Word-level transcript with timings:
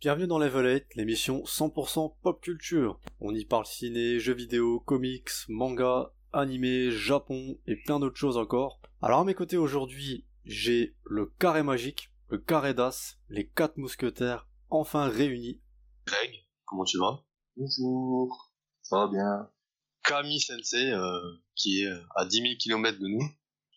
Bienvenue 0.00 0.26
dans 0.26 0.38
Level 0.38 0.64
8, 0.64 0.94
l'émission 0.96 1.42
100% 1.42 2.14
pop 2.22 2.40
culture. 2.40 2.98
On 3.20 3.34
y 3.34 3.44
parle 3.44 3.66
ciné, 3.66 4.18
jeux 4.18 4.32
vidéo, 4.32 4.80
comics, 4.80 5.28
manga, 5.48 6.12
animé, 6.32 6.90
Japon 6.90 7.58
et 7.66 7.76
plein 7.76 8.00
d'autres 8.00 8.16
choses 8.16 8.38
encore. 8.38 8.80
Alors 9.02 9.20
à 9.20 9.24
mes 9.24 9.34
côtés 9.34 9.58
aujourd'hui, 9.58 10.24
j'ai 10.44 10.96
le 11.04 11.26
carré 11.26 11.62
magique, 11.62 12.10
le 12.28 12.38
carré 12.38 12.72
d'as, 12.72 13.18
les 13.28 13.46
quatre 13.46 13.76
mousquetaires 13.76 14.48
enfin 14.70 15.06
réunis. 15.06 15.60
Greg, 16.06 16.46
comment 16.64 16.84
tu 16.84 16.98
vas? 16.98 17.22
Bonjour, 17.58 18.49
ça 18.90 18.96
va 18.96 19.06
bien. 19.06 19.48
Kami 20.02 20.40
Sensei, 20.40 20.90
euh, 20.90 21.20
qui 21.54 21.82
est 21.82 21.92
à 22.16 22.24
10 22.24 22.42
000 22.42 22.54
km 22.58 22.98
de 22.98 23.06
nous. 23.06 23.24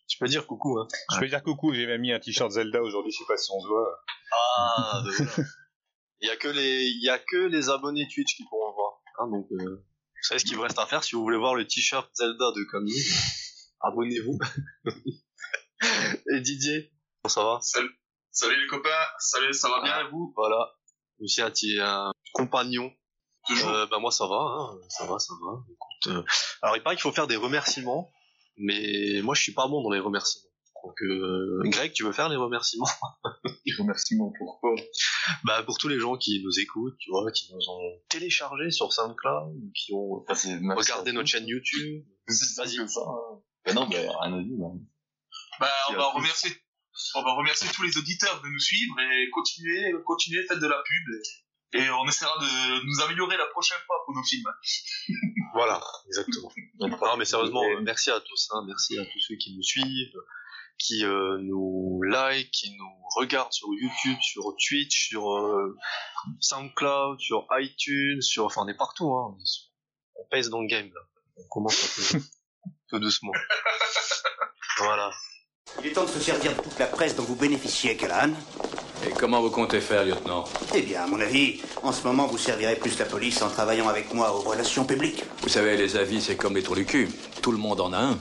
Tu 0.08 0.18
peux 0.18 0.28
dire 0.28 0.48
coucou, 0.48 0.80
hein 0.80 0.88
Je 1.14 1.20
peux 1.20 1.28
dire 1.28 1.44
coucou, 1.44 1.74
j'ai 1.74 1.86
même 1.86 2.02
mis 2.02 2.12
un 2.12 2.20
t-shirt 2.20 2.52
Zelda 2.52 2.82
aujourd'hui, 2.82 3.12
je 3.12 3.20
sais 3.20 3.28
pas 3.28 3.38
si 3.38 3.52
on 3.54 3.62
se 3.62 3.68
voit. 3.68 4.04
Ah. 4.58 5.04
Il 6.22 6.28
y 6.28 6.32
a 6.32 6.38
que 6.38 6.48
les, 6.48 6.86
il 6.86 7.04
y 7.04 7.10
a 7.10 7.20
que 7.20 7.48
les 7.48 7.70
abonnés 7.70 8.08
Twitch 8.08 8.38
qui 8.38 8.46
pourront 8.46 8.72
voir. 8.74 9.02
Hein, 9.20 9.28
donc, 9.30 9.46
euh, 9.52 9.76
vous 9.76 10.24
savez 10.24 10.40
ce 10.40 10.46
qu'il 10.46 10.56
vous 10.56 10.62
reste 10.62 10.80
à 10.80 10.86
faire 10.86 11.04
si 11.04 11.16
vous 11.16 11.22
voulez 11.22 11.38
voir 11.38 11.54
le 11.54 11.68
t-shirt 11.68 12.10
Zelda 12.16 12.52
de 12.56 12.64
Kami. 12.72 12.94
Abonnez-vous. 13.82 14.40
et 16.32 16.40
Didier, 16.40 16.94
comment 17.22 17.34
ça 17.34 17.44
va? 17.44 17.60
Salut, 17.62 17.92
salut 18.32 18.62
les 18.62 18.68
copains, 18.68 18.90
salut, 19.20 19.54
ça 19.54 19.68
va 19.68 19.82
bien 19.84 20.00
et 20.00 20.12
vous? 20.12 20.32
Voilà. 20.38 20.74
Aussi 21.20 21.42
un 21.42 21.52
petit 21.52 21.78
un 21.78 22.14
compagnon. 22.32 22.90
Toujours. 23.48 23.70
Euh, 23.70 23.86
bah 23.88 24.00
moi 24.00 24.12
ça 24.12 24.26
va, 24.28 24.36
hein. 24.36 24.78
ça 24.90 25.06
va, 25.06 25.20
ça 25.20 25.34
va. 25.42 25.60
Écoute, 25.70 26.16
euh, 26.18 26.24
alors 26.62 26.78
il 26.78 26.84
paraît 26.84 26.96
qu'il 26.96 27.02
faut 27.04 27.12
faire 27.12 27.28
des 27.28 27.36
remerciements, 27.36 28.12
mais 28.58 29.22
moi 29.22 29.36
je 29.36 29.42
suis 29.42 29.54
pas 29.54 29.68
bon 29.68 29.82
dans 29.84 29.92
les 29.92 30.00
remerciements. 30.00 30.50
Donc 30.84 31.02
euh, 31.04 31.62
Greg, 31.66 31.94
tu 31.94 32.04
veux 32.04 32.12
faire 32.12 32.28
les 32.30 32.36
remerciements? 32.36 32.88
Remerciements 33.80 34.32
pourquoi 34.38 34.76
Bah 35.46 35.64
pour 35.64 35.78
tous 35.78 35.88
les 35.88 35.98
gens 36.00 36.18
qui 36.18 36.42
nous 36.44 36.60
écoutent, 36.60 36.98
tu 37.00 37.10
vois, 37.10 37.32
qui 37.32 37.54
nous 37.54 37.70
ont 37.70 37.80
téléchargé 38.10 38.70
sur 38.72 38.92
SoundCloud, 38.92 39.56
qui 39.74 39.94
ont 39.94 40.26
Bah, 40.28 40.36
regardé 40.76 41.12
notre 41.14 41.30
chaîne 41.30 41.48
YouTube. 41.48 42.04
C'est 42.28 42.62
Vas-y. 42.62 42.76
que 42.78 42.88
ça. 42.88 43.00
hein. 43.02 43.40
Bah 43.66 43.74
non, 43.74 43.88
bah, 43.88 43.98
rien 44.22 44.34
à 44.38 44.42
dire. 44.42 44.58
hein. 44.66 44.80
Bah, 45.60 45.70
on 45.90 45.94
va 45.94 46.06
remercier, 46.12 46.52
on 47.16 47.22
va 47.24 47.34
remercier 47.36 47.70
tous 47.74 47.84
les 47.84 47.98
auditeurs 47.98 48.42
de 48.42 48.48
nous 48.50 48.60
suivre 48.60 48.96
et 49.00 49.30
continuer, 49.30 49.94
continuer, 50.06 50.46
faites 50.48 50.60
de 50.60 50.68
la 50.68 50.78
pub 50.86 51.16
et, 51.16 51.22
et 51.74 51.90
on 51.90 52.06
essaiera 52.08 52.34
de 52.40 52.86
nous 52.86 53.02
améliorer 53.04 53.38
la 53.38 53.48
prochaine 53.48 53.78
fois 53.86 53.98
pour 54.06 54.16
nos 54.16 54.24
films. 54.24 54.50
Voilà, 55.56 55.80
exactement. 56.08 56.52
Non 56.80 57.16
mais 57.18 57.26
sérieusement, 57.26 57.62
merci 57.84 58.10
à 58.10 58.20
tous, 58.20 58.50
hein, 58.54 58.64
merci 58.66 58.98
à 58.98 59.06
tous 59.06 59.20
ceux 59.20 59.36
qui 59.36 59.56
nous 59.56 59.62
suivent, 59.62 60.18
qui 60.80 61.06
euh, 61.06 61.38
nous 61.42 62.02
like, 62.02 62.50
qui 62.50 62.76
nous 62.76 62.90
regardent 63.18 63.54
sur 63.54 63.68
YouTube, 63.72 64.18
sur 64.20 64.56
Twitch, 64.68 65.10
sur 65.10 65.32
euh, 65.32 65.78
SoundCloud, 66.40 67.20
sur 67.20 67.46
iTunes, 67.52 68.22
sur, 68.24 68.46
enfin 68.46 68.62
on 68.64 68.68
est 68.68 68.74
partout, 68.78 69.14
hein. 69.14 69.36
on, 69.38 69.40
est 69.40 69.46
sur- 69.46 69.70
on 70.16 70.26
pèse 70.32 70.50
dans 70.50 70.62
le 70.62 70.68
game 70.68 70.90
là. 70.92 71.02
On 71.38 71.48
commence 71.50 72.12
un 72.14 72.18
peu, 72.18 72.24
peu 72.90 73.00
doucement. 73.00 73.34
Voilà. 74.80 75.12
Il 75.82 75.86
est 75.88 75.92
temps 75.94 76.06
de 76.06 76.10
se 76.10 76.20
servir 76.20 76.56
de 76.56 76.62
toute 76.64 76.80
la 76.80 76.88
presse 76.88 77.16
dont 77.16 77.24
vous 77.24 77.36
bénéficiez, 77.36 77.96
Callahan. 77.96 78.34
Et 79.06 79.12
comment 79.12 79.42
vous 79.42 79.52
comptez 79.52 79.82
faire, 79.82 80.06
lieutenant? 80.06 80.46
Eh 80.74 80.82
bien, 80.82 81.04
à 81.04 81.08
mon 81.08 81.20
avis, 81.20 81.62
en 81.82 81.92
ce 81.92 82.04
moment, 82.04 82.26
vous 82.28 82.38
servirez 82.38 82.78
plus 82.78 82.98
la 83.00 83.06
police 83.06 83.42
en 83.42 83.50
travaillant 83.50 83.90
avec 83.90 84.14
moi 84.14 84.34
aux 84.34 84.42
relations 84.42 84.86
publiques. 84.86 85.24
Vous 85.42 85.50
savez, 85.50 85.76
les 85.76 85.98
avis, 85.98 86.22
c'est 86.22 86.38
comme 86.38 86.56
les 86.56 86.64
trous 86.64 86.76
du 86.76 86.86
cul. 86.86 87.10
Tout 87.42 87.52
le 87.52 87.58
monde 87.58 87.82
en 87.82 87.92
a 87.92 87.98
un. 87.98 88.20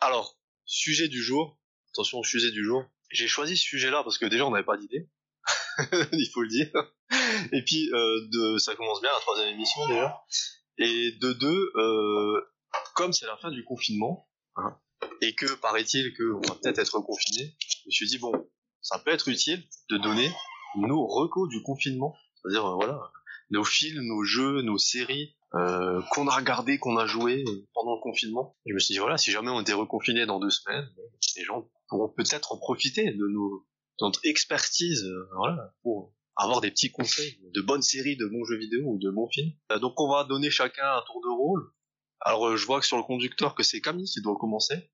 Alors, 0.00 0.38
sujet 0.64 1.08
du 1.08 1.22
jour, 1.22 1.58
attention 1.92 2.18
au 2.18 2.24
sujet 2.24 2.50
du 2.50 2.64
jour. 2.64 2.84
J'ai 3.10 3.28
choisi 3.28 3.56
ce 3.56 3.62
sujet-là 3.62 4.02
parce 4.02 4.18
que 4.18 4.26
déjà 4.26 4.44
on 4.46 4.50
n'avait 4.50 4.64
pas 4.64 4.76
d'idée, 4.76 5.08
il 6.12 6.30
faut 6.32 6.42
le 6.42 6.48
dire. 6.48 6.70
Et 7.52 7.62
puis 7.62 7.90
euh, 7.92 8.28
de, 8.32 8.58
ça 8.58 8.74
commence 8.74 9.00
bien 9.00 9.10
la 9.12 9.20
troisième 9.20 9.54
émission 9.54 9.86
déjà. 9.86 10.20
Et 10.78 11.12
de 11.20 11.32
deux, 11.32 11.72
euh, 11.76 12.40
comme 12.94 13.12
c'est 13.12 13.26
la 13.26 13.36
fin 13.36 13.50
du 13.50 13.62
confinement, 13.64 14.28
hein, 14.56 14.76
et 15.20 15.34
que 15.34 15.46
paraît-il 15.54 16.12
qu'on 16.16 16.40
va 16.48 16.56
peut-être 16.60 16.80
être 16.80 16.98
confiné, 17.00 17.54
je 17.60 17.86
me 17.86 17.90
suis 17.92 18.06
dit 18.08 18.18
bon, 18.18 18.32
ça 18.84 19.00
peut 19.00 19.10
être 19.10 19.26
utile 19.28 19.64
de 19.90 19.96
donner 19.96 20.30
nos 20.76 21.04
recos 21.04 21.48
du 21.48 21.60
confinement, 21.62 22.14
c'est-à-dire 22.36 22.64
euh, 22.66 22.74
voilà 22.76 23.00
nos 23.50 23.64
films, 23.64 24.02
nos 24.02 24.24
jeux, 24.24 24.62
nos 24.62 24.78
séries 24.78 25.34
euh, 25.54 26.02
qu'on 26.10 26.26
a 26.28 26.36
regardé, 26.36 26.78
qu'on 26.78 26.96
a 26.96 27.06
joué 27.06 27.44
pendant 27.74 27.94
le 27.94 28.00
confinement. 28.00 28.56
Je 28.66 28.74
me 28.74 28.78
suis 28.78 28.94
dit 28.94 28.98
voilà, 28.98 29.16
si 29.16 29.30
jamais 29.30 29.50
on 29.50 29.60
était 29.60 29.72
reconfiné 29.72 30.26
dans 30.26 30.40
deux 30.40 30.50
semaines, 30.50 30.88
les 31.36 31.44
gens 31.44 31.68
pourront 31.88 32.08
peut-être 32.08 32.52
en 32.52 32.58
profiter 32.58 33.12
de, 33.12 33.26
nos, 33.28 33.66
de 34.00 34.04
notre 34.04 34.20
expertise, 34.24 35.04
euh, 35.04 35.28
voilà, 35.36 35.74
pour 35.82 36.12
avoir 36.36 36.60
des 36.60 36.70
petits 36.70 36.90
conseils 36.90 37.38
de 37.54 37.60
bonnes 37.60 37.82
séries, 37.82 38.16
de 38.16 38.26
bons 38.26 38.44
jeux 38.44 38.58
vidéo 38.58 38.82
ou 38.84 38.98
de 38.98 39.10
bons 39.10 39.28
films. 39.28 39.52
Euh, 39.72 39.78
donc 39.78 40.00
on 40.00 40.10
va 40.10 40.24
donner 40.24 40.50
chacun 40.50 40.96
un 40.96 41.02
tour 41.06 41.20
de 41.22 41.30
rôle. 41.30 41.70
Alors 42.20 42.56
je 42.56 42.66
vois 42.66 42.80
que 42.80 42.86
sur 42.86 42.96
le 42.96 43.02
conducteur 43.04 43.54
que 43.54 43.62
c'est 43.62 43.80
Camille 43.80 44.06
qui 44.06 44.22
doit 44.22 44.36
commencer. 44.36 44.90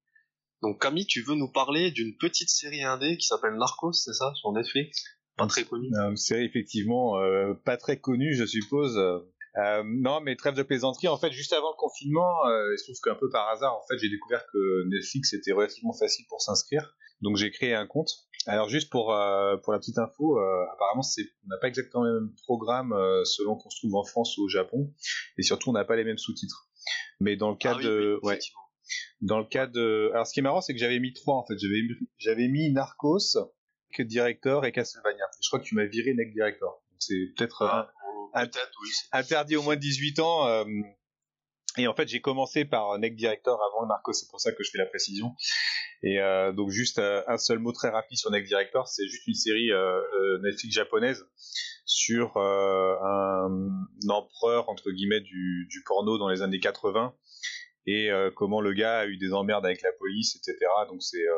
Donc 0.62 0.80
Camille, 0.80 1.06
tu 1.06 1.22
veux 1.22 1.34
nous 1.34 1.50
parler 1.50 1.90
d'une 1.90 2.16
petite 2.16 2.50
série 2.50 2.82
indé 2.82 3.16
qui 3.16 3.26
s'appelle 3.26 3.54
Narcos, 3.54 3.92
c'est 3.92 4.12
ça, 4.12 4.32
sur 4.34 4.52
Netflix? 4.52 5.04
Pas 5.36 5.46
très 5.46 5.64
connue. 5.64 5.88
Une 5.94 6.16
série 6.16 6.44
effectivement 6.44 7.18
euh, 7.18 7.54
pas 7.64 7.76
très 7.76 7.98
connue, 7.98 8.34
je 8.34 8.44
suppose. 8.44 8.98
Euh, 9.56 9.82
non, 9.84 10.20
mais 10.20 10.36
trêve 10.36 10.54
de 10.54 10.62
plaisanterie. 10.62 11.08
En 11.08 11.16
fait, 11.16 11.32
juste 11.32 11.52
avant 11.52 11.70
le 11.70 11.76
confinement, 11.76 12.46
euh, 12.46 12.72
il 12.74 12.78
se 12.78 12.84
trouve 12.84 13.00
qu'un 13.02 13.18
peu 13.18 13.28
par 13.30 13.48
hasard, 13.48 13.74
en 13.74 13.82
fait, 13.88 13.98
j'ai 13.98 14.10
découvert 14.10 14.44
que 14.52 14.88
Netflix 14.88 15.32
était 15.32 15.52
relativement 15.52 15.92
facile 15.92 16.26
pour 16.28 16.40
s'inscrire. 16.40 16.94
Donc 17.22 17.36
j'ai 17.36 17.50
créé 17.50 17.74
un 17.74 17.86
compte. 17.86 18.10
Alors 18.46 18.68
juste 18.70 18.90
pour 18.90 19.12
euh, 19.12 19.56
pour 19.58 19.72
la 19.74 19.78
petite 19.78 19.98
info, 19.98 20.38
euh, 20.38 20.64
apparemment 20.72 21.02
c'est 21.02 21.22
on 21.44 21.48
n'a 21.48 21.58
pas 21.58 21.68
exactement 21.68 22.04
le 22.04 22.20
même 22.20 22.34
programme 22.44 22.92
euh, 22.94 23.24
selon 23.24 23.56
qu'on 23.56 23.68
se 23.68 23.78
trouve 23.80 23.94
en 23.96 24.04
France 24.04 24.38
ou 24.38 24.44
au 24.44 24.48
Japon, 24.48 24.90
et 25.36 25.42
surtout 25.42 25.68
on 25.68 25.72
n'a 25.74 25.84
pas 25.84 25.96
les 25.96 26.04
mêmes 26.04 26.16
sous-titres. 26.16 26.68
Mais 27.20 27.36
dans 27.36 27.50
le 27.50 27.56
cas 27.56 27.74
Ah 27.76 27.82
de 27.82 28.18
oui, 28.22 28.28
ouais. 28.30 28.38
Dans 29.20 29.38
le 29.38 29.44
cas 29.44 29.66
de 29.66 30.10
alors 30.12 30.26
ce 30.26 30.32
qui 30.32 30.40
est 30.40 30.42
marrant 30.42 30.60
c'est 30.60 30.72
que 30.72 30.78
j'avais 30.80 30.98
mis 30.98 31.12
trois 31.12 31.36
en 31.36 31.44
fait. 31.46 31.54
J'avais 31.58 31.82
mis- 31.82 32.08
j'avais 32.18 32.48
mis 32.48 32.70
Narcos, 32.72 33.36
Neck 33.98 34.06
Director 34.08 34.64
et 34.66 34.72
Castlevania. 34.72 35.24
Je 35.42 35.48
crois 35.48 35.60
que 35.60 35.64
tu 35.64 35.74
m'as 35.74 35.84
viré 35.86 36.14
Neck 36.14 36.32
Director. 36.32 36.82
C'est 36.98 37.32
peut-être 37.36 37.62
euh, 37.62 37.68
Ah, 37.70 37.90
un- 38.34 38.44
oui. 38.46 38.90
interdit 39.12 39.56
au 39.56 39.62
moins 39.62 39.76
de 39.76 39.80
18 39.80 40.18
ans. 40.20 40.46
euh, 40.46 40.64
et 41.78 41.86
en 41.86 41.94
fait, 41.94 42.08
j'ai 42.08 42.20
commencé 42.20 42.64
par 42.64 42.98
Neck 42.98 43.14
Director 43.14 43.60
avant 43.62 43.86
Narcos, 43.86 44.12
c'est 44.12 44.28
pour 44.28 44.40
ça 44.40 44.50
que 44.52 44.62
je 44.64 44.70
fais 44.70 44.78
la 44.78 44.86
précision. 44.86 45.32
Et 46.02 46.18
euh, 46.20 46.52
donc 46.52 46.70
juste 46.70 46.98
un 46.98 47.36
seul 47.38 47.58
mot 47.60 47.70
très 47.72 47.90
rapide 47.90 48.18
sur 48.18 48.30
Neck 48.32 48.44
Director, 48.46 48.88
c'est 48.88 49.06
juste 49.06 49.26
une 49.28 49.34
série 49.34 49.70
Netflix 50.42 50.74
japonaise 50.74 51.24
sur 51.84 52.36
euh, 52.36 52.94
un, 53.02 53.86
empereur 54.08 54.68
entre 54.68 54.90
guillemets 54.90 55.20
du, 55.20 55.66
du 55.70 55.82
porno 55.84 56.18
dans 56.18 56.28
les 56.28 56.42
années 56.42 56.60
80 56.60 57.14
et 57.86 58.10
euh, 58.10 58.30
comment 58.34 58.60
le 58.60 58.72
gars 58.72 59.00
a 59.00 59.06
eu 59.06 59.16
des 59.16 59.32
emmerdes 59.32 59.64
avec 59.64 59.82
la 59.82 59.92
police, 59.98 60.36
etc. 60.36 60.58
Donc 60.88 61.02
c'est 61.02 61.26
euh, 61.26 61.34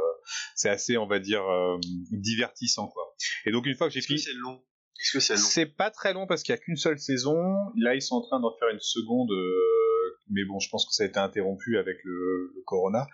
c'est 0.55 0.69
assez, 0.69 0.97
on 0.97 1.07
va 1.07 1.19
dire, 1.19 1.43
euh, 1.49 1.79
divertissant 2.11 2.89
quoi. 2.89 3.15
Et 3.47 3.53
donc 3.53 3.67
une 3.67 3.75
fois 3.75 3.89
que 3.89 3.95
j'ai 3.95 4.01
fini, 4.01 4.19
c'est 4.19 4.35
long? 4.35 4.63
Est-ce 5.01 5.13
que 5.13 5.21
c'est 5.21 5.35
long? 5.35 5.41
C'est 5.41 5.67
pas 5.67 5.91
très 5.91 6.13
long 6.13 6.27
parce 6.27 6.43
qu'il 6.43 6.53
y 6.53 6.59
a 6.59 6.59
qu'une 6.59 6.77
seule 6.77 6.99
saison. 6.99 7.37
Là, 7.77 7.95
ils 7.95 8.03
sont 8.03 8.17
en 8.17 8.23
train 8.23 8.41
d'en 8.41 8.57
faire 8.59 8.69
une 8.69 8.81
seconde, 8.81 9.31
euh, 9.31 10.19
mais 10.31 10.45
bon, 10.45 10.59
je 10.59 10.69
pense 10.69 10.87
que 10.87 10.93
ça 10.95 11.05
a 11.05 11.07
été 11.07 11.19
interrompu 11.19 11.79
avec 11.79 11.97
le, 12.05 12.53
le 12.55 12.63
corona. 12.65 13.07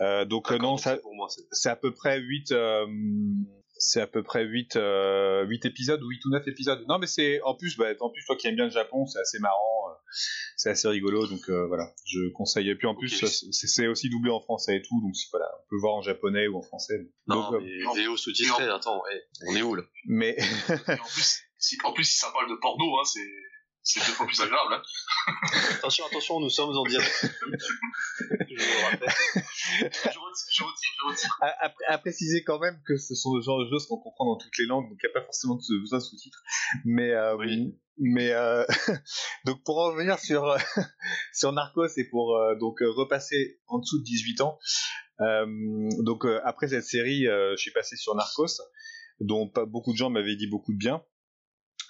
Euh, 0.00 0.24
donc 0.24 0.50
euh, 0.50 0.54
D'accord, 0.54 0.72
non, 0.72 0.76
ça, 0.76 0.98
c'est 1.52 1.68
à 1.68 1.76
peu 1.76 1.92
près 1.92 2.18
8 2.20 2.52
c'est 3.78 4.00
à 4.00 4.06
peu 4.06 4.22
près 4.22 4.44
8 4.44 4.76
euh, 4.76 5.44
8 5.46 5.64
épisodes 5.66 6.02
ou 6.02 6.08
8 6.08 6.24
ou 6.26 6.30
9 6.30 6.48
épisodes. 6.48 6.84
Non 6.88 6.98
mais 6.98 7.06
c'est 7.06 7.40
en 7.42 7.54
plus 7.54 7.76
bah, 7.76 7.86
en 8.00 8.10
plus 8.10 8.24
toi 8.24 8.36
qui 8.36 8.48
aimes 8.48 8.56
bien 8.56 8.66
le 8.66 8.70
Japon, 8.70 9.06
c'est 9.06 9.20
assez 9.20 9.38
marrant, 9.38 9.90
euh, 9.90 9.94
c'est 10.56 10.70
assez 10.70 10.88
rigolo 10.88 11.26
donc 11.26 11.48
euh, 11.48 11.66
voilà, 11.66 11.92
je 12.06 12.28
conseille 12.32 12.68
et 12.70 12.74
puis 12.74 12.86
en 12.86 12.94
plus 12.94 13.22
Ok. 13.22 13.30
c'est 13.52 13.86
aussi 13.86 14.10
doublé 14.10 14.30
en 14.30 14.40
français 14.40 14.76
et 14.76 14.82
tout 14.82 15.00
donc 15.00 15.14
voilà, 15.30 15.46
on 15.54 15.68
peut 15.70 15.80
voir 15.80 15.94
en 15.94 16.02
japonais 16.02 16.46
ou 16.48 16.58
en 16.58 16.62
français. 16.62 17.08
Non, 17.26 17.50
Donc, 17.50 17.54
euh, 17.54 17.60
mais 17.60 18.04
VO 18.04 18.16
sous-titré, 18.16 18.64
attends, 18.68 19.02
ouais, 19.02 19.22
on 19.48 19.56
est 19.56 19.62
où 19.62 19.74
là? 19.74 19.82
Mais 20.06 20.36
en 20.88 21.08
plus, 21.08 21.42
si, 21.58 21.76
en 21.84 21.92
plus, 21.92 22.04
si 22.04 22.18
ça 22.18 22.30
parle 22.32 22.48
de 22.50 22.56
porno, 22.56 22.98
hein, 22.98 23.04
c'est, 23.04 23.20
c'est 23.90 24.00
deux 24.00 24.12
fois 24.12 24.26
plus 24.26 24.40
agréable, 24.40 24.74
hein. 24.74 24.82
Attention, 25.78 26.04
attention, 26.06 26.40
nous 26.40 26.50
sommes 26.50 26.76
en 26.76 26.84
direct. 26.84 27.26
je 28.20 28.54
le 28.54 28.84
rappelle. 28.84 29.08
Je 29.08 30.18
retire, 30.18 30.48
je 30.52 30.62
retire, 30.62 30.90
je 30.98 31.10
retire. 31.10 31.36
à, 31.40 31.66
à- 31.66 31.72
à 31.88 31.98
préciser 31.98 32.42
quand 32.44 32.58
même 32.58 32.80
que 32.86 32.96
ce 32.96 33.14
sont 33.14 33.34
le 33.36 33.42
genre 33.42 33.60
de 33.64 33.68
choses 33.70 33.86
qu'on 33.86 33.98
comprend 33.98 34.26
dans 34.26 34.36
toutes 34.36 34.56
les 34.58 34.66
langues, 34.66 34.88
donc 34.88 34.98
il 35.02 35.06
n'y 35.06 35.10
a 35.16 35.20
pas 35.20 35.24
forcément 35.24 35.56
de- 35.56 35.80
besoin 35.80 35.98
de 35.98 36.04
sous-titres. 36.04 36.42
Mais, 36.84 37.10
euh, 37.12 37.36
Oui. 37.36 37.78
mais 37.98 38.32
euh, 38.32 38.64
donc 39.44 39.62
pour 39.64 39.78
en 39.78 39.86
revenir 39.92 40.18
sur 40.18 40.56
sur 41.32 41.52
Narcos 41.52 41.88
et 41.96 42.04
pour 42.08 42.36
euh, 42.36 42.54
donc 42.56 42.82
euh, 42.82 42.90
repasser 42.90 43.60
en 43.66 43.78
dessous 43.78 43.98
de 44.00 44.04
18 44.04 44.40
ans. 44.42 44.58
euh, 45.20 45.46
donc 46.00 46.24
euh, 46.24 46.40
après 46.44 46.68
cette 46.68 46.84
série, 46.84 47.26
euh, 47.26 47.52
je 47.56 47.62
suis 47.62 47.72
passé 47.72 47.96
sur 47.96 48.14
Narcos, 48.14 48.60
dont 49.20 49.48
pas 49.48 49.64
beaucoup 49.66 49.92
de 49.92 49.96
gens 49.98 50.10
m'avaient 50.10 50.36
dit 50.36 50.46
beaucoup 50.46 50.72
de 50.72 50.78
bien. 50.78 51.02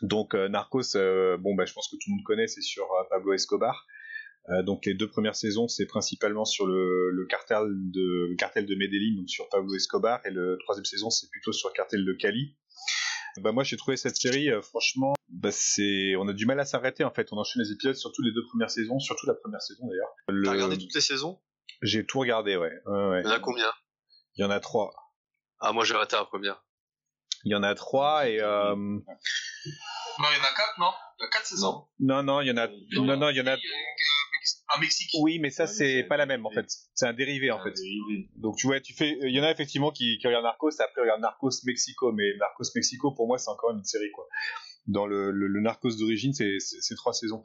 Donc 0.03 0.35
euh, 0.35 0.49
Narcos, 0.49 0.97
euh, 0.97 1.37
bon 1.37 1.55
bah 1.55 1.65
je 1.67 1.73
pense 1.73 1.89
que 1.89 1.97
tout 1.97 2.09
le 2.11 2.17
monde 2.17 2.25
connaît, 2.25 2.47
c'est 2.47 2.61
sur 2.63 2.85
euh, 2.85 3.05
Pablo 3.11 3.33
Escobar. 3.33 3.87
Donc 4.65 4.87
les 4.87 4.95
deux 4.95 5.09
premières 5.11 5.37
saisons, 5.37 5.69
c'est 5.69 5.85
principalement 5.85 6.47
sur 6.47 6.67
le, 6.67 7.11
le 7.11 7.27
cartel 7.27 7.67
de 7.69 8.29
le 8.31 8.35
cartel 8.37 8.65
de 8.65 8.75
Medellin, 8.77 9.15
donc 9.19 9.29
sur 9.29 9.47
Pablo 9.51 9.75
Escobar, 9.75 10.25
et 10.25 10.31
le 10.31 10.57
troisième 10.63 10.87
saison, 10.87 11.11
c'est 11.11 11.29
plutôt 11.31 11.53
sur 11.53 11.69
le 11.69 11.75
cartel 11.75 12.03
de 12.03 12.13
Cali. 12.15 12.57
Bah 13.43 13.53
moi 13.53 13.63
j'ai 13.63 13.77
trouvé 13.77 13.99
cette 13.99 14.17
série 14.17 14.51
euh, 14.51 14.63
franchement 14.63 15.13
bah 15.29 15.51
c'est 15.53 16.17
on 16.17 16.27
a 16.29 16.33
du 16.33 16.47
mal 16.47 16.59
à 16.59 16.65
s'arrêter 16.65 17.05
en 17.05 17.13
fait 17.13 17.29
on 17.31 17.37
enchaîne 17.37 17.63
les 17.63 17.71
épisodes 17.73 17.95
surtout 17.95 18.23
les 18.23 18.33
deux 18.33 18.45
premières 18.47 18.71
saisons 18.71 18.99
surtout 18.99 19.27
la 19.27 19.35
première 19.35 19.61
saison 19.61 19.87
d'ailleurs 19.87 20.09
T'as 20.27 20.33
Le- 20.33 20.51
regardé 20.51 20.79
toutes 20.79 20.95
les 20.95 21.01
saisons? 21.03 21.39
J'ai 21.83 22.07
tout 22.07 22.19
regardé 22.19 22.57
ouais 22.57 22.73
ouais, 22.87 23.09
ouais. 23.11 23.21
Il 23.23 23.29
y 23.29 23.31
en 23.31 23.35
a 23.37 23.39
combien? 23.39 23.71
Il 24.37 24.43
y 24.43 24.45
en 24.45 24.51
a 24.51 24.61
trois 24.61 24.93
Ah, 25.61 25.73
moi 25.73 25.85
j'ai 25.85 25.95
arrêté 25.95 26.17
la 26.17 26.25
première. 26.25 26.65
Il 27.49 27.53
y 27.53 27.55
en 27.55 27.63
a 27.63 27.75
trois 27.75 28.29
et 28.29 28.41
euh... 28.41 28.75
Non, 28.77 29.01
il 30.31 30.37
y 30.37 30.41
en 30.41 30.45
a 30.45 30.55
quatre, 30.57 30.75
non? 30.79 30.91
Il 31.19 31.23
y 31.23 31.27
a 31.27 31.29
quatre 31.31 31.47
saisons. 31.47 31.87
non 31.99 32.23
non 32.23 32.41
il 32.43 32.49
y 32.49 32.51
en 32.51 32.57
a 32.59 32.69
non 32.93 33.17
non 33.17 33.29
il 33.31 33.37
y 33.37 33.41
en 33.41 33.47
a 33.47 33.55
Euh, 33.55 33.57
À 34.75 34.79
Mexique. 34.81 35.11
oui 35.21 35.39
mais 35.41 35.51
ça 35.51 35.67
c'est 35.67 36.05
pas 36.05 36.17
la 36.17 36.27
même 36.27 36.45
en 36.47 36.51
fait 36.51 36.67
c'est 36.95 37.07
un 37.07 37.13
dérivé 37.15 37.51
en 37.51 37.61
fait 37.63 37.75
donc 38.37 38.57
tu 38.57 38.67
vois 38.67 38.81
tu 38.81 38.93
fais 38.95 39.17
il 39.23 39.35
y 39.35 39.41
en 39.41 39.43
a 39.43 39.51
effectivement 39.51 39.91
qui, 39.91 40.19
qui 40.21 40.27
regardent 40.27 40.45
Narcos 40.45 40.71
et 40.71 40.83
après 40.83 41.01
ils 41.01 41.05
regardent 41.05 41.23
Narcos 41.23 41.51
Mexico 41.65 42.13
mais 42.13 42.37
Narcos 42.39 42.71
Mexico 42.75 43.13
pour 43.17 43.27
moi 43.27 43.39
c'est 43.39 43.51
encore 43.51 43.71
une 43.73 43.83
série 43.85 44.11
quoi 44.13 44.27
dans 44.87 45.07
le, 45.07 45.31
le, 45.33 45.47
le 45.49 45.61
Narcos 45.61 45.97
d'origine 45.99 46.33
c'est 46.35 46.95
trois 46.97 47.13
saisons 47.15 47.43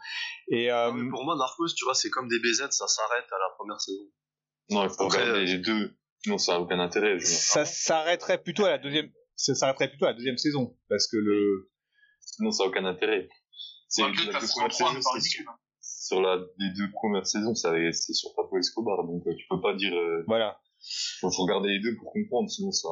et 0.49 0.71
euh, 0.71 0.91
pour 1.09 1.23
moi, 1.25 1.35
Narcos, 1.37 1.69
tu 1.75 1.83
vois, 1.85 1.93
c'est 1.95 2.09
comme 2.09 2.27
des 2.27 2.39
BZ, 2.39 2.67
ça 2.71 2.87
s'arrête 2.87 3.25
à 3.31 3.39
la 3.39 3.49
première 3.57 3.79
saison. 3.81 4.05
Non, 4.69 4.83
il 4.83 4.89
faut 4.89 5.05
Après, 5.05 5.21
regarder 5.21 5.41
euh, 5.41 5.45
les 5.45 5.57
deux. 5.57 5.95
Sinon, 6.23 6.37
ça 6.37 6.53
n'a 6.53 6.59
aucun 6.61 6.79
intérêt. 6.79 7.17
je 7.19 7.25
ça 7.25 7.65
s'arrêterait 7.65 8.41
plutôt 8.41 8.63
à 8.65 8.69
la 8.71 8.77
deuxième 8.77 9.09
ça 9.35 9.55
s'arrêterait 9.55 9.89
plutôt 9.89 10.05
à 10.05 10.09
la 10.09 10.13
deuxième 10.15 10.37
saison 10.37 10.75
parce 10.89 11.07
que 11.07 11.17
le 11.17 11.69
Sinon, 12.25 12.51
ça 12.51 12.63
n'a 12.63 12.69
aucun 12.69 12.85
intérêt. 12.85 13.27
C'est 13.89 14.01
que 14.03 14.07
la 14.27 14.33
la 14.33 14.39
deux 14.39 14.45
saison 14.47 14.53
premières 14.61 14.69
3 14.69 14.71
saisons, 14.71 14.93
n'est 14.97 15.03
pas 15.03 15.09
c'est 15.11 15.17
ridicule. 15.19 15.45
sur 15.81 16.21
la 16.21 16.35
les 16.57 16.69
deux 16.77 16.91
premières 16.91 17.27
saisons, 17.27 17.53
ça 17.55 17.69
avait- 17.69 17.91
c'est 17.93 18.13
sur 18.13 18.33
Pablo 18.35 18.57
Escobar, 18.59 19.03
donc 19.05 19.21
euh, 19.27 19.35
tu 19.37 19.45
peux 19.49 19.61
pas 19.61 19.73
dire. 19.75 19.93
Euh, 19.93 20.23
voilà 20.27 20.59
faut, 21.21 21.29
faut 21.31 21.43
regarder 21.43 21.69
les 21.69 21.79
deux 21.79 21.95
pour 21.97 22.11
comprendre, 22.11 22.49
sinon 22.49 22.71
ça. 22.71 22.89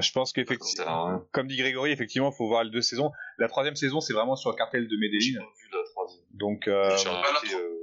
Je 0.00 0.10
pense 0.12 0.32
qu'effectivement 0.32 1.20
comme 1.32 1.46
dit 1.46 1.56
Grégory 1.56 1.92
effectivement 1.92 2.32
faut 2.32 2.46
voir 2.48 2.64
les 2.64 2.70
deux 2.70 2.80
saisons 2.82 3.10
la 3.38 3.46
troisième 3.48 3.76
saison 3.76 4.00
c'est 4.00 4.12
vraiment 4.14 4.34
sur 4.34 4.50
le 4.50 4.56
cartel 4.56 4.88
de 4.88 4.96
Medellin 4.96 5.38
pas 5.38 5.52
vu 5.62 5.68
la 5.72 5.78
troisième. 5.92 6.24
donc 6.32 6.66
euh, 6.66 6.88
Bah, 6.88 7.22
la- 7.22 7.56
euh, 7.58 7.75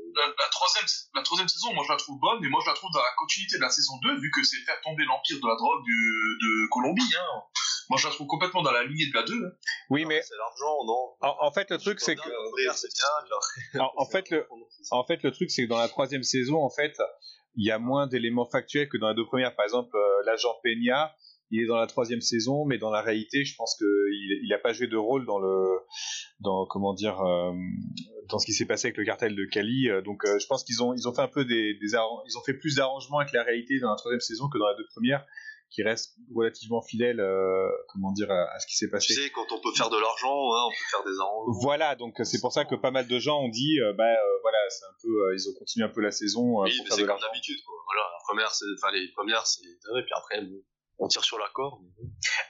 troisième, 0.64 0.88
la 1.16 1.22
troisième 1.24 1.48
saison, 1.50 1.74
moi 1.74 1.84
je 1.86 1.92
la 1.92 1.98
trouve 1.98 2.20
bonne, 2.20 2.40
mais 2.42 2.48
moi 2.50 2.62
je 2.64 2.70
la 2.70 2.76
trouve 2.76 2.90
dans 2.94 3.00
la 3.04 3.14
continuité 3.18 3.58
de 3.58 3.62
la 3.62 3.70
saison 3.70 3.94
2, 4.02 4.20
vu 4.22 4.32
que 4.32 4.44
c'est 4.44 4.58
faire 4.66 4.80
tomber 4.82 5.04
l'empire 5.04 5.38
de 5.44 5.48
la 5.48 5.56
drogue 5.56 5.84
du- 5.84 6.38
de 6.42 6.68
Colombie. 6.72 7.02
Hein. 7.20 7.42
Moi 7.90 8.00
je 8.00 8.08
la 8.08 8.14
trouve 8.14 8.28
complètement 8.28 8.62
dans 8.64 8.72
la 8.72 8.84
lignée 8.86 9.08
de 9.12 9.14
la 9.14 9.24
2. 9.24 9.34
hein. 9.34 9.52
oui 9.90 10.06
mais 10.06 10.22
C'est 10.22 10.38
l'argent, 10.38 10.86
non? 10.86 11.16
en, 11.22 11.48
en 11.48 11.52
fait 11.52 11.70
le 11.70 11.78
truc 11.78 12.00
c'est 12.00 12.16
que 12.16 12.22
bien, 12.24 13.84
en 13.98 14.06
fait 14.06 14.30
le 14.30 14.48
En 14.92 15.04
fait, 15.06 15.22
le 15.24 15.32
truc, 15.32 15.50
c'est 15.52 15.64
que 15.66 15.70
dans 15.70 15.80
la 15.80 15.88
troisième 15.90 16.24
saison, 16.24 16.64
en 16.64 16.70
fait, 16.70 16.96
il 17.56 17.66
y 17.66 17.72
a 17.72 17.80
moins 17.80 18.08
d'éléments 18.08 18.50
factuels 18.50 18.90
que 18.90 18.98
dans 18.98 19.10
les 19.10 19.16
deux 19.16 19.26
premières. 19.26 19.56
Par 19.56 19.64
exemple, 19.66 19.96
euh, 19.96 20.24
l'agent 20.26 20.54
Peña, 20.64 21.14
il 21.54 21.64
est 21.64 21.68
dans 21.68 21.78
la 21.78 21.86
troisième 21.86 22.22
saison, 22.22 22.66
mais 22.66 22.80
dans 22.80 22.90
la 22.90 23.02
réalité, 23.02 23.46
je 23.46 23.56
pense 23.56 23.76
qu'il 23.78 23.88
il 24.44 24.52
a 24.54 24.58
pas 24.58 24.74
joué 24.74 24.88
de 24.88 24.98
rôle 24.98 25.28
dans 25.28 25.38
le, 25.38 25.78
dans 26.40 26.66
comment 26.66 26.96
dire, 26.96 27.22
euh, 27.22 27.52
dans 28.28 28.40
ce 28.40 28.48
qui 28.48 28.54
s'est 28.54 28.66
passé 28.66 28.88
avec 28.88 28.98
le 28.98 29.06
cartel 29.06 29.36
de 29.36 29.46
Cali. 29.46 29.88
Euh, 29.88 30.02
Donc, 30.02 30.26
euh, 30.26 30.40
je 30.40 30.48
pense 30.48 30.64
qu'ils 30.64 30.82
ont, 30.82 30.96
ils 30.96 31.08
ont 31.08 31.14
fait 31.14 31.22
un 31.22 31.28
peu 31.28 31.46
des, 31.46 31.78
ils 31.80 31.98
ont 32.38 32.44
fait 32.44 32.56
plus 32.56 32.76
d'arrangements 32.78 33.20
avec 33.20 33.34
la 33.34 33.44
réalité 33.44 33.80
dans 33.80 33.92
la 33.92 33.96
troisième 33.98 34.20
saison 34.20 34.50
que 34.50 34.58
dans 34.58 34.68
les 34.68 34.78
deux 34.78 34.88
premières, 34.96 35.24
qui 35.70 35.84
restent 35.84 36.18
relativement 36.34 36.82
fidèles, 36.82 37.20
euh, 37.20 37.70
comment 37.90 38.12
dire, 38.14 38.32
à, 38.32 38.52
à 38.56 38.60
ce 38.60 38.66
qui 38.66 38.76
s'est 38.76 38.90
passé. 38.90 39.14
Tu 39.14 39.22
sais, 39.22 39.30
quand 39.30 39.46
on 39.52 39.62
peut 39.62 39.74
faire 39.78 39.92
de 39.92 39.98
l'argent, 39.98 40.54
hein, 40.56 40.66
on 40.66 40.72
peut 40.72 40.90
faire 40.90 41.04
des 41.06 41.20
arrangements. 41.20 41.60
Voilà, 41.62 41.96
donc 41.96 42.20
c'est 42.24 42.42
pour 42.42 42.52
ça 42.52 42.66
que 42.66 42.74
pas 42.74 42.90
mal 42.90 43.06
de 43.06 43.20
gens 43.20 43.40
ont 43.40 43.50
dit, 43.50 43.78
bah 43.96 44.10
voilà, 44.42 44.58
c'est 44.70 44.86
un 44.86 44.98
peu, 45.04 45.36
ils 45.36 45.50
ont 45.50 45.54
continué 45.60 45.86
un 45.86 45.90
peu 45.94 46.02
la 46.02 46.12
saison 46.12 46.64
Oui, 46.64 46.76
pour 46.78 46.86
mais 46.86 46.96
c'est 46.96 47.06
comme 47.06 47.20
d'habitude, 47.22 47.60
quoi. 47.64 47.76
Voilà, 47.86 48.02
la 48.10 48.24
première, 48.26 48.52
c'est, 48.52 48.66
enfin, 48.82 48.92
les 48.92 49.08
premières, 49.12 49.46
c'est, 49.46 49.66
et 49.66 50.04
puis 50.04 50.14
après, 50.16 50.42
bon, 50.42 50.62
on 51.00 51.08
tire 51.08 51.24
sur 51.24 51.38
la 51.38 51.48
corde. 51.54 51.82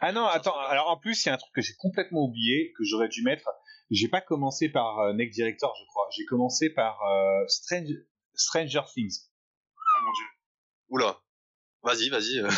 Ah 0.02 0.12
non, 0.12 0.26
attends, 0.26 0.58
alors 0.68 0.90
en 0.90 0.98
plus, 0.98 1.24
il 1.24 1.28
y 1.28 1.32
a 1.32 1.34
un 1.34 1.38
truc 1.38 1.54
que 1.54 1.62
j'ai 1.62 1.74
complètement 1.80 2.22
oublié, 2.24 2.74
que 2.78 2.84
j'aurais 2.84 3.10
dû 3.10 3.24
mettre. 3.24 3.50
J'ai 3.92 4.08
pas 4.08 4.22
commencé 4.22 4.70
par 4.70 5.00
euh, 5.00 5.14
Neck 5.14 5.32
Director, 5.32 5.74
je 5.80 5.86
crois. 5.88 6.08
J'ai 6.16 6.26
commencé 6.26 6.70
par 6.70 7.02
euh, 7.04 7.44
Strange... 7.48 7.92
Stranger 8.34 8.82
Things. 8.94 9.30
Oh 9.78 10.06
mon 10.06 10.12
dieu. 10.12 10.26
Oula. 10.90 11.20
Vas-y, 11.84 12.10
vas-y. 12.10 12.40
euh. 12.40 12.50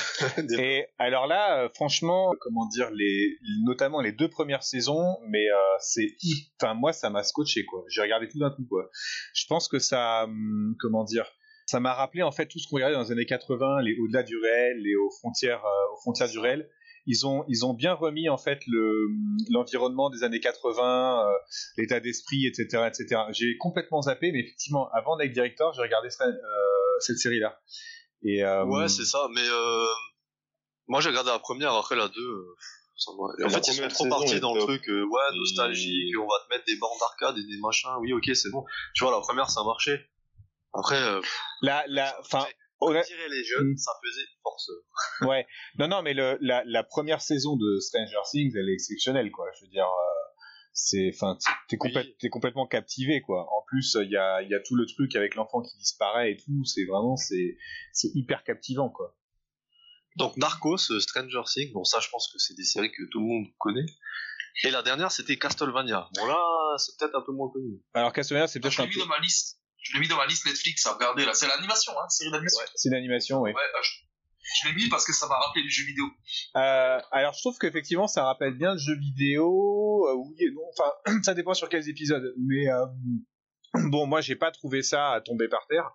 Et 0.60 0.86
alors 1.00 1.26
là, 1.28 1.64
euh, 1.64 1.70
franchement, 1.74 2.32
comment 2.40 2.68
dire, 2.68 2.92
les, 2.92 3.38
notamment 3.66 4.02
les 4.02 4.12
deux 4.12 4.30
premières 4.30 4.64
saisons, 4.64 5.18
mais 5.28 5.46
c'est, 5.80 6.16
enfin 6.62 6.76
moi, 6.76 6.94
ça 6.94 7.10
m'a 7.10 7.24
scotché 7.24 7.66
quoi. 7.66 7.84
J'ai 7.90 8.02
regardé 8.02 8.28
tout 8.28 8.40
d'un 8.40 8.52
coup 8.52 8.66
quoi. 8.70 8.90
Je 9.34 9.46
pense 9.48 9.68
que 9.68 9.80
ça, 9.80 10.26
hum, 10.26 10.76
comment 10.80 11.04
dire, 11.04 11.26
ça 11.66 11.80
m'a 11.80 11.94
rappelé 11.94 12.22
en 12.24 12.32
fait 12.32 12.46
tout 12.48 12.60
ce 12.60 12.68
qu'on 12.68 12.76
regardait 12.76 12.96
dans 12.96 13.04
les 13.04 13.12
années 13.12 13.26
80, 13.26 13.82
les 13.82 13.98
au-delà 14.00 14.24
du 14.24 14.38
réel, 14.38 14.78
les 14.84 14.96
aux 14.96 15.10
frontières, 15.12 15.64
euh, 15.66 15.94
aux 15.94 15.98
frontières 16.02 16.30
du 16.30 16.40
réel. 16.40 16.70
Ils 17.08 17.28
ont, 17.28 17.46
ils 17.48 17.66
ont 17.68 17.74
bien 17.76 17.94
remis 17.94 18.30
en 18.30 18.38
fait 18.38 18.60
le, 18.66 19.08
l'environnement 19.52 20.10
des 20.10 20.24
années 20.24 20.40
80, 20.40 21.28
euh, 21.30 21.34
l'état 21.78 22.00
d'esprit, 22.00 22.48
etc., 22.48 22.88
etc. 22.88 23.22
J'ai 23.32 23.58
complètement 23.58 24.02
zappé, 24.02 24.32
mais 24.32 24.40
effectivement, 24.40 24.90
avant 24.92 25.16
Night 25.18 25.32
Director, 25.32 25.72
j'ai 25.74 25.84
regardé 25.84 26.10
ce- 26.10 26.24
euh, 26.24 26.34
cette 27.02 27.18
série-là. 27.20 27.60
Et 28.24 28.44
euh, 28.44 28.66
Ouais, 28.66 28.88
c'est 28.88 29.06
ça, 29.06 29.28
mais 29.36 29.48
euh, 29.48 29.86
moi 30.88 31.00
j'ai 31.02 31.10
regardé 31.10 31.30
la 31.30 31.38
première, 31.38 31.74
après 31.74 31.96
la 31.96 32.08
deux. 32.08 32.22
euh, 32.22 32.56
en 33.46 33.50
fait, 33.50 33.68
ils 33.68 33.74
sont 33.74 33.88
trop 33.90 34.10
partis 34.10 34.40
dans 34.40 34.54
le 34.56 34.60
top. 34.62 34.70
truc, 34.70 34.90
euh, 34.90 35.04
ouais, 35.04 35.22
Et- 35.34 35.38
nostalgique, 35.38 36.18
on 36.20 36.26
va 36.26 36.36
te 36.48 36.54
mettre 36.56 36.66
des 36.66 36.78
bandes 36.78 36.98
d'arcade 37.00 37.38
et 37.38 37.44
des 37.44 37.60
machins, 37.62 37.90
oui, 38.00 38.14
ok, 38.14 38.36
c'est 38.36 38.50
bon. 38.50 38.64
Tu 38.96 39.04
vois, 39.04 39.14
la 39.14 39.20
première, 39.22 39.50
ça 39.52 39.64
marchait. 39.64 40.00
Après, 40.78 41.02
euh, 41.02 41.22
la, 41.62 41.84
la, 41.88 42.16
enfin, 42.20 42.46
on 42.82 42.88
tirait 42.90 43.30
les 43.30 43.44
jeunes, 43.44 43.72
Mm. 43.72 43.78
ça 43.78 43.92
faisait 44.04 44.28
force. 44.44 44.72
Ouais, 45.22 45.48
non, 45.80 45.88
non, 45.88 46.02
mais 46.02 46.14
le, 46.14 46.38
la, 46.42 46.64
la 46.66 46.84
première 46.84 47.22
saison 47.22 47.56
de 47.56 47.80
Stranger 47.80 48.20
Things, 48.32 48.54
elle 48.58 48.70
est 48.70 48.74
exceptionnelle, 48.74 49.32
quoi. 49.32 49.46
Je 49.58 49.66
veux 49.66 49.72
dire, 49.72 49.86
euh, 49.88 50.42
c'est, 50.74 51.12
enfin, 51.14 51.38
t'es 51.70 51.78
complètement 52.30 52.68
captivé, 52.68 53.22
quoi. 53.22 53.44
En 53.44 53.64
plus, 53.68 53.98
il 54.02 54.12
y 54.12 54.18
a, 54.18 54.42
il 54.42 54.50
y 54.50 54.56
a 54.56 54.60
tout 54.60 54.76
le 54.76 54.86
truc 54.86 55.16
avec 55.16 55.36
l'enfant 55.36 55.62
qui 55.62 55.78
disparaît 55.78 56.32
et 56.34 56.38
tout. 56.38 56.64
C'est 56.66 56.86
vraiment, 56.86 57.16
c'est, 57.16 57.58
c'est 57.94 58.10
hyper 58.14 58.44
captivant, 58.44 58.90
quoi. 58.90 59.16
Donc 60.18 60.38
Narcos, 60.38 60.92
euh, 60.92 61.00
Stranger 61.02 61.42
Things, 61.46 61.74
bon 61.74 61.84
ça 61.84 62.00
je 62.00 62.08
pense 62.10 62.30
que 62.32 62.40
c'est 62.40 62.54
des 62.54 62.64
séries 62.64 62.90
que 62.90 63.04
tout 63.12 63.20
le 63.20 63.26
monde 63.26 63.48
connaît. 63.58 63.86
Et 64.64 64.72
la 64.72 64.82
dernière 64.82 65.12
c'était 65.12 65.36
Castlevania. 65.38 66.08
Bon 66.16 66.26
là 66.26 66.38
c'est 66.78 66.98
peut-être 66.98 67.16
un 67.16 67.22
peu 67.22 67.34
moins 67.34 67.50
connu. 67.52 67.82
Alors 67.94 68.14
Castlevania, 68.14 68.48
c'est 68.48 68.62
peut-être 68.62 68.80
un 68.80 68.84
l'ai 68.84 68.90
mis 68.92 68.96
peu, 68.96 69.02
dans 69.02 69.08
ma 69.08 69.20
liste. 69.20 69.60
Je 69.86 69.94
l'ai 69.94 70.00
mis 70.00 70.08
dans 70.08 70.18
ma 70.18 70.26
liste 70.26 70.46
Netflix 70.46 70.86
à 70.88 70.94
regarder 70.94 71.26
là. 71.26 71.34
C'est 71.34 71.48
l'animation, 71.48 71.94
hein, 71.94 72.10
série 72.10 72.32
d'animation. 72.32 72.60
c'est 72.76 72.90
une 72.90 72.96
animation, 72.96 73.42
oui. 73.42 73.52
Ouais, 73.52 73.62
bah, 73.74 73.80
je, 73.84 73.92
je 74.64 74.68
l'ai 74.70 74.76
mis 74.76 74.90
parce 74.90 75.06
que 75.06 75.14
ça 75.14 75.28
m'a 75.28 75.36
rappelé 75.36 75.64
les 75.64 75.70
jeux 75.70 75.86
vidéo. 75.86 76.06
Euh, 76.56 77.00
alors, 77.12 77.34
je 77.34 77.40
trouve 77.40 77.58
qu'effectivement, 77.60 78.08
ça 78.08 78.24
rappelle 78.26 78.56
bien 78.58 78.74
le 78.74 78.80
jeu 78.80 78.96
vidéo. 78.98 80.08
euh, 80.08 80.16
oui 80.16 80.36
et 80.40 80.52
non. 80.52 80.62
Enfin, 80.78 80.92
ça 81.24 81.34
dépend 81.36 81.54
sur 81.54 81.70
quels 81.70 81.88
épisodes. 81.88 82.34
Mais 82.40 82.68
euh, 82.68 82.86
bon, 83.90 84.08
moi, 84.08 84.22
j'ai 84.22 84.36
pas 84.36 84.52
trouvé 84.52 84.82
ça 84.82 85.12
à 85.12 85.22
tomber 85.22 85.48
par 85.48 85.68
terre. 85.68 85.92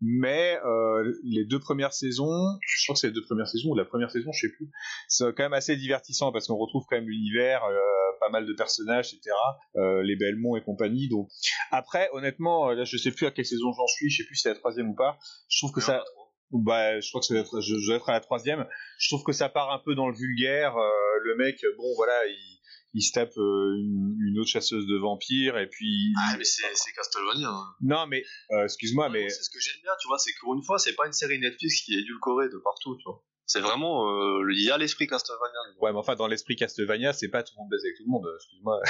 Mais 0.00 0.58
euh, 0.64 1.12
les 1.24 1.44
deux 1.44 1.60
premières 1.60 1.92
saisons, 1.92 2.58
je 2.60 2.84
crois 2.86 2.94
que 2.94 3.00
c'est 3.00 3.06
les 3.08 3.12
deux 3.12 3.22
premières 3.24 3.46
saisons 3.48 3.70
ou 3.70 3.76
la 3.76 3.84
première 3.84 4.10
saison, 4.10 4.30
je 4.32 4.46
sais 4.48 4.52
plus. 4.52 4.68
C'est 5.08 5.24
quand 5.34 5.44
même 5.44 5.52
assez 5.52 5.76
divertissant 5.76 6.32
parce 6.32 6.46
qu'on 6.48 6.56
retrouve 6.56 6.84
quand 6.88 6.96
même 6.96 7.08
l'univers, 7.08 7.62
euh, 7.64 7.78
pas 8.22 8.30
mal 8.30 8.46
de 8.46 8.52
personnages, 8.52 9.12
etc. 9.14 9.34
Euh, 9.76 10.02
les 10.02 10.16
Belmont 10.16 10.56
et 10.56 10.62
compagnie. 10.62 11.08
Donc 11.08 11.28
après, 11.70 12.08
honnêtement, 12.12 12.70
euh, 12.70 12.74
là, 12.74 12.84
je 12.84 12.96
sais 12.96 13.10
plus 13.10 13.26
à 13.26 13.30
quelle 13.30 13.46
saison 13.46 13.72
j'en 13.76 13.86
suis. 13.86 14.10
Je 14.10 14.18
sais 14.22 14.26
plus 14.26 14.36
si 14.36 14.42
c'est 14.42 14.50
la 14.50 14.54
troisième 14.58 14.88
ou 14.90 14.94
pas. 14.94 15.18
Je 15.48 15.58
trouve 15.60 15.72
que 15.72 15.80
ça, 15.80 16.04
bah, 16.52 17.00
je 17.00 17.08
crois 17.10 17.20
que 17.20 17.26
ça 17.26 17.34
doit 17.34 17.42
être, 17.42 17.60
je, 17.60 17.74
je 17.78 17.86
dois 17.86 17.96
être 17.96 18.08
à 18.08 18.12
la 18.12 18.20
troisième. 18.20 18.66
Je 18.98 19.08
trouve 19.08 19.24
que 19.24 19.32
ça 19.32 19.48
part 19.48 19.72
un 19.72 19.80
peu 19.84 19.94
dans 19.94 20.08
le 20.08 20.14
vulgaire. 20.16 20.76
euh, 20.76 20.90
le 21.24 21.36
mec, 21.36 21.56
bon, 21.78 21.94
voilà, 21.96 22.26
il, 22.26 22.58
il 22.94 23.02
se 23.02 23.12
tape 23.12 23.32
euh, 23.38 23.74
une, 23.78 24.16
une 24.28 24.38
autre 24.38 24.50
chasseuse 24.50 24.86
de 24.86 24.98
vampires 24.98 25.56
et 25.58 25.66
puis. 25.68 26.12
Ah 26.18 26.34
mais 26.36 26.44
c'est 26.44 26.62
c'est 26.74 26.92
Castlevania. 26.92 27.48
hein. 27.48 27.74
Non, 27.80 28.06
mais 28.06 28.22
euh, 28.52 28.64
excuse-moi, 28.64 29.08
mais 29.08 29.28
C'est 29.30 29.42
ce 29.44 29.50
que 29.50 29.60
j'aime 29.60 29.80
bien, 29.82 29.92
tu 30.00 30.08
vois, 30.08 30.18
c'est 30.18 30.32
que 30.32 30.40
pour 30.40 30.54
une 30.54 30.62
fois 30.62 30.78
c'est 30.78 30.94
pas 30.94 31.06
une 31.06 31.12
série 31.12 31.38
Netflix 31.38 31.82
qui 31.82 31.94
est 31.94 32.00
édulcorée 32.00 32.48
de 32.48 32.58
partout, 32.62 32.96
tu 32.98 33.04
vois. 33.06 33.22
C'est 33.52 33.60
vraiment, 33.60 34.08
euh, 34.08 34.50
il 34.54 34.64
y 34.64 34.70
a 34.70 34.78
l'esprit 34.78 35.06
Castlevania. 35.06 35.58
ouais, 35.80 35.92
mais 35.92 35.98
enfin, 35.98 36.14
dans 36.16 36.26
l'esprit 36.26 36.56
Castlevania, 36.56 37.12
c'est 37.12 37.28
pas 37.28 37.42
tout 37.42 37.52
le 37.56 37.62
monde 37.62 37.70
baise 37.70 37.82
avec 37.84 37.96
tout 37.98 38.04
le 38.06 38.10
monde. 38.10 38.26
Excuse-moi. 38.38 38.80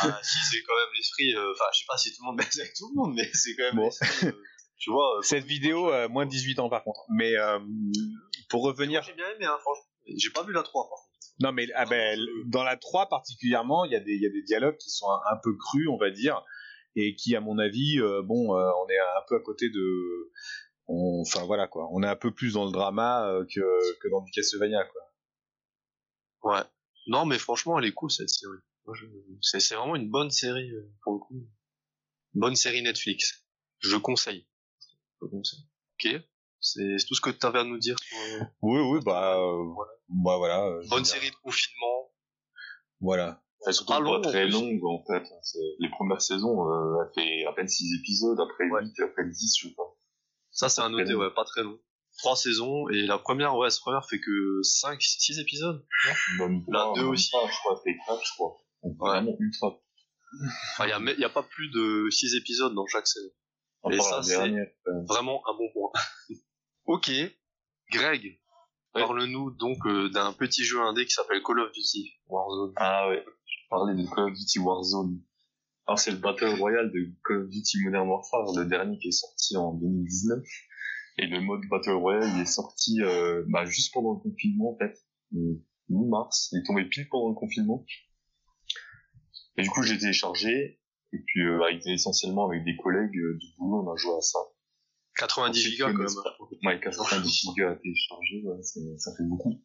Ah, 0.00 0.20
si 0.22 0.38
c'est 0.50 0.62
quand 0.62 0.74
même 0.74 0.94
l'esprit, 0.96 1.34
euh, 1.34 1.50
enfin 1.52 1.64
je 1.72 1.78
sais 1.80 1.84
pas 1.88 1.96
si 1.96 2.10
tout 2.14 2.22
le 2.22 2.26
monde 2.26 2.36
baise 2.38 2.60
avec 2.60 2.74
tout 2.74 2.88
le 2.88 2.94
monde, 2.94 3.14
mais 3.16 3.28
c'est 3.34 3.56
quand 3.56 3.64
même 3.64 3.74
Bon. 3.76 3.84
l'esprit, 3.86 4.28
euh, 4.28 4.32
tu 4.78 4.90
vois. 4.90 5.18
euh, 5.18 5.22
Cette 5.22 5.44
vidéo, 5.44 5.90
euh, 5.92 6.08
moins 6.08 6.26
de 6.26 6.30
18 6.30 6.60
ans 6.60 6.68
par 6.68 6.84
contre. 6.84 7.00
Mais 7.10 7.36
euh, 7.36 7.58
pour 8.50 8.62
revenir, 8.62 9.02
j'ai 9.02 9.14
bien 9.14 9.28
aimé, 9.34 9.46
hein, 9.46 9.56
franchement. 9.60 9.84
J'ai 10.16 10.30
pas 10.30 10.44
vu 10.44 10.52
la 10.52 10.62
3 10.62 10.84
par 10.84 10.90
contre. 10.90 11.02
non 11.40 11.50
mais 11.52 11.66
ah 11.74 11.86
ben, 11.86 12.18
dans 12.46 12.62
la 12.62 12.76
3 12.76 13.08
particulièrement, 13.08 13.84
il 13.84 13.90
y 13.92 13.96
a 13.96 14.00
des 14.00 14.12
il 14.12 14.22
y 14.22 14.26
a 14.26 14.30
des 14.30 14.42
dialogues 14.42 14.76
qui 14.76 14.90
sont 14.90 15.10
un, 15.10 15.20
un 15.32 15.36
peu 15.42 15.56
crus, 15.56 15.88
on 15.88 15.96
va 15.98 16.10
dire, 16.10 16.40
et 16.94 17.16
qui, 17.16 17.34
à 17.34 17.40
mon 17.40 17.58
avis, 17.58 17.98
euh, 17.98 18.22
bon, 18.22 18.54
euh, 18.56 18.70
on 18.84 18.88
est 18.88 18.98
un 18.98 19.22
peu 19.28 19.34
à 19.36 19.40
côté 19.40 19.68
de, 19.70 20.30
on- 20.88 21.22
enfin 21.22 21.44
voilà 21.46 21.66
quoi, 21.68 21.88
on 21.92 22.02
est 22.02 22.08
un 22.08 22.16
peu 22.16 22.32
plus 22.32 22.54
dans 22.54 22.64
le 22.66 22.72
drama 22.72 23.26
euh, 23.28 23.44
que 23.52 23.98
que 24.00 24.08
dans 24.08 24.22
du 24.22 24.30
Castlevania 24.32 24.84
quoi. 24.84 25.02
Ouais. 26.54 26.64
Non, 27.08 27.24
mais 27.24 27.38
franchement, 27.38 27.78
elle 27.78 27.84
est 27.86 27.92
cool 27.92 28.10
cette 28.10 28.30
série. 28.30 28.58
Moi, 28.84 28.94
je- 28.98 29.06
C'est 29.40 29.60
c'est 29.60 29.74
vraiment 29.74 29.96
une 29.96 30.10
bonne 30.10 30.30
série 30.30 30.70
euh, 30.70 30.92
pour 31.02 31.14
le 31.14 31.18
coup. 31.20 31.46
Bonne 32.34 32.56
série 32.56 32.82
Netflix. 32.82 33.44
je 33.80 33.96
conseille. 33.96 34.46
Je 35.20 35.26
conseille. 35.26 35.60
Ok. 35.94 36.20
C'est 36.60 36.98
c'est 36.98 37.06
tout 37.06 37.14
ce 37.14 37.20
que 37.20 37.30
tu 37.30 37.46
avais 37.46 37.60
à 37.60 37.64
nous 37.64 37.78
dire. 37.78 37.96
sur, 38.00 38.16
euh, 38.18 38.44
Oui, 38.62 38.80
oui, 38.80 39.00
bah, 39.04 39.38
euh, 39.38 39.64
bah 40.08 40.36
voilà. 40.36 40.64
euh, 40.64 40.80
je 40.80 40.84
veux 40.86 40.90
Bonne 40.90 41.04
série 41.04 41.30
de 41.30 41.36
confinement. 41.36 42.10
Voilà. 43.00 43.42
Elles 43.66 43.74
sont 43.74 43.84
pas 43.86 44.00
long, 44.00 44.20
très 44.20 44.46
longues 44.48 44.84
en 44.84 45.02
fait. 45.04 45.24
C'est- 45.42 45.58
Les 45.80 45.88
premières 45.90 46.20
saisons, 46.22 46.70
euh, 46.70 47.02
elle 47.02 47.12
fait 47.14 47.44
à 47.46 47.52
peine 47.52 47.68
6 47.68 47.92
épisodes, 48.00 48.38
après 48.40 48.68
Ouais. 48.70 48.82
8, 48.84 49.00
après 49.00 49.28
10, 49.28 49.56
je 49.60 49.68
sais 49.68 49.74
pas. 49.74 49.95
Ça, 50.56 50.68
c'est 50.68 50.86
noter, 50.88 51.12
long. 51.12 51.20
ouais, 51.20 51.30
pas 51.34 51.44
très 51.44 51.62
long. 51.62 51.78
Trois 52.18 52.34
saisons, 52.34 52.88
et 52.88 53.02
la 53.06 53.18
première, 53.18 53.56
ouais, 53.56 53.68
cette 53.70 53.82
première 53.82 54.04
fait 54.08 54.18
que 54.18 54.60
5, 54.62 55.00
6 55.00 55.38
épisodes. 55.38 55.86
Même 56.38 56.64
La 56.68 56.84
pas, 56.84 56.92
deux 56.94 57.02
même 57.02 57.10
aussi. 57.10 57.30
pas, 57.30 57.46
je 57.46 57.56
crois, 57.58 57.80
elle 57.86 57.92
fait 57.92 57.98
4, 58.06 58.20
je 58.24 58.32
crois. 58.34 58.56
Donc, 58.82 59.02
Ouais. 59.02 59.08
Vraiment 59.10 59.36
ultra. 59.38 59.78
Enfin, 60.72 60.86
il 60.86 60.90
y 60.90 60.92
a, 60.92 60.98
mais- 60.98 61.14
y 61.18 61.24
a 61.24 61.28
pas 61.28 61.42
plus 61.42 61.68
de 61.70 62.08
6 62.10 62.34
épisodes 62.36 62.74
dans 62.74 62.86
chaque 62.86 63.06
saison. 63.06 63.28
Et 63.90 64.00
ça, 64.00 64.22
c'est- 64.22 64.36
euh, 64.40 64.64
Vraiment 65.06 65.42
un 65.48 65.52
bon 65.56 65.68
point. 65.72 65.92
ok. 66.86 67.10
Greg, 67.92 68.40
Ouais. 68.94 69.02
parle-nous 69.02 69.50
donc 69.52 69.78
euh, 69.86 70.08
d'un 70.08 70.32
petit 70.32 70.64
jeu 70.64 70.80
indé 70.80 71.04
qui 71.04 71.12
s'appelle 71.12 71.42
Call 71.42 71.60
of 71.60 71.70
Duty 71.72 72.14
Warzone. 72.28 72.72
Ah 72.76 73.08
ouais, 73.10 73.22
je 73.44 73.68
parlais 73.68 73.94
de 73.94 74.08
Call 74.08 74.24
of 74.30 74.32
Duty 74.32 74.58
Warzone. 74.58 75.20
Alors 75.86 75.98
c'est 75.98 76.10
le 76.10 76.16
Battle 76.18 76.54
Royale 76.58 76.90
de 76.92 77.12
Call 77.24 77.42
of 77.44 77.48
Duty 77.48 77.84
Modern 77.84 78.08
Warfare, 78.08 78.52
le 78.56 78.64
dernier 78.64 78.98
qui 78.98 79.08
est 79.08 79.12
sorti 79.12 79.56
en 79.56 79.72
2019. 79.74 80.42
Et 81.18 81.26
le 81.26 81.40
mode 81.40 81.60
Battle 81.70 81.92
Royale, 81.92 82.28
il 82.34 82.42
est 82.42 82.46
sorti 82.46 83.00
euh, 83.02 83.44
bah, 83.48 83.64
juste 83.64 83.92
pendant 83.94 84.14
le 84.14 84.20
confinement 84.20 84.72
en 84.74 84.78
fait. 84.78 84.94
Euh, 85.34 85.62
Mi-mars, 85.88 86.48
il 86.52 86.58
est 86.58 86.62
tombé 86.66 86.84
pile 86.88 87.08
pendant 87.08 87.28
le 87.28 87.34
confinement. 87.34 87.84
Et 89.56 89.62
du 89.62 89.70
coup 89.70 89.82
j'ai 89.82 89.96
téléchargé, 89.96 90.78
et 91.12 91.18
puis 91.24 91.42
euh, 91.42 91.62
avec, 91.62 91.86
essentiellement 91.86 92.46
avec 92.48 92.64
des 92.64 92.76
collègues 92.76 93.16
euh, 93.16 93.38
du 93.38 93.46
boulot, 93.56 93.86
on 93.88 93.92
a 93.92 93.96
joué 93.96 94.12
à 94.16 94.20
ça. 94.20 94.38
90 95.18 95.46
Pour 95.46 95.54
ceux 95.54 95.70
qui 95.70 95.70
gigas 95.76 95.92
quand 95.92 95.98
même. 95.98 96.22
pas- 96.22 96.36
Ouais, 96.68 96.80
90 96.80 97.30
gigas 97.30 97.70
à 97.70 97.76
télécharger, 97.76 98.42
ouais, 98.44 98.62
ça 98.98 99.12
fait 99.16 99.24
beaucoup. 99.24 99.62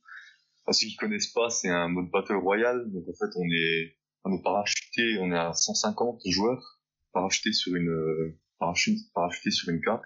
Pour 0.63 0.74
ceux 0.75 0.88
qui 0.88 0.96
connaissent 0.96 1.34
pas, 1.34 1.50
c'est 1.50 1.68
un 1.70 1.90
mode 1.90 2.10
Battle 2.12 2.36
Royale, 2.36 2.90
donc 2.94 3.04
en 3.10 3.13
fait 3.13 3.32
on 3.36 3.44
est, 3.51 3.98
on 4.24 4.38
est 4.38 4.44
parachuté, 4.44 5.18
on 5.20 5.32
est 5.32 5.38
à 5.38 5.54
150 5.54 6.22
joueurs, 6.30 6.80
parachutés 7.13 7.54
sur 7.54 7.75
une, 7.75 7.90
euh, 7.90 8.40
parachute, 8.60 9.00
parachutés 9.13 9.51
sur 9.51 9.70
une 9.70 9.82
carte. 9.82 10.06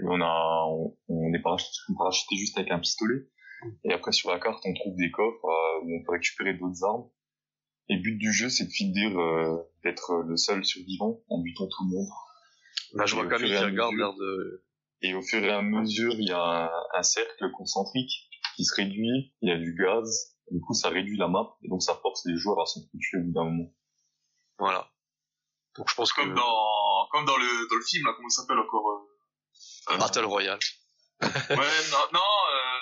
Et 0.00 0.04
on 0.04 0.20
a, 0.20 0.64
on, 0.68 0.96
on 1.08 1.32
est 1.32 1.42
parachuté, 1.42 1.78
parachuté 1.96 2.36
juste 2.36 2.58
avec 2.58 2.70
un 2.70 2.78
pistolet. 2.78 3.26
Et 3.84 3.92
après 3.92 4.12
sur 4.12 4.30
la 4.30 4.38
carte 4.38 4.62
on 4.66 4.74
trouve 4.74 4.96
des 4.96 5.10
coffres 5.10 5.44
euh, 5.46 5.84
où 5.84 5.96
on 5.96 6.04
peut 6.04 6.12
récupérer 6.12 6.54
d'autres 6.54 6.84
armes. 6.84 7.08
Et 7.88 7.96
le 7.96 8.02
but 8.02 8.18
du 8.18 8.32
jeu 8.32 8.50
c'est 8.50 8.66
de 8.66 8.70
finir 8.70 9.18
euh, 9.18 9.56
d'être 9.82 10.22
le 10.26 10.36
seul 10.36 10.64
survivant 10.64 11.20
en 11.30 11.40
butant 11.40 11.66
tout 11.66 11.84
le 11.84 11.96
monde. 11.96 12.08
Là, 12.94 13.06
je 13.06 13.14
vois 13.14 13.24
Et 13.24 13.26
au 13.26 13.30
Camille 13.30 13.48
fur 13.48 13.56
et 13.56 13.58
qui 13.58 13.64
à 13.64 13.66
regarde 13.66 13.94
l'air 13.94 14.14
de... 14.14 14.64
Et 15.02 15.14
au 15.14 15.22
fur 15.22 15.44
et 15.44 15.50
à 15.50 15.62
mesure, 15.62 16.14
il 16.14 16.28
y 16.28 16.32
a 16.32 16.40
un, 16.40 16.70
un 16.94 17.02
cercle 17.02 17.50
concentrique 17.52 18.12
qui 18.56 18.64
se 18.64 18.74
réduit, 18.74 19.34
il 19.42 19.48
y 19.48 19.52
a 19.52 19.58
du 19.58 19.74
gaz, 19.74 20.35
du 20.50 20.60
coup 20.60 20.74
ça 20.74 20.88
réduit 20.90 21.16
la 21.16 21.28
map, 21.28 21.56
et 21.62 21.68
donc 21.68 21.82
ça 21.82 21.94
force 21.96 22.22
les 22.26 22.36
joueurs 22.36 22.60
à 22.60 22.66
s'entretuer 22.66 23.18
au 23.18 23.22
bout 23.24 23.32
d'un 23.32 23.44
moment. 23.44 23.70
Voilà. 24.58 24.90
Donc 25.76 25.88
je 25.90 25.94
pense 25.94 26.12
que... 26.12 26.20
Comme 26.22 26.34
dans, 26.34 27.06
comme 27.12 27.24
dans 27.26 27.36
le, 27.36 27.68
dans 27.68 27.76
le 27.76 27.82
film, 27.84 28.06
là, 28.06 28.12
comment 28.16 28.28
il 28.28 28.32
s'appelle 28.32 28.58
encore, 28.58 28.88
euh, 28.90 29.94
euh, 29.94 29.98
Battle 29.98 30.24
Royale. 30.24 30.58
Ouais, 31.22 31.28
non, 31.50 32.06
non, 32.12 32.20
euh, 32.20 32.78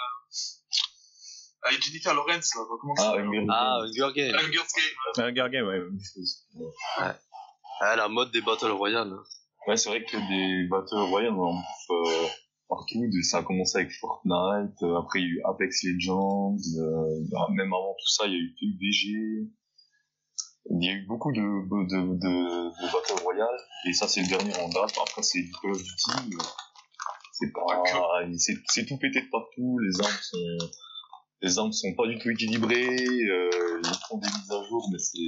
avec 1.67 1.83
Jennifer 1.83 2.15
Lawrence, 2.15 2.55
là, 2.55 2.63
comment 2.81 2.95
ça 2.97 3.03
Ah, 3.03 3.07
s'appelle 3.11 3.27
Hunger 3.27 3.47
Ah. 3.51 3.79
Hunger 3.83 4.13
Games. 4.15 4.37
Hunger 4.39 4.59
Games. 4.59 5.25
Un 5.27 5.33
Gargame, 5.33 5.67
ouais, 5.67 5.79
même 5.81 5.99
chose. 6.01 6.47
Ah, 7.81 7.97
la 7.97 8.09
mode 8.09 8.31
des 8.31 8.41
Battle 8.43 8.71
Royale. 8.73 9.13
hein. 9.13 9.23
Ouais, 9.67 9.77
c'est 9.77 9.89
vrai 9.89 10.05
que 10.05 10.17
des 10.17 10.69
Battle 10.69 10.95
Royale, 11.11 11.33
on 11.33 11.43
en 11.43 11.55
bouffe 11.55 11.91
euh, 11.91 12.27
partout, 12.69 13.05
ça 13.23 13.39
a 13.39 13.43
commencé 13.43 13.79
avec 13.79 13.93
Fortnite, 13.93 14.83
euh, 14.83 14.99
après 14.99 15.21
il 15.21 15.25
y 15.25 15.27
a 15.27 15.33
eu 15.35 15.43
Apex 15.45 15.85
Legends, 15.85 16.57
euh, 16.79 17.25
bah, 17.31 17.49
même 17.51 17.73
avant 17.73 17.95
tout 17.99 18.09
ça, 18.09 18.27
il 18.27 18.33
y 18.33 18.37
a 18.37 18.39
eu 18.39 18.55
PUBG, 18.59 19.51
il 20.71 20.85
y 20.85 20.89
a 20.89 20.93
eu 20.93 21.07
beaucoup 21.07 21.33
de, 21.33 21.41
de, 21.41 21.85
de, 21.89 22.17
de, 22.17 22.93
Battle 22.93 23.23
Royale, 23.23 23.59
et 23.87 23.93
ça 23.93 24.09
c'est 24.09 24.23
le 24.23 24.29
dernier 24.29 24.55
en 24.57 24.69
date, 24.69 24.95
après 25.01 25.23
c'est 25.23 25.43
du 25.43 25.53
Call 25.61 25.73
of 25.73 25.83
Duty, 25.83 26.37
c'est 27.33 27.53
pas, 27.53 27.67
c'est 28.67 28.87
tout 28.87 28.99
pété 28.99 29.21
de 29.21 29.31
partout, 29.31 29.79
les 29.79 30.01
armes 30.01 30.19
sont, 30.23 30.69
les 31.45 31.59
armes 31.59 31.73
sont 31.73 31.95
pas 31.95 32.07
du 32.07 32.19
tout 32.19 32.31
équilibrées, 32.31 32.97
euh, 32.97 33.81
ils 33.85 33.99
font 34.09 34.19
des 34.19 34.29
mises 34.29 34.51
à 34.51 34.63
jour, 34.69 34.89
mais 34.91 34.99
c'est, 34.99 35.19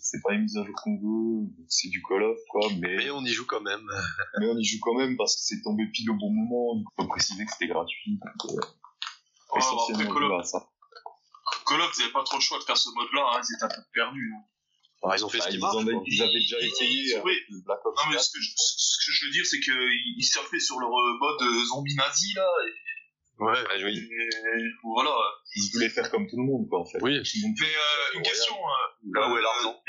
c'est 0.00 0.20
pas 0.22 0.32
les 0.32 0.38
mises 0.38 0.56
à 0.56 0.64
jour 0.64 0.74
qu'on 0.82 0.96
veut, 0.96 1.48
c'est 1.68 1.88
du 1.88 2.02
Call 2.02 2.22
of, 2.22 2.38
quoi, 2.50 2.68
Mais 2.80 3.10
on 3.10 3.22
y 3.24 3.32
joue 3.32 3.46
quand 3.46 3.60
même. 3.60 3.86
mais 4.40 4.46
on 4.48 4.56
y 4.58 4.64
joue 4.64 4.78
quand 4.80 4.94
même 4.94 5.16
parce 5.16 5.34
que 5.36 5.42
c'est 5.42 5.62
tombé 5.62 5.84
pile 5.92 6.10
au 6.10 6.14
bon 6.14 6.30
moment. 6.30 6.80
Il 6.80 6.84
faut 7.02 7.08
préciser 7.08 7.44
que 7.44 7.52
c'était 7.52 7.68
gratuit. 7.68 8.18
Donc, 8.18 8.52
euh, 8.52 8.60
Ouais, 9.52 9.58
essentiellement, 9.60 10.04
après, 10.04 10.14
Call 10.14 10.24
of, 10.24 10.30
joue 10.30 10.40
à 10.40 10.44
ça. 10.44 10.68
Call 11.68 11.80
of, 11.80 11.92
ils 11.98 12.02
avaient 12.04 12.12
pas 12.12 12.24
trop 12.24 12.36
le 12.36 12.42
choix 12.42 12.58
de 12.58 12.64
faire 12.64 12.76
ce 12.76 12.88
mode-là, 12.94 13.22
hein, 13.34 13.40
ils 13.42 13.54
étaient 13.54 13.64
un 13.64 13.76
peu 13.76 13.82
perdus. 13.92 14.32
hein. 14.34 14.42
Enfin, 15.02 15.16
ils 15.16 15.24
ont 15.24 15.28
fait 15.28 15.38
Bah, 15.38 15.44
ce 15.44 15.48
qui 15.50 15.56
ils, 15.56 15.60
marche. 15.60 15.76
en 15.76 15.80
avaient- 15.86 16.02
ils 16.06 16.22
avaient 16.22 16.32
déjà 16.40 16.58
essayé 16.58 17.14
le 17.50 17.60
Black 17.62 17.84
Ops 17.84 17.96
Non, 18.02 18.08
mais 18.10 18.16
4. 18.16 18.24
ce 18.24 18.30
que 18.32 18.40
je, 18.40 18.50
ce 18.56 18.96
que 19.06 19.12
je 19.12 19.26
veux 19.26 19.32
dire, 19.32 19.44
c'est 19.44 19.60
qu'ils 19.60 20.14
ils 20.16 20.24
surfaient 20.24 20.58
sur 20.58 20.80
leur 20.80 20.88
euh, 20.90 21.18
mode 21.20 21.42
euh, 21.42 21.64
zombie 21.68 21.94
nazi, 21.94 22.32
là, 22.34 22.48
et, 22.66 22.72
Ouais. 23.38 23.52
oui. 23.84 23.98
et 23.98 24.62
voilà. 24.82 25.14
Ils 25.56 25.70
voulaient 25.72 25.90
faire 25.90 26.10
comme 26.10 26.26
tout 26.28 26.36
le 26.36 26.44
monde, 26.44 26.66
quoi, 26.68 26.80
en 26.80 26.84
fait. 26.86 26.98
Oui. 27.02 27.12
Mais 27.20 27.66
euh, 27.66 28.14
une 28.14 28.22
question, 28.22 28.54
euh, 28.56 29.10
Là 29.14 29.28
où 29.28 29.36
est 29.36 29.38
euh, 29.38 29.42
l'argent? 29.42 29.80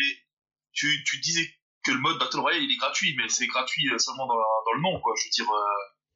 tu, 0.74 1.04
tu 1.06 1.20
disais 1.20 1.48
que 1.84 1.92
le 1.92 2.00
mode 2.00 2.20
Battle 2.20 2.40
Royale, 2.40 2.62
il 2.64 2.72
est 2.72 2.78
gratuit, 2.78 3.16
mais 3.18 3.28
c'est 3.30 3.48
gratuit 3.48 3.88
euh, 3.92 3.98
seulement 3.98 4.28
dans, 4.28 4.36
la- 4.38 4.62
dans 4.66 4.74
le 4.74 4.82
nom, 4.82 5.00
quoi. 5.02 5.14
Je 5.18 5.26
veux 5.28 5.32
dire, 5.32 5.50
euh, 5.52 5.66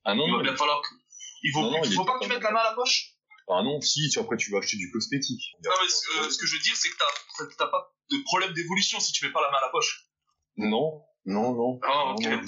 Ah 0.05 0.13
non, 0.15 0.27
il 0.27 0.35
va 0.35 0.43
bien 0.43 0.55
falloir 0.55 0.81
que... 0.81 0.89
Il 1.43 1.51
faut, 1.53 1.61
Non, 1.61 1.71
non, 1.71 1.83
il 1.83 1.93
faut 1.93 2.05
pas 2.05 2.19
que 2.19 2.23
tu 2.25 2.29
mettes 2.29 2.43
la 2.43 2.51
main 2.51 2.59
à 2.59 2.69
la 2.71 2.75
poche? 2.75 3.15
Ah 3.49 3.63
non, 3.63 3.81
si, 3.81 4.09
tu- 4.09 4.19
après 4.19 4.37
tu 4.37 4.51
vas 4.51 4.59
acheter 4.59 4.77
du 4.77 4.91
cosmétique. 4.91 5.41
Non, 5.63 5.71
mais 5.81 5.89
ce, 5.89 6.19
euh, 6.19 6.29
ce 6.29 6.37
que 6.37 6.45
je 6.45 6.55
veux 6.55 6.61
dire, 6.61 6.75
c'est 6.75 6.89
que 6.89 6.95
t'as 6.97 7.45
t'as 7.57 7.67
pas 7.67 7.91
de 8.11 8.17
problème 8.23 8.53
d'évolution 8.53 8.99
si 8.99 9.11
tu 9.13 9.25
mets 9.25 9.31
pas 9.31 9.41
la 9.41 9.49
main 9.51 9.57
à 9.57 9.61
la 9.65 9.69
poche. 9.69 10.05
Non, 10.57 11.01
non, 11.25 11.53
non. 11.55 11.79
Ah, 11.83 11.87
Non, 11.87 12.11
ok. 12.15 12.25
non. 12.27 12.41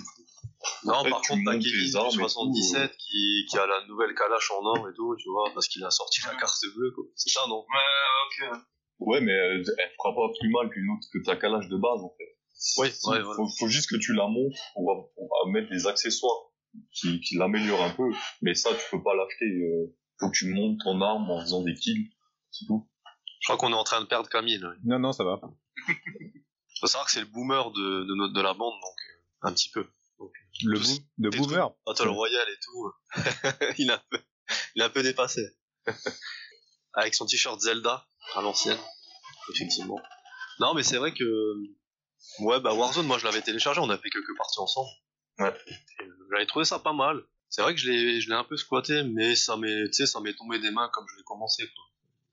Non, 0.85 0.93
En 0.95 1.03
fait, 1.03 1.09
par 1.09 1.21
contre, 1.21 1.41
t'as 1.45 1.51
Kevin 1.57 1.73
les 1.83 1.89
du 1.91 1.97
armes 1.97 2.07
et 2.09 2.29
77 2.29 2.97
qui, 2.97 3.45
qui 3.49 3.57
a 3.57 3.65
la 3.67 3.85
nouvelle 3.87 4.13
Kalash 4.15 4.51
en 4.51 4.65
or 4.65 4.87
et 4.89 4.93
tout, 4.93 5.15
tu 5.17 5.29
vois, 5.29 5.51
parce 5.53 5.67
qu'il 5.67 5.83
a 5.83 5.91
sorti 5.91 6.21
la 6.25 6.35
carte 6.35 6.57
bleue, 6.75 6.91
quoi. 6.91 7.03
C'est 7.15 7.29
ça, 7.29 7.41
non? 7.47 7.59
Ouais, 7.59 8.47
ok. 8.51 8.59
Ouais, 8.99 9.21
mais 9.21 9.33
euh, 9.33 9.63
elle 9.77 9.91
fera 9.97 10.15
pas 10.15 10.31
plus 10.39 10.49
mal 10.49 10.69
qu'une 10.69 10.89
autre 10.91 11.07
que 11.11 11.19
ta 11.23 11.35
calage 11.35 11.67
de 11.67 11.77
base, 11.77 11.99
en 12.01 12.13
fait. 12.17 12.37
Oui, 12.77 12.91
Si, 12.93 13.09
ouais, 13.09 13.21
faut, 13.35 13.47
faut 13.59 13.67
juste 13.67 13.89
que 13.89 13.97
tu 13.97 14.13
la 14.13 14.27
montes 14.27 14.53
pour, 14.73 15.11
pour 15.15 15.47
mettre 15.49 15.69
des 15.69 15.85
accessoires 15.87 16.51
qui, 16.93 17.19
qui 17.19 17.35
l'améliorent 17.35 17.83
un 17.83 17.89
peu. 17.89 18.09
Mais 18.41 18.53
ça, 18.53 18.69
tu 18.73 18.83
peux 18.91 19.03
pas 19.03 19.13
l'acheter. 19.15 19.45
Euh, 19.45 19.93
faut 20.19 20.29
que 20.29 20.37
tu 20.37 20.53
montes 20.53 20.79
ton 20.83 21.01
arme 21.01 21.29
en 21.29 21.41
faisant 21.41 21.61
des 21.63 21.73
kills. 21.73 22.09
C'est 22.51 22.65
tout. 22.67 22.87
Je 23.41 23.47
crois 23.47 23.57
qu'on 23.57 23.71
est 23.73 23.77
en 23.77 23.83
train 23.83 23.99
de 23.99 24.05
perdre 24.05 24.29
Camille. 24.29 24.59
là. 24.59 24.73
Non, 24.85 24.99
non, 24.99 25.11
ça 25.11 25.25
va. 25.25 25.41
Faut 26.79 26.87
savoir 26.87 27.05
que 27.05 27.11
c'est 27.11 27.19
le 27.21 27.25
boomer 27.27 27.71
de, 27.71 28.03
de, 28.05 28.15
notre, 28.15 28.33
de 28.33 28.41
la 28.41 28.53
bande, 28.53 28.73
donc 28.73 28.97
euh, 29.09 29.47
un 29.49 29.53
petit 29.53 29.69
peu. 29.69 29.85
Le, 30.63 30.79
boom, 30.79 30.97
le 31.17 31.29
boomer. 31.29 31.71
Battle 31.85 32.09
Royale 32.09 32.47
et 32.49 32.59
tout, 32.61 32.85
euh, 32.87 33.73
il, 33.77 33.91
a 33.91 33.95
un 33.95 34.01
peu, 34.09 34.19
il 34.75 34.81
a 34.81 34.85
un 34.85 34.89
peu 34.89 35.03
dépassé. 35.03 35.41
Avec 36.93 37.15
son 37.15 37.25
t-shirt 37.25 37.59
Zelda, 37.59 38.05
à 38.35 38.41
l'ancienne, 38.41 38.77
effectivement. 39.51 39.99
Non, 40.59 40.73
mais 40.73 40.83
c'est 40.83 40.97
vrai 40.97 41.13
que... 41.13 41.55
Ouais, 42.39 42.59
bah 42.59 42.73
Warzone, 42.73 43.05
moi 43.05 43.17
je 43.17 43.25
l'avais 43.25 43.41
téléchargé, 43.41 43.81
on 43.81 43.89
a 43.89 43.97
fait 43.97 44.09
quelques 44.09 44.37
parties 44.37 44.59
ensemble. 44.59 44.89
Ouais. 45.39 45.53
Euh, 46.01 46.05
J'avais 46.31 46.45
trouvé 46.45 46.65
ça 46.65 46.79
pas 46.79 46.93
mal. 46.93 47.21
C'est 47.49 47.61
vrai 47.61 47.73
que 47.73 47.79
je 47.79 47.91
l'ai, 47.91 48.21
je 48.21 48.29
l'ai 48.29 48.35
un 48.35 48.43
peu 48.43 48.57
squatté, 48.57 49.03
mais 49.03 49.35
ça 49.35 49.57
m'est, 49.57 49.85
tu 49.87 49.93
sais, 49.93 50.05
ça 50.05 50.19
m'est 50.19 50.33
tombé 50.33 50.59
des 50.59 50.71
mains 50.71 50.89
comme 50.93 51.05
je 51.11 51.17
l'ai 51.17 51.23
commencé, 51.23 51.63
quoi. 51.63 51.83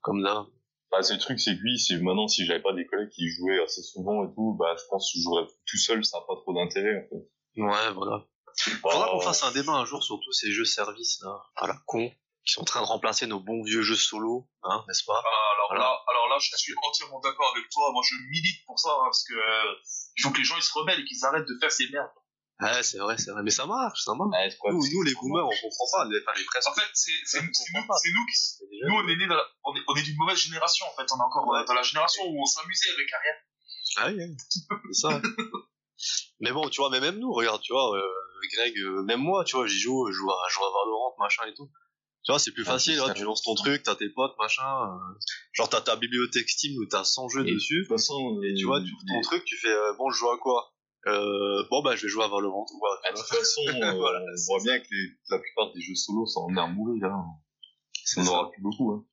Comme 0.01 0.21
là. 0.23 0.47
Bah, 0.91 1.03
c'est 1.03 1.13
le 1.13 1.19
truc, 1.19 1.39
c'est 1.39 1.55
que 1.55 1.61
lui, 1.61 1.79
si 1.79 1.95
maintenant, 1.97 2.27
si 2.27 2.45
j'avais 2.45 2.61
pas 2.61 2.73
des 2.73 2.85
collègues 2.85 3.09
qui 3.09 3.29
jouaient 3.29 3.61
assez 3.63 3.83
souvent 3.83 4.25
et 4.25 4.33
tout, 4.33 4.55
bah, 4.59 4.75
je 4.77 4.83
pense 4.89 5.11
que 5.11 5.19
je 5.19 5.23
jouerais 5.23 5.45
tout 5.65 5.77
seul, 5.77 6.03
ça 6.03 6.17
n'a 6.17 6.25
pas 6.27 6.35
trop 6.41 6.53
d'intérêt, 6.53 7.05
en 7.05 7.09
fait. 7.09 7.29
Ouais, 7.57 7.91
voilà. 7.93 8.25
Faudra 8.81 9.05
pas- 9.05 9.11
qu'on 9.11 9.21
fasse 9.21 9.43
un 9.43 9.51
débat 9.51 9.73
un 9.73 9.85
jour 9.85 10.03
sur 10.03 10.19
tous 10.23 10.31
ces 10.33 10.51
jeux 10.51 10.65
services 10.65 11.19
là, 11.23 11.41
à 11.55 11.67
la 11.67 11.75
con, 11.85 12.09
qui 12.45 12.53
sont 12.53 12.61
en 12.61 12.65
train 12.65 12.81
de 12.81 12.85
remplacer 12.85 13.25
nos 13.27 13.39
bons 13.39 13.63
vieux 13.63 13.81
jeux 13.81 13.95
solo, 13.95 14.49
hein, 14.63 14.83
n'est-ce 14.87 15.03
pas? 15.05 15.13
Alors 15.19 15.67
Voilà. 15.69 15.83
là, 15.83 15.99
alors 16.09 16.27
là, 16.29 16.37
je 16.39 16.55
suis 16.57 16.73
entièrement 16.83 17.19
d'accord 17.21 17.51
avec 17.55 17.69
toi. 17.69 17.91
Moi, 17.93 18.03
je 18.07 18.15
milite 18.29 18.65
pour 18.65 18.77
ça 18.79 18.89
hein, 18.91 19.03
parce 19.05 19.23
que 19.23 19.33
euh, 19.33 19.73
il 20.17 20.21
faut 20.23 20.31
que 20.31 20.37
les 20.37 20.43
gens 20.43 20.57
ils 20.57 20.63
se 20.63 20.73
rebellent 20.73 20.99
et 20.99 21.05
qu'ils 21.05 21.23
arrêtent 21.25 21.47
de 21.47 21.57
faire 21.59 21.71
ces 21.71 21.89
merdes. 21.89 22.09
Ouais, 22.59 22.83
c'est 22.83 22.99
vrai, 22.99 23.17
c'est 23.17 23.31
vrai, 23.31 23.41
mais 23.41 23.49
ça 23.51 23.65
marche, 23.65 24.01
ça 24.03 24.13
marche. 24.13 24.29
Ouais, 24.33 24.49
c'est 24.51 24.57
quoi, 24.57 24.71
Nous, 24.71 25.01
les 25.03 25.13
boomers, 25.15 25.45
on 25.47 25.49
comprend 25.49 25.85
pas, 25.97 26.05
les, 26.05 26.19
enfin, 26.21 26.37
les 26.37 26.43
presque. 26.45 26.67
En 26.69 26.73
fait, 26.75 26.89
c'est 26.93 27.41
nous, 27.41 27.49
comprend 27.73 27.87
pas. 27.87 27.97
c'est 28.03 28.09
nous 28.11 28.25
qui 28.27 28.85
nous 28.85 28.95
on 28.95 29.07
est 29.07 29.15
nés 29.15 29.27
dans 29.27 29.35
la- 29.35 29.47
on 29.63 29.75
est 29.75 29.81
on 29.87 29.95
est 29.95 30.03
d'une 30.03 30.17
mauvaise 30.17 30.37
génération 30.37 30.85
en 30.85 30.95
fait. 30.95 31.11
On 31.11 31.17
est 31.17 31.23
encore 31.23 31.55
euh, 31.55 31.63
dans 31.65 31.73
la 31.73 31.81
génération 31.81 32.23
où 32.27 32.39
on 32.39 32.45
s'amusait 32.45 32.91
avec 32.93 33.07
rien. 33.09 33.33
Ah 33.97 34.07
oui, 34.09 34.15
oui. 34.19 34.37
c'est 34.93 35.01
ça. 35.07 35.21
Mais 36.39 36.51
bon, 36.51 36.67
tu 36.69 36.81
vois, 36.81 36.89
mais 36.89 36.99
même 36.99 37.17
nous, 37.19 37.31
regarde, 37.33 37.61
tu 37.61 37.73
vois, 37.73 37.95
euh, 37.97 38.01
Greg, 38.55 38.77
euh, 38.79 39.03
même 39.03 39.19
moi, 39.21 39.43
tu 39.43 39.55
vois, 39.55 39.67
j'y 39.67 39.79
joue, 39.79 40.07
je 40.11 40.13
joue 40.13 40.29
à, 40.31 40.35
je 40.49 40.53
joue 40.55 40.63
à 40.65 40.69
Valorant, 40.71 41.15
machin 41.19 41.43
et 41.47 41.53
tout. 41.53 41.69
Tu 42.23 42.31
vois, 42.31 42.37
c'est 42.39 42.51
plus 42.51 42.63
Ah, 42.67 42.73
facile, 42.73 42.95
c'est 42.95 43.09
hein, 43.09 43.13
tu 43.15 43.23
lances 43.23 43.41
ton 43.41 43.55
truc, 43.55 43.81
t'as 43.83 43.95
tes 43.95 44.09
potes, 44.09 44.35
machin. 44.37 44.63
euh, 44.63 45.19
genre, 45.53 45.69
t'as 45.69 45.81
ta 45.81 45.95
bibliothèque 45.95 46.49
Steam 46.49 46.77
où 46.79 46.85
t'as 46.85 47.03
100 47.03 47.29
jeux 47.29 47.47
Et 47.47 47.53
dessus. 47.53 47.79
De 47.83 47.87
toute 47.87 47.97
façon, 47.97 48.39
Et 48.43 48.53
tu 48.53 48.65
vois, 48.65 48.79
tu 48.79 48.91
ouvres 48.93 49.03
ton 49.07 49.21
truc, 49.21 49.43
tu 49.45 49.57
fais, 49.57 49.71
euh, 49.73 49.93
bon, 49.97 50.09
je 50.11 50.17
joue 50.17 50.29
à 50.29 50.37
quoi? 50.37 50.71
Euh, 51.07 51.63
bon 51.71 51.81
bah 51.81 51.95
je 51.95 52.03
vais 52.03 52.09
jouer 52.09 52.23
à 52.23 52.27
Valorant. 52.27 52.63
Voilà. 52.79 53.11
De 53.11 53.17
toute 53.17 53.25
façon, 53.27 53.61
euh, 53.69 53.97
Voilà. 53.97 54.19
on 54.19 54.53
voit 54.53 54.63
bien 54.63 54.79
que 54.79 54.85
les- 54.91 55.09
la 55.31 55.39
plupart 55.39 55.73
des 55.73 55.81
jeux 55.81 55.95
solo 55.95 56.27
sont 56.27 56.41
en 56.41 56.57
à 56.57 56.67
mourir. 56.67 57.05
Hein. 57.05 57.25
C'est 58.05 58.19
On 58.21 58.23
ça. 58.25 58.31
aura 58.33 58.51
plus 58.51 58.61
beaucoup. 58.61 58.91
Hein. 58.91 59.03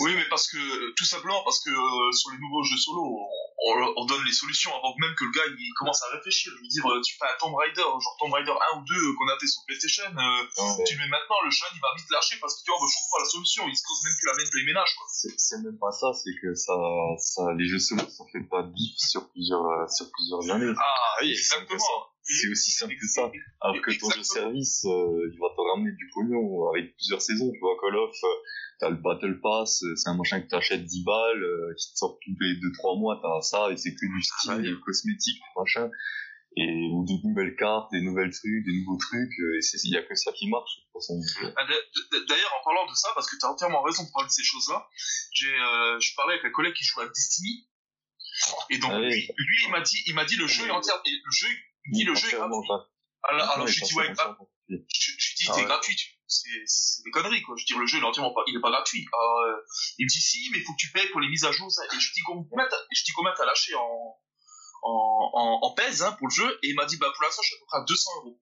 Oui, 0.00 0.14
mais 0.16 0.28
parce 0.28 0.46
que, 0.48 0.58
euh, 0.58 0.92
tout 0.96 1.04
simplement 1.04 1.42
parce 1.44 1.60
que 1.60 1.70
euh, 1.70 2.12
sur 2.12 2.30
les 2.32 2.38
nouveaux 2.38 2.62
jeux 2.64 2.76
solo, 2.76 3.02
on, 3.02 3.28
on- 3.72 3.92
on 3.96 4.04
donne 4.06 4.24
les 4.24 4.32
solutions 4.32 4.70
avant 4.76 4.94
même 4.98 5.14
que 5.14 5.24
le 5.24 5.30
gars 5.32 5.46
il 5.48 5.72
commence 5.78 6.02
à 6.02 6.08
réfléchir. 6.16 6.52
Je 6.56 6.60
veux 6.62 6.68
dire, 6.68 6.86
euh, 6.86 7.00
tu 7.02 7.16
fais 7.16 7.24
un 7.26 7.36
Tomb 7.40 7.54
Raider, 7.54 7.82
genre 7.82 8.16
Tomb 8.18 8.32
Raider 8.32 8.52
1 8.52 8.78
ou 8.78 8.84
2 8.84 8.94
euh, 8.94 9.12
qu'on 9.18 9.28
a 9.28 9.38
fait 9.38 9.46
sur 9.46 9.62
PlayStation, 9.66 10.04
euh, 10.04 10.46
tu 10.86 10.94
le 10.94 11.00
mets 11.04 11.08
maintenant, 11.10 11.36
le 11.44 11.50
jeune 11.50 11.72
il 11.74 11.80
va 11.80 11.88
vite 11.96 12.10
lâcher 12.10 12.36
parce 12.40 12.54
que 12.58 12.64
tu 12.64 12.70
vois, 12.70 12.78
je 12.86 12.94
trouve 12.96 13.10
pas 13.16 13.20
la 13.24 13.30
solution, 13.30 13.62
il 13.68 13.76
se 13.76 13.82
cause 13.82 14.00
même 14.04 14.14
plus 14.18 14.26
la 14.26 14.36
même 14.36 14.50
les 14.54 14.64
ménages 14.66 14.94
quoi. 14.96 15.06
C'est 15.36 15.58
même 15.62 15.78
pas 15.78 15.92
ça, 15.92 16.12
c'est 16.14 16.34
que 16.40 16.54
ça, 16.54 16.74
ça, 17.18 17.42
les 17.56 17.66
jeux 17.68 17.78
solo, 17.80 18.02
ça 18.08 18.24
fait 18.32 18.44
pas 18.44 18.62
bif 18.62 18.94
sur 18.98 19.28
plusieurs, 19.30 19.64
sur 19.90 20.06
plusieurs 20.12 20.42
années. 20.54 20.72
Ah, 20.78 21.16
oui, 21.22 21.32
exactement. 21.32 21.78
C'est 22.28 22.48
aussi 22.48 22.70
simple 22.70 22.94
que 22.94 23.06
ça. 23.06 23.30
Alors 23.60 23.80
que 23.82 23.98
ton 23.98 24.10
jeu 24.10 24.22
service, 24.22 24.84
euh, 24.84 25.30
il 25.32 25.38
va 25.38 25.48
te 25.48 25.60
ramener 25.60 25.92
du 25.92 26.10
pognon 26.12 26.68
avec 26.70 26.94
plusieurs 26.94 27.22
saisons. 27.22 27.50
Tu 27.50 27.58
vois, 27.60 27.76
Call 27.80 27.96
of, 27.96 28.14
euh, 28.22 28.28
t'as 28.78 28.90
le 28.90 28.96
Battle 28.96 29.40
Pass, 29.40 29.82
euh, 29.82 29.96
c'est 29.96 30.08
un 30.08 30.16
machin 30.16 30.40
que 30.40 30.48
t'achètes 30.48 30.84
10 30.84 31.04
balles, 31.04 31.42
euh, 31.42 31.74
qui 31.78 31.92
te 31.92 31.98
sort 31.98 32.18
tous 32.22 32.36
les 32.40 32.54
2-3 32.60 32.98
mois, 32.98 33.18
t'as 33.22 33.40
ça, 33.42 33.70
et 33.70 33.76
c'est 33.76 33.94
que 33.94 34.06
du 34.06 34.22
skin, 34.22 34.56
bah 34.56 34.62
oui. 34.62 34.70
des 34.70 34.80
cosmétiques, 34.80 35.42
machin. 35.56 35.90
Et, 36.56 36.90
ou 36.92 37.04
de 37.04 37.28
nouvelles 37.28 37.54
cartes, 37.56 37.90
des 37.92 38.00
nouvelles 38.00 38.32
trucs, 38.32 38.64
des 38.64 38.72
nouveaux 38.80 38.96
trucs, 38.96 39.30
et 39.30 39.60
il 39.84 39.92
y 39.92 39.96
a 39.96 40.02
que 40.02 40.14
ça 40.14 40.32
qui 40.32 40.48
marche, 40.48 40.70
de 40.76 40.82
toute 40.82 40.92
façon. 40.94 41.20
Ah, 41.56 41.64
D'ailleurs, 42.28 42.52
en 42.60 42.64
parlant 42.64 42.86
de 42.90 42.94
ça, 42.94 43.10
parce 43.14 43.30
que 43.30 43.36
tu 43.38 43.46
as 43.46 43.50
entièrement 43.50 43.82
raison 43.82 44.02
de 44.02 44.10
parler 44.12 44.26
de 44.26 44.32
ces 44.32 44.42
choses-là, 44.42 44.88
j'ai, 45.32 45.54
euh, 45.54 46.00
je 46.00 46.14
parlais 46.16 46.34
avec 46.34 46.44
un 46.44 46.50
collègue 46.50 46.74
qui 46.74 46.84
joue 46.84 47.00
à 47.00 47.06
Destiny, 47.06 47.68
et 48.70 48.78
donc 48.78 48.90
Ah 48.92 49.00
oui. 49.00 49.08
lui, 49.08 49.26
lui, 49.38 49.58
il 49.66 49.70
m'a 49.70 49.80
dit, 49.80 50.02
il 50.06 50.14
m'a 50.14 50.24
dit 50.24 50.36
le 50.36 50.46
jeu 50.46 50.66
est 50.66 50.70
entier, 50.70 50.92
et 51.06 51.10
le 51.10 51.30
jeu, 51.30 51.48
il 51.86 51.92
dit 51.98 52.04
le 52.04 52.14
jeu 52.14 52.28
est 52.28 52.36
gratuit. 52.36 52.68
pas- 52.68 52.88
Alors, 53.24 53.50
alors 53.50 53.66
Ouais, 53.66 53.72
je 53.72 53.80
lui 53.80 53.86
dis 53.86 53.94
ouais, 53.94 54.12
ah, 54.18 54.36
je, 54.68 54.76
je 55.18 55.28
lui 55.28 55.34
dis 55.38 55.46
Ah 55.48 55.52
t'es 55.54 55.60
ouais. 55.60 55.66
gratuit, 55.66 55.96
tu- 55.96 56.14
c'est 56.26 56.48
c'est 56.66 57.02
des 57.04 57.10
conneries 57.10 57.42
quoi. 57.42 57.54
Je 57.56 57.62
veux 57.62 57.66
dire 57.66 57.78
le 57.78 57.86
jeu 57.86 57.98
il 57.98 58.04
est 58.04 58.06
entièrement 58.06 58.34
pas, 58.34 58.42
il 58.46 58.56
est 58.56 58.60
pas 58.60 58.70
gratuit. 58.70 59.04
Alors, 59.12 59.38
euh, 59.46 59.56
il 59.98 60.04
me 60.04 60.08
dit 60.08 60.20
si, 60.20 60.48
mais 60.52 60.58
il 60.58 60.64
faut 60.64 60.72
que 60.72 60.78
tu 60.78 60.90
payes 60.92 61.08
pour 61.10 61.20
les 61.20 61.28
mises 61.28 61.44
à 61.44 61.52
jour. 61.52 61.70
Ça. 61.72 61.82
Et 61.86 61.98
je 62.00 62.12
dis 62.12 62.20
combien 62.26 62.66
t'as, 62.68 62.76
je 62.92 63.02
dis 63.04 63.12
combien 63.12 63.32
t'as 63.36 63.46
lâché 63.46 63.74
en 63.74 64.16
en, 64.82 65.30
en, 65.34 65.58
en 65.62 65.74
pèse 65.74 66.02
hein, 66.02 66.12
pour 66.18 66.28
le 66.28 66.32
jeu, 66.34 66.58
et 66.62 66.68
il 66.68 66.74
m'a 66.76 66.84
dit 66.86 66.96
bah 66.98 67.10
pour 67.14 67.24
l'instant 67.24 67.42
je 67.42 67.48
suis 67.48 67.56
à 67.56 67.58
peu 67.60 67.66
près 67.66 67.78
à 67.78 67.84
200 67.84 68.10
euros. 68.18 68.40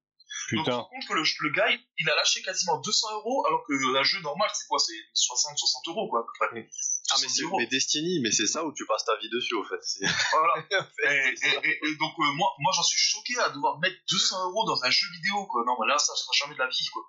Donc 0.53 0.65
tu 0.67 0.71
compte 0.91 1.07
que 1.09 1.15
le, 1.15 1.23
le 1.41 1.51
gars, 1.51 1.71
il, 1.71 1.81
il 1.99 2.11
a 2.11 2.15
lâché 2.15 2.43
quasiment 2.43 2.77
200 2.79 3.13
euros, 3.15 3.47
alors 3.47 3.65
que 3.67 3.73
un 3.97 4.03
jeu 4.03 4.21
normal, 4.21 4.51
c'est 4.53 4.67
quoi? 4.69 4.79
C'est 4.79 4.93
60, 5.15 5.57
60 5.57 5.89
euros, 5.89 6.09
quoi, 6.11 6.21
à 6.21 6.23
peu 6.25 6.47
près. 6.49 6.69
Ah 7.11 7.15
mais, 7.23 7.29
60 7.29 7.35
c'est- 7.51 7.57
mais 7.59 7.67
Destiny, 7.67 8.21
mais 8.21 8.31
c'est 8.33 8.47
ça 8.47 8.65
où 8.67 8.73
tu 8.73 8.85
passes 8.87 9.05
ta 9.05 9.17
vie 9.19 9.29
dessus 9.31 9.55
au 9.55 9.65
fait. 9.65 9.79
C'est- 9.83 10.05
Voilà. 10.33 10.55
et, 11.05 11.35
et- 11.35 11.69
et- 11.69 11.79
et 11.89 11.95
donc, 11.97 12.13
euh, 12.19 12.33
moi, 12.35 12.49
moi 12.59 12.73
j'en 12.75 12.83
suis 12.83 12.99
choqué 12.99 13.39
à 13.39 13.51
devoir 13.51 13.79
mettre 13.79 13.97
200 14.11 14.49
euros 14.51 14.67
dans 14.67 14.83
un 14.85 14.91
jeu 14.91 15.07
vidéo, 15.15 15.47
quoi. 15.47 15.63
Non, 15.67 15.75
mais 15.81 15.89
là, 15.89 15.99
ça 15.99 16.15
sera 16.17 16.33
jamais 16.39 16.55
de 16.55 16.59
la 16.59 16.69
vie, 16.69 16.87
quoi. 16.93 17.03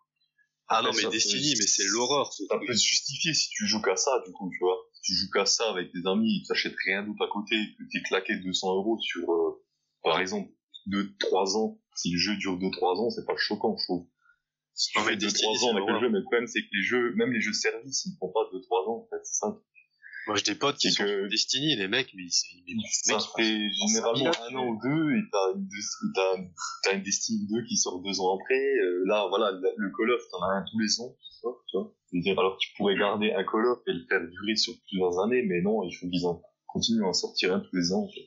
Ah 0.69 0.81
non 0.81 0.89
mais 0.93 1.01
ça 1.03 1.09
Destiny, 1.09 1.53
peut- 1.53 1.59
mais 1.61 1.67
c'est 1.67 1.85
l'horreur. 1.87 2.33
ce 2.33 2.43
Ça 2.45 2.57
peut 2.59 2.75
se 2.75 2.83
justifier 2.85 3.33
si 3.33 3.49
tu 3.49 3.65
joues 3.67 3.81
qu'à 3.81 3.95
ça, 3.95 4.11
du 4.25 4.33
coup, 4.33 4.49
tu 4.51 4.59
vois. 4.59 4.77
Si 4.93 5.01
tu 5.01 5.13
joues 5.15 5.29
qu'à 5.31 5.45
ça 5.45 5.69
avec 5.69 5.91
tes 5.93 6.05
amis, 6.05 6.41
tu 6.41 6.47
t'achètes 6.49 6.75
rien 6.85 7.03
d'autre 7.03 7.23
à 7.23 7.29
côté, 7.31 7.55
et 7.55 7.67
que 7.77 7.83
t'es 7.91 8.01
claqué 8.03 8.35
200 8.35 8.75
euros 8.75 8.99
sur, 8.99 9.31
euh, 9.31 9.63
par 10.03 10.19
exemple, 10.19 10.51
2-3 10.87 11.55
ans. 11.57 11.79
Si 11.95 12.11
le 12.11 12.19
jeu 12.19 12.35
dure 12.35 12.57
2-3 12.59 12.99
ans, 12.99 13.09
c'est 13.09 13.25
pas 13.25 13.35
choquant, 13.37 13.75
je 13.77 13.83
trouve. 13.85 14.07
Si 14.73 14.91
tu 14.91 14.99
Non, 14.99 15.05
mais 15.05 15.11
fais 15.11 15.17
Destiny, 15.17 15.53
2-3 15.53 15.57
c'est 15.59 15.65
ans 15.65 15.75
avec 15.77 15.89
le 15.89 15.99
jeu, 16.01 16.09
mais 16.09 16.17
le 16.19 16.23
problème, 16.23 16.47
c'est 16.47 16.61
que 16.61 16.67
les 16.73 16.83
jeux, 16.83 17.13
même 17.15 17.31
les 17.31 17.41
jeux 17.41 17.53
services, 17.53 18.05
ils 18.05 18.11
ne 18.11 18.17
font 18.19 18.31
pas 18.33 18.43
2-3 18.51 18.89
ans, 18.89 19.05
en 19.05 19.07
fait, 19.09 19.23
c'est 19.23 19.39
ça. 19.39 19.57
Moi 20.27 20.35
j'ai 20.35 20.43
des 20.43 20.55
potes 20.55 20.77
qui 20.77 20.91
sont 20.91 21.03
que- 21.03 21.27
Destiny, 21.29 21.75
les 21.75 21.87
mecs, 21.87 22.11
mais 22.15 22.23
c'est 22.29 22.47
mais, 22.67 22.73
Ça 22.91 23.13
mecs, 23.15 23.23
fait 23.37 23.69
généralement 23.87 24.31
un 24.49 24.55
an 24.55 24.67
ou 24.67 24.79
deux, 24.83 25.15
et 25.15 25.21
t'as 25.31 25.53
une, 25.55 25.69
t'as, 26.83 26.93
une 26.93 27.03
Destiny 27.03 27.47
2 27.47 27.63
qui 27.67 27.77
sort 27.77 28.01
deux 28.01 28.19
ans 28.19 28.35
après, 28.37 28.55
euh, 28.55 29.03
là, 29.05 29.25
voilà, 29.29 29.51
le 29.51 29.91
Call 29.97 30.11
of, 30.11 30.21
t'en 30.31 30.41
as 30.43 30.57
un 30.57 30.65
tous 30.69 30.79
les 30.79 30.99
ans 31.01 31.15
qui 31.21 31.39
sort, 31.39 31.63
tu 31.69 31.77
vois. 31.77 31.93
Alors 32.41 32.57
tu 32.59 32.69
pourrais 32.75 32.95
garder 32.97 33.31
un 33.31 33.43
Call 33.43 33.65
of 33.67 33.79
et 33.87 33.93
le 33.93 34.05
faire 34.07 34.19
durer 34.21 34.55
sur 34.55 34.73
plusieurs 34.87 35.17
années, 35.23 35.43
mais 35.43 35.61
non, 35.61 35.83
il 35.83 35.93
faut 35.95 36.07
qu'ils 36.09 36.25
en 36.25 36.41
continuent 36.67 37.05
à 37.05 37.09
en 37.09 37.13
sortir 37.13 37.53
un 37.55 37.59
tous 37.61 37.75
les 37.75 37.93
ans. 37.93 38.07
tu 38.13 38.19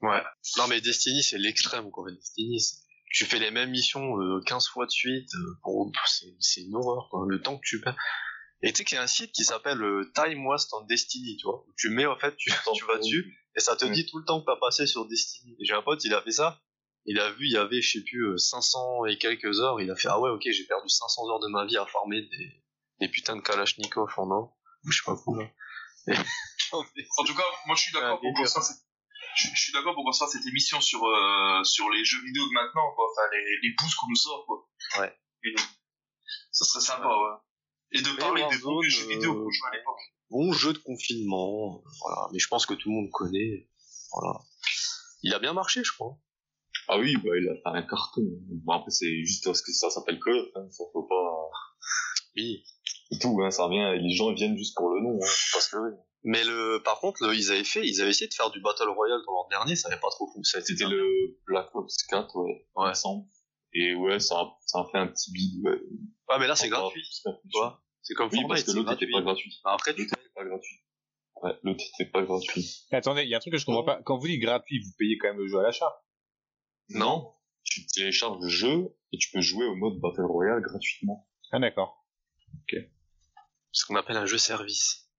vois. 0.00 0.14
Ouais. 0.16 0.22
Non 0.58 0.66
mais 0.68 0.80
Destiny 0.80 1.22
c'est 1.22 1.38
l'extrême 1.38 1.90
quoi. 1.90 2.10
Destiny, 2.12 2.60
c'est- 2.60 2.76
tu 3.12 3.24
fais 3.24 3.38
les 3.38 3.50
mêmes 3.50 3.70
missions 3.70 4.20
euh, 4.20 4.40
15 4.44 4.68
fois 4.68 4.84
de 4.86 4.90
suite, 4.90 5.28
euh, 5.34 5.58
pour... 5.62 5.90
c'est 6.06 6.34
c'est 6.38 6.62
une 6.62 6.74
horreur 6.76 7.08
quoi. 7.10 7.24
Le 7.28 7.40
temps 7.40 7.56
que 7.56 7.62
tu 7.64 7.80
perds. 7.80 7.96
Et 8.62 8.72
tu 8.72 8.78
sais 8.78 8.84
qu'il 8.84 8.96
y 8.96 8.98
a 8.98 9.02
un 9.04 9.06
site 9.06 9.32
qui 9.32 9.44
s'appelle 9.44 9.82
euh, 9.82 10.10
Time 10.14 10.46
Wast 10.46 10.72
on 10.72 10.82
Destiny, 10.86 11.36
tu 11.36 11.44
vois. 11.46 11.64
où 11.66 11.72
Tu 11.76 11.90
mets 11.90 12.06
en 12.06 12.18
fait, 12.18 12.34
tu, 12.36 12.50
tu 12.74 12.84
vas 12.86 12.98
dessus 12.98 13.38
et 13.54 13.60
ça 13.60 13.76
te 13.76 13.84
dit 13.86 14.06
tout 14.06 14.18
le 14.18 14.24
temps 14.24 14.40
que 14.40 14.46
t'as 14.46 14.56
passé 14.56 14.86
sur 14.86 15.06
Destiny. 15.06 15.56
Et 15.60 15.64
J'ai 15.64 15.74
un 15.74 15.82
pote, 15.82 16.02
il 16.04 16.12
a 16.14 16.22
fait 16.22 16.32
ça. 16.32 16.60
Il 17.04 17.20
a 17.20 17.30
vu, 17.30 17.46
il 17.46 17.52
y 17.52 17.56
avait, 17.56 17.80
je 17.80 17.98
sais 17.98 18.04
plus, 18.04 18.32
euh, 18.32 18.36
500 18.36 19.04
et 19.06 19.16
quelques 19.18 19.60
heures. 19.60 19.80
Il 19.80 19.90
a 19.90 19.96
fait, 19.96 20.08
ah 20.08 20.18
ouais, 20.18 20.30
ok, 20.30 20.42
j'ai 20.44 20.64
perdu 20.64 20.88
500 20.88 21.22
heures 21.30 21.40
de 21.40 21.48
ma 21.48 21.64
vie 21.64 21.76
à 21.76 21.86
farmer 21.86 22.20
des, 22.22 22.62
des 23.00 23.08
putains 23.08 23.36
de 23.36 23.42
Kalachnikov 23.42 24.12
en 24.16 24.30
or. 24.30 24.56
Ou 24.84 24.90
Je 24.90 24.98
sais 24.98 25.04
pas 25.04 25.16
quoi. 25.16 25.42
Et- 26.08 26.14
En 26.72 27.24
tout 27.24 27.34
cas, 27.34 27.44
moi, 27.66 27.76
je 27.76 27.82
suis 27.82 27.92
d'accord 27.92 28.20
pour 28.20 28.32
qu'on 28.34 28.44
je, 29.36 29.48
je 29.54 29.60
suis 29.60 29.72
d'accord 29.72 29.94
pour 29.94 30.04
qu'on 30.04 30.12
se 30.12 30.18
fasse 30.24 30.32
cette 30.32 30.46
émission 30.46 30.80
sur, 30.80 31.04
euh, 31.04 31.62
sur 31.62 31.88
les 31.90 32.04
jeux 32.04 32.20
vidéo 32.24 32.42
de 32.44 32.52
maintenant, 32.52 32.92
quoi. 32.96 33.04
Enfin, 33.12 33.28
les, 33.32 33.68
les 33.68 33.74
boosts 33.78 33.94
qu'on 33.96 34.08
nous 34.08 34.16
sort, 34.16 34.44
quoi. 34.46 34.68
Ouais. 34.98 35.14
Et, 35.44 35.54
ça 36.50 36.64
serait 36.64 36.80
sympa, 36.84 37.06
ouais. 37.06 37.36
Et 37.92 38.02
de 38.02 38.16
parler 38.18 38.42
des 38.50 38.58
bons 38.58 38.82
jeux 38.82 39.08
vidéo 39.08 39.32
euh, 39.32 39.44
qu'on 39.44 39.50
jouait 39.50 39.68
à 39.72 39.76
l'époque. 39.76 40.00
bon 40.30 40.52
jeu 40.52 40.72
de 40.72 40.78
confinement, 40.78 41.76
euh, 41.84 41.88
voilà. 42.02 42.28
Mais 42.32 42.38
je 42.38 42.48
pense 42.48 42.66
que 42.66 42.74
tout 42.74 42.88
le 42.90 42.94
monde 42.96 43.10
connaît, 43.12 43.68
voilà. 44.12 44.38
Il 45.22 45.32
a 45.34 45.38
bien 45.38 45.52
marché, 45.52 45.82
je 45.84 45.92
crois. 45.92 46.18
Ah 46.88 46.98
oui, 46.98 47.14
bah, 47.16 47.30
il 47.36 47.48
a 47.48 47.54
fait 47.54 47.78
un 47.78 47.82
carton. 47.82 48.22
Bon, 48.64 48.72
après, 48.72 48.90
c'est 48.90 49.24
juste 49.24 49.44
parce 49.44 49.62
que 49.62 49.72
ça 49.72 49.90
s'appelle 49.90 50.20
Call 50.20 50.36
of, 50.38 50.48
hein, 50.56 50.66
ça 50.70 50.84
faut 50.92 51.02
pas, 51.02 51.48
Oui. 52.36 52.64
c'est 53.10 53.18
tout, 53.20 53.40
hein, 53.42 53.50
ça 53.50 53.64
revient, 53.64 54.00
les 54.02 54.14
gens 54.14 54.30
ils 54.30 54.36
viennent 54.36 54.56
juste 54.56 54.76
pour 54.76 54.90
le 54.90 55.00
nom, 55.02 55.16
hein, 55.16 55.28
parce 55.52 55.68
que, 55.68 55.76
oui. 55.78 55.96
Mais 56.28 56.42
le, 56.44 56.82
par 56.84 56.98
contre, 57.00 57.24
le- 57.24 57.34
ils 57.36 57.50
avaient 57.52 57.62
fait, 57.64 57.86
ils 57.86 58.00
avaient 58.00 58.10
essayé 58.10 58.28
de 58.28 58.34
faire 58.34 58.50
du 58.50 58.60
Battle 58.60 58.88
Royale 58.88 59.20
dans 59.26 59.32
l'an 59.32 59.48
dernier, 59.48 59.76
ça 59.76 59.88
avait 59.88 60.00
pas 60.00 60.10
trop 60.10 60.28
fou. 60.32 60.42
Ça 60.42 60.58
a 60.58 60.60
été 60.60 60.72
C'était 60.74 60.90
le 60.90 61.38
Black 61.46 61.68
Ops 61.74 62.02
4, 62.08 62.36
ouais, 62.36 62.66
Ouais. 62.74 62.88
ensemble. 62.90 63.26
Et 63.72 63.94
ouais, 63.94 64.18
ça 64.18 64.34
a, 64.36 64.56
ça 64.66 64.80
a 64.80 64.84
fait 64.90 64.98
un 64.98 65.06
petit 65.06 65.30
bid, 65.32 65.64
ouais. 65.64 65.80
Ouais, 66.28 66.38
mais 66.40 66.46
là, 66.46 66.56
c'est 66.56 66.68
gratuit. 66.68 67.06
C'est 68.02 68.14
comme 68.14 68.28
Oui, 68.32 68.40
Fortnite, 68.40 68.48
parce 68.48 68.62
que 68.64 68.70
l'autre 68.72 68.92
était 68.92 69.06
gratuit. 69.06 69.12
pas 69.12 69.22
gratuit. 69.22 69.60
Après, 69.64 69.94
tu 69.94 70.00
L'autre 70.02 70.14
était 70.14 70.30
pas 70.34 70.44
gratuit. 70.44 70.76
Ouais, 71.42 71.52
l'autre 71.62 71.84
était 72.00 72.10
pas 72.10 72.22
gratuit. 72.22 72.86
Mais 72.90 72.98
attendez, 72.98 73.22
il 73.22 73.28
y 73.28 73.34
a 73.34 73.36
un 73.36 73.40
truc 73.40 73.52
que 73.52 73.58
je 73.58 73.66
comprends 73.66 73.84
pas. 73.84 74.00
Quand 74.02 74.18
vous 74.18 74.26
dites 74.26 74.40
gratuit, 74.40 74.80
vous 74.80 74.90
payez 74.98 75.18
quand 75.18 75.28
même 75.28 75.38
le 75.38 75.46
jeu 75.48 75.58
à 75.58 75.62
l'achat. 75.62 76.02
Non. 76.88 77.32
Tu 77.64 77.86
télécharges 77.86 78.38
le 78.40 78.48
jeu 78.48 78.96
et 79.12 79.18
tu 79.18 79.30
peux 79.32 79.40
jouer 79.40 79.66
au 79.66 79.74
mode 79.74 79.98
Battle 80.00 80.22
Royale 80.24 80.62
gratuitement. 80.62 81.28
Ah 81.52 81.58
d'accord. 81.58 82.06
ce 83.72 83.84
qu'on 83.86 83.96
appelle 83.96 84.16
un 84.16 84.26
jeu 84.26 84.38
service. 84.38 85.10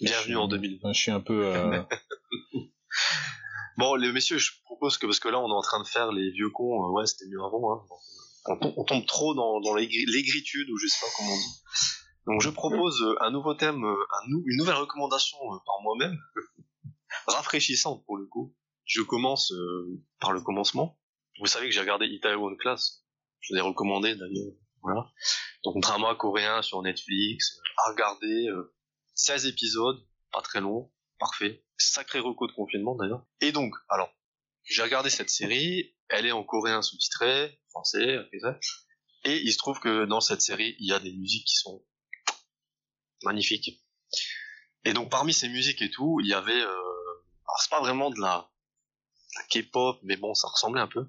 Bienvenue 0.00 0.36
en 0.36 0.48
2000. 0.48 0.80
Je 0.84 0.92
suis 0.98 1.10
un 1.10 1.20
peu. 1.20 1.46
euh, 1.46 1.82
Bon, 3.76 3.94
les 3.94 4.10
messieurs, 4.10 4.38
je 4.38 4.52
propose 4.64 4.98
que, 4.98 5.06
parce 5.06 5.20
que 5.20 5.28
là, 5.28 5.38
on 5.38 5.48
est 5.48 5.52
en 5.54 5.60
train 5.60 5.80
de 5.80 5.86
faire 5.86 6.10
les 6.12 6.30
vieux 6.32 6.50
cons, 6.50 6.84
euh, 6.86 6.90
ouais, 6.92 7.06
c'était 7.06 7.26
mieux 7.30 7.40
avant, 7.44 7.72
hein. 7.74 7.86
On, 8.48 8.56
tom- 8.58 8.74
on 8.76 8.84
tombe 8.84 9.06
trop 9.06 9.34
dans, 9.34 9.60
dans 9.60 9.74
l'aigritude, 9.74 10.68
ou 10.70 10.76
je 10.78 10.86
sais 10.86 10.98
pas 11.00 11.10
comment 11.16 11.32
on 11.32 11.36
dit. 11.36 11.60
Donc, 12.26 12.40
je 12.42 12.50
propose 12.50 13.00
euh, 13.02 13.14
un 13.22 13.30
nouveau 13.30 13.54
thème, 13.54 13.84
euh, 13.84 13.96
une 14.28 14.56
nouvelle 14.56 14.74
recommandation 14.76 15.38
euh, 15.52 15.58
par 15.64 15.80
moi-même, 15.82 16.16
rafraîchissante 17.26 18.04
pour 18.06 18.16
le 18.16 18.26
coup. 18.26 18.54
Je 18.84 19.02
commence 19.02 19.52
par 20.18 20.32
le 20.32 20.40
commencement. 20.40 20.98
Vous 21.40 21.46
savez 21.46 21.66
que 21.66 21.72
j'ai 21.74 21.80
regardé 21.80 22.06
Itaewon 22.06 22.56
Class. 22.56 23.04
Je 23.40 23.54
vous 23.54 23.64
recommandé 23.66 24.14
d'ailleurs. 24.14 24.54
Voilà. 24.82 25.06
Donc, 25.64 25.80
drama 25.82 26.14
coréen 26.14 26.62
sur 26.62 26.80
Netflix, 26.82 27.58
à 27.76 27.90
regarder, 27.90 28.48
euh, 28.48 28.74
16 29.14 29.46
épisodes, 29.46 29.98
pas 30.32 30.40
très 30.40 30.60
long, 30.60 30.90
parfait. 31.18 31.64
Sacré 31.76 32.18
reco 32.20 32.46
de 32.46 32.52
confinement 32.52 32.94
d'ailleurs. 32.96 33.24
Et 33.40 33.52
donc, 33.52 33.74
alors, 33.88 34.10
j'ai 34.64 34.82
regardé 34.82 35.10
cette 35.10 35.30
série, 35.30 35.94
elle 36.08 36.26
est 36.26 36.32
en 36.32 36.44
coréen 36.44 36.82
sous-titré, 36.82 37.60
français, 37.70 38.18
et 39.24 39.36
il 39.36 39.52
se 39.52 39.58
trouve 39.58 39.80
que 39.80 40.04
dans 40.06 40.20
cette 40.20 40.40
série, 40.40 40.76
il 40.78 40.88
y 40.88 40.92
a 40.92 41.00
des 41.00 41.12
musiques 41.12 41.46
qui 41.46 41.56
sont 41.56 41.84
magnifiques. 43.22 43.82
Et 44.84 44.92
donc 44.92 45.10
parmi 45.10 45.32
ces 45.32 45.48
musiques 45.48 45.82
et 45.82 45.90
tout, 45.90 46.20
il 46.20 46.28
y 46.28 46.34
avait, 46.34 46.60
euh, 46.60 46.66
alors 46.66 47.60
c'est 47.60 47.70
pas 47.70 47.80
vraiment 47.80 48.10
de 48.10 48.20
la, 48.20 48.50
de 49.34 49.38
la 49.38 49.62
K-pop, 49.62 49.98
mais 50.02 50.16
bon, 50.16 50.34
ça 50.34 50.48
ressemblait 50.48 50.80
un 50.80 50.86
peu. 50.86 51.06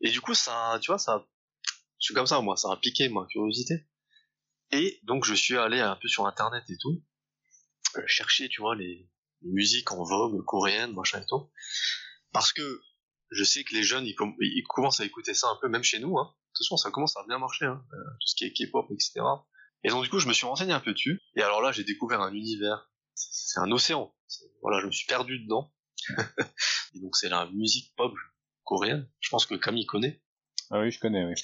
Et 0.00 0.10
du 0.10 0.20
coup, 0.20 0.34
ça, 0.34 0.78
tu 0.82 0.90
vois, 0.90 0.98
ça, 0.98 1.26
je 2.00 2.06
suis 2.06 2.14
comme 2.14 2.26
ça 2.26 2.40
moi, 2.40 2.56
ça 2.56 2.72
a 2.72 2.76
piqué 2.76 3.08
ma 3.08 3.26
curiosité. 3.26 3.86
Et 4.72 4.98
donc 5.04 5.24
je 5.24 5.34
suis 5.34 5.56
allé 5.56 5.80
un 5.80 5.96
peu 5.96 6.08
sur 6.08 6.26
internet 6.26 6.64
et 6.68 6.78
tout, 6.80 7.04
euh, 7.96 8.02
chercher, 8.06 8.48
tu 8.48 8.60
vois, 8.60 8.74
les, 8.74 9.08
les 9.42 9.52
musiques 9.52 9.92
en 9.92 10.02
vogue 10.02 10.44
coréennes, 10.44 10.94
machin 10.94 11.20
et 11.20 11.26
tout. 11.26 11.50
Parce 12.32 12.52
que 12.52 12.82
je 13.34 13.44
sais 13.44 13.64
que 13.64 13.74
les 13.74 13.82
jeunes, 13.82 14.06
ils, 14.06 14.14
com- 14.14 14.34
ils 14.40 14.62
commencent 14.68 15.00
à 15.00 15.04
écouter 15.04 15.34
ça 15.34 15.48
un 15.48 15.58
peu, 15.60 15.68
même 15.68 15.82
chez 15.82 15.98
nous. 15.98 16.18
Hein. 16.18 16.24
De 16.24 16.58
toute 16.58 16.66
façon, 16.66 16.76
ça 16.76 16.90
commence 16.90 17.16
à 17.16 17.24
bien 17.28 17.38
marcher, 17.38 17.66
hein, 17.66 17.84
euh, 17.92 17.96
tout 18.20 18.26
ce 18.26 18.34
qui 18.36 18.44
est 18.44 18.52
K-pop, 18.52 18.86
etc. 18.92 19.20
Et 19.82 19.90
donc 19.90 20.02
du 20.04 20.08
coup, 20.10 20.18
je 20.18 20.28
me 20.28 20.32
suis 20.32 20.46
renseigné 20.46 20.72
un 20.72 20.80
peu 20.80 20.92
dessus. 20.92 21.20
Et 21.36 21.42
alors 21.42 21.60
là, 21.60 21.72
j'ai 21.72 21.84
découvert 21.84 22.20
un 22.20 22.32
univers. 22.32 22.90
C'est 23.14 23.60
un 23.60 23.70
océan. 23.70 24.14
Voilà, 24.62 24.80
je 24.80 24.86
me 24.86 24.92
suis 24.92 25.06
perdu 25.06 25.40
dedans. 25.40 25.72
Et 26.94 27.00
donc 27.00 27.16
c'est 27.16 27.28
la 27.28 27.46
musique 27.46 27.94
pop 27.96 28.14
coréenne. 28.64 29.10
Je 29.20 29.28
pense 29.30 29.46
que 29.46 29.54
Camille 29.54 29.86
connaît. 29.86 30.22
Ah 30.70 30.80
oui, 30.80 30.90
je 30.90 30.98
connais, 30.98 31.24
oui. 31.24 31.34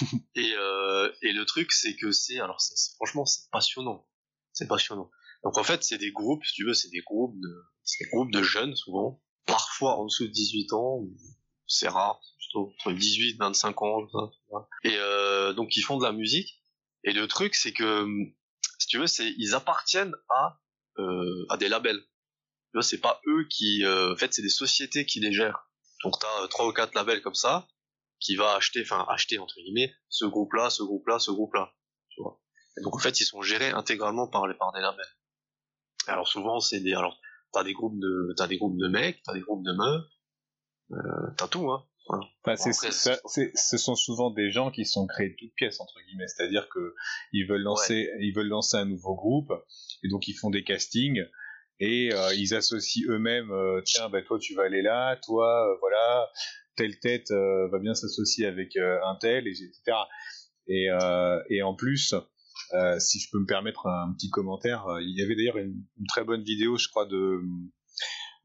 Et, 0.34 0.54
euh, 0.56 1.12
et 1.22 1.32
le 1.32 1.44
truc, 1.44 1.72
c'est 1.72 1.94
que 1.96 2.10
c'est, 2.10 2.40
alors 2.40 2.60
c'est, 2.60 2.94
franchement, 2.94 3.26
c'est 3.26 3.50
passionnant. 3.50 4.08
C'est 4.52 4.66
passionnant. 4.66 5.10
Donc 5.44 5.58
en 5.58 5.62
fait, 5.62 5.84
c'est 5.84 5.98
des 5.98 6.10
groupes, 6.12 6.44
si 6.44 6.54
tu 6.54 6.64
veux, 6.64 6.74
c'est 6.74 6.88
des 6.90 7.00
groupes 7.02 7.38
de, 7.38 7.64
c'est 7.84 8.04
des 8.04 8.10
groupes 8.10 8.32
de 8.32 8.42
jeunes 8.42 8.74
souvent, 8.76 9.22
parfois 9.46 9.98
en 9.98 10.06
dessous 10.06 10.26
de 10.26 10.32
18 10.32 10.72
ans. 10.72 11.02
C'est 11.72 11.88
rare, 11.88 12.20
plutôt 12.38 12.74
entre 12.80 12.92
18, 12.92 13.38
25 13.38 13.82
ans. 13.82 14.08
Et 14.82 14.96
euh, 14.96 15.52
donc 15.52 15.76
ils 15.76 15.82
font 15.82 15.98
de 15.98 16.04
la 16.04 16.10
musique. 16.10 16.64
Et 17.04 17.12
le 17.12 17.28
truc, 17.28 17.54
c'est 17.54 17.72
que, 17.72 18.06
si 18.78 18.88
tu 18.88 18.98
veux, 18.98 19.06
c'est 19.06 19.32
ils 19.38 19.54
appartiennent 19.54 20.14
à 20.30 20.58
euh, 20.98 21.46
à 21.48 21.56
des 21.56 21.68
labels. 21.68 22.00
Tu 22.00 22.74
vois, 22.74 22.82
c'est 22.82 23.00
pas 23.00 23.20
eux 23.28 23.46
qui, 23.48 23.84
euh, 23.84 24.12
en 24.12 24.16
fait, 24.16 24.34
c'est 24.34 24.42
des 24.42 24.48
sociétés 24.48 25.06
qui 25.06 25.20
les 25.20 25.32
gèrent. 25.32 25.70
Donc 26.02 26.14
t'as 26.20 26.42
euh, 26.42 26.48
trois 26.48 26.66
ou 26.66 26.72
quatre 26.72 26.94
labels 26.94 27.22
comme 27.22 27.34
ça 27.34 27.68
qui 28.18 28.34
va 28.34 28.54
acheter, 28.54 28.82
enfin 28.82 29.06
acheter 29.08 29.38
entre 29.38 29.54
guillemets, 29.60 29.94
ce 30.08 30.24
groupe-là, 30.24 30.70
ce 30.70 30.82
groupe-là, 30.82 31.20
ce 31.20 31.30
groupe-là. 31.30 31.72
Tu 32.08 32.20
vois. 32.20 32.40
Donc 32.82 32.96
en 32.96 32.98
fait, 32.98 33.20
ils 33.20 33.24
sont 33.24 33.42
gérés 33.42 33.70
intégralement 33.70 34.26
par 34.26 34.48
les 34.48 34.54
par 34.54 34.72
des 34.72 34.80
labels. 34.80 35.06
Alors 36.08 36.26
souvent, 36.26 36.58
c'est 36.58 36.80
des, 36.80 36.94
alors 36.94 37.16
t'as 37.52 37.62
des 37.62 37.72
groupes 37.72 37.98
de, 37.98 38.34
t'as 38.36 38.48
des 38.48 38.58
groupes 38.58 38.76
de 38.76 38.88
mecs, 38.88 39.22
t'as 39.24 39.34
des 39.34 39.40
groupes 39.40 39.64
de 39.64 39.72
meufs, 39.72 40.04
t'as 41.36 41.48
tout, 41.48 41.70
hein. 41.70 41.84
Voilà. 42.08 42.24
Enfin, 42.42 42.56
c'est, 42.56 42.70
Après, 42.70 42.90
ça- 42.90 43.20
ce 43.54 43.76
sont 43.78 43.94
souvent 43.94 44.30
des 44.30 44.50
gens 44.50 44.70
qui 44.72 44.84
sont 44.84 45.06
créés 45.06 45.30
de 45.30 45.36
toutes 45.38 45.54
pièces 45.54 45.80
entre 45.80 45.94
guillemets, 46.06 46.26
c'est-à-dire 46.26 46.68
que 46.68 46.94
ils 47.32 47.46
veulent 47.46 47.62
lancer, 47.62 48.08
ils 48.20 48.32
veulent 48.34 48.48
lancer 48.48 48.76
un 48.78 48.84
nouveau 48.84 49.14
groupe 49.14 49.52
et 50.02 50.08
donc 50.08 50.26
ils 50.26 50.34
font 50.34 50.50
des 50.50 50.64
castings 50.64 51.22
et 51.78 52.12
euh, 52.12 52.34
ils 52.34 52.52
associent 52.54 53.04
eux-mêmes. 53.10 53.52
euh, 53.52 53.80
Tiens, 53.84 54.08
bah 54.08 54.22
toi 54.22 54.38
tu 54.40 54.54
vas 54.54 54.64
aller 54.64 54.82
là, 54.82 55.16
toi 55.24 55.68
euh, 55.70 55.76
voilà, 55.80 56.28
telle 56.74 56.98
tête 56.98 57.30
euh, 57.30 57.68
va 57.68 57.78
bien 57.78 57.94
s'associer 57.94 58.46
avec 58.46 58.74
euh, 58.76 58.98
un 59.04 59.14
tel, 59.20 59.46
et, 59.46 59.50
etc. 59.52 59.96
Et, 60.66 60.88
euh, 60.90 61.40
et 61.48 61.62
en 61.62 61.74
plus, 61.74 62.14
euh, 62.74 62.98
si 62.98 63.20
je 63.20 63.28
peux 63.30 63.38
me 63.38 63.46
permettre 63.46 63.86
un 63.86 64.12
petit 64.14 64.30
commentaire, 64.30 64.86
euh, 64.88 65.00
il 65.00 65.16
y 65.16 65.22
avait 65.22 65.36
d'ailleurs 65.36 65.58
une, 65.58 65.80
une 65.98 66.06
très 66.08 66.24
bonne 66.24 66.42
vidéo, 66.42 66.76
je 66.76 66.88
crois, 66.88 67.06
de 67.06 67.40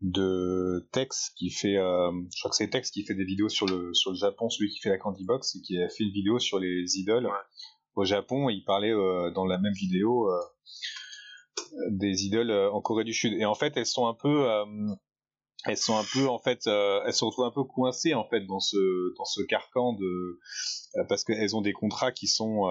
de 0.01 0.87
Tex 0.91 1.31
qui 1.37 1.49
fait, 1.49 1.77
euh, 1.77 2.11
je 2.33 2.41
crois 2.41 2.51
que 2.51 2.57
c'est 2.57 2.69
Tex 2.69 2.91
qui 2.91 3.05
fait 3.05 3.15
des 3.15 3.23
vidéos 3.23 3.49
sur 3.49 3.65
le 3.65 3.93
sur 3.93 4.11
le 4.11 4.17
Japon, 4.17 4.49
celui 4.49 4.69
qui 4.69 4.79
fait 4.79 4.89
la 4.89 4.97
Candy 4.97 5.23
Box 5.23 5.55
et 5.55 5.61
qui 5.61 5.81
a 5.81 5.89
fait 5.89 6.03
une 6.03 6.11
vidéo 6.11 6.39
sur 6.39 6.59
les 6.59 6.97
idoles 6.97 7.29
au 7.95 8.03
Japon. 8.03 8.49
Il 8.49 8.63
parlait 8.63 8.91
euh, 8.91 9.31
dans 9.31 9.45
la 9.45 9.57
même 9.57 9.73
vidéo 9.73 10.29
euh, 10.29 10.39
des 11.91 12.25
idoles 12.25 12.51
en 12.51 12.81
Corée 12.81 13.03
du 13.03 13.13
Sud 13.13 13.33
et 13.33 13.45
en 13.45 13.55
fait 13.55 13.77
elles 13.77 13.85
sont 13.85 14.07
un 14.07 14.13
peu 14.13 14.47
elles 15.65 15.77
sont 15.77 15.97
un 15.97 16.03
peu 16.13 16.27
en 16.27 16.39
fait 16.39 16.67
elles 16.67 17.13
se 17.13 17.23
retrouvent 17.23 17.45
un 17.45 17.51
peu 17.51 17.63
coincées 17.63 18.13
en 18.13 18.27
fait 18.27 18.41
dans 18.45 18.59
ce 18.59 19.15
dans 19.17 19.25
ce 19.25 19.41
carcan 19.43 19.93
de 19.93 20.39
parce 21.07 21.23
qu'elles 21.23 21.55
ont 21.55 21.61
des 21.61 21.73
contrats 21.73 22.11
qui 22.11 22.27
sont 22.27 22.65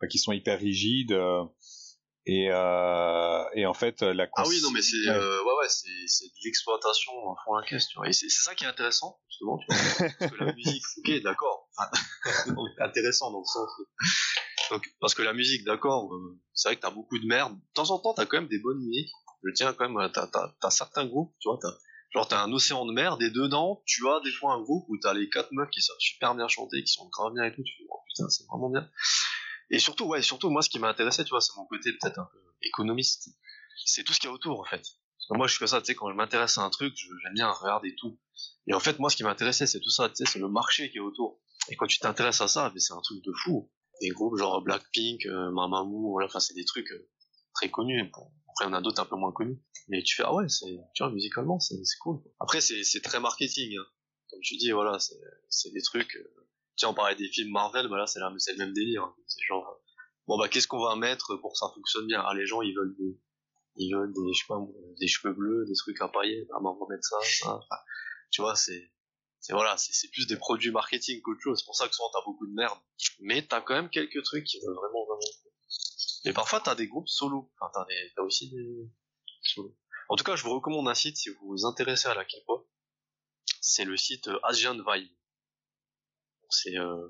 bah, 0.00 0.06
qui 0.08 0.18
sont 0.18 0.32
hyper 0.32 0.58
rigides 0.58 1.16
et 2.32 2.48
euh, 2.52 3.42
et 3.54 3.66
en 3.66 3.74
fait 3.74 4.02
la 4.02 4.28
Ah 4.36 4.44
oui, 4.46 4.60
non, 4.62 4.70
mais 4.70 4.82
c'est, 4.82 4.96
Ouais. 5.08 5.16
euh, 5.16 5.42
ouais, 5.42 5.52
ouais, 5.60 5.68
c'est, 5.68 5.88
c'est 6.06 6.26
de 6.26 6.32
l'exploitation 6.44 7.12
à 7.32 7.34
fond 7.44 7.54
la 7.56 7.66
caisse, 7.66 7.88
tu 7.88 7.96
vois. 7.98 8.08
Et 8.08 8.12
c'est, 8.12 8.28
c'est 8.28 8.42
ça 8.42 8.54
qui 8.54 8.64
est 8.64 8.68
intéressant, 8.68 9.18
justement, 9.28 9.58
tu 9.58 9.66
vois. 9.66 9.76
Parce 10.18 10.30
que 10.32 10.44
la 10.44 10.52
musique, 10.52 10.84
ok, 10.98 11.22
d'accord. 11.22 11.68
Enfin, 11.76 11.90
intéressant 12.80 13.32
dans 13.32 13.40
le 13.40 13.44
sens. 13.44 13.68
Donc, 14.70 14.86
parce 15.00 15.14
que 15.14 15.22
la 15.22 15.32
musique, 15.32 15.64
d'accord, 15.64 16.14
euh, 16.14 16.38
c'est 16.54 16.68
vrai 16.68 16.76
que 16.76 16.80
t'as 16.82 16.90
beaucoup 16.90 17.18
de 17.18 17.26
merde. 17.26 17.54
De 17.54 17.72
temps 17.74 17.90
en 17.90 17.98
temps, 17.98 18.14
t'as 18.14 18.26
quand 18.26 18.36
même 18.38 18.48
des 18.48 18.60
bonnes 18.60 18.78
musiques. 18.78 19.10
Je 19.42 19.50
tiens 19.52 19.72
quand 19.72 19.88
même, 19.88 20.10
t'as, 20.12 20.28
t'as, 20.28 20.54
t'as 20.60 20.70
certains 20.70 21.06
groupes, 21.06 21.34
tu 21.40 21.48
vois, 21.48 21.58
t'as, 21.60 21.72
genre 22.14 22.28
t'as 22.28 22.42
un 22.44 22.52
océan 22.52 22.86
de 22.86 22.92
merde 22.92 23.20
et 23.22 23.30
dedans, 23.30 23.82
tu 23.86 24.06
as 24.08 24.20
des 24.20 24.30
fois 24.30 24.52
un 24.52 24.60
groupe 24.60 24.84
où 24.88 24.96
t'as 25.02 25.14
les 25.14 25.28
quatre 25.30 25.50
meufs 25.50 25.70
qui 25.70 25.82
savent 25.82 25.96
super 25.98 26.34
bien 26.36 26.46
chanter, 26.46 26.84
qui 26.84 26.92
sont 26.92 27.08
grave 27.08 27.32
bien 27.34 27.44
et 27.44 27.52
tout. 27.54 27.62
Tu 27.64 27.72
fais, 27.78 27.84
oh 27.90 27.98
putain, 28.06 28.28
c'est 28.28 28.44
vraiment 28.46 28.70
bien. 28.70 28.88
Et 29.70 29.78
surtout, 29.78 30.06
ouais, 30.06 30.22
surtout, 30.22 30.50
moi, 30.50 30.62
ce 30.62 30.68
qui 30.68 30.78
m'a 30.78 30.88
intéressé, 30.88 31.24
tu 31.24 31.30
vois, 31.30 31.40
c'est 31.40 31.54
mon 31.56 31.66
côté 31.66 31.92
peut-être 31.92 32.18
un 32.18 32.28
peu 32.32 32.38
économiste. 32.62 33.30
C'est 33.84 34.04
tout 34.04 34.12
ce 34.12 34.20
qu'il 34.20 34.28
y 34.28 34.30
a 34.30 34.34
autour, 34.34 34.60
en 34.60 34.64
fait. 34.64 34.82
Moi, 35.30 35.46
je 35.46 35.56
fais 35.56 35.68
ça, 35.68 35.80
tu 35.80 35.86
sais, 35.86 35.94
quand 35.94 36.10
je 36.10 36.16
m'intéresse 36.16 36.58
à 36.58 36.62
un 36.62 36.70
truc, 36.70 36.92
j'aime 36.96 37.34
bien 37.34 37.50
regarder 37.50 37.94
tout. 37.94 38.18
Et 38.66 38.74
en 38.74 38.80
fait, 38.80 38.98
moi, 38.98 39.10
ce 39.10 39.16
qui 39.16 39.22
m'intéressait, 39.22 39.66
c'est 39.66 39.80
tout 39.80 39.90
ça, 39.90 40.08
tu 40.08 40.16
sais, 40.16 40.24
c'est 40.24 40.38
le 40.40 40.48
marché 40.48 40.90
qui 40.90 40.96
est 40.96 41.00
autour. 41.00 41.40
Et 41.68 41.76
quand 41.76 41.86
tu 41.86 42.00
t'intéresses 42.00 42.40
à 42.40 42.48
ça, 42.48 42.72
c'est 42.76 42.92
un 42.92 43.00
truc 43.00 43.22
de 43.24 43.32
fou. 43.44 43.70
Des 44.00 44.08
groupes 44.08 44.36
genre 44.36 44.60
Blackpink, 44.62 45.26
euh, 45.26 45.50
Mamamoo, 45.52 46.20
enfin, 46.22 46.40
c'est 46.40 46.54
des 46.54 46.64
trucs 46.64 46.90
euh, 46.90 47.08
très 47.54 47.70
connus. 47.70 48.10
Bon, 48.12 48.32
après, 48.48 48.66
on 48.66 48.72
a 48.72 48.80
d'autres 48.80 49.00
un 49.02 49.06
peu 49.06 49.16
moins 49.16 49.30
connus. 49.30 49.60
Mais 49.88 50.02
tu 50.02 50.16
fais, 50.16 50.24
ah 50.24 50.34
ouais, 50.34 50.48
c'est, 50.48 50.78
tu 50.94 51.02
vois, 51.02 51.12
musicalement, 51.12 51.60
c'est, 51.60 51.76
cool. 52.00 52.20
Après, 52.40 52.60
c'est, 52.60 53.00
très 53.02 53.20
marketing, 53.20 53.76
hein. 53.76 53.86
Comme 54.30 54.40
tu 54.42 54.56
dis, 54.56 54.70
voilà, 54.70 54.98
c'est 55.48 55.72
des 55.72 55.82
trucs, 55.82 56.16
euh, 56.16 56.48
tiens, 56.80 56.88
on 56.88 56.94
parlait 56.94 57.14
des 57.14 57.28
films 57.28 57.52
Marvel, 57.52 57.88
bah 57.88 57.98
là, 57.98 58.06
c'est, 58.06 58.20
le 58.20 58.58
même 58.58 58.72
délire. 58.72 59.04
hein. 59.04 59.14
C'est 59.26 59.44
genre, 59.46 59.68
euh, 59.68 59.74
bon, 60.26 60.38
bah, 60.38 60.48
qu'est-ce 60.48 60.66
qu'on 60.66 60.82
va 60.82 60.96
mettre 60.96 61.36
pour 61.36 61.52
que 61.52 61.58
ça 61.58 61.70
fonctionne 61.74 62.06
bien? 62.06 62.22
Ah, 62.26 62.32
les 62.34 62.46
gens, 62.46 62.62
ils 62.62 62.74
veulent 62.74 62.96
des, 62.96 63.20
cheveux 65.06 65.34
bleus, 65.34 65.66
des 65.66 65.74
trucs 65.74 66.00
à 66.00 66.08
paillettes, 66.08 66.48
ah, 66.52 66.58
on 66.60 66.74
va 66.74 66.86
mettre 66.88 67.04
ça, 67.04 67.18
tu 68.30 68.42
vois, 68.42 68.54
c'est, 68.54 68.92
voilà, 69.50 69.76
c'est, 69.76 70.08
plus 70.10 70.26
des 70.26 70.36
produits 70.36 70.70
marketing 70.70 71.20
qu'autre 71.22 71.40
chose. 71.40 71.58
C'est 71.58 71.64
pour 71.64 71.76
ça 71.76 71.88
que 71.88 71.94
souvent 71.94 72.10
t'as 72.12 72.24
beaucoup 72.24 72.46
de 72.46 72.52
merde. 72.52 72.78
Mais 73.20 73.46
t'as 73.46 73.60
quand 73.60 73.74
même 73.74 73.90
quelques 73.90 74.22
trucs 74.22 74.44
qui 74.44 74.60
veulent 74.60 74.74
vraiment, 74.74 75.04
vraiment. 75.06 75.20
Et 76.24 76.32
parfois 76.32 76.60
t'as 76.60 76.76
des 76.76 76.86
groupes 76.86 77.08
solo. 77.08 77.50
Enfin, 77.58 77.72
t'as 77.74 77.86
t'as 78.14 78.22
aussi 78.22 78.50
des 78.50 78.88
solos. 79.42 79.76
En 80.08 80.16
tout 80.16 80.24
cas, 80.24 80.36
je 80.36 80.44
vous 80.44 80.54
recommande 80.54 80.88
un 80.88 80.94
site 80.94 81.16
si 81.16 81.30
vous 81.30 81.48
vous 81.48 81.64
intéressez 81.64 82.08
à 82.08 82.14
la 82.14 82.24
K-pop. 82.24 82.68
C'est 83.60 83.84
le 83.84 83.96
site 83.96 84.28
euh, 84.28 84.38
Asian 84.42 84.74
Vibe. 84.74 85.10
C'est, 86.50 86.76
euh, 86.76 87.08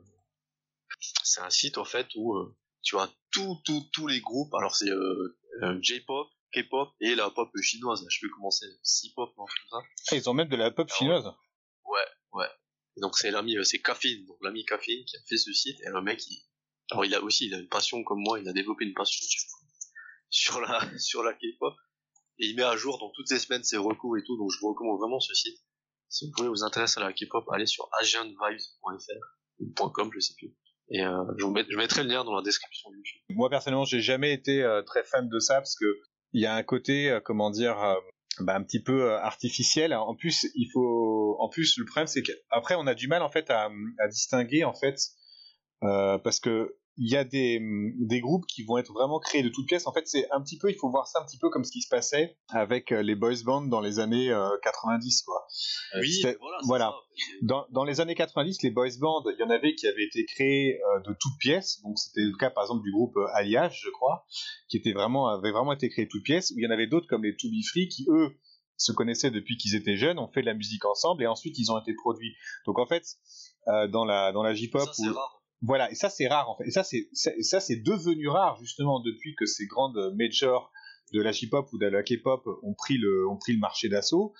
c'est 1.25 1.41
un 1.41 1.51
site 1.51 1.79
en 1.79 1.85
fait 1.85 2.07
où 2.17 2.35
euh, 2.35 2.57
tu 2.83 2.97
as 2.99 3.11
tous 3.33 3.61
tous 3.65 3.89
tous 3.93 4.07
les 4.07 4.21
groupes. 4.21 4.55
Alors 4.55 4.75
c'est 4.75 4.91
euh, 4.91 5.79
J-pop, 5.81 6.29
K-pop 6.53 6.91
et 7.01 7.15
la 7.15 7.31
pop 7.31 7.51
chinoise. 7.63 8.05
Je 8.09 8.21
peux 8.21 8.31
commencer 8.31 8.67
C-pop, 8.83 9.31
non, 9.37 9.45
comme 9.45 9.81
ça? 9.81 9.89
Ah, 10.11 10.17
ils 10.17 10.29
ont 10.29 10.35
même 10.35 10.49
de 10.49 10.57
la 10.57 10.71
pop 10.71 10.91
chinoise. 10.91 11.27
Ouais, 11.85 12.07
ouais. 12.33 12.49
Et 12.97 13.01
donc 13.01 13.17
c'est 13.17 13.31
l'ami, 13.31 13.57
c'est 13.65 13.81
Caffeine, 13.81 14.25
donc 14.27 14.37
l'ami 14.43 14.65
Caffeine 14.65 15.05
qui 15.05 15.17
a 15.17 15.21
fait 15.29 15.37
ce 15.37 15.53
site. 15.53 15.81
Et 15.81 15.89
le 15.89 16.03
mec, 16.03 16.21
il, 16.29 16.43
alors 16.91 17.05
il 17.05 17.15
a 17.15 17.23
aussi, 17.23 17.47
il 17.47 17.55
a 17.55 17.59
une 17.59 17.69
passion 17.69 18.03
comme 18.05 18.21
moi, 18.21 18.41
il 18.41 18.49
a 18.49 18.53
développé 18.53 18.85
une 18.85 18.95
passion 18.95 19.25
sur, 19.27 19.43
sur 20.31 20.61
la, 20.61 20.81
sur 20.99 21.23
la 21.23 21.33
K-pop. 21.35 21.75
Et 22.39 22.47
il 22.47 22.57
met 22.57 22.63
à 22.63 22.77
jour 22.77 22.99
dans 22.99 23.11
toutes 23.11 23.31
les 23.31 23.39
semaines 23.39 23.63
ses 23.65 23.77
recours 23.77 24.17
et 24.17 24.25
tout, 24.25 24.37
donc 24.39 24.51
je 24.51 24.59
vous 24.61 24.69
recommande 24.69 24.99
vraiment 24.99 25.21
ce 25.21 25.35
site. 25.35 25.59
Si 26.11 26.27
vous 26.27 26.33
voulez 26.37 26.49
vous 26.49 26.65
intéresser 26.65 27.01
à 27.01 27.05
la 27.05 27.13
K-pop, 27.13 27.45
allez 27.53 27.67
sur 27.67 27.89
asianvibes.fr 28.01 29.39
ou 29.61 29.91
.com, 29.91 30.11
je 30.13 30.21
sais 30.21 30.35
plus. 30.37 30.55
Et 30.91 31.03
euh, 31.03 31.23
je 31.39 31.77
mettrai 31.77 32.03
le 32.03 32.09
lien 32.09 32.25
dans 32.25 32.35
la 32.35 32.43
description 32.43 32.91
du 32.91 32.97
YouTube. 32.97 33.21
Moi 33.31 33.49
personnellement, 33.49 33.85
j'ai 33.85 34.01
jamais 34.01 34.33
été 34.33 34.63
euh, 34.63 34.83
très 34.83 35.05
fan 35.05 35.29
de 35.29 35.39
ça 35.39 35.55
parce 35.55 35.77
que 35.77 35.87
il 36.33 36.43
y 36.43 36.47
a 36.47 36.55
un 36.55 36.63
côté, 36.65 37.11
euh, 37.11 37.21
comment 37.21 37.51
dire, 37.51 37.77
bah, 38.41 38.57
un 38.57 38.63
petit 38.63 38.83
peu 38.83 39.15
artificiel. 39.15 39.95
En 39.95 40.15
plus, 40.17 40.47
il 40.55 40.69
faut, 40.73 41.37
en 41.39 41.49
plus, 41.49 41.79
le 41.79 41.85
problème 41.85 42.09
c'est 42.09 42.23
qu'après 42.23 42.75
on 42.75 42.87
a 42.89 42.95
du 42.95 43.07
mal 43.07 43.23
en 43.23 43.31
fait 43.31 43.49
à, 43.51 43.71
à 44.01 44.09
distinguer 44.09 44.65
en 44.65 44.75
fait 44.75 44.97
parce 45.81 46.41
que 46.41 46.77
il 47.03 47.11
y 47.11 47.17
a 47.17 47.25
des, 47.25 47.59
des 47.99 48.21
groupes 48.21 48.45
qui 48.47 48.63
vont 48.63 48.77
être 48.77 48.93
vraiment 48.93 49.19
créés 49.21 49.43
de 49.43 49.49
toutes 49.49 49.67
pièces. 49.67 49.87
En 49.87 49.93
fait, 49.95 50.07
c'est 50.07 50.31
un 50.33 50.41
petit 50.43 50.59
peu, 50.59 50.71
il 50.71 50.77
faut 50.77 50.91
voir 50.91 51.07
ça 51.09 51.19
un 51.21 51.25
petit 51.25 51.39
peu 51.39 51.49
comme 51.49 51.65
ce 51.65 51.73
qui 51.73 51.81
se 51.81 51.89
passait 51.89 52.37
avec 52.51 52.93
euh, 52.93 53.01
les 53.03 53.15
boys 53.15 53.43
bands 53.43 53.63
dans 53.63 53.81
les 53.81 53.99
années 54.01 54.31
euh, 54.31 54.51
90, 54.63 55.23
quoi. 55.23 55.47
Oui, 55.99 56.13
C'était- 56.13 56.37
voilà. 56.67 56.93
Dans, 57.43 57.65
dans 57.71 57.85
les 57.85 58.01
années 58.03 58.15
90, 58.15 58.63
les 58.63 58.71
boys 58.71 58.89
bands, 59.01 59.25
il 59.31 59.41
y 59.41 59.43
en 59.43 59.49
avait 59.49 59.75
qui 59.75 59.87
avaient 59.87 60.05
été 60.05 60.27
créés 60.27 60.79
euh, 60.79 61.01
de 61.01 61.17
toutes 61.19 61.39
pièces. 61.41 61.81
Donc 61.85 61.99
c'était 61.99 62.21
le 62.21 62.37
cas 62.37 62.51
par 62.51 62.65
exemple 62.65 62.83
du 62.83 62.93
groupe 62.93 63.17
euh, 63.17 63.27
Alliage, 63.35 63.81
je 63.83 63.91
crois, 63.91 64.27
qui 64.69 64.77
était 64.77 64.93
vraiment 64.93 65.29
avait 65.29 65.53
vraiment 65.53 65.73
été 65.73 65.89
créé 65.89 66.05
de 66.05 66.11
toutes 66.11 66.25
pièces. 66.25 66.51
Ou 66.51 66.59
il 66.59 66.65
y 66.65 66.67
en 66.67 66.71
avait 66.71 66.87
d'autres 66.87 67.07
comme 67.09 67.25
les 67.25 67.35
To 67.35 67.49
Be 67.49 67.65
Free 67.67 67.89
qui 67.89 68.05
eux 68.11 68.29
se 68.77 68.93
connaissaient 68.93 69.31
depuis 69.31 69.57
qu'ils 69.57 69.75
étaient 69.75 69.97
jeunes, 69.97 70.19
ont 70.19 70.29
fait 70.29 70.41
de 70.43 70.47
la 70.47 70.55
musique 70.55 70.85
ensemble 70.85 71.23
et 71.23 71.27
ensuite 71.27 71.59
ils 71.59 71.71
ont 71.73 71.79
été 71.79 71.95
produits. 71.95 72.35
Donc 72.67 72.79
en 72.79 72.87
fait, 72.87 73.05
euh, 73.69 73.89
dans 73.89 74.05
la 74.05 74.33
dans 74.33 74.43
la 74.43 74.55
J-pop, 74.55 74.83
Ça, 74.83 74.93
c'est 74.93 75.09
rare. 75.09 75.40
Voilà, 75.63 75.91
et 75.91 75.95
ça 75.95 76.09
c'est 76.09 76.27
rare 76.27 76.49
en 76.49 76.57
fait. 76.57 76.67
Et 76.67 76.71
ça 76.71 76.83
c'est 76.85 77.09
ça, 77.13 77.61
c'est 77.61 77.77
devenu 77.77 78.29
rare 78.29 78.59
justement 78.61 79.01
depuis 79.01 79.35
que 79.35 79.47
ces 79.47 79.67
grandes 79.67 80.15
majors 80.17 80.73
de 81.13 81.21
la 81.21 81.33
J-pop 81.33 81.71
ou 81.73 81.79
de 81.79 81.87
la 81.87 82.03
K-pop 82.03 82.47
ont 82.63 82.75
pris 82.75 82.97
le 82.97 83.29
ont 83.29 83.37
pris 83.37 83.53
le 83.53 83.59
marché 83.59 83.89
d'assaut. 83.89 84.33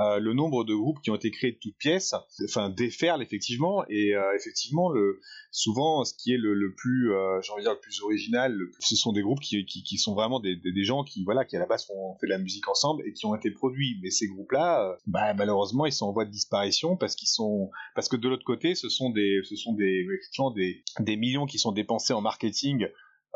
Euh, 0.00 0.18
le 0.18 0.32
nombre 0.32 0.64
de 0.64 0.74
groupes 0.74 1.00
qui 1.02 1.10
ont 1.10 1.16
été 1.16 1.30
créés 1.30 1.52
de 1.52 1.58
toutes 1.60 1.76
pièces, 1.76 2.14
enfin 2.44 2.70
déferle 2.70 3.22
effectivement 3.22 3.84
et 3.88 4.14
euh, 4.14 4.34
effectivement 4.34 4.88
le 4.88 5.20
souvent 5.50 6.04
ce 6.04 6.14
qui 6.14 6.32
est 6.32 6.38
le, 6.38 6.54
le 6.54 6.72
plus 6.74 7.12
euh, 7.12 7.38
j'ai 7.42 7.52
envie 7.52 7.60
de 7.62 7.66
dire 7.66 7.74
le 7.74 7.80
plus 7.80 8.00
original, 8.00 8.52
le 8.52 8.70
plus- 8.70 8.80
ce 8.80 8.96
sont 8.96 9.12
des 9.12 9.20
groupes 9.20 9.40
qui, 9.40 9.66
qui, 9.66 9.82
qui 9.82 9.98
sont 9.98 10.14
vraiment 10.14 10.40
des, 10.40 10.56
des, 10.56 10.72
des 10.72 10.84
gens 10.84 11.04
qui 11.04 11.22
voilà 11.24 11.44
qui 11.44 11.56
à 11.56 11.58
la 11.58 11.66
base 11.66 11.86
ont 11.94 12.14
fait 12.18 12.26
de 12.28 12.32
la 12.32 12.38
musique 12.38 12.66
ensemble 12.68 13.02
et 13.06 13.12
qui 13.12 13.26
ont 13.26 13.34
été 13.34 13.50
produits. 13.50 13.98
Mais 14.02 14.10
ces 14.10 14.26
groupes-là, 14.28 14.88
euh, 14.88 14.96
bah, 15.06 15.34
malheureusement 15.34 15.84
ils 15.84 15.92
sont 15.92 16.06
en 16.06 16.12
voie 16.12 16.24
de 16.24 16.30
disparition 16.30 16.96
parce 16.96 17.14
qu'ils 17.14 17.28
sont 17.28 17.70
parce 17.94 18.08
que 18.08 18.16
de 18.16 18.26
l'autre 18.28 18.44
côté 18.44 18.74
ce 18.74 18.88
sont 18.88 19.10
des 19.10 19.40
ce 19.44 19.56
sont 19.56 19.74
des 19.74 20.06
effectivement 20.06 20.50
des 20.52 20.82
des 21.00 21.16
millions 21.16 21.44
qui 21.46 21.58
sont 21.58 21.72
dépensés 21.72 22.14
en 22.14 22.22
marketing 22.22 22.86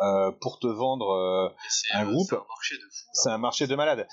euh, 0.03 0.31
pour 0.41 0.59
te 0.61 0.67
vendre 0.67 1.11
euh, 1.11 1.49
un 1.95 2.07
euh, 2.07 2.11
groupe, 2.13 2.27
c'est 2.29 2.37
un 2.37 2.39
marché 2.49 2.75
de 2.77 2.81
fou. 2.81 3.05
là. 3.07 3.11
c'est 3.13 3.31
un 3.31 3.39
marché 3.39 3.67
de 3.67 3.75
malade. 3.77 4.07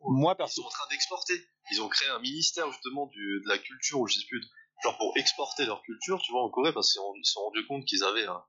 Moi, 0.00 0.36
Ils 0.38 0.48
sont 0.48 0.62
en 0.62 0.68
train 0.68 0.86
d'exporter. 0.90 1.34
Ils 1.70 1.82
ont 1.82 1.88
créé 1.88 2.08
un 2.08 2.18
ministère 2.20 2.70
justement 2.72 3.06
du, 3.06 3.40
de 3.44 3.48
la 3.48 3.58
culture, 3.58 4.00
ou 4.00 4.06
je 4.06 4.14
sais 4.14 4.26
plus, 4.26 4.42
genre 4.82 4.96
pour 4.98 5.12
exporter 5.16 5.66
leur 5.66 5.82
culture, 5.82 6.20
tu 6.22 6.32
vois, 6.32 6.42
en 6.42 6.50
Corée, 6.50 6.72
parce 6.72 6.92
qu'ils 6.92 7.00
se 7.24 7.32
sont- 7.32 7.40
rendus 7.40 7.66
compte 7.66 7.84
qu'ils 7.84 8.04
avaient, 8.04 8.26
un- 8.26 8.44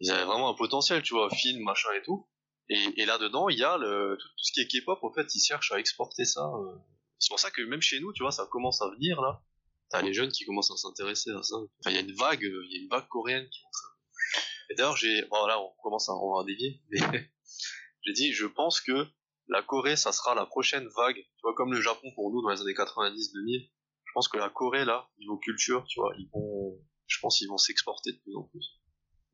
ils 0.00 0.10
avaient 0.10 0.24
vraiment 0.24 0.48
un 0.50 0.54
potentiel, 0.54 1.02
tu 1.02 1.14
vois, 1.14 1.30
film, 1.30 1.62
machin 1.62 1.88
et 1.96 2.02
tout. 2.02 2.28
Et, 2.68 3.00
et 3.02 3.06
là-dedans, 3.06 3.48
il 3.48 3.58
y 3.58 3.64
a 3.64 3.78
le, 3.78 4.16
tout, 4.20 4.28
ce 4.36 4.52
qui 4.52 4.60
est 4.60 4.68
K-pop, 4.68 4.98
en 5.02 5.12
fait, 5.12 5.34
ils 5.34 5.40
cherchent 5.40 5.72
à 5.72 5.78
exporter 5.78 6.24
ça. 6.24 6.42
euh. 6.44 6.76
C'est 7.18 7.30
pour 7.30 7.40
ça 7.40 7.50
que 7.50 7.62
même 7.62 7.80
chez 7.82 7.98
nous, 8.00 8.12
tu 8.12 8.22
vois, 8.22 8.30
ça 8.32 8.46
commence 8.50 8.82
à 8.82 8.88
venir, 8.90 9.20
là. 9.20 9.42
T'as 9.90 10.02
les 10.02 10.12
jeunes 10.12 10.30
qui 10.30 10.44
commencent 10.44 10.70
à 10.70 10.76
s'intéresser 10.76 11.30
à 11.30 11.42
ça. 11.42 11.56
Enfin, 11.56 11.90
il 11.90 11.94
y 11.94 11.96
a 11.96 12.00
une 12.02 12.14
vague, 12.14 12.42
il 12.42 12.72
y 12.72 12.78
a 12.78 12.82
une 12.82 12.88
vague 12.90 13.08
coréenne 13.08 13.48
qui 13.48 13.60
est 13.60 13.64
en 13.66 13.70
train. 13.70 13.88
Et 14.70 14.74
d'ailleurs, 14.74 14.96
j'ai, 14.98 15.22
bon 15.30 15.46
là, 15.46 15.58
on 15.60 15.72
commence 15.82 16.08
à, 16.10 16.12
on 16.12 16.36
va 16.36 16.44
dévier, 16.44 16.82
mais 16.90 16.98
j'ai 18.04 18.12
dit, 18.12 18.32
je 18.34 18.44
pense 18.46 18.80
que 18.82 19.06
la 19.48 19.62
Corée, 19.62 19.96
ça 19.96 20.12
sera 20.12 20.34
la 20.34 20.46
prochaine 20.46 20.86
vague. 20.96 21.16
Tu 21.16 21.40
vois, 21.42 21.54
comme 21.54 21.72
le 21.72 21.80
Japon 21.80 22.08
pour 22.14 22.30
nous 22.32 22.42
dans 22.42 22.50
les 22.50 22.60
années 22.60 22.74
90-2000. 22.74 23.68
Je 24.04 24.12
pense 24.14 24.28
que 24.28 24.38
la 24.38 24.48
Corée, 24.48 24.84
là, 24.84 25.08
niveau 25.18 25.36
culture, 25.38 25.84
tu 25.88 26.00
vois, 26.00 26.12
ils 26.18 26.28
vont, 26.32 26.78
je 27.06 27.18
pense 27.20 27.38
qu'ils 27.38 27.48
vont 27.48 27.58
s'exporter 27.58 28.12
de 28.12 28.18
plus 28.18 28.34
en 28.36 28.42
plus. 28.44 28.78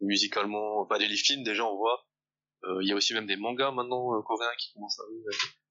Musicalement, 0.01 0.81
enfin, 0.81 0.99
les 0.99 1.09
films, 1.17 1.45
déjà, 1.45 1.65
on 1.65 1.77
voit. 1.77 2.07
Euh, 2.65 2.83
Il 2.83 2.89
y 2.89 2.93
a 2.93 2.95
aussi 2.97 3.15
même 3.15 3.27
des 3.27 3.37
mangas 3.37 3.71
maintenant 3.73 4.15
euh, 4.17 4.23
coréens 4.23 4.51
qui 4.59 4.73
commencent 4.73 4.99
à 4.99 5.03
arriver. 5.05 5.25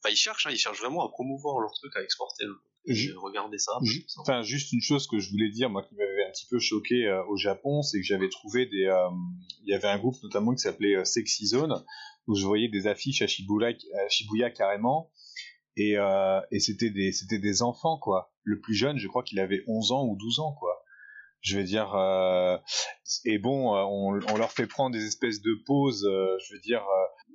Enfin, 0.03 0.11
ils 0.11 0.15
cherchent, 0.17 0.45
hein, 0.47 0.51
ils 0.51 0.57
cherchent 0.57 0.79
vraiment 0.79 1.05
à 1.05 1.09
promouvoir 1.09 1.59
leur 1.59 1.71
truc, 1.73 1.95
à 1.95 2.01
exporter. 2.01 2.45
Ju- 2.85 3.15
Regardez 3.17 3.57
ça. 3.57 3.71
Ju- 3.83 4.05
Enfin, 4.19 4.41
juste 4.43 4.71
une 4.73 4.81
chose 4.81 5.07
que 5.07 5.17
je 5.19 5.29
voulais 5.31 5.49
dire, 5.49 5.69
moi, 5.69 5.83
qui 5.83 5.95
m'avait 5.95 6.25
un 6.25 6.31
petit 6.31 6.45
peu 6.49 6.59
choqué 6.59 7.07
euh, 7.07 7.23
au 7.27 7.37
Japon, 7.37 7.81
c'est 7.81 7.99
que 7.99 8.05
j'avais 8.05 8.29
trouvé 8.29 8.65
des. 8.67 8.85
euh, 8.85 9.09
Il 9.65 9.69
y 9.71 9.73
avait 9.73 9.87
un 9.87 9.97
groupe 9.97 10.15
notamment 10.23 10.51
qui 10.53 10.59
s'appelait 10.59 10.95
euh, 10.97 11.03
Sexy 11.05 11.47
Zone, 11.47 11.83
où 12.27 12.35
je 12.35 12.45
voyais 12.45 12.67
des 12.69 12.87
affiches 12.87 13.21
à 13.21 13.27
Shibuya, 13.27 13.69
à 13.69 14.09
Shibuya 14.09 14.49
carrément, 14.51 15.11
et, 15.75 15.97
euh, 15.97 16.39
et 16.51 16.59
c'était 16.59 16.89
des, 16.91 17.11
c'était 17.11 17.39
des 17.39 17.61
enfants, 17.63 17.97
quoi. 17.97 18.31
Le 18.43 18.59
plus 18.59 18.75
jeune, 18.75 18.97
je 18.97 19.07
crois 19.07 19.23
qu'il 19.23 19.39
avait 19.39 19.63
11 19.67 19.91
ans 19.91 20.05
ou 20.05 20.15
12 20.17 20.39
ans, 20.39 20.53
quoi. 20.59 20.83
Je 21.41 21.57
veux 21.57 21.63
dire, 21.63 21.93
euh, 21.95 22.57
et 23.25 23.37
bon, 23.37 23.75
euh, 23.75 23.83
on, 23.89 24.19
on 24.33 24.37
leur 24.37 24.51
fait 24.51 24.67
prendre 24.67 24.95
des 24.95 25.05
espèces 25.05 25.41
de 25.41 25.53
pauses, 25.65 26.05
euh, 26.05 26.37
je 26.47 26.53
veux 26.53 26.59
dire, 26.61 26.85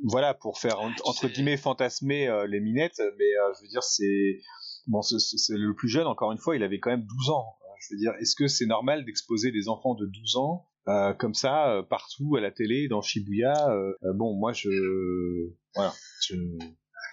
voilà, 0.04 0.32
pour 0.32 0.58
faire 0.58 0.80
en- 0.80 0.90
tu 0.92 1.02
entre 1.04 1.28
guillemets 1.28 1.56
fantasmer 1.58 2.28
les 2.48 2.60
minettes, 2.60 3.02
mais 3.18 3.30
je 3.56 3.62
veux 3.62 3.68
dire, 3.68 3.82
c'est 3.82 4.38
bon, 4.86 5.02
c'est- 5.02 5.18
le 5.56 5.74
plus 5.74 5.88
jeune, 5.88 6.06
encore 6.06 6.32
une 6.32 6.38
fois, 6.38 6.56
il 6.56 6.62
avait 6.62 6.78
quand 6.78 6.90
même 6.90 7.04
12 7.04 7.28
ans. 7.30 7.56
Je 7.80 7.94
veux 7.94 7.98
dire, 7.98 8.12
est-ce 8.20 8.34
que 8.34 8.46
c'est 8.48 8.66
normal 8.66 9.04
d'exposer 9.04 9.50
des 9.52 9.68
enfants 9.68 9.94
de 9.94 10.06
12 10.06 10.36
ans 10.36 10.66
euh, 10.86 11.12
comme 11.14 11.34
ça 11.34 11.70
euh, 11.72 11.82
partout 11.82 12.36
à 12.36 12.40
la 12.40 12.50
télé, 12.50 12.88
dans 12.88 13.02
Shibuya 13.02 13.68
euh, 13.70 13.92
euh, 14.04 14.12
Bon, 14.14 14.34
moi, 14.34 14.52
je 14.52 14.68
voilà, 15.74 15.92
je 16.26 16.34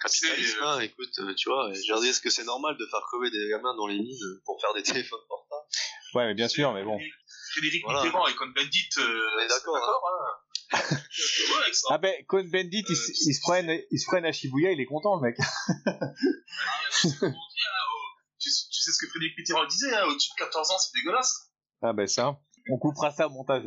Capitalisme, 0.02 0.58
hein, 0.62 0.80
écoute, 0.80 1.10
euh, 1.20 1.34
tu 1.34 1.48
vois, 1.48 1.70
dire, 1.72 1.96
est-ce 2.04 2.20
que 2.20 2.30
c'est 2.30 2.44
normal 2.44 2.76
de 2.78 2.86
faire 2.86 3.00
crever 3.00 3.30
des 3.30 3.48
gamins 3.50 3.74
dans 3.76 3.86
les 3.86 3.98
mines 3.98 4.22
euh, 4.24 4.42
pour 4.44 4.60
faire 4.60 4.72
des 4.74 4.82
téléphones 4.82 5.18
portables 5.28 5.66
ouais, 6.14 6.26
mais 6.26 6.34
bien 6.34 6.48
sûr, 6.48 6.72
mais 6.74 6.84
bon. 6.84 6.98
Frédéric 7.52 7.82
Voilà. 7.84 8.04
Mitterrand 8.04 8.26
et 8.28 8.34
Cohn-Bendit, 8.34 8.88
euh, 8.98 9.20
On 9.36 9.40
est 9.40 9.48
d'accord, 9.48 9.76
hein. 9.76 10.78
Ça. 11.72 11.88
Ah 11.90 11.98
ben, 11.98 12.14
Cohn-Bendit, 12.26 12.84
ils, 12.88 12.96
se- 12.96 13.12
ils 13.28 13.34
se 13.34 13.40
prennent, 13.40 13.80
ils 13.90 13.98
se 13.98 14.06
prennent 14.06 14.24
à 14.26 14.32
Shibuya, 14.32 14.72
il 14.72 14.80
est 14.80 14.86
content, 14.86 15.16
le 15.16 15.22
mec. 15.22 15.36
Tu 18.38 18.50
sais, 18.50 18.64
tu 18.70 18.80
sais 18.80 18.92
ce 18.92 18.98
que 18.98 19.08
Frédéric 19.10 19.36
Mitterrand 19.38 19.64
disait, 19.66 19.94
hein, 19.94 20.04
au-dessus 20.08 20.30
de 20.38 20.44
14 20.44 20.70
ans, 20.70 20.78
c'est 20.78 20.98
dégueulasse. 20.98 21.50
Ah 21.82 21.92
ben 21.92 22.06
ça, 22.06 22.38
on 22.70 22.78
coupera 22.78 23.10
ça 23.10 23.26
au 23.26 23.30
montage. 23.30 23.64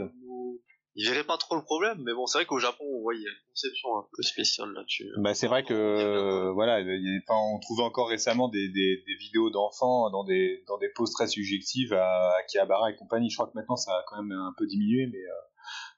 Ils 0.95 1.07
verraient 1.07 1.23
pas 1.23 1.37
trop 1.37 1.55
le 1.55 1.61
problème, 1.63 2.01
mais 2.03 2.13
bon, 2.13 2.25
c'est 2.25 2.39
vrai 2.39 2.45
qu'au 2.45 2.59
Japon, 2.59 2.83
on 2.83 3.01
voit, 3.01 3.13
il 3.15 3.21
y 3.21 3.25
a 3.27 3.29
une 3.29 3.47
conception 3.49 3.95
un 3.97 4.05
peu 4.11 4.21
spéciale 4.23 4.71
là-dessus. 4.73 5.07
Bah 5.19 5.33
c'est 5.33 5.47
vrai 5.47 5.63
que 5.63 5.73
euh, 5.73 6.51
voilà, 6.51 6.81
il 6.81 6.87
y 6.87 6.91
a- 7.15 7.21
enfin, 7.25 7.39
on 7.55 7.59
trouvait 7.59 7.83
encore 7.83 8.09
récemment 8.09 8.49
des, 8.49 8.67
des, 8.69 9.03
des 9.05 9.15
vidéos 9.15 9.49
d'enfants 9.49 10.09
dans 10.09 10.23
des 10.25 10.63
dans 10.67 10.77
des 10.77 10.89
poses 10.89 11.13
très 11.13 11.27
subjectives 11.27 11.93
à 11.93 12.33
Akihabara 12.39 12.91
et 12.91 12.95
compagnie. 12.97 13.29
Je 13.29 13.35
crois 13.37 13.47
que 13.47 13.53
maintenant 13.55 13.77
ça 13.77 13.93
a 13.93 14.03
quand 14.07 14.21
même 14.21 14.31
un 14.37 14.53
peu 14.57 14.65
diminué, 14.65 15.07
mais 15.11 15.19
euh, 15.19 15.31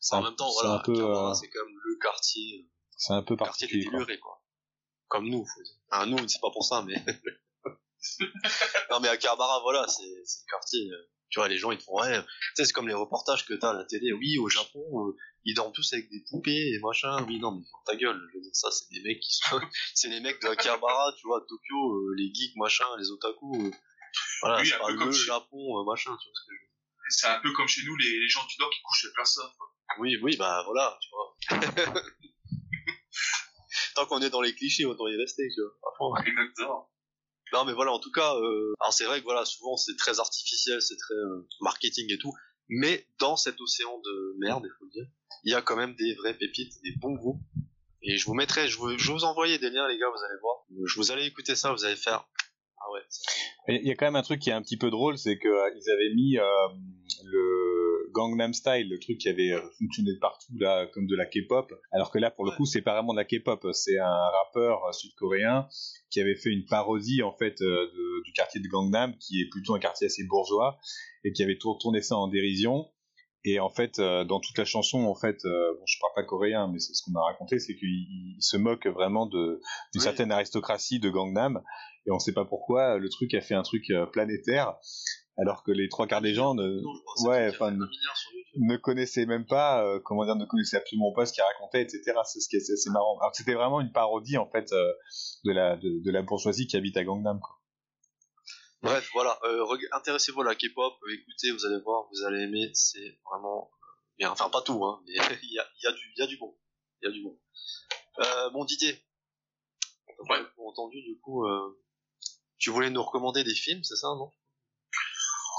c'est 0.01 0.15
En 0.15 0.19
un, 0.19 0.23
même 0.23 0.35
temps, 0.35 0.51
c'est 0.51 0.67
voilà, 0.67 0.79
un 0.79 0.83
peu 0.83 0.91
euh, 0.99 1.33
c'est 1.33 1.47
quand 1.49 1.65
même 1.65 1.75
le 1.83 1.95
quartier, 1.99 2.69
c'est 2.97 3.13
un 3.13 3.23
peu 3.23 3.33
le 3.33 3.37
quartier 3.37 3.67
particulier. 3.67 4.17
quoi. 4.19 4.33
quoi. 4.33 4.43
Comme 5.07 5.29
nous, 5.29 5.45
faut 5.45 5.63
dire. 5.63 5.73
Enfin, 5.89 6.05
nous, 6.05 6.17
c'est 6.27 6.41
pas 6.41 6.51
pour 6.51 6.63
ça, 6.65 6.83
mais... 6.85 6.95
non, 8.91 8.99
mais 9.01 9.07
Akihabara, 9.07 9.61
voilà, 9.61 9.87
c'est 9.87 10.03
c'est 10.25 10.41
le 10.45 10.51
quartier... 10.51 10.81
Tu 11.31 11.39
vois, 11.39 11.47
les 11.47 11.57
gens, 11.57 11.71
ils 11.71 11.77
te 11.77 11.83
font, 11.83 11.99
ouais, 12.01 12.21
tu 12.21 12.27
sais, 12.55 12.65
c'est 12.65 12.73
comme 12.73 12.87
les 12.89 12.93
reportages 12.93 13.45
que 13.45 13.53
t'as 13.53 13.69
à 13.71 13.73
la 13.73 13.85
télé. 13.85 14.11
Oui, 14.11 14.37
au 14.37 14.49
Japon, 14.49 14.83
euh, 15.07 15.15
ils 15.45 15.53
dorment 15.55 15.71
tous 15.73 15.93
avec 15.93 16.09
des 16.09 16.23
poupées 16.29 16.73
et 16.73 16.79
machin. 16.83 17.23
Oui, 17.25 17.39
non, 17.39 17.51
mais 17.53 17.63
ta 17.85 17.95
gueule. 17.95 18.19
Je 18.31 18.37
veux 18.37 18.41
dire, 18.43 18.51
ça, 18.53 18.69
c'est 18.69 18.89
des 18.91 19.01
mecs 19.01 19.19
qui 19.21 19.33
sont, 19.35 19.59
c'est 19.95 20.09
les 20.09 20.19
mecs 20.19 20.41
de 20.41 20.47
Akihabara, 20.49 21.13
tu 21.17 21.25
vois, 21.27 21.37
à 21.37 21.41
Tokyo, 21.41 21.95
euh, 21.95 22.15
les 22.17 22.33
geeks, 22.33 22.55
machin, 22.57 22.85
les 22.99 23.09
otaku. 23.11 23.65
euh, 23.65 23.71
voilà, 24.41 24.63
c'est 24.65 24.77
pas 24.77 24.91
le 24.91 25.11
chez- 25.11 25.25
Japon, 25.25 25.83
machin, 25.85 26.11
tu 26.21 26.27
vois 26.27 26.35
ce 26.35 26.45
que 26.47 26.53
je 26.53 26.61
veux. 26.61 26.67
C'est 27.09 27.27
un 27.27 27.39
peu 27.41 27.51
comme 27.53 27.67
chez 27.67 27.81
nous, 27.85 27.95
les, 27.95 28.19
les 28.19 28.27
gens 28.29 28.45
du 28.45 28.55
Nord 28.59 28.69
qui 28.69 28.81
couchent 28.83 29.05
avec 29.05 29.15
personne. 29.15 29.49
quoi. 29.57 29.67
Oui, 29.99 30.17
oui, 30.21 30.35
bah 30.37 30.63
voilà, 30.65 30.97
tu 31.01 31.09
vois. 31.11 31.93
Tant 33.95 34.05
qu'on 34.05 34.21
est 34.21 34.29
dans 34.29 34.41
les 34.41 34.53
clichés, 34.55 34.85
autant 34.85 35.07
y 35.07 35.15
rester, 35.17 35.43
tu 35.53 35.61
vois. 35.61 36.19
Exactement. 36.25 36.89
Non, 37.53 37.65
mais 37.65 37.73
voilà, 37.73 37.91
en 37.91 37.99
tout 37.99 38.11
cas, 38.11 38.35
euh, 38.35 38.73
c'est 38.91 39.05
vrai 39.05 39.19
que 39.19 39.25
voilà, 39.25 39.45
souvent 39.45 39.75
c'est 39.77 39.95
très 39.97 40.19
artificiel, 40.19 40.81
c'est 40.81 40.97
très 40.97 41.15
euh, 41.15 41.47
marketing 41.59 42.11
et 42.11 42.17
tout, 42.17 42.33
mais 42.69 43.05
dans 43.19 43.35
cet 43.35 43.59
océan 43.59 43.99
de 43.99 44.35
merde, 44.39 44.63
il 44.65 44.71
faut 44.79 44.85
le 44.85 44.91
dire, 44.91 45.05
il 45.43 45.51
y 45.51 45.55
a 45.55 45.61
quand 45.61 45.75
même 45.75 45.95
des 45.95 46.13
vraies 46.15 46.37
pépites, 46.37 46.81
des 46.83 46.93
bons 46.97 47.13
groupes. 47.13 47.41
Et 48.03 48.17
je 48.17 48.25
vous 48.25 48.33
mettrai, 48.33 48.67
je 48.67 48.77
vous, 48.77 48.97
je 48.97 49.11
vous 49.11 49.25
envoyer 49.25 49.59
des 49.59 49.69
liens, 49.69 49.87
les 49.87 49.97
gars, 49.97 50.09
vous 50.09 50.23
allez 50.23 50.39
voir. 50.41 50.65
Je 50.85 50.95
vous 50.95 51.11
allez 51.11 51.25
écouter 51.25 51.55
ça, 51.55 51.71
vous 51.71 51.85
allez 51.85 51.95
faire. 51.95 52.27
Ah 52.77 52.91
ouais. 52.93 53.01
Il 53.81 53.87
y 53.87 53.91
a 53.91 53.95
quand 53.95 54.05
même 54.05 54.15
un 54.15 54.23
truc 54.23 54.39
qui 54.39 54.49
est 54.49 54.53
un 54.53 54.61
petit 54.61 54.77
peu 54.77 54.89
drôle, 54.89 55.17
c'est 55.17 55.37
que 55.37 55.47
euh, 55.47 55.93
avaient 55.93 56.15
mis 56.15 56.37
euh, 56.37 56.43
le 57.25 57.80
Gangnam 58.11 58.53
Style, 58.53 58.89
le 58.89 58.99
truc 58.99 59.17
qui 59.17 59.29
avait 59.29 59.51
euh, 59.51 59.61
fonctionné 59.79 60.13
de 60.13 60.19
partout 60.19 60.53
là, 60.59 60.87
comme 60.93 61.07
de 61.07 61.15
la 61.15 61.25
K-pop, 61.25 61.73
alors 61.91 62.11
que 62.11 62.19
là 62.19 62.31
pour 62.31 62.45
le 62.45 62.51
coup 62.51 62.65
c'est 62.65 62.81
pas 62.81 62.93
vraiment 62.93 63.13
de 63.13 63.17
la 63.19 63.25
K-pop, 63.25 63.65
c'est 63.73 63.97
un 63.99 64.29
rappeur 64.45 64.85
euh, 64.85 64.91
sud-coréen 64.91 65.67
qui 66.09 66.19
avait 66.21 66.35
fait 66.35 66.49
une 66.51 66.65
parodie 66.65 67.23
en 67.23 67.31
fait 67.33 67.61
euh, 67.61 67.85
de- 67.93 68.23
du 68.23 68.33
quartier 68.33 68.61
de 68.61 68.67
Gangnam, 68.67 69.15
qui 69.17 69.41
est 69.41 69.49
plutôt 69.49 69.73
un 69.75 69.79
quartier 69.79 70.05
assez 70.07 70.23
bourgeois, 70.25 70.79
et 71.23 71.31
qui 71.33 71.43
avait 71.43 71.57
tour- 71.57 71.77
tourné 71.79 72.01
ça 72.01 72.15
en 72.17 72.27
dérision. 72.27 72.89
Et 73.43 73.59
en 73.59 73.69
fait, 73.69 73.97
euh, 73.97 74.23
dans 74.23 74.39
toute 74.39 74.55
la 74.59 74.65
chanson, 74.65 75.03
en 75.05 75.15
fait, 75.15 75.37
euh, 75.45 75.73
bon, 75.73 75.83
je 75.87 75.97
parle 75.99 76.13
pas 76.13 76.23
coréen, 76.23 76.69
mais 76.71 76.77
c'est 76.77 76.93
ce 76.93 77.01
qu'on 77.03 77.09
m'a 77.11 77.23
raconté, 77.23 77.57
c'est 77.57 77.75
qu'il 77.75 77.89
il- 77.89 78.35
il 78.37 78.41
se 78.43 78.55
moque 78.55 78.85
vraiment 78.85 79.25
d'une 79.25 79.57
Oui. 79.95 79.99
certaine 80.01 80.31
aristocratie 80.31 80.99
de 80.99 81.09
Gangnam, 81.09 81.59
et 82.05 82.11
on 82.11 82.19
sait 82.19 82.33
pas 82.33 82.45
pourquoi 82.45 82.99
le 82.99 83.09
truc 83.09 83.33
a 83.33 83.41
fait 83.41 83.55
un 83.55 83.63
truc 83.63 83.89
euh, 83.89 84.05
planétaire, 84.05 84.75
alors 85.37 85.63
que 85.63 85.71
les 85.71 85.89
trois 85.89 86.07
quarts 86.07 86.21
des 86.21 86.33
gens 86.33 86.53
ne, 86.55 86.81
Non, 86.81 87.29
ouais, 87.29 87.49
enfin, 87.49 87.71
ne 88.57 88.75
connaissaient 88.77 89.25
même 89.25 89.45
pas, 89.45 89.83
euh, 89.85 89.99
comment 90.03 90.25
dire, 90.25 90.35
ne 90.35 90.45
connaissaient 90.45 90.77
absolument 90.77 91.13
pas 91.13 91.25
ce 91.25 91.33
qu'il 91.33 91.43
racontait, 91.43 91.81
etc. 91.81 92.19
C'est 92.25 92.39
ce 92.41 92.49
qui 92.49 92.57
est, 92.57 92.59
c'est, 92.59 92.75
c'est 92.75 92.89
marrant. 92.89 93.17
Alors 93.19 93.31
que 93.31 93.37
c'était 93.37 93.53
vraiment 93.53 93.79
une 93.81 93.91
parodie 93.91 94.37
en 94.37 94.49
fait 94.49 94.71
euh, 94.73 94.91
de 95.45 95.51
la 95.51 95.77
de, 95.77 96.03
de 96.03 96.11
la 96.11 96.21
bourgeoisie 96.21 96.67
qui 96.67 96.75
habite 96.77 96.97
à 96.97 97.03
Gangnam. 97.03 97.39
Quoi. 97.39 97.57
Bref, 98.83 99.09
voilà, 99.13 99.37
euh, 99.43 99.65
intéressez-vous 99.93 100.41
à 100.41 100.45
la 100.45 100.55
K-pop, 100.55 100.93
écoutez, 101.13 101.51
vous 101.51 101.65
allez 101.65 101.79
voir, 101.83 102.07
vous 102.11 102.23
allez 102.25 102.43
aimer, 102.43 102.71
c'est 102.73 103.19
vraiment 103.29 103.69
euh, 103.71 103.87
bien. 104.17 104.31
Enfin, 104.31 104.49
pas 104.49 104.61
tout, 104.61 104.83
hein, 104.85 105.01
mais 105.05 105.13
il 105.43 105.53
y 105.53 105.59
a, 105.59 105.65
il 105.77 105.83
y, 105.83 105.87
a 105.87 105.91
du- 105.91 106.11
il 106.17 106.19
y 106.19 106.23
a 106.23 106.27
du 106.27 106.37
bon. 106.37 106.57
Il 107.01 107.05
y 107.07 107.09
a 107.09 107.11
du 107.13 107.23
bon. 107.23 107.39
Euh, 108.19 108.49
bon, 108.49 108.65
Didier, 108.65 108.95
beaucoup 110.17 110.67
entendu, 110.69 111.01
du 111.03 111.17
coup, 111.19 111.45
euh, 111.45 111.79
tu 112.57 112.69
voulais 112.71 112.89
nous 112.89 113.01
recommander 113.03 113.43
des 113.43 113.55
films, 113.55 113.83
c'est 113.83 113.95
ça, 113.95 114.07
non? 114.09 114.31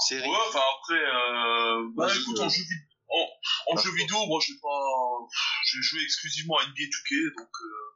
Série 0.07 0.29
Ouais, 0.29 0.37
enfin 0.49 0.61
après, 0.77 1.01
euh, 1.01 1.89
bah 1.95 2.07
écoute, 2.13 2.39
en 2.39 2.49
jeu, 2.49 2.63
en, 3.09 3.27
en 3.73 3.77
jeu 3.77 3.91
vidéo, 3.95 4.17
moi 4.27 4.39
j'ai 4.45 4.53
pas, 4.61 5.27
j'ai 5.65 5.81
joué 5.81 6.01
exclusivement 6.03 6.57
à 6.57 6.63
NBA 6.65 6.83
2K, 6.83 7.37
donc 7.37 7.49
euh, 7.61 7.93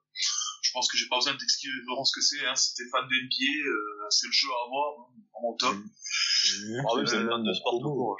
je 0.61 0.71
pense 0.73 0.89
que 0.91 0.97
j'ai 0.97 1.07
pas 1.07 1.17
besoin 1.17 1.33
d'expliquer 1.33 1.73
vraiment 1.87 2.05
ce 2.05 2.13
que 2.15 2.21
c'est. 2.21 2.45
Hein. 2.45 2.55
Si 2.55 2.73
t'es 2.75 2.83
fan 2.91 3.03
de 3.07 3.15
NBA, 3.15 3.69
euh, 3.69 4.07
c'est 4.09 4.27
le 4.27 4.33
jeu 4.33 4.47
à 4.49 4.65
avoir, 4.65 4.99
hein, 4.99 5.13
vraiment 5.33 5.55
top. 5.57 5.75
Ah 5.75 6.95
oui, 6.95 7.03
c'est 7.07 7.19
le 7.19 7.29
fan 7.29 7.43
de 7.43 7.53
sport 7.53 7.79
tout. 7.81 8.15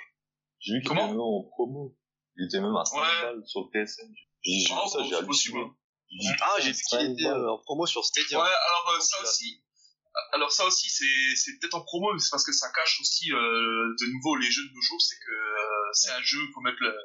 J'ai 0.60 0.74
vu 0.74 0.80
qu'il 0.82 0.88
Comment 0.90 1.02
était 1.06 1.12
même 1.12 1.22
en 1.22 1.44
promo. 1.44 1.96
Il 2.38 2.46
était 2.46 2.62
même 2.62 2.76
à 2.76 2.86
5 2.86 2.98
Ouais. 2.98 3.08
balles 3.24 3.44
sur 3.46 3.62
le 3.62 3.70
PSN. 3.72 4.10
J'ai 4.42 4.60
j'ai 4.60 4.74
Ah, 4.74 4.84
vu 4.84 4.90
ça, 4.90 5.04
j'ai 5.04 5.16
halluciné. 5.16 5.62
J'ai 6.10 6.18
dit, 6.20 6.28
Ah, 6.42 6.54
putain, 6.56 6.66
j'ai 6.66 6.72
vu 6.72 6.82
qu'il 6.90 7.12
était 7.12 7.26
euh, 7.28 7.52
en 7.52 7.58
promo 7.60 7.86
sur 7.86 8.04
Stadia. 8.06 8.38
Ouais, 8.40 8.46
alors 8.46 8.96
euh, 8.96 9.00
ça 9.00 9.22
aussi. 9.22 9.62
Alors 10.34 10.52
ça 10.52 10.66
aussi, 10.66 10.90
c'est 10.90 11.36
c'est 11.36 11.58
peut-être 11.60 11.76
en 11.76 11.82
promo, 11.82 12.14
mais 12.14 12.20
c'est 12.20 12.32
parce 12.32 12.46
que 12.46 12.52
ça 12.52 12.70
cache 12.72 13.00
aussi 13.02 13.32
euh, 13.32 13.96
de 14.00 14.06
nouveau 14.14 14.36
les 14.36 14.50
jeux 14.50 14.64
de 14.68 14.74
nos 14.74 14.82
jours, 14.82 15.02
c'est 15.02 15.16
que 15.16 15.32
euh, 15.32 15.90
c'est 15.94 16.12
un 16.12 16.22
jeu 16.22 16.40
faut 16.54 16.62
mettre 16.62 16.78
le, 16.82 16.96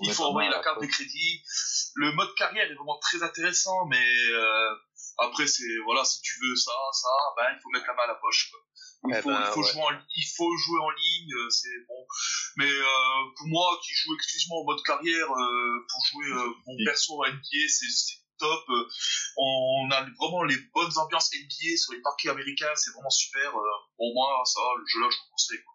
il 0.00 0.08
mettre 0.08 0.16
faut 0.16 0.24
envoyer 0.24 0.50
la 0.50 0.60
carte 0.60 0.80
de 0.80 0.86
crédit. 0.86 1.42
Le 1.94 2.12
mode 2.12 2.34
carrière 2.34 2.70
est 2.70 2.74
vraiment 2.74 2.98
très 2.98 3.22
intéressant, 3.22 3.86
mais 3.86 4.04
euh, 4.30 4.74
après 5.18 5.46
c'est 5.46 5.76
voilà, 5.84 6.04
si 6.04 6.20
tu 6.22 6.34
veux 6.42 6.56
ça, 6.56 6.72
ça, 6.92 7.08
ben 7.36 7.44
il 7.54 7.60
faut 7.62 7.70
mettre 7.70 7.86
la 7.86 7.94
main 7.94 8.04
à 8.04 8.08
la 8.08 8.14
poche. 8.14 8.50
Quoi. 8.50 8.60
Il, 9.08 9.16
Eh 9.16 9.22
faut, 9.22 9.30
ben, 9.30 9.40
il, 9.40 9.52
faut 9.52 9.60
ouais. 9.62 9.72
jouer 9.72 9.82
en, 9.82 9.98
il 10.16 10.26
faut 10.36 10.56
jouer 10.56 10.80
en 10.80 10.90
ligne, 10.90 11.50
c'est 11.50 11.86
bon. 11.88 12.06
Mais 12.56 12.70
pour 13.36 13.48
moi 13.48 13.80
qui 13.82 13.92
joue 13.94 14.14
exclusivement 14.14 14.60
en 14.60 14.64
mode 14.64 14.82
carrière, 14.82 15.28
pour 15.28 16.04
jouer 16.12 16.28
mon 16.66 16.76
perso 16.84 17.22
à 17.24 17.30
NBA, 17.30 17.68
c'est 17.68 18.20
top. 18.40 18.64
euh, 18.70 18.88
on 19.36 19.88
a 19.92 20.00
vraiment 20.18 20.42
les 20.44 20.56
bonnes 20.74 20.96
ambiances 20.98 21.30
NBA 21.32 21.76
sur 21.76 21.92
les 21.92 22.00
parquets 22.00 22.30
américains, 22.30 22.74
c'est 22.74 22.90
vraiment 22.90 23.10
super. 23.10 23.56
euh, 23.56 23.62
pour 23.96 24.12
moi, 24.14 24.42
ça, 24.44 24.60
le 24.78 24.84
jeu 24.88 25.00
là, 25.00 25.08
je 25.10 25.16
le 25.16 25.30
conseille. 25.30 25.62
quoi. 25.64 25.74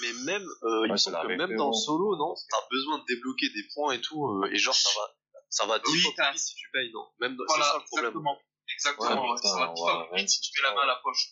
Mais 0.00 0.12
même, 0.24 0.46
euh, 0.62 0.80
Ouais, 0.82 0.88
que 0.96 1.36
même 1.36 1.56
dans 1.56 1.68
le 1.68 1.74
solo, 1.76 2.16
non, 2.16 2.34
t'as 2.50 2.66
besoin 2.70 2.98
de 2.98 3.04
débloquer 3.08 3.48
des 3.50 3.64
points 3.74 3.92
et 3.92 4.00
tout, 4.00 4.24
euh, 4.26 4.48
et 4.52 4.56
genre 4.58 4.74
ça 4.74 4.88
va, 4.96 5.10
ça 5.50 5.66
va 5.66 5.78
10 5.80 5.90
Oui, 5.92 6.00
fois 6.00 6.12
plus 6.16 6.30
vite 6.32 6.40
si 6.40 6.54
tu 6.54 6.70
payes, 6.72 6.90
non 6.92 7.06
Même 7.20 7.36
dans- 7.36 7.44
Voilà, 7.48 7.64
c'est 7.64 7.70
ça 7.72 7.78
le 7.78 7.84
problème. 7.84 8.06
exactement. 8.06 8.38
Exactement, 8.72 9.22
Ouais, 9.24 9.28
ouais, 9.30 9.36
putain, 9.36 9.48
ça 9.50 9.58
va 9.58 9.72
ouais, 9.72 10.08
ouais. 10.12 10.18
vite 10.20 10.28
si 10.30 10.40
tu 10.40 10.50
mets 10.56 10.68
la 10.68 10.74
main 10.74 10.82
à 10.82 10.86
la 10.86 10.96
poche. 11.02 11.28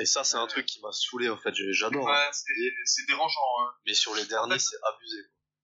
Et 0.00 0.06
ça, 0.06 0.24
c'est 0.24 0.36
un 0.36 0.46
truc 0.46 0.66
qui 0.66 0.80
m'a 0.80 0.90
saoulé 0.92 1.28
en 1.28 1.36
fait. 1.38 1.52
J'adore. 1.72 2.08
hein. 2.08 2.12
Ouais, 2.12 2.28
c'est 2.32 2.52
c'est 2.84 3.06
dérangeant. 3.06 3.40
Hein. 3.60 3.74
Mais 3.86 3.94
sur 3.94 4.14
les 4.14 4.24
derniers, 4.24 4.54
En 4.54 4.58
fait- 4.58 4.64
c'est 4.64 4.76
abusé. 4.82 5.18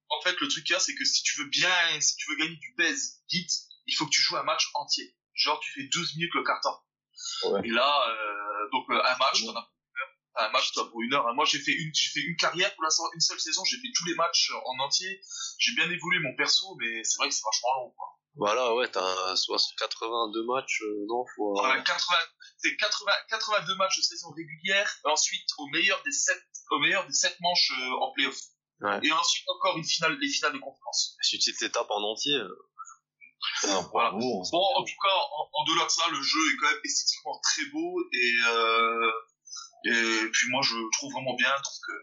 quoi. 0.09 0.19
En 0.19 0.23
fait, 0.23 0.39
le 0.41 0.49
truc 0.49 0.65
qu'il 0.65 0.73
y 0.75 0.77
a, 0.77 0.81
c'est 0.81 0.95
que 0.95 1.05
si 1.05 1.23
tu 1.23 1.41
veux 1.41 1.49
bien, 1.49 1.71
si 2.01 2.17
tu 2.17 2.31
veux 2.31 2.37
gagner 2.37 2.57
du 2.57 2.75
pèse 2.77 3.23
vite, 3.31 3.51
il 3.91 3.95
faut 3.97 4.07
que 4.07 4.11
tu 4.11 4.21
joues 4.21 4.37
un 4.37 4.45
match 4.45 4.71
entier. 4.75 5.15
Genre, 5.35 5.59
tu 5.61 5.73
fais 5.73 5.89
12 5.89 6.17
minutes 6.17 6.35
le 6.35 6.45
carton. 6.45 6.75
Ouais. 7.45 7.61
Et 7.65 7.71
là, 7.71 8.09
euh, 8.09 8.71
donc 8.73 8.89
euh, 8.91 9.03
un 9.03 9.17
match, 9.19 9.45
t'en 9.45 9.57
as 9.57 9.63
pour 9.63 9.81
une 9.91 10.01
heure. 10.01 10.09
Enfin, 10.35 10.49
Un 10.49 10.53
match, 10.53 10.73
toi, 10.73 10.89
pour 10.91 11.03
une 11.03 11.15
heure. 11.15 11.35
Moi, 11.35 11.45
j'ai 11.45 11.59
fait 11.59 11.73
une, 11.73 11.91
j'ai 11.95 12.11
fait 12.11 12.27
une 12.27 12.37
carrière 12.37 12.73
pour 12.75 12.85
l'instant, 12.85 13.05
une 13.15 13.21
seule 13.21 13.41
saison. 13.41 13.65
J'ai 13.65 13.77
fait 13.77 13.93
tous 13.95 14.07
les 14.07 14.15
matchs 14.15 14.53
en 14.65 14.85
entier. 14.85 15.21
J'ai 15.59 15.75
bien 15.75 15.91
évolué 15.91 16.21
mon 16.21 16.35
perso, 16.37 16.77
mais 16.79 17.03
c'est 17.05 17.19
vrai 17.19 17.29
que 17.29 17.35
c'est 17.35 17.45
vachement 17.45 17.83
long. 17.83 17.91
Quoi. 17.97 18.07
Voilà, 18.37 18.75
ouais, 18.75 18.89
t'as 18.89 19.37
60 19.37 19.77
82 19.77 20.45
matchs, 20.45 20.83
euh, 20.83 21.07
non, 21.09 21.25
faut. 21.35 21.53
Voilà, 21.55 21.83
80, 21.83 22.17
c'est 22.59 22.77
80, 22.77 23.13
82 23.29 23.75
matchs 23.75 23.99
de 23.99 24.03
saison 24.03 24.31
régulière. 24.31 24.89
Ensuite, 25.05 25.49
au 25.59 25.67
meilleur 25.67 26.01
des 26.05 26.13
7, 26.13 26.41
au 26.71 26.79
meilleur 26.79 27.07
des 27.07 27.13
7 27.13 27.37
manches 27.41 27.73
euh, 27.73 28.01
en 28.01 28.13
playoff. 28.13 28.39
Ouais. 28.81 29.01
Et 29.03 29.13
ensuite, 29.13 29.45
encore 29.49 29.77
une 29.77 29.85
finale, 29.85 30.17
les 30.21 30.29
finales 30.29 30.53
de 30.53 30.59
conférence. 30.59 31.17
Si 31.21 31.39
tu 31.39 31.53
te 31.53 31.65
les 31.65 31.71
tapes 31.71 31.91
en 31.91 32.03
entier, 32.03 32.41
Voilà. 33.63 33.83
bravo. 33.93 34.43
Bon, 34.53 34.65
en 34.77 34.85
tout 34.85 34.99
cas, 35.03 35.17
en, 35.37 35.49
en 35.53 35.65
delà 35.65 35.85
de 35.85 35.91
ça, 35.91 36.05
le 36.11 36.23
jeu 36.23 36.39
est 36.53 36.57
quand 36.61 36.71
même 36.71 36.81
esthétiquement 36.85 37.41
très 37.43 37.65
beau 37.73 38.01
et 38.13 38.33
euh, 38.49 39.13
et 39.85 40.29
puis 40.33 40.51
moi 40.51 40.61
je 40.63 40.77
le 40.77 40.89
trouve 40.93 41.13
vraiment 41.13 41.35
bien. 41.37 41.51
Donc 41.51 41.89
euh, 41.89 42.03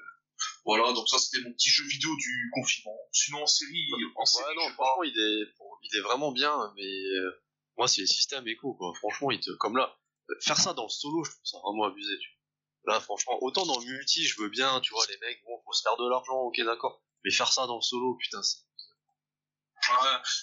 voilà, 0.65 0.93
donc 0.93 1.07
ça 1.09 1.17
c'était 1.19 1.43
mon 1.43 1.53
petit 1.53 1.69
jeu 1.69 1.85
vidéo 1.85 2.15
du 2.17 2.51
confinement. 2.53 2.97
Sinon 3.11 3.43
en 3.43 3.47
série, 3.47 3.85
en 4.15 4.25
série, 4.25 4.49
ouais, 4.49 4.55
non, 4.55 4.63
je 4.63 4.69
sais 4.71 4.75
pas. 4.77 4.83
franchement, 4.83 5.03
il 5.03 5.17
est, 5.19 5.53
il 5.83 5.97
est 5.97 6.01
vraiment 6.01 6.31
bien, 6.31 6.73
mais 6.75 6.83
euh, 6.83 7.43
moi, 7.77 7.87
c'est 7.87 8.01
les 8.01 8.07
systèmes 8.07 8.47
éco, 8.47 8.73
quoi. 8.73 8.91
Franchement, 8.95 9.31
il 9.31 9.39
te, 9.39 9.51
comme 9.51 9.77
là, 9.77 9.95
euh, 10.29 10.35
faire 10.41 10.57
ça 10.57 10.73
dans 10.73 10.83
le 10.83 10.89
solo, 10.89 11.23
je 11.23 11.31
trouve 11.31 11.45
ça 11.45 11.57
vraiment 11.63 11.85
abusé, 11.85 12.17
tu 12.19 12.29
vois. 12.29 12.93
Là, 12.93 12.99
franchement, 13.01 13.37
autant 13.41 13.65
dans 13.65 13.79
le 13.79 13.85
multi, 13.85 14.25
je 14.25 14.41
veux 14.41 14.49
bien, 14.49 14.79
tu 14.81 14.93
vois, 14.93 15.05
les 15.09 15.17
mecs, 15.19 15.43
bon, 15.45 15.61
faut 15.65 15.73
se 15.73 15.83
faire 15.83 15.97
de 15.97 16.09
l'argent, 16.09 16.39
ok, 16.41 16.59
d'accord. 16.63 17.03
Mais 17.23 17.31
faire 17.31 17.51
ça 17.51 17.67
dans 17.67 17.75
le 17.75 17.81
solo, 17.81 18.15
putain, 18.15 18.41
c'est... 18.41 18.59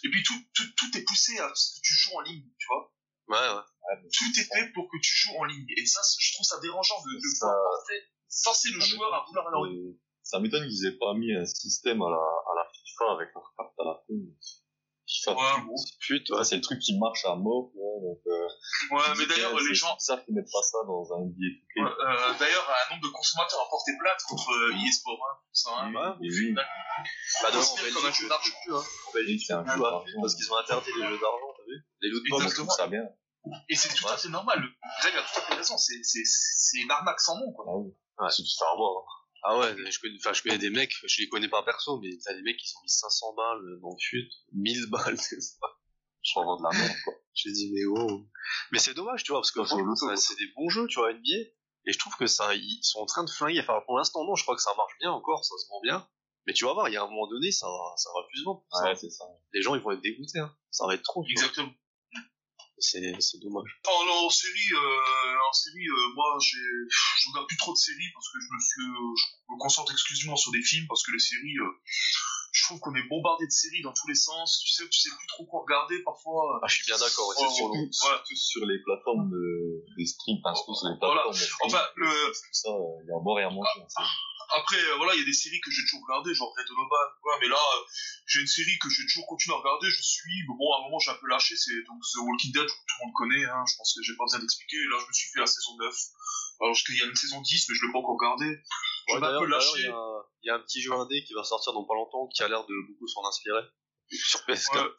Et 0.05 0.11
puis 0.11 0.23
tout, 0.23 0.41
tout, 0.55 0.65
tout 0.77 0.97
est 0.99 1.05
poussé 1.05 1.39
à 1.39 1.51
ce 1.55 1.77
que 1.77 1.81
tu 1.83 1.93
joues 1.95 2.17
en 2.17 2.21
ligne, 2.23 2.45
tu 2.59 2.67
vois. 2.69 2.93
Ouais, 3.29 3.57
ouais. 3.57 3.63
Tout 4.13 4.41
est 4.41 4.45
fait 4.45 4.73
pour 4.73 4.89
que 4.91 4.97
tu 5.03 5.13
joues 5.17 5.37
en 5.39 5.45
ligne. 5.45 5.67
Et 5.77 5.87
ça, 5.87 6.01
je 6.19 6.33
trouve 6.35 6.47
ça 6.47 6.59
dérangeant 6.61 7.01
de, 7.03 7.15
de 7.17 7.29
Ça- 7.35 7.47
pouvoir 7.47 7.81
forcer, 8.45 8.69
le 8.71 8.81
Ça 8.81 8.87
joueur 8.87 9.15
à 9.15 9.25
vouloir 9.27 9.47
aller 9.49 9.57
en 9.57 9.65
ligne. 9.65 9.77
m'étonne- 9.83 9.99
Ça 10.23 10.41
m'étonne 10.41 10.69
qu'ils 10.69 10.87
aient 10.87 10.97
pas 10.99 11.13
mis 11.15 11.33
un 11.35 11.45
système 11.45 12.01
à 12.03 12.09
la, 12.11 12.17
à 12.17 12.53
la 12.57 12.65
FIFA 12.73 13.13
avec 13.13 13.29
leur 13.35 13.53
carte 13.57 13.75
à 13.79 13.85
la 13.85 13.95
fin. 14.07 14.15
Ouais, 15.27 15.75
pute. 16.01 16.31
Ouais, 16.31 16.45
c'est 16.45 16.57
le 16.57 16.63
truc 16.63 16.79
qui 16.81 16.99
marche 16.99 17.25
à 17.25 17.35
mort, 17.37 17.71
ouais, 17.75 18.01
donc, 18.03 18.21
euh, 18.27 18.49
Ouais, 18.91 19.15
mais 19.19 19.27
d'ailleurs, 19.27 19.59
les 19.59 19.75
gens, 19.75 19.95
bizarre 19.97 20.25
qu'ils 20.25 20.35
mettent 20.35 20.51
pas 20.53 20.63
ça 20.63 20.79
dans 20.87 21.05
un 21.15 21.27
billet 21.27 21.61
tout 21.61 21.83
Ouais, 21.83 21.91
euh, 21.91 22.35
d'ailleurs, 22.39 22.69
un 22.69 22.95
nombre 22.95 23.07
de 23.09 23.13
consommateurs 23.13 23.61
a 23.61 23.69
porté 23.71 23.93
plainte 23.99 24.23
contre 24.29 24.51
euh, 24.51 24.87
eSport, 24.89 25.21
hein, 25.31 25.37
ça, 25.53 25.71
hein. 25.79 26.19
Et 26.23 26.29
oui, 26.29 26.53
Bah, 26.53 26.63
comme 27.51 28.07
un 28.07 28.13
jeu 28.13 28.29
d'argent. 28.29 28.53
En 29.09 29.13
Belgique, 29.13 29.43
c'est 29.47 29.53
un 29.53 29.65
jeu 29.65 29.81
d'argent. 29.81 30.05
parce 30.21 30.35
qu'ils 30.35 30.53
ont 30.53 30.57
interdit 30.57 30.91
les 30.97 31.07
jeux 31.07 31.19
d'argent, 31.19 31.53
t'as 31.57 31.65
vu? 31.65 31.85
Les 32.03 32.67
ça 32.77 32.87
bien. 32.87 33.05
Et 33.69 33.75
c'est 33.75 33.95
tout 33.95 34.09
à 34.09 34.17
fait 34.17 34.29
normal. 34.29 34.63
Greg 35.01 35.17
a 35.17 35.23
tout 35.23 35.39
à 35.39 35.43
fait 35.43 35.55
raison. 35.55 35.77
C'est, 35.77 36.03
c'est, 36.03 36.23
c'est 36.25 36.79
une 36.79 36.91
arnaque 36.91 37.21
sans 37.21 37.39
nom, 37.39 37.53
quoi. 37.53 37.67
Ah 37.69 37.77
oui. 37.77 37.93
Ouais. 38.19 38.31
C'est 38.31 38.43
tout 38.43 38.65
avoir. 38.73 39.24
Ah 39.47 39.59
ouais, 39.59 39.77
je 39.91 40.01
connais, 40.01 40.17
enfin, 40.19 40.33
je 40.33 40.43
connais 40.43 40.57
des 40.59 40.71
mecs, 40.71 40.95
je 41.07 41.21
les 41.21 41.29
connais 41.29 41.49
pas 41.49 41.63
perso, 41.63 42.01
mais 42.01 42.09
t'as 42.25 42.33
des 42.35 42.41
mecs 42.43 42.57
qui 42.57 42.73
ont 42.77 42.83
mis 42.83 42.89
500 42.89 43.35
balles 43.35 43.79
dans 43.83 43.91
le 43.91 43.97
fut, 44.01 44.27
1000 44.53 44.87
balles, 44.91 45.19
c'est 45.21 45.41
ça. 45.41 45.59
Je 46.23 46.41
avoir 46.41 46.57
de 46.57 46.63
la 46.63 46.71
merde, 46.79 46.97
quoi. 47.05 47.13
J'ai 47.35 47.53
dit, 47.53 47.71
mais 47.75 47.85
oh. 47.87 48.25
Mais 48.73 48.79
c'est 48.79 48.95
dommage, 48.95 49.23
tu 49.25 49.33
vois, 49.33 49.41
parce 49.43 49.51
que 49.51 49.61
Ça, 49.97 50.17
c'est 50.17 50.37
des 50.39 50.51
bons 50.57 50.71
jeux, 50.71 50.87
tu 50.87 50.99
vois, 50.99 51.13
NBA. 51.13 51.51
Et 51.87 51.93
je 51.93 51.99
trouve 51.99 52.17
que 52.17 52.27
ça, 52.27 52.55
ils 52.55 52.81
sont 52.83 53.01
en 53.01 53.05
train 53.07 53.25
de 53.25 53.29
flinguer. 53.31 53.61
Enfin, 53.61 53.83
pour 53.85 53.99
l'instant, 53.99 54.25
non, 54.25 54.35
je 54.35 54.43
crois 54.43 54.57
que 54.57 54.63
ça 54.63 54.73
marche 54.75 54.95
bien 55.01 55.11
encore, 55.13 55.45
ça 55.45 55.55
se 55.59 55.69
vend 55.69 55.81
bien. 55.83 56.09
Mais 56.47 56.55
tu 56.55 56.65
vas 56.65 56.73
voir, 56.73 56.89
il 56.89 56.93
y 56.95 56.97
a 56.97 57.03
un 57.03 57.07
moment 57.11 57.27
donné, 57.27 57.53
ça 57.53 57.67
va, 57.67 57.93
ça 57.99 58.09
va 58.15 58.23
plus 58.31 58.39
se 58.41 58.45
vendre. 58.45 58.65
Ça- 58.73 58.85
Ouais, 58.85 58.97
c'est 58.97 59.11
ça. 59.11 59.25
Les 59.53 59.61
gens, 59.61 59.75
ils 59.75 59.83
vont 59.83 59.91
être 59.91 60.01
dégoûtés, 60.01 60.39
hein. 60.39 60.57
Ça 60.71 60.87
va 60.87 60.95
être 60.95 61.03
trop. 61.03 61.23
vois. 61.23 61.67
C'est, 62.79 63.15
c'est 63.21 63.39
dommage. 63.39 63.71
En, 63.87 64.27
en 64.27 64.31
série, 64.31 64.73
euh, 64.75 65.49
en 65.49 65.53
série, 65.53 65.87
euh, 65.89 66.15
moi, 66.15 66.27
j'ai, 66.43 66.59
je 66.59 67.29
regarde 67.31 67.47
plus 67.47 67.57
trop 67.57 67.73
de 67.73 67.79
séries 67.79 68.11
parce 68.13 68.29
que 68.29 68.39
je 68.41 68.49
me 68.53 68.61
suis, 68.61 68.83
euh, 68.83 69.15
je 69.49 69.55
me 69.55 69.59
concentre 69.59 69.93
exclusivement 69.93 70.37
sur 70.37 70.51
des 70.53 70.61
films 70.63 70.87
parce 70.89 71.03
que 71.05 71.13
les 71.13 71.19
séries, 71.21 71.57
euh, 71.61 71.71
je 72.53 72.63
trouve 72.65 72.81
qu'on 72.81 72.95
est 72.95 73.07
bombardé 73.09 73.47
de 73.47 73.51
séries 73.51 73.83
dans 73.83 73.93
tous 73.93 74.09
les 74.09 74.15
sens. 74.15 74.61
Tu 74.67 74.73
sais, 74.73 74.89
tu 74.89 74.99
sais 75.01 75.11
plus 75.17 75.27
trop 75.29 75.47
quoi 75.47 75.63
regarder 75.63 76.03
parfois. 76.03 76.61
Ah, 76.63 76.67
je 76.69 76.75
suis 76.77 76.85
bien 76.87 76.99
d'accord, 76.99 77.31
Oh, 77.31 77.33
aussi. 77.33 77.45
oh, 77.47 77.55
Surtout, 77.55 77.79
ouais. 77.79 77.89
surtout 77.93 78.37
sur 78.37 78.67
les 78.67 78.79
plateformes 78.83 79.31
de, 79.31 79.85
des 79.97 80.07
streams, 80.07 80.39
enfin, 80.45 80.55
surtout 80.55 80.75
sur 80.75 80.89
les 80.89 80.97
Voilà. 80.99 81.23
plateformes 81.23 81.39
de 81.41 81.47
stream, 81.47 81.71
Enfin, 81.71 81.85
le- 81.97 82.33
tout 82.33 82.53
ça, 82.53 82.71
il 83.03 83.07
y 83.09 83.13
a 83.13 83.17
à 83.17 83.21
boire 83.23 83.39
et 83.39 83.45
à 83.45 83.51
manger. 83.51 83.71
hein, 83.81 83.87
c'est- 83.89 84.03
Après, 84.51 84.77
euh, 84.77 84.97
voilà, 84.97 85.15
il 85.15 85.21
y 85.21 85.23
a 85.23 85.27
des 85.27 85.33
séries 85.33 85.61
que 85.61 85.71
j'ai 85.71 85.83
toujours 85.83 86.03
regardées, 86.07 86.35
genre 86.35 86.53
Red 86.57 86.67
Donovan, 86.67 87.09
quoi, 87.23 87.39
mais 87.41 87.49
là, 87.49 87.57
euh, 87.57 87.81
j'ai 88.27 88.41
une 88.41 88.47
série 88.47 88.79
que 88.79 88.89
j'ai 88.91 89.03
toujours 89.07 89.27
continué 89.27 89.55
à 89.57 89.59
regarder, 89.59 89.89
je 89.91 90.03
suis, 90.03 90.37
mais 90.49 90.55
bon, 90.59 90.69
à 90.75 90.79
un 90.79 90.83
moment, 90.85 90.99
j'ai 90.99 91.11
un 91.11 91.19
peu 91.21 91.27
lâché, 91.29 91.57
c'est 91.57 91.75
donc 91.87 92.01
The 92.03 92.19
Walking 92.23 92.53
Dead, 92.53 92.67
tout 92.67 92.95
le 93.01 93.07
monde 93.07 93.15
connaît, 93.15 93.45
hein, 93.45 93.65
je 93.67 93.77
pense 93.77 93.95
que 93.95 94.03
j'ai 94.03 94.17
pas 94.17 94.25
besoin 94.25 94.41
d'expliquer, 94.41 94.77
là, 94.91 94.97
je 95.01 95.07
me 95.07 95.13
suis 95.13 95.29
fait 95.31 95.41
la 95.41 95.47
saison 95.47 95.77
9. 95.79 95.95
Alors, 96.61 96.77
qu'il 96.77 96.97
y 96.97 97.03
a 97.03 97.07
une 97.07 97.17
saison 97.17 97.41
10, 97.41 97.69
mais 97.69 97.75
je 97.75 97.87
l'ai 97.87 97.93
pas 97.93 97.99
encore 97.99 98.17
regardée. 98.19 98.55
Ouais, 98.55 99.19
J'en 99.19 99.23
ai 99.23 99.35
un 99.35 99.39
peu 99.41 99.47
lâché. 99.47 99.79
il 99.79 99.85
y 99.85 99.89
a, 99.89 100.23
il 100.43 100.47
y 100.47 100.51
a 100.51 100.55
un 100.55 100.61
petit 100.61 100.81
jeu 100.81 100.93
indé 100.93 101.25
qui 101.25 101.35
va 101.35 101.43
sortir 101.45 101.73
dans 101.73 101.85
pas 101.85 101.95
longtemps, 101.95 102.29
qui 102.29 102.43
a 102.43 102.49
l'air 102.49 102.65
de 102.65 102.75
beaucoup 102.89 103.09
s'en 103.09 103.27
inspirer. 103.27 103.63
Sur 104.11 104.41
PS4. 104.47 104.83
Ouais. 104.83 104.91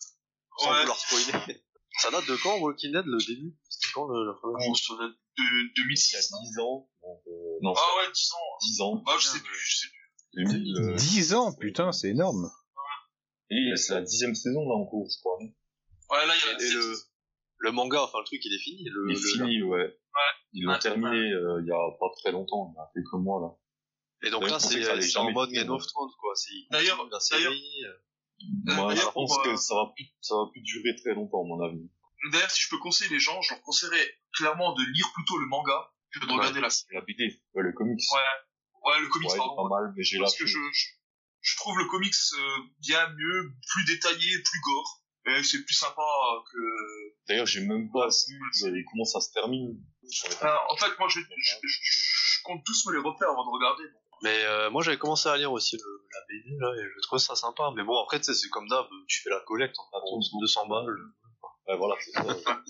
Sans 0.59 0.71
Ouais. 0.71 0.79
vouloir 0.81 0.99
spoiler. 0.99 1.63
Ça 2.01 2.11
date 2.11 2.25
de 2.25 2.35
quand, 2.35 2.57
Walking 2.57 2.91
Dead, 2.91 3.05
le 3.05 3.17
début? 3.25 3.55
C'était 3.69 3.87
quand, 3.93 4.05
le, 4.07 4.25
la 4.27 4.33
première 4.33 4.67
Bon, 4.67 4.75
ça 4.75 4.95
date 4.99 5.11
de 5.11 5.15
Il 5.37 5.65
y 5.65 5.69
a 5.69 5.83
2006, 5.85 6.31
non 6.31 6.41
10 6.43 6.59
ans, 6.59 6.89
donc, 7.01 7.21
euh, 7.27 7.34
non, 7.61 7.73
Ah 7.77 7.97
ouais, 7.97 8.11
10 8.13 8.31
ans. 8.33 8.57
10 8.61 8.81
ans, 8.81 9.03
Ah, 9.07 9.15
je 9.19 9.27
sais 9.27 9.39
plus, 9.39 9.55
je 9.59 9.77
sais 9.77 9.87
plus. 9.87 10.43
2000, 10.45 10.77
euh, 10.81 10.95
10 10.95 11.33
ans, 11.33 11.53
putain, 11.53 11.91
c'est 11.91 12.09
énorme. 12.09 12.49
et 13.49 13.75
c'est 13.77 13.93
la 13.93 14.01
dixième 14.01 14.35
saison, 14.35 14.67
là, 14.67 14.75
en 14.75 14.85
cours, 14.85 15.07
je 15.09 15.19
crois. 15.19 15.37
Ouais, 15.39 16.25
là, 16.27 16.33
il 16.35 16.47
y 16.47 16.53
a 16.53 16.67
Et 16.67 16.71
le, 17.59 17.71
manga, 17.71 18.01
enfin, 18.03 18.19
le 18.19 18.25
truc, 18.25 18.41
il 18.43 18.53
est 18.53 18.59
fini. 18.59 18.83
Le, 18.85 19.11
Il 19.11 19.17
est 19.17 19.19
le- 19.21 19.27
fini, 19.33 19.63
ouais. 19.63 19.97
Ils 20.53 20.63
l'ont 20.63 20.73
Ouais. 20.73 20.79
terminé, 20.79 21.17
euh, 21.33 21.61
il 21.61 21.67
y 21.67 21.71
a 21.71 21.91
pas 21.99 22.07
très 22.21 22.31
longtemps, 22.31 22.71
il 22.73 22.77
y 22.77 22.79
a 22.79 22.89
quelques 22.93 23.21
mois, 23.21 23.41
là. 23.41 24.27
Et 24.27 24.31
donc 24.31 24.43
Ouais, 24.43 24.49
là, 24.49 24.59
c'est 24.59 25.17
en 25.17 25.31
mode 25.31 25.51
Game 25.51 25.69
of 25.69 25.81
ouais. 25.81 25.87
Thrones, 25.87 26.09
quoi. 26.19 26.33
D'ailleurs- 26.71 27.07
la 27.11 27.19
série. 27.19 27.83
euh. 27.85 27.93
Moi, 28.65 28.91
je 28.91 28.95
d'ailleurs, 28.95 29.13
pense 29.13 29.37
euh, 29.39 29.43
que 29.43 29.55
ça 29.55 29.75
va 29.75 29.91
plus, 29.95 30.05
ça 30.21 30.35
va 30.35 30.43
plus 30.51 30.61
durer 30.61 30.95
très 30.95 31.13
longtemps, 31.13 31.43
à 31.43 31.47
mon 31.47 31.61
avis. 31.63 31.89
D'ailleurs, 32.31 32.49
si 32.51 32.61
je 32.61 32.69
peux 32.69 32.79
conseiller 32.79 33.09
les 33.11 33.19
gens, 33.19 33.41
je 33.41 33.53
leur 33.53 33.61
conseillerais 33.61 34.17
clairement 34.33 34.73
de 34.73 34.81
lire 34.93 35.05
plutôt 35.13 35.37
le 35.37 35.45
manga 35.47 35.91
que 36.19 36.25
de 36.25 36.31
Ouais. 36.31 36.37
regarder 36.37 36.61
la 36.61 36.69
série. 36.69 36.93
La 36.95 37.01
BD, 37.01 37.39
ouais, 37.53 37.63
le 37.63 37.73
comics. 37.73 37.99
Ouais. 38.11 38.91
Ouais, 38.91 38.99
le 39.01 39.07
comics, 39.07 39.29
Ouais, 39.31 39.37
pardon. 39.37 39.55
pas 39.69 39.81
mal, 39.81 39.93
mais 39.95 40.03
j'ai 40.03 40.19
parce 40.19 40.35
que 40.37 40.45
je, 40.45 40.57
je, 40.73 40.85
je 41.41 41.55
trouve 41.57 41.77
le 41.77 41.85
comics 41.85 42.13
euh, 42.37 42.57
bien 42.81 43.07
mieux, 43.09 43.51
plus 43.73 43.85
détaillé, 43.85 44.37
plus 44.43 44.61
gore. 44.61 45.01
Et 45.27 45.41
c'est 45.43 45.63
plus 45.65 45.73
sympa 45.73 46.03
que... 46.51 46.57
D'ailleurs, 47.27 47.47
j'ai 47.47 47.61
même 47.61 47.89
pas 47.91 48.07
vu 48.29 48.39
euh, 48.67 48.83
comment 48.91 49.05
ça 49.05 49.19
se 49.21 49.31
termine. 49.33 49.75
Enfin, 50.27 50.55
en 50.69 50.77
fait, 50.77 50.99
moi, 50.99 51.07
je, 51.09 51.19
je, 51.19 51.55
je, 51.63 51.77
je 51.81 52.43
compte 52.43 52.63
tous 52.63 52.85
me 52.85 52.93
les 52.93 52.99
refaire 52.99 53.29
avant 53.31 53.43
de 53.43 53.49
regarder. 53.49 53.83
Mais 54.21 54.45
euh, 54.45 54.69
moi, 54.69 54.83
j'avais 54.83 54.99
commencé 54.99 55.27
à 55.27 55.35
lire 55.35 55.51
aussi 55.51 55.77
le, 55.77 56.07
la 56.13 56.19
BD, 56.29 56.55
là, 56.59 56.71
et 56.79 56.87
je 56.95 57.01
trouve 57.07 57.17
ça 57.17 57.35
sympa. 57.35 57.71
Mais 57.75 57.83
bon, 57.83 57.99
après, 58.03 58.19
tu 58.19 58.25
sais, 58.25 58.35
c'est 58.35 58.49
comme 58.49 58.67
d'hab, 58.67 58.85
tu 59.07 59.21
fais 59.23 59.31
la 59.31 59.39
collecte, 59.47 59.75
en 59.79 59.99
fait, 59.99 60.39
200 60.41 60.67
balles. 60.67 60.95
Ouais, 61.67 61.77
voilà, 61.77 61.95
c'est 62.01 62.11
ça. 62.11 62.21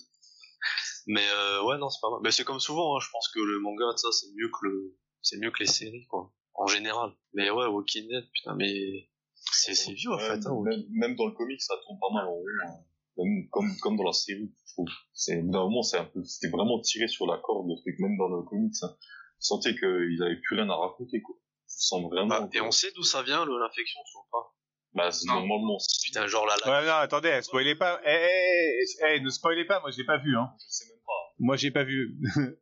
Mais 1.07 1.25
euh, 1.29 1.63
ouais, 1.63 1.77
non, 1.77 1.89
c'est 1.89 2.01
pas 2.01 2.09
mal. 2.09 2.19
Mais 2.23 2.31
c'est 2.31 2.43
comme 2.43 2.59
souvent, 2.59 2.95
hein, 2.95 2.99
je 3.01 3.09
pense 3.11 3.29
que 3.29 3.39
le 3.39 3.59
manga, 3.59 3.85
ça, 3.97 4.11
c'est 4.11 4.27
mieux 4.35 4.49
que 4.49 4.65
le, 4.67 4.97
c'est 5.21 5.37
mieux 5.37 5.51
que 5.51 5.59
les 5.59 5.67
séries, 5.67 6.05
quoi, 6.07 6.31
en 6.55 6.67
général. 6.67 7.11
Mais 7.33 7.49
ouais, 7.49 7.67
Walking 7.67 8.07
Dead, 8.07 8.25
putain, 8.33 8.55
mais 8.55 9.09
c'est 9.35 9.75
c'est 9.75 9.93
vieux 9.93 10.11
en 10.11 10.19
fait. 10.19 10.45
Hein, 10.45 10.61
même, 10.63 10.83
même 10.91 11.15
dans 11.15 11.27
le 11.27 11.33
comics, 11.33 11.61
ça 11.61 11.75
tourne 11.83 11.99
pas 11.99 12.13
mal 12.13 12.25
en 12.25 12.31
rond. 12.31 12.43
hein. 12.67 12.73
Même 13.17 13.47
comme, 13.49 13.71
comme 13.81 13.95
dans 13.97 14.03
la 14.03 14.13
série, 14.13 14.51
je 14.67 14.73
trouve. 14.73 14.87
C'est, 15.13 15.41
d'un 15.41 15.63
moment, 15.63 15.83
c'est 15.83 15.97
un 15.97 16.05
peu, 16.05 16.23
c'était 16.25 16.49
vraiment 16.49 16.81
tiré 16.81 17.07
sur 17.07 17.27
la 17.27 17.37
corde, 17.37 17.67
le 17.69 17.75
truc, 17.81 17.95
même 17.99 18.17
dans 18.17 18.27
le 18.27 18.41
comics. 18.43 18.73
Hein. 18.81 18.95
Je 19.39 19.45
sentais 19.47 19.73
qu'ils 19.75 20.21
avaient 20.23 20.39
plus 20.41 20.55
rien 20.57 20.69
à 20.69 20.75
raconter, 20.75 21.21
quoi. 21.21 21.35
Je 21.67 21.75
sens 21.77 22.03
vraiment. 22.11 22.27
Bah, 22.27 22.49
et 22.53 22.61
on 22.61 22.71
sait 22.71 22.91
d'où 22.95 23.03
ça 23.03 23.21
vient, 23.23 23.45
l'infection, 23.45 23.99
toujours 24.07 24.27
pas. 24.31 24.53
Bah, 24.93 25.11
c'est 25.11 25.27
normalement, 25.27 25.77
Putain, 26.03 26.25
genre 26.27 26.45
la, 26.45 26.55
la 26.65 26.71
Ouais, 26.81 26.85
non, 26.87 26.93
attendez, 26.93 27.39
spoilez 27.41 27.75
pas. 27.75 27.99
Eh, 28.05 28.09
eh, 28.09 28.79
eh, 29.01 29.15
eh, 29.15 29.19
ne 29.19 29.29
spoilez 29.29 29.65
pas, 29.65 29.79
moi 29.81 29.91
je 29.91 29.97
l'ai 29.97 30.05
pas 30.05 30.17
vu, 30.17 30.37
hein. 30.37 30.49
je 30.59 30.65
sais 30.69 30.85
même 30.85 30.94
pas. 30.94 30.94
Moi 31.39 31.55
j'ai 31.57 31.71
pas 31.71 31.83
vu. 31.83 32.17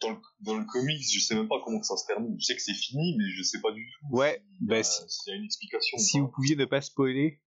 Dans 0.00 0.10
le, 0.10 0.16
dans 0.40 0.56
le 0.56 0.64
comics, 0.64 1.02
je 1.12 1.20
sais 1.20 1.34
même 1.34 1.48
pas 1.48 1.60
comment 1.64 1.78
que 1.80 1.86
ça 1.86 1.96
se 1.96 2.06
termine. 2.06 2.36
Je 2.40 2.44
sais 2.44 2.54
que 2.56 2.62
c'est 2.62 2.72
fini, 2.74 3.16
mais 3.18 3.24
je 3.36 3.42
sais 3.42 3.60
pas 3.60 3.72
du 3.72 3.84
tout. 3.84 4.16
Ouais, 4.16 4.40
s'il 4.58 4.64
y 4.64 4.68
bah 4.68 4.76
a- 4.76 4.82
si, 4.82 5.02
s'il 5.08 5.32
y 5.32 5.34
a 5.34 5.38
une 5.38 5.44
explication. 5.44 5.98
si 5.98 6.20
vous 6.20 6.28
pouviez 6.28 6.54
ne 6.56 6.64
pas 6.64 6.80
spoiler. 6.80 7.40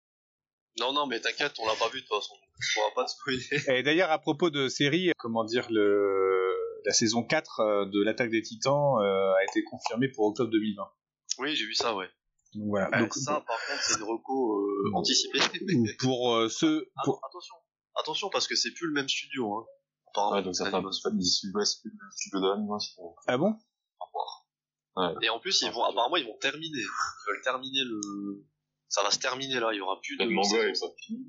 Non, 0.79 0.91
non, 0.93 1.07
mais 1.07 1.19
t'inquiète, 1.21 1.53
on 1.59 1.65
l'a 1.65 1.75
pas 1.75 1.87
vu 1.89 2.01
de 2.01 2.05
toute 2.05 2.15
façon. 2.15 2.33
On 2.77 2.89
va 2.89 2.93
pas 2.95 3.05
te 3.05 3.11
spoiler. 3.11 3.41
Et 3.79 3.83
d'ailleurs, 3.83 4.11
à 4.11 4.19
propos 4.19 4.49
de 4.49 4.67
série, 4.67 5.11
comment 5.17 5.43
dire, 5.45 5.67
le... 5.69 6.53
la 6.85 6.93
saison 6.93 7.23
4 7.23 7.59
euh, 7.61 7.85
de 7.85 8.03
l'attaque 8.03 8.29
des 8.31 8.41
titans 8.41 8.99
euh, 9.01 9.33
a 9.33 9.43
été 9.49 9.63
confirmée 9.63 10.09
pour 10.09 10.25
octobre 10.25 10.51
2020. 10.51 10.83
Oui, 11.39 11.55
j'ai 11.55 11.65
vu 11.65 11.73
ça, 11.73 11.95
ouais. 11.95 12.07
Donc 12.53 12.67
voilà. 12.69 12.89
Ouais, 12.91 12.99
Donc, 12.99 13.13
ça, 13.15 13.43
par 13.47 13.57
contre, 13.67 13.81
c'est 13.81 13.97
une 13.97 14.03
reco 14.03 14.59
euh, 14.61 14.91
anticipée. 14.93 15.39
pour 15.99 16.35
euh, 16.35 16.49
ceux. 16.49 16.89
Ah, 16.97 17.01
pour- 17.05 17.21
attention, 17.25 17.55
attention, 17.95 18.29
parce 18.29 18.47
que 18.47 18.55
c'est 18.55 18.71
plus 18.71 18.87
le 18.87 18.93
même 18.93 19.09
studio. 19.09 19.55
Hein. 19.57 19.65
Apparemment, 20.15 20.35
Ouais, 20.37 20.43
donc 20.43 20.55
ça 20.55 20.63
fait 20.65 20.69
un 20.69 20.81
peu 20.81 20.87
l'animation. 20.87 21.09
du 21.11 21.25
sud-ouest, 21.25 21.81
plus 21.81 21.91
le 21.91 22.11
studio 22.11 22.39
d'animation. 22.41 23.15
Ah 23.27 23.37
bon? 23.37 23.53
Ouais. 24.97 25.13
Et 25.23 25.29
en 25.29 25.39
plus, 25.39 25.61
ils 25.61 25.71
vont, 25.71 25.83
apparemment, 25.83 26.15
ils 26.15 26.25
vont 26.25 26.37
terminer. 26.39 26.79
Ils 26.79 27.27
veulent 27.27 27.41
terminer 27.43 27.83
le. 27.83 28.45
Ça 28.87 29.03
va 29.03 29.11
se 29.11 29.19
terminer 29.19 29.59
là. 29.59 29.73
Il 29.73 29.77
y 29.77 29.81
aura 29.81 29.99
plus 30.01 30.15
de. 30.17 30.23
Le 30.23 30.29
manga 30.29 30.57
est 30.69 30.73
fini. 31.05 31.25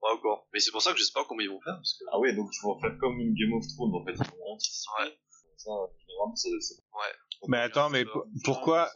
Pas 0.00 0.14
encore. 0.14 0.46
Mais 0.52 0.60
c'est 0.60 0.70
pour 0.70 0.82
ça 0.82 0.92
que 0.92 0.98
je 0.98 1.04
sais 1.04 1.12
pas 1.12 1.24
comment 1.24 1.40
ils 1.40 1.48
vont 1.50 1.60
faire. 1.62 1.74
Parce 1.74 1.94
que... 1.98 2.04
Ah 2.12 2.18
ouais, 2.20 2.32
donc 2.34 2.48
ils 2.52 2.62
vont 2.62 2.78
faire 2.80 2.96
comme 3.00 3.18
une 3.18 3.34
Game 3.34 3.52
of 3.54 3.64
Thrones 3.74 3.94
en 3.94 4.04
fait. 4.04 4.12
Ils 4.12 4.38
vont 4.38 4.52
anticiper. 4.54 4.92
Ouais. 5.02 5.18
Ça, 5.56 5.70
généralement, 6.06 6.36
ça. 6.36 6.48
Ouais. 6.48 7.48
Mais 7.48 7.58
attends, 7.58 7.90
mais 7.90 8.04
Ça, 8.04 8.10
pour- 8.12 8.22
ça, 8.24 8.40
pourquoi- 8.44 8.90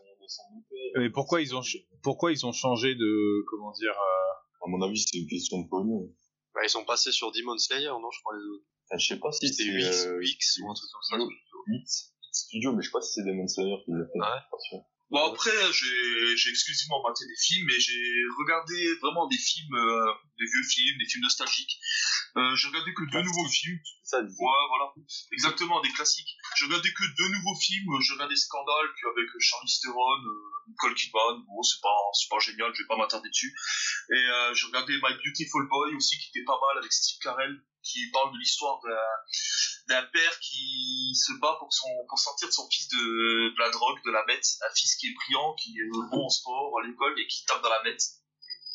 de. 0.70 1.00
Mais 1.00 1.10
pourquoi 1.10 1.40
ils 1.40 1.56
ont 1.56 1.62
ch- 1.62 1.82
pourquoi 2.04 2.30
ils 2.30 2.46
ont 2.46 2.52
changé 2.52 2.94
de 2.94 3.44
comment 3.48 3.72
dire 3.72 3.90
euh, 3.90 4.64
À 4.66 4.68
mon 4.68 4.80
avis, 4.82 4.98
c'est 5.00 5.18
une 5.18 5.26
question 5.26 5.58
de 5.62 5.68
pognon. 5.68 6.08
Bah, 6.54 6.60
ils 6.62 6.70
sont 6.70 6.84
passés 6.84 7.10
sur 7.12 7.32
Demon 7.32 7.58
Slayer, 7.58 7.88
non, 7.88 8.10
je 8.12 8.20
crois, 8.20 8.36
les 8.36 8.44
autres. 8.44 8.64
Enfin, 8.90 8.98
je 8.98 9.06
sais 9.06 9.20
pas 9.20 9.30
si 9.30 9.48
C'était 9.48 9.80
c'est 9.80 10.08
euh, 10.08 10.20
UX 10.20 10.60
ou 10.62 10.70
un 10.70 10.74
truc 10.74 10.90
comme 10.90 11.02
ça. 11.02 11.16
8 11.66 11.86
Studio, 12.32 12.72
mais 12.74 12.82
je 12.82 12.88
sais 12.88 12.92
pas 12.92 13.00
si 13.00 13.12
c'est 13.14 13.22
Demon 13.22 13.46
Slayer 13.46 13.76
qui 13.84 13.90
l'a 13.92 14.06
fait. 14.06 14.18
Ouais. 14.18 14.82
Bon 15.10 15.26
après 15.26 15.50
j'ai 15.72 16.50
exclusivement 16.50 17.02
maté 17.02 17.26
des 17.26 17.34
films 17.34 17.68
et 17.68 17.80
j'ai 17.80 18.22
regardé 18.38 18.94
vraiment 19.02 19.26
des 19.26 19.38
films, 19.38 19.74
euh, 19.74 20.06
des 20.38 20.46
vieux 20.46 20.62
films, 20.70 20.98
des 20.98 21.06
films 21.06 21.24
nostalgiques. 21.24 21.80
Euh, 22.36 22.54
j'ai 22.54 22.68
regardé 22.68 22.94
que 22.94 23.02
deux 23.10 23.22
nouveaux 23.22 23.48
films. 23.48 23.80
Ça. 24.04 24.20
Ouais 24.22 24.64
voilà, 24.68 24.94
exactement 25.32 25.80
des 25.80 25.90
classiques. 25.90 26.30
J'ai 26.56 26.66
regardé 26.66 26.92
que 26.92 27.02
deux 27.18 27.28
nouveaux 27.28 27.58
films. 27.58 27.90
J'ai 28.02 28.12
regardé 28.12 28.36
Scandale 28.36 28.86
avec 28.86 29.28
Charlize 29.40 29.80
Theron, 29.80 30.22
euh, 30.22 30.68
Nicole 30.68 30.94
Kidman. 30.94 31.42
Bon 31.44 31.62
c'est 31.62 31.80
pas 31.82 31.98
c'est 32.14 32.30
pas 32.30 32.38
génial, 32.38 32.70
je 32.72 32.82
vais 32.82 32.86
pas 32.86 32.96
m'attarder 32.96 33.30
dessus. 33.30 33.52
Et 34.10 34.14
euh, 34.14 34.54
j'ai 34.54 34.66
regardé 34.66 34.94
My 34.94 35.12
Beautiful 35.24 35.66
Boy 35.66 35.94
aussi 35.96 36.18
qui 36.18 36.30
était 36.30 36.44
pas 36.44 36.58
mal 36.68 36.78
avec 36.78 36.92
Steve 36.92 37.18
Carell 37.20 37.60
qui 37.82 38.10
parle 38.10 38.32
de 38.32 38.38
l'histoire 38.38 38.80
d'un 39.88 40.02
père 40.12 40.40
qui 40.40 41.12
se 41.14 41.32
bat 41.40 41.56
pour 41.58 41.72
son 41.72 41.88
pour 42.08 42.18
sortir 42.18 42.48
de 42.48 42.52
son 42.52 42.68
fils 42.68 42.88
de, 42.88 43.54
de 43.54 43.58
la 43.58 43.70
drogue, 43.70 43.98
de 44.04 44.10
la 44.10 44.24
meth, 44.26 44.46
un 44.68 44.74
fils 44.74 44.96
qui 44.96 45.08
est 45.08 45.14
brillant, 45.14 45.54
qui 45.54 45.70
est 45.78 45.90
bon 46.10 46.26
en 46.26 46.28
sport, 46.28 46.78
à 46.80 46.86
l'école 46.86 47.18
et 47.18 47.26
qui 47.26 47.44
tape 47.46 47.62
dans 47.62 47.70
la 47.70 47.82
meth. 47.82 48.02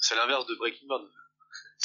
C'est 0.01 0.15
l'inverse 0.15 0.45
de 0.45 0.55
Breaking 0.55 0.87
Bad. 0.87 1.01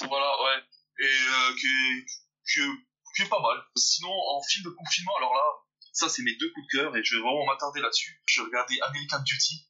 Voilà, 0.08 0.42
ouais. 0.42 0.62
Et 1.00 1.04
euh, 1.04 1.56
qui, 1.56 1.66
est, 1.66 2.06
qui, 2.52 2.60
est, 2.60 3.16
qui 3.16 3.22
est 3.22 3.28
pas 3.28 3.40
mal. 3.40 3.62
Sinon, 3.76 4.12
en 4.12 4.42
film 4.42 4.64
de 4.64 4.70
confinement, 4.70 5.16
alors 5.18 5.34
là, 5.34 5.42
ça 5.92 6.08
c'est 6.08 6.22
mes 6.22 6.34
deux 6.36 6.50
coups 6.50 6.66
de 6.66 6.78
cœur 6.78 6.96
et 6.96 7.04
je 7.04 7.16
vais 7.16 7.22
vraiment 7.22 7.46
m'attarder 7.46 7.80
là-dessus. 7.80 8.22
J'ai 8.26 8.42
regardé 8.42 8.78
American 8.82 9.18
Beauty. 9.20 9.69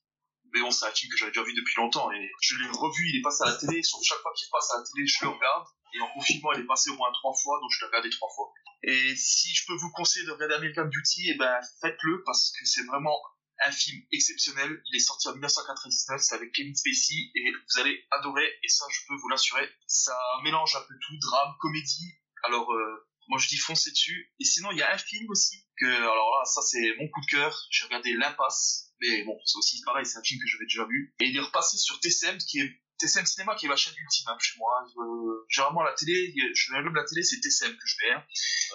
Mais 0.53 0.61
bon, 0.61 0.71
c'est 0.71 0.87
un 0.87 0.93
film 0.93 1.11
que 1.11 1.17
j'avais 1.17 1.31
déjà 1.31 1.43
vu 1.43 1.55
depuis 1.55 1.75
longtemps 1.77 2.11
et 2.13 2.31
je 2.41 2.57
l'ai 2.57 2.69
revu, 2.69 3.09
il 3.09 3.19
est 3.19 3.23
passé 3.23 3.45
à 3.45 3.51
la 3.51 3.57
télé. 3.57 3.83
Sur 3.83 3.99
chaque 4.03 4.19
fois 4.19 4.33
qu'il 4.37 4.49
passe 4.51 4.71
à 4.73 4.79
la 4.79 4.85
télé, 4.85 5.07
je 5.07 5.25
le 5.25 5.29
regarde. 5.31 5.67
Et 5.95 6.01
en 6.01 6.09
confinement, 6.09 6.53
il 6.53 6.61
est 6.61 6.67
passé 6.67 6.91
au 6.91 6.97
moins 6.97 7.11
trois 7.13 7.35
fois, 7.35 7.59
donc 7.61 7.71
je 7.73 7.81
l'ai 7.81 7.87
regardé 7.87 8.11
trois 8.11 8.29
fois. 8.35 8.53
Et 8.83 9.15
si 9.17 9.55
je 9.55 9.67
peux 9.67 9.75
vous 9.75 9.91
conseiller 9.91 10.25
de 10.27 10.31
regarder 10.31 10.55
American 10.55 10.87
Beauty, 10.87 11.31
eh 11.31 11.35
ben, 11.35 11.61
faites-le 11.81 12.23
parce 12.25 12.53
que 12.59 12.65
c'est 12.65 12.85
vraiment 12.85 13.19
un 13.67 13.73
film 13.73 14.01
exceptionnel. 14.13 14.81
Il 14.87 14.97
est 14.97 15.05
sorti 15.05 15.29
en 15.29 15.33
1999, 15.33 16.21
c'est 16.21 16.35
avec 16.35 16.53
Kevin 16.53 16.75
Spacey 16.75 17.31
et 17.35 17.53
vous 17.53 17.81
allez 17.81 18.07
adorer 18.11 18.47
et 18.63 18.69
ça, 18.69 18.87
je 18.91 19.01
peux 19.09 19.17
vous 19.17 19.29
l'assurer. 19.29 19.69
Ça 19.87 20.17
mélange 20.45 20.75
un 20.77 20.81
peu 20.81 20.95
tout, 21.07 21.19
drame, 21.21 21.55
comédie. 21.61 22.15
Alors, 22.45 22.73
euh, 22.73 23.07
moi, 23.29 23.39
je 23.39 23.49
dis 23.49 23.59
foncez 23.59 23.91
dessus. 23.91 24.33
Et 24.41 24.45
sinon, 24.45 24.71
il 24.73 24.79
y 24.79 24.83
a 24.83 24.93
un 24.93 24.99
film 24.99 25.29
aussi 25.31 25.67
que, 25.79 25.87
alors 25.87 26.31
là, 26.39 26.45
ça, 26.45 26.63
c'est 26.63 26.95
mon 26.99 27.09
coup 27.09 27.21
de 27.21 27.27
cœur. 27.27 27.67
J'ai 27.71 27.85
regardé 27.85 28.13
L'Impasse. 28.15 28.90
Mais 29.01 29.25
bon, 29.25 29.39
c'est 29.45 29.57
aussi 29.59 29.81
pareil, 29.85 30.05
c'est 30.07 30.19
un 30.19 30.23
film 30.23 30.41
que 30.41 30.47
j'avais 30.47 30.65
déjà 30.67 30.85
vu. 30.85 31.15
Et 31.21 31.27
il 31.27 31.37
est 31.37 31.41
repassé 31.41 31.79
sur 31.79 31.99
TCM, 32.01 32.37
qui 32.39 32.61
est 32.61 32.71
TCM 32.99 33.25
Cinéma, 33.25 33.55
qui 33.57 33.65
est 33.67 33.69
ma 33.69 33.77
chaîne 33.77 33.95
ultime 33.97 34.27
hein, 34.29 34.37
chez 34.39 34.59
moi. 34.59 34.85
Euh, 34.99 35.47
généralement, 35.49 35.83
la 35.83 35.95
télé, 35.95 36.35
je 36.55 36.75
allume 36.75 36.95
la 36.95 37.05
télé, 37.05 37.23
c'est 37.23 37.41
TCM 37.41 37.73
que 37.73 37.87
je 37.87 37.95
fais. 37.99 38.13
hein. 38.13 38.23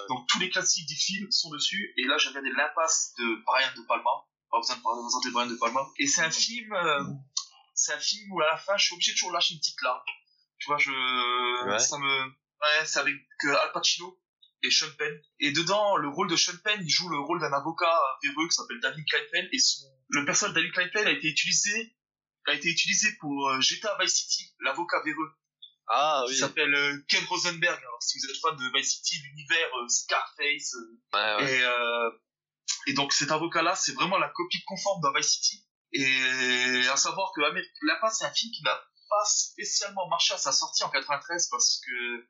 Donc, 0.09 0.27
tous 0.27 0.39
les 0.39 0.49
classiques 0.49 0.87
du 0.87 0.95
film 0.95 1.29
sont 1.31 1.49
dessus. 1.51 1.93
Et 1.97 2.03
là, 2.05 2.17
j'ai 2.17 2.29
regardé 2.29 2.49
L'Impasse 2.49 3.13
de 3.19 3.43
Brian 3.45 3.69
De 3.77 3.85
Palma. 3.87 4.09
Pas 4.49 4.57
besoin 4.59 4.75
de 4.77 4.81
présenter 4.81 5.29
Brian 5.31 5.47
De 5.47 5.55
Palma. 5.55 5.85
Et 5.99 6.07
c'est 6.07 6.21
un 6.23 6.31
film, 6.31 6.73
euh, 6.73 7.03
c'est 7.75 7.93
un 7.93 7.99
film 7.99 8.31
où 8.31 8.41
à 8.41 8.47
la 8.47 8.57
fin, 8.57 8.75
je 8.77 8.85
suis 8.85 8.93
obligé 8.95 9.11
de 9.11 9.17
toujours 9.17 9.31
lâcher 9.31 9.53
une 9.53 9.59
petite 9.59 9.81
larme. 9.83 10.01
Tu 10.57 10.67
vois, 10.67 10.77
je, 10.79 10.89
Ouais. 11.69 11.77
ça 11.79 11.97
me, 11.99 12.25
ouais, 12.25 12.85
c'est 12.85 12.99
avec 12.99 13.15
Al 13.43 13.71
Pacino 13.73 14.17
et 14.63 14.71
Sean 14.71 14.89
Penn. 14.97 15.13
Et 15.39 15.51
dedans, 15.51 15.97
le 15.97 16.07
rôle 16.09 16.29
de 16.29 16.35
Sean 16.35 16.57
Penn, 16.63 16.79
il 16.83 16.89
joue 16.89 17.09
le 17.09 17.19
rôle 17.19 17.39
d'un 17.39 17.53
avocat 17.53 17.85
euh, 17.95 18.27
véreux 18.27 18.47
qui 18.47 18.55
s'appelle 18.55 18.79
David 18.81 19.05
Kleinfeld. 19.07 19.49
Et 19.53 19.59
son, 19.59 19.85
le 20.09 20.25
personnage 20.25 20.53
de 20.55 20.59
David 20.61 20.73
Kleinfeld 20.73 21.07
a 21.07 21.11
été 21.11 21.27
utilisé, 21.27 21.95
a 22.47 22.53
été 22.53 22.69
utilisé 22.69 23.09
pour 23.19 23.49
euh, 23.49 23.59
GTA 23.61 23.97
Vice 24.01 24.13
City, 24.15 24.53
l'avocat 24.61 25.01
véreux. 25.03 25.31
Ah 25.87 26.23
Il 26.27 26.31
oui. 26.31 26.37
s'appelle 26.37 26.73
euh, 26.73 26.97
Ken 27.07 27.23
Rosenberg. 27.25 27.77
Alors, 27.77 28.01
si 28.01 28.17
vous 28.17 28.25
êtes 28.31 28.37
fan 28.41 28.55
de 28.55 28.77
Vice 28.77 28.91
City, 28.95 29.21
l'univers 29.23 29.69
euh, 29.77 29.87
Scarface, 29.87 30.73
euh, 30.73 30.99
Ouais, 31.13 31.43
ouais. 31.43 31.59
et, 31.59 32.91
et 32.91 32.93
donc 32.93 33.13
cet 33.13 33.31
avocat-là, 33.31 33.75
c'est 33.75 33.93
vraiment 33.93 34.17
la 34.17 34.29
copie 34.29 34.63
conforme 34.65 35.01
de 35.01 35.17
Vice 35.17 35.29
City. 35.29 35.65
Et 35.93 36.87
à 36.87 36.97
savoir 36.97 37.31
que 37.35 37.41
Amé- 37.41 37.63
L'impasse, 37.83 38.17
c'est 38.19 38.25
un 38.25 38.31
film 38.33 38.51
qui 38.51 38.63
n'a 38.63 38.75
pas 38.75 39.25
spécialement 39.25 40.07
marché 40.09 40.33
à 40.33 40.37
sa 40.37 40.51
sortie 40.51 40.83
en 40.83 40.89
93 40.89 41.47
parce 41.51 41.79
que 41.85 42.27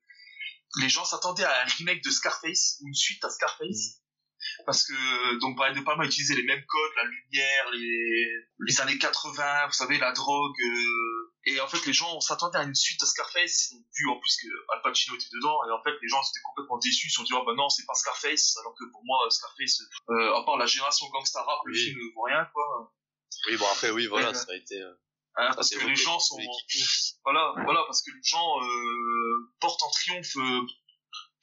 les 0.81 0.89
gens 0.89 1.05
s'attendaient 1.05 1.43
à 1.43 1.61
un 1.61 1.65
remake 1.65 2.03
de 2.03 2.09
Scarface 2.11 2.77
ou 2.81 2.87
une 2.87 2.93
suite 2.93 3.23
à 3.23 3.29
Scarface. 3.29 4.01
Parce 4.67 4.83
que 4.85 5.39
donc 5.39 5.55
Brian 5.55 5.73
De 5.73 5.81
Palma 5.81 6.05
utilisait 6.05 6.35
les 6.35 6.43
mêmes 6.43 6.63
codes, 6.67 6.91
la 6.97 7.03
lumière, 7.05 7.71
les, 7.71 8.27
les 8.59 8.81
années 8.81 8.97
80, 8.99 9.65
vous 9.67 9.73
savez, 9.73 9.97
la 9.97 10.11
drogue. 10.11 10.55
euh, 10.63 11.31
et 11.47 11.59
en 11.61 11.67
fait, 11.67 11.83
les 11.85 11.93
gens 11.93 12.19
s'attendaient 12.21 12.57
à 12.59 12.63
une 12.63 12.75
suite 12.75 13.01
à 13.01 13.05
Scarface, 13.05 13.73
vu 13.97 14.07
en 14.09 14.19
plus 14.19 14.37
que 14.37 14.47
Al 14.73 14.81
Pacino 14.83 15.15
était 15.15 15.29
dedans. 15.33 15.57
Et 15.67 15.71
en 15.71 15.81
fait, 15.83 15.93
les 16.01 16.07
gens 16.07 16.21
étaient 16.21 16.41
complètement 16.43 16.77
déçus. 16.79 17.07
Ils 17.07 17.09
se 17.11 17.15
sont 17.17 17.23
dit, 17.23 17.33
oh 17.33 17.43
bah 17.45 17.53
non, 17.55 17.69
c'est 17.69 17.85
pas 17.85 17.93
Scarface. 17.95 18.55
Alors 18.59 18.75
que 18.77 18.85
pour 18.91 19.01
moi, 19.05 19.17
Scarface, 19.29 19.81
euh, 20.09 20.35
à 20.35 20.43
part 20.45 20.57
la 20.57 20.65
génération 20.67 21.07
gangsta 21.09 21.41
rap, 21.41 21.59
le 21.65 21.73
film 21.73 21.97
ne 21.97 22.13
vaut 22.13 22.23
rien, 22.23 22.45
quoi. 22.53 22.93
Oui, 23.47 23.57
bon, 23.57 23.65
après, 23.71 23.89
oui, 23.91 24.07
voilà, 24.07 24.27
Ouais. 24.29 24.33
ça 24.33 24.45
a 24.49 24.55
été. 24.55 24.75
euh, 24.81 24.93
Hein, 25.37 25.49
ça 25.49 25.55
parce 25.55 25.69
que 25.69 25.85
les 25.85 25.95
gens 25.95 26.19
sont, 26.19 26.37
voilà, 27.23 27.53
voilà, 27.63 27.83
parce 27.87 28.01
que 28.01 28.11
les 28.11 28.23
gens 28.23 28.61
euh, 28.61 29.53
portent 29.59 29.83
en 29.83 29.91
triomphe 29.91 30.37
euh, 30.37 30.61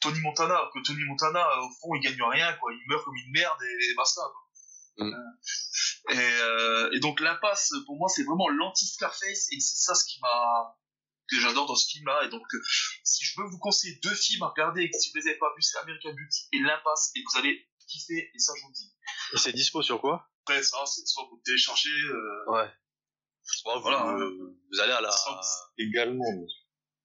Tony 0.01 0.21
Montana, 0.21 0.59
que 0.73 0.81
Tony 0.83 1.05
Montana, 1.05 1.47
euh, 1.47 1.61
au 1.61 1.71
fond, 1.81 1.95
il 1.95 2.01
gagne 2.01 2.23
rien, 2.23 2.53
quoi. 2.55 2.73
Il 2.73 2.83
meurt 2.89 3.05
comme 3.05 3.15
une 3.15 3.33
merde 3.33 3.63
et, 3.63 3.95
basta. 3.95 4.23
Quoi. 4.23 5.07
Mm. 5.07 5.15
Euh, 6.11 6.91
Et, 6.91 6.97
et 6.97 7.01
donc 7.01 7.21
l'impasse, 7.21 7.73
pour 7.87 7.97
moi, 7.97 8.09
c'est 8.09 8.25
vraiment 8.25 8.49
l'anti-Scarface, 8.49 9.49
et 9.53 9.61
c'est 9.61 9.77
ça 9.77 9.95
ce 9.95 10.05
qui 10.05 10.21
m'a 10.21 10.77
que 11.31 11.39
j'adore 11.39 11.67
dans 11.67 11.77
ce 11.77 11.89
film-là. 11.91 12.25
Et 12.25 12.29
donc, 12.29 12.43
si 13.05 13.25
je 13.25 13.41
veux 13.41 13.47
vous 13.47 13.59
conseiller 13.59 13.99
deux 14.03 14.15
films 14.15 14.43
à 14.43 14.49
regarder, 14.49 14.85
et 14.85 14.91
si 14.99 15.11
vous 15.11 15.21
les 15.21 15.29
avez 15.29 15.39
pas 15.39 15.53
vus, 15.57 15.63
c'est 15.63 15.79
American 15.79 16.11
Beauty 16.11 16.49
et 16.53 16.59
l'impasse, 16.61 17.13
et 17.15 17.23
vous 17.23 17.39
allez 17.39 17.69
kiffer, 17.89 18.31
et 18.35 18.39
ça, 18.39 18.53
je 18.57 18.63
vous 18.63 18.69
le 18.69 18.75
dis. 18.75 18.93
Et 19.35 19.39
c'est 19.39 19.53
dispo 19.53 19.83
sur 19.83 20.01
quoi? 20.01 20.29
Après, 20.43 20.63
ça, 20.63 20.85
c'est 20.87 21.07
soit 21.07 21.25
vous 21.31 21.41
téléchargez, 21.45 21.91
euh, 21.91 22.51
Ouais. 22.51 22.71
Bon, 23.65 23.75
vous, 23.77 23.83
Voilà, 23.83 24.07
euh, 24.17 24.57
vous 24.73 24.81
allez 24.81 24.93
à 24.93 25.01
la, 25.01 25.11
Sans- 25.11 25.41
Également, 25.79 26.25
bien 26.33 26.47
sûr. 26.49 26.63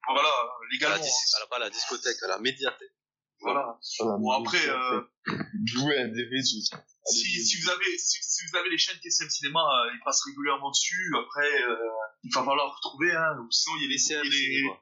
voilà, 0.08 0.30
à 0.30 0.44
la, 0.44 0.50
légalement. 0.72 1.04
dis- 1.04 1.36
à 1.36 1.40
la- 1.40 1.48
pas 1.48 1.56
à 1.58 1.60
la 1.60 1.70
discothèque, 1.70 2.22
à 2.24 2.28
la 2.28 2.40
médiathèque. 2.40 2.92
Voilà. 3.40 3.80
Voilà, 4.00 4.18
Bon, 4.18 4.32
après, 4.32 4.68
euh, 4.70 5.02
Jouer 5.66 5.98
à 5.98 6.08
des 6.08 6.24
réseaux. 6.24 6.62
si, 7.06 7.46
si 7.46 7.62
vous 7.62 7.70
avez 7.70 7.98
si, 7.98 8.18
si 8.24 8.46
vous 8.50 8.58
avez 8.58 8.70
les 8.70 8.78
chaînes 8.78 8.98
TCM 9.00 9.30
Cinéma, 9.30 9.60
euh, 9.60 9.92
ils 9.94 10.02
passent 10.04 10.24
régulièrement 10.24 10.72
dessus. 10.72 11.14
Après, 11.20 11.64
euh, 11.64 11.78
il 12.24 12.34
va 12.34 12.44
falloir 12.44 12.76
retrouver. 12.76 13.12
Hein, 13.12 13.38
ou 13.40 13.52
sinon, 13.52 13.76
il 13.78 13.84
y 13.84 13.86
a 13.86 13.90
les 13.90 13.96
TCM 13.96 14.24
les- 14.24 14.32
Cinéma. 14.32 14.74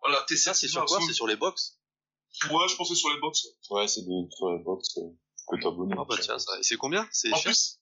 Voilà, 0.00 0.22
TCM 0.28 0.54
c'est 0.54 0.68
sur 0.68 0.84
quoi? 0.84 1.00
C'est 1.06 1.12
sur 1.14 1.26
les 1.26 1.36
box? 1.36 1.78
Ouais, 2.50 2.68
je 2.68 2.76
pensais 2.76 2.94
sur 2.94 3.10
les 3.10 3.20
box. 3.20 3.46
Ouais, 3.70 3.86
c'est 3.88 4.02
sur 4.02 4.50
la 4.50 4.58
box, 4.58 4.98
euh, 4.98 5.02
que 5.48 5.62
t'abonnes. 5.62 5.94
Ah 5.98 6.04
bah 6.06 6.16
tiens, 6.20 6.38
ça. 6.38 6.58
Et 6.58 6.62
c'est 6.62 6.76
combien? 6.76 7.08
C'est 7.12 7.32
En 7.32 7.36
cher? 7.36 7.44
plus, 7.52 7.80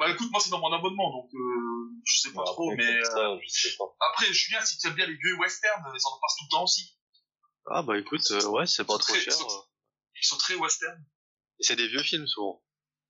bah 0.00 0.10
écoute, 0.10 0.28
moi 0.32 0.40
c'est 0.40 0.50
dans 0.50 0.58
mon 0.58 0.72
abonnement, 0.72 1.10
donc 1.12 1.30
euh, 1.34 2.00
je 2.04 2.18
sais 2.20 2.32
pas 2.32 2.40
Ouais, 2.40 2.46
trop, 2.46 2.72
après, 2.72 2.84
mais 2.84 2.96
euh, 2.98 3.04
ça, 3.04 3.38
je 3.46 3.48
sais 3.68 3.76
pas. 3.78 3.84
après, 4.10 4.32
Julien, 4.32 4.60
si 4.64 4.78
tu 4.78 4.86
aimes 4.88 4.94
bien 4.94 5.06
les 5.06 5.14
vieux 5.16 5.36
westerns, 5.38 5.84
ils 5.86 6.06
en 6.06 6.18
passent 6.18 6.36
tout 6.38 6.44
le 6.46 6.50
temps 6.50 6.64
aussi. 6.64 6.96
Ah 7.66 7.82
bah 7.82 7.98
écoute, 7.98 8.28
euh, 8.32 8.46
ouais, 8.48 8.66
c'est 8.66 8.84
pas 8.84 8.98
trop 8.98 9.12
Très- 9.12 9.20
cher. 9.20 9.34
euh. 9.40 9.60
Ils 10.20 10.26
sont 10.26 10.38
très 10.38 10.54
western. 10.56 10.98
Et 11.60 11.62
c'est 11.64 11.76
des 11.76 11.86
vieux 11.86 12.02
films 12.02 12.26
souvent. 12.26 12.62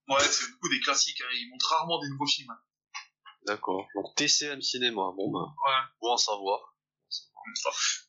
Ouais, 0.08 0.20
c'est 0.20 0.50
beaucoup 0.50 0.68
des 0.68 0.80
classiques. 0.80 1.20
Hein. 1.22 1.28
Ils 1.32 1.48
montrent 1.50 1.68
rarement 1.70 2.00
des 2.00 2.08
nouveaux 2.08 2.26
films. 2.26 2.52
D'accord. 3.46 3.86
Donc 3.94 4.14
TCM 4.16 4.60
Cinéma, 4.60 5.12
bon 5.16 5.30
bah, 5.30 5.54
Ouais. 5.66 5.82
bon 6.02 6.12
à 6.14 6.18
savoir. 6.18 6.69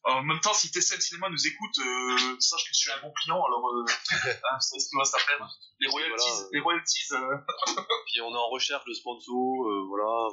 En 0.04 0.24
même 0.24 0.40
temps, 0.40 0.54
si 0.54 0.72
TCM 0.72 1.00
Cinéma 1.00 1.30
nous 1.30 1.48
écoute, 1.48 1.78
euh, 1.80 2.36
sache 2.40 2.64
que 2.64 2.70
je 2.74 2.80
suis 2.80 2.92
un 2.92 3.02
bon 3.02 3.12
client, 3.14 3.44
alors 3.44 3.68
euh, 3.68 3.86
hein, 4.52 4.60
savez 4.60 4.80
ce 4.80 4.98
va 4.98 5.06
s'appeler. 5.06 5.38
Les 5.80 5.88
royalties, 5.88 6.24
Voilà, 6.26 6.42
euh. 6.42 6.50
les 6.54 6.60
royalties, 6.60 7.14
euh, 7.14 7.38
Puis 8.08 8.22
on 8.22 8.34
est 8.34 8.38
en 8.38 8.50
recherche 8.50 8.86
de 8.86 8.94
sponsor, 8.94 9.68
euh, 9.68 9.86
voilà. 9.88 10.28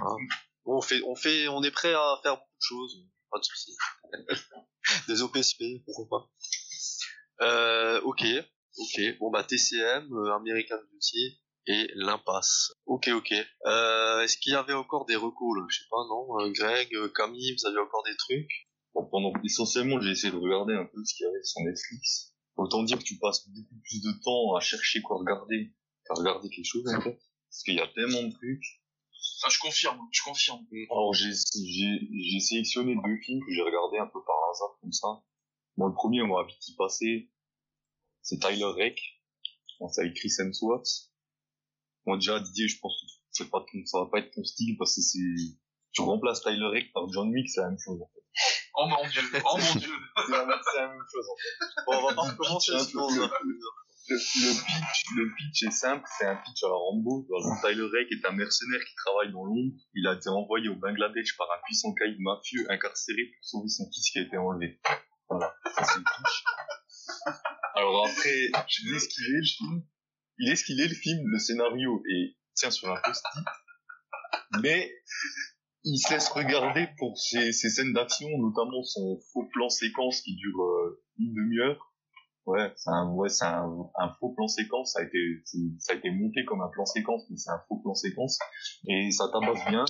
Hein. 0.00 0.16
Bon, 0.64 0.78
on 0.78 0.82
fait, 0.82 1.02
on 1.06 1.14
fait, 1.14 1.48
on 1.48 1.62
est 1.62 1.70
prêt 1.70 1.94
à 1.94 2.18
faire 2.22 2.36
beaucoup 2.36 2.56
de 2.60 2.66
choses, 2.66 3.06
pas 3.30 3.38
de 3.38 3.44
soucis. 3.44 3.76
Des 5.08 5.22
OPSP, 5.22 5.62
pourquoi 5.84 6.06
pas. 6.08 7.44
Euh, 7.46 8.00
ok, 8.02 8.24
ok. 8.78 9.18
Bon 9.18 9.30
bah 9.30 9.44
TCM, 9.44 10.12
euh, 10.12 10.34
American 10.34 10.78
Beauty 10.92 11.40
et 11.66 11.88
l'impasse. 11.94 12.72
Ok, 12.86 13.08
ok. 13.08 13.32
Euh, 13.66 14.20
Est-ce 14.22 14.36
qu'il 14.36 14.52
y 14.52 14.56
avait 14.56 14.74
encore 14.74 15.06
des 15.06 15.16
recours 15.16 15.56
là? 15.56 15.64
Je 15.68 15.78
sais 15.78 15.88
pas, 15.90 16.04
non? 16.08 16.40
Euh, 16.40 16.52
Greg, 16.52 16.94
euh, 16.94 17.08
Camille, 17.08 17.56
vous 17.58 17.66
avez 17.66 17.78
encore 17.78 18.02
des 18.04 18.16
trucs? 18.16 18.68
Bon, 18.94 19.06
pendant 19.06 19.32
essentiellement, 19.44 20.00
j'ai 20.00 20.10
essayé 20.10 20.32
de 20.32 20.38
regarder 20.38 20.74
un 20.74 20.84
peu 20.84 21.04
ce 21.04 21.14
qu'il 21.14 21.24
y 21.24 21.28
avait 21.28 21.42
sur 21.42 21.60
Netflix. 21.62 22.32
Autant 22.56 22.82
dire 22.84 22.98
que 22.98 23.04
tu 23.04 23.18
passes 23.18 23.48
beaucoup 23.48 23.80
plus 23.82 24.02
de 24.02 24.12
temps 24.22 24.54
à 24.54 24.60
chercher 24.60 25.02
quoi 25.02 25.18
regarder 25.18 25.72
qu'à 26.06 26.14
regarder 26.14 26.48
quelque 26.50 26.66
chose 26.66 26.86
en 26.94 27.00
fait. 27.00 27.18
Parce 27.50 27.62
qu'il 27.64 27.74
y 27.74 27.80
a 27.80 27.88
tellement 27.88 28.22
de 28.22 28.32
trucs. 28.32 28.64
Ah, 29.42 29.48
je 29.50 29.58
confirme, 29.58 29.98
je 30.12 30.22
confirme. 30.22 30.64
Alors 30.90 31.12
j'ai 31.14 31.32
j'ai 31.32 32.00
j'ai 32.12 32.40
sélectionné 32.40 32.94
deux 32.94 33.16
films 33.24 33.40
que 33.44 33.52
j'ai 33.52 33.62
regardés 33.62 33.98
un 33.98 34.06
peu 34.06 34.20
par 34.24 34.36
hasard 34.50 34.78
comme 34.80 34.92
ça. 34.92 35.08
Bon, 35.76 35.86
le 35.86 35.94
premier, 35.94 36.22
moi, 36.22 36.46
vite 36.46 36.68
y 36.68 36.76
passé, 36.76 37.30
c'est 38.22 38.38
Tyler 38.38 38.64
Rake. 38.64 39.00
Bon, 39.80 39.88
c'est 39.88 40.02
avec 40.02 40.14
Chris 40.14 40.30
Hemsworth. 40.38 41.10
Bon, 42.06 42.16
déjà, 42.16 42.38
Didier, 42.40 42.68
je 42.68 42.78
pense 42.80 42.92
que 43.00 43.06
c'est 43.32 43.50
pas 43.50 43.60
ton- 43.60 43.84
ça 43.86 43.98
va 44.00 44.06
pas 44.10 44.18
être 44.18 44.30
ton 44.32 44.44
style 44.44 44.76
parce 44.78 44.94
que 44.94 45.00
c'est, 45.02 45.18
tu 45.92 46.02
remplaces 46.02 46.42
Tyler 46.42 46.66
Rake 46.72 46.92
par 46.92 47.08
John 47.12 47.28
Wick, 47.30 47.48
c'est 47.48 47.60
la 47.60 47.68
même 47.70 47.78
chose, 47.78 48.00
en 48.00 48.10
fait. 48.12 48.20
Oh 48.76 48.86
mon 48.88 49.08
dieu, 49.08 49.22
oh 49.44 49.56
mon 49.58 49.80
dieu. 49.80 49.90
C'est 50.26 50.32
la, 50.32 50.44
même- 50.46 50.58
c'est 50.72 50.80
la 50.80 50.88
même 50.88 51.04
chose, 51.12 51.26
en 51.30 51.36
fait. 51.36 51.82
Bon, 51.86 51.92
on 51.98 52.08
va 52.08 52.14
pas 52.14 52.22
recommencer 52.22 52.72
on 52.72 53.08
le-. 53.14 53.28
Le, 54.06 54.16
pitch, 54.18 55.04
le 55.16 55.34
pitch 55.34 55.62
est 55.62 55.70
simple, 55.70 56.04
c'est 56.18 56.26
un 56.26 56.36
pitch 56.36 56.62
à 56.64 56.68
la 56.68 56.74
Rambo. 56.74 57.26
Exemple, 57.38 57.60
Tyler 57.66 57.84
Rake 57.88 58.12
est 58.12 58.26
un 58.26 58.32
mercenaire 58.32 58.80
qui 58.84 58.94
travaille 58.96 59.32
dans 59.32 59.44
l'ombre. 59.44 59.72
Il 59.94 60.06
a 60.06 60.14
été 60.14 60.28
envoyé 60.28 60.68
au 60.68 60.76
Bangladesh 60.76 61.36
par 61.38 61.46
un 61.50 61.62
puissant 61.64 61.94
caïd 61.94 62.16
mafieux 62.20 62.66
incarcéré 62.70 63.22
pour 63.32 63.44
sauver 63.48 63.68
son 63.68 63.84
fils 63.90 64.10
qui 64.10 64.18
a 64.18 64.22
été 64.22 64.36
enlevé. 64.36 64.78
Voilà, 65.30 65.54
ça 65.74 65.84
c'est 65.84 65.98
le 66.00 66.04
pitch. 66.04 66.44
Alors 67.76 68.06
après, 68.06 68.50
je 68.68 68.82
qu'il 68.82 68.90
est 68.90 69.38
le 69.38 69.44
film. 69.46 69.82
Il 70.38 70.50
est 70.50 70.56
ce 70.56 70.64
qu'il 70.64 70.80
est 70.80 70.88
le 70.88 70.94
film, 70.94 71.20
le 71.26 71.38
scénario 71.38 72.02
et 72.10 72.36
tient 72.54 72.70
sur 72.70 72.90
un 72.90 73.00
post-it. 73.02 73.44
Mais 74.62 74.90
il 75.84 75.98
se 75.98 76.12
laisse 76.12 76.28
regarder 76.28 76.88
pour 76.98 77.18
ses, 77.18 77.52
ses 77.52 77.68
scènes 77.70 77.92
d'action, 77.92 78.28
notamment 78.38 78.82
son 78.82 79.20
faux 79.32 79.46
plan 79.52 79.68
séquence 79.68 80.20
qui 80.22 80.34
dure 80.36 80.60
euh, 80.62 81.02
une 81.18 81.34
demi-heure. 81.34 81.92
Ouais, 82.46 82.72
c'est 82.76 82.90
un, 82.90 83.08
ouais, 83.12 83.28
c'est 83.30 83.44
un, 83.46 83.68
un 83.98 84.12
faux 84.20 84.34
plan 84.34 84.48
séquence. 84.48 84.92
Ça 84.92 85.00
a 85.00 85.02
été, 85.04 85.18
ça 85.78 85.92
a 85.92 85.96
été 85.96 86.10
monté 86.10 86.44
comme 86.44 86.60
un 86.62 86.68
plan 86.68 86.84
séquence, 86.84 87.22
mais 87.30 87.36
c'est 87.36 87.50
un 87.50 87.62
faux 87.68 87.78
plan 87.78 87.94
séquence. 87.94 88.38
Et 88.88 89.10
ça 89.10 89.28
tabasse 89.32 89.64
bien. 89.70 89.84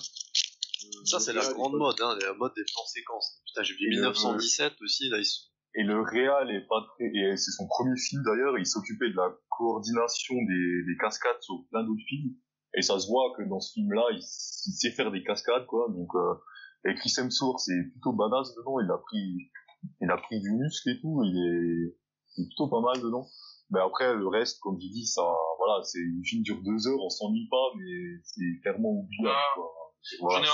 Ça, 1.05 1.19
c'est 1.21 1.33
la 1.33 1.47
grande 1.53 1.75
mode, 1.75 1.97
hein, 2.01 2.17
la 2.23 2.35
mode 2.35 2.53
des 2.55 2.63
plans 2.65 2.87
séquences. 2.87 3.41
Putain, 3.47 3.63
j'ai 3.63 3.75
vu 3.75 3.87
Et 3.87 3.97
le- 3.97 4.03
1917 4.03 4.75
aussi, 4.83 5.09
là, 5.09 5.19
ils 5.19 5.25
sont... 5.25 5.43
Et 5.77 5.83
le 5.83 6.01
réal 6.01 6.51
est 6.51 6.67
pas 6.69 6.83
très, 6.95 7.07
et 7.07 7.37
c'est 7.37 7.51
son 7.51 7.67
premier 7.67 7.97
film 7.97 8.23
d'ailleurs, 8.25 8.57
il 8.59 8.67
s'occupait 8.67 9.11
de 9.11 9.17
la 9.17 9.35
coordination 9.51 10.35
des, 10.35 10.85
des 10.87 10.97
cascades 11.01 11.41
sur 11.41 11.65
plein 11.71 11.83
d'autres 11.83 12.05
films. 12.07 12.35
Et 12.77 12.83
ça 12.83 12.99
se 12.99 13.09
voit 13.09 13.33
que 13.37 13.43
dans 13.49 13.61
ce 13.61 13.73
film-là, 13.75 14.05
il, 14.13 14.19
il 14.19 14.73
sait 14.73 14.91
faire 14.91 15.11
des 15.11 15.23
cascades, 15.25 15.67
quoi. 15.67 15.89
Donc, 15.91 16.15
euh, 16.15 16.35
et 16.87 16.95
Chris 16.95 17.13
Hemsworth, 17.19 17.61
c'est 17.61 17.83
plutôt 17.93 18.13
badass 18.13 18.55
dedans, 18.57 18.79
il 18.81 18.91
a 18.91 18.99
pris, 18.99 19.51
il 20.01 20.11
a 20.11 20.17
pris 20.17 20.41
du 20.41 20.51
muscle 20.53 20.91
et 20.91 21.01
tout, 21.01 21.23
il 21.25 21.37
est, 21.37 21.97
il 22.37 22.45
est 22.45 22.49
plutôt 22.49 22.69
pas 22.69 22.81
mal 22.81 23.01
dedans. 23.03 23.27
Mais 23.71 23.81
après, 23.81 24.15
le 24.15 24.29
reste, 24.29 24.61
comme 24.61 24.79
je 24.81 24.87
dis, 24.89 25.07
ça, 25.07 25.23
voilà, 25.59 25.83
c'est, 25.83 25.99
une 25.99 26.23
film 26.25 26.43
dure 26.43 26.63
deux 26.63 26.87
heures, 26.87 27.01
on 27.03 27.09
s'ennuie 27.09 27.49
pas, 27.51 27.73
mais 27.79 28.21
c'est 28.23 28.61
clairement 28.63 28.91
oubliable, 28.91 29.35
Ah. 29.35 29.55
quoi. 29.55 29.73
Voilà. 30.21 30.47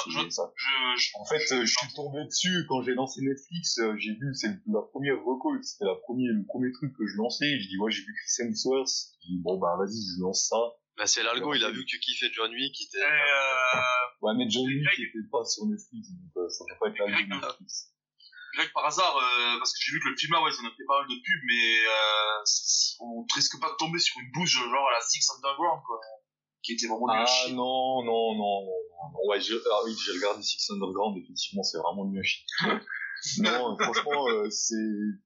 Je, 0.54 1.00
je- 1.00 1.10
En 1.18 1.24
fait, 1.24 1.42
euh, 1.52 1.64
je 1.66 1.74
suis 1.76 1.92
tombé 1.94 2.24
dessus 2.24 2.64
quand 2.68 2.82
j'ai 2.82 2.94
lancé 2.94 3.20
Netflix. 3.22 3.78
euh, 3.78 3.96
j'ai 3.98 4.12
vu, 4.12 4.34
c'est 4.34 4.48
la 4.66 4.82
première 4.92 5.16
reco, 5.24 5.50
c'était 5.62 5.84
la 5.86 5.96
première, 6.06 6.32
le 6.32 6.44
premier 6.46 6.70
truc 6.72 6.92
que 6.96 7.06
je 7.06 7.16
lançais. 7.16 7.58
Je 7.60 7.68
dis, 7.68 7.78
ouais, 7.78 7.90
j'ai 7.90 8.02
vu 8.02 8.14
Chris 8.14 8.46
Hemsworth. 8.46 8.88
Je 9.22 9.28
dis, 9.28 9.38
bon, 9.42 9.58
bah, 9.58 9.74
vas-y, 9.78 9.98
je 10.16 10.22
lance 10.22 10.46
ça. 10.48 10.56
Bah, 10.96 11.06
c'est 11.06 11.22
l'algo, 11.22 11.54
il 11.54 11.64
a 11.64 11.70
vu 11.70 11.80
que 11.80 11.86
tu 11.90 11.98
kiffais 11.98 12.30
John 12.32 12.50
Wick, 12.52 12.74
qui 12.74 12.84
était... 12.84 12.98
et, 12.98 13.02
euh, 13.02 13.80
Ouais, 14.22 14.34
mais 14.36 14.48
John 14.50 14.66
Wick 14.66 14.82
Greg- 14.84 15.00
était 15.08 15.26
pas 15.32 15.44
sur 15.44 15.64
Netflix, 15.66 16.08
donc 16.12 16.30
euh, 16.36 16.48
ça 16.50 16.64
peut 16.68 16.76
pas 16.78 16.88
être 16.90 16.98
la 16.98 17.06
Greg- 17.10 17.28
de 17.28 17.34
Netflix. 17.40 17.88
Greg, 18.54 18.68
par 18.74 18.84
hasard, 18.84 19.16
euh, 19.16 19.58
parce 19.58 19.72
que 19.72 19.78
j'ai 19.80 19.92
vu 19.92 20.00
que 20.00 20.08
le 20.10 20.16
film 20.16 20.32
là, 20.34 20.42
ouais, 20.42 20.50
ils 20.52 20.60
en 20.60 20.68
ont 20.68 20.74
fait 20.76 20.84
pas 20.84 21.00
mal 21.00 21.08
de 21.08 21.14
pubs, 21.16 21.44
mais 21.48 21.66
euh, 21.88 22.44
on 23.00 23.24
risque 23.34 23.58
pas 23.60 23.70
de 23.70 23.76
tomber 23.78 23.98
sur 23.98 24.20
une 24.20 24.30
bouche 24.32 24.50
genre 24.60 24.88
à 24.90 24.92
la 24.92 25.00
Six 25.00 25.24
Underground, 25.36 25.80
quoi. 25.86 26.00
Qui 26.62 26.72
était 26.72 26.86
vraiment 26.86 27.06
nul 27.08 27.16
Ah, 27.22 27.26
chier. 27.26 27.54
non, 27.54 28.02
non, 28.04 28.34
non, 28.34 28.64
non, 28.66 29.10
non. 29.12 29.28
Ouais, 29.28 29.40
je, 29.40 29.54
ah 29.56 29.80
oui, 29.84 29.94
j'ai 30.04 30.12
regardé 30.12 30.42
Six 30.42 30.70
Underground, 30.70 31.16
effectivement, 31.16 31.62
c'est 31.62 31.78
vraiment 31.78 32.04
mieux 32.06 32.20
à 32.20 32.22
chier. 32.22 32.44
non, 33.42 33.76
franchement, 33.78 34.28
euh, 34.28 34.48
c'est, 34.50 34.76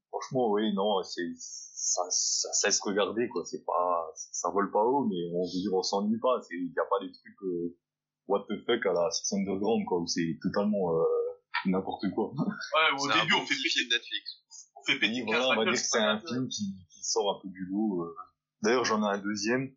franchement, 0.09 0.51
oui, 0.53 0.73
non, 0.75 1.03
c'est, 1.03 1.27
ça, 1.37 2.03
ça 2.11 2.53
cesse 2.53 2.81
regarder, 2.81 3.29
quoi. 3.29 3.43
C'est 3.45 3.65
pas, 3.65 4.11
ça 4.15 4.51
vole 4.51 4.71
pas 4.71 4.83
haut, 4.85 5.05
mais 5.07 5.17
on 5.35 5.43
veut 5.45 5.51
dire, 5.61 5.73
on 5.75 5.83
s'ennuie 5.83 6.19
pas. 6.21 6.41
C'est, 6.43 6.55
y 6.55 6.79
a 6.81 6.87
pas 6.89 7.05
des 7.05 7.11
trucs, 7.13 7.43
euh, 7.43 7.77
what 8.29 8.47
the 8.49 8.55
fuck 8.65 8.87
à 8.87 8.93
la 8.93 9.11
Six 9.11 9.33
Underground, 9.35 9.85
quoi, 9.87 9.99
où 9.99 10.07
c'est 10.07 10.39
totalement, 10.41 10.95
euh, 10.97 11.03
n'importe 11.67 12.05
quoi. 12.15 12.31
Ouais, 12.31 13.01
au 13.01 13.07
début, 13.09 13.35
on 13.35 13.45
fait 13.47 13.55
petit 13.55 13.71
film 13.71 13.89
Netflix. 13.91 14.41
on 14.77 14.83
fait 14.85 14.99
péter 15.01 15.23
voilà, 15.27 15.49
on 15.51 15.57
va 15.57 15.65
dire 15.65 15.73
que 15.73 15.79
c'est 15.79 15.99
un 15.99 16.19
film. 16.21 16.29
film 16.29 16.49
qui, 16.49 16.63
qui 16.91 17.03
sort 17.03 17.37
un 17.37 17.41
peu 17.43 17.49
du 17.49 17.67
lot. 17.71 18.03
euh. 18.05 18.15
D'ailleurs, 18.63 18.85
j'en 18.85 19.03
ai 19.03 19.15
un 19.15 19.19
deuxième, 19.19 19.75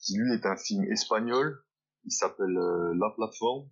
qui 0.00 0.16
lui 0.18 0.32
est 0.34 0.46
un 0.46 0.56
film 0.56 0.84
espagnol. 0.92 1.62
Il 2.04 2.12
s'appelle 2.12 2.56
euh, 2.56 2.94
La 3.00 3.10
Plateforme. 3.16 3.68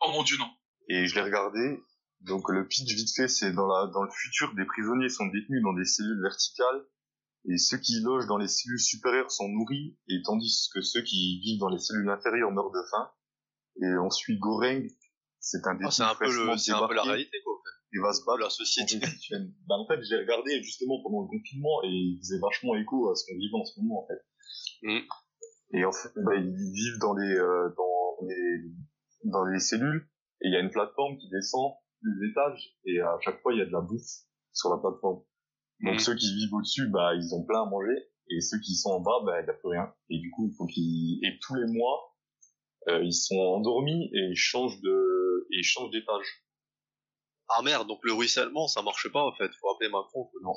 Oh 0.00 0.10
mon 0.12 0.22
dieu, 0.22 0.36
non. 0.38 0.50
et 0.88 1.06
je 1.06 1.14
l'ai 1.14 1.22
regardé. 1.22 1.80
Donc 2.22 2.48
le 2.50 2.66
pitch 2.66 2.92
vite 2.94 3.14
fait, 3.14 3.28
c'est 3.28 3.52
dans 3.52 3.66
la 3.66 3.86
dans 3.92 4.02
le 4.02 4.10
futur, 4.10 4.54
des 4.54 4.64
prisonniers 4.66 5.08
sont 5.08 5.26
détenus 5.26 5.62
dans 5.62 5.72
des 5.72 5.84
cellules 5.84 6.20
verticales 6.22 6.84
et 7.48 7.56
ceux 7.56 7.78
qui 7.78 8.00
logent 8.00 8.26
dans 8.26 8.36
les 8.36 8.48
cellules 8.48 8.80
supérieures 8.80 9.30
sont 9.30 9.48
nourris 9.48 9.96
et 10.08 10.20
tandis 10.24 10.68
que 10.74 10.82
ceux 10.82 11.00
qui 11.02 11.40
vivent 11.40 11.60
dans 11.60 11.68
les 11.70 11.78
cellules 11.78 12.08
inférieures 12.10 12.50
meurent 12.50 12.72
de 12.72 12.82
faim. 12.90 13.10
Et 13.82 13.86
on 14.04 14.10
suit 14.10 14.38
Goreng, 14.38 14.86
c'est 15.38 15.64
un 15.66 15.72
détenu 15.74 15.86
Ah, 15.88 15.90
c'est 15.90 16.02
un 16.02 16.14
peu 16.14 16.26
fraîchement 16.26 16.52
le, 16.52 16.58
c'est 16.58 16.72
un 16.72 16.86
peu 16.86 16.94
la 16.94 17.02
réalité, 17.02 17.38
quoi, 17.42 17.54
en 17.54 17.62
fait. 17.62 17.96
et 17.96 18.00
va 18.02 18.12
se 18.12 18.24
battre 18.26 18.40
La 18.40 18.50
société. 18.50 19.00
Bah, 19.66 19.76
en 19.78 19.86
fait, 19.86 20.02
j'ai 20.02 20.16
regardé 20.16 20.62
justement 20.62 21.00
pendant 21.02 21.22
le 21.22 21.28
confinement 21.28 21.82
et 21.84 21.88
il 21.88 22.18
faisait 22.18 22.38
vachement 22.40 22.74
écho 22.76 23.08
à 23.10 23.14
ce 23.14 23.24
qu'on 23.24 23.38
vivait 23.38 23.56
en 23.56 23.64
ce 23.64 23.80
moment 23.80 24.04
en 24.04 24.06
fait. 24.08 24.20
Mhm. 24.82 25.06
Et 25.72 25.84
en 25.84 25.92
fait, 25.92 26.10
bah, 26.16 26.34
ils 26.36 26.72
vivent 26.72 26.98
dans 27.00 27.14
les 27.14 27.34
euh, 27.36 27.68
dans 27.76 28.26
les 28.26 29.30
dans 29.30 29.44
les 29.44 29.60
cellules 29.60 30.08
et 30.42 30.48
il 30.48 30.52
y 30.52 30.56
a 30.56 30.60
une 30.60 30.70
plateforme 30.70 31.16
qui 31.18 31.28
descend 31.30 31.72
les 32.02 32.28
étages 32.30 32.76
et 32.86 33.00
à 33.00 33.16
chaque 33.20 33.40
fois 33.42 33.52
il 33.52 33.58
y 33.58 33.62
a 33.62 33.66
de 33.66 33.72
la 33.72 33.80
bouffe 33.80 34.24
sur 34.52 34.70
la 34.70 34.78
plateforme. 34.78 35.22
Donc 35.84 35.94
Mhm. 35.94 35.98
ceux 35.98 36.14
qui 36.14 36.34
vivent 36.34 36.54
au-dessus, 36.54 36.88
bah 36.88 37.14
ils 37.14 37.34
ont 37.34 37.44
plein 37.44 37.62
à 37.62 37.66
manger 37.66 37.96
et 38.30 38.40
ceux 38.40 38.58
qui 38.60 38.74
sont 38.74 38.90
en 38.90 39.00
bas, 39.00 39.20
bah 39.24 39.40
il 39.40 39.46
y 39.46 39.50
a 39.50 39.52
plus 39.54 39.68
rien. 39.68 39.92
Et 40.08 40.18
du 40.18 40.30
coup 40.30 40.46
il 40.48 40.54
faut 40.56 40.66
qu'ils 40.66 41.18
et 41.24 41.38
tous 41.40 41.54
les 41.54 41.66
mois 41.72 42.14
euh, 42.88 43.02
ils 43.04 43.12
sont 43.12 43.36
endormis 43.38 44.06
et 44.14 44.30
ils 44.30 44.36
changent 44.36 44.80
de 44.80 45.46
et 45.52 45.58
ils 45.58 45.64
changent 45.64 45.90
d'étage. 45.90 46.26
Ah 47.48 47.62
merde, 47.62 47.88
donc 47.88 47.98
le 48.04 48.12
ruissellement, 48.12 48.68
ça 48.68 48.80
marche 48.80 49.10
pas, 49.10 49.24
en 49.24 49.32
fait. 49.34 49.50
Faut 49.60 49.70
appeler 49.74 49.90
Macron. 49.90 50.24
quoi. 50.26 50.40
Non. 50.44 50.54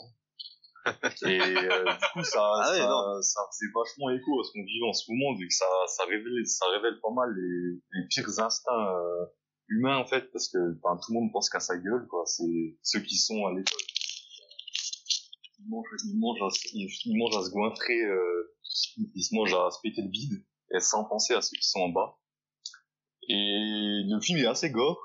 Et 1.26 1.40
euh, 1.40 1.86
du 1.86 2.08
coup, 2.14 2.24
ça, 2.24 2.52
Ah 2.62 2.74
ça, 2.76 3.22
ça 3.22 3.42
faisait 3.52 3.72
vachement 3.74 4.10
écho 4.12 4.40
à 4.40 4.44
ce 4.44 4.52
qu'on 4.52 4.66
vit 4.66 4.84
en 4.88 4.94
ce 4.94 5.12
moment, 5.12 5.36
vu 5.38 5.48
que 5.48 5.54
ça, 5.54 5.66
ça 5.88 6.04
révèle, 6.06 6.46
ça 6.46 6.66
révèle 6.74 7.00
pas 7.02 7.12
mal 7.12 7.30
les, 7.36 7.80
les 7.94 8.08
pires 8.10 8.28
instincts 8.40 8.96
euh, 8.96 9.26
humains 9.70 9.98
en 9.98 10.06
fait, 10.06 10.32
parce 10.32 10.50
que 10.50 10.58
enfin, 10.84 10.98
tout 10.98 11.14
le 11.14 11.20
monde 11.20 11.32
pense 11.32 11.50
qu'à 11.50 11.60
sa 11.60 11.78
gueule, 11.78 12.06
quoi. 12.10 12.26
C'est 12.26 12.78
ceux 12.82 13.00
qui 13.00 13.16
sont 13.16 13.46
à 13.46 13.52
l'école. 13.52 13.80
Ils 15.60 15.70
mangent, 15.70 15.88
ils 16.04 16.20
mangent, 16.20 16.42
à, 16.42 16.48
ils, 16.74 16.90
ils 17.06 17.18
mangent 17.18 17.38
à 17.38 17.44
se 17.44 17.52
gointrer, 17.52 18.02
euh, 18.02 18.54
ils 19.16 19.24
se 19.24 19.34
mangent 19.34 19.54
à 19.56 19.72
se 19.72 19.80
péter 19.82 20.02
le 20.02 20.10
bide, 20.10 20.44
et 20.76 20.80
sans 20.82 21.06
penser 21.06 21.34
à 21.34 21.42
ceux 21.42 21.56
qui 21.56 21.68
sont 21.68 21.80
en 21.80 21.90
bas. 21.90 22.18
Et 23.30 24.04
le 24.06 24.20
film 24.20 24.40
est 24.40 24.46
assez 24.46 24.70
gore. 24.70 25.00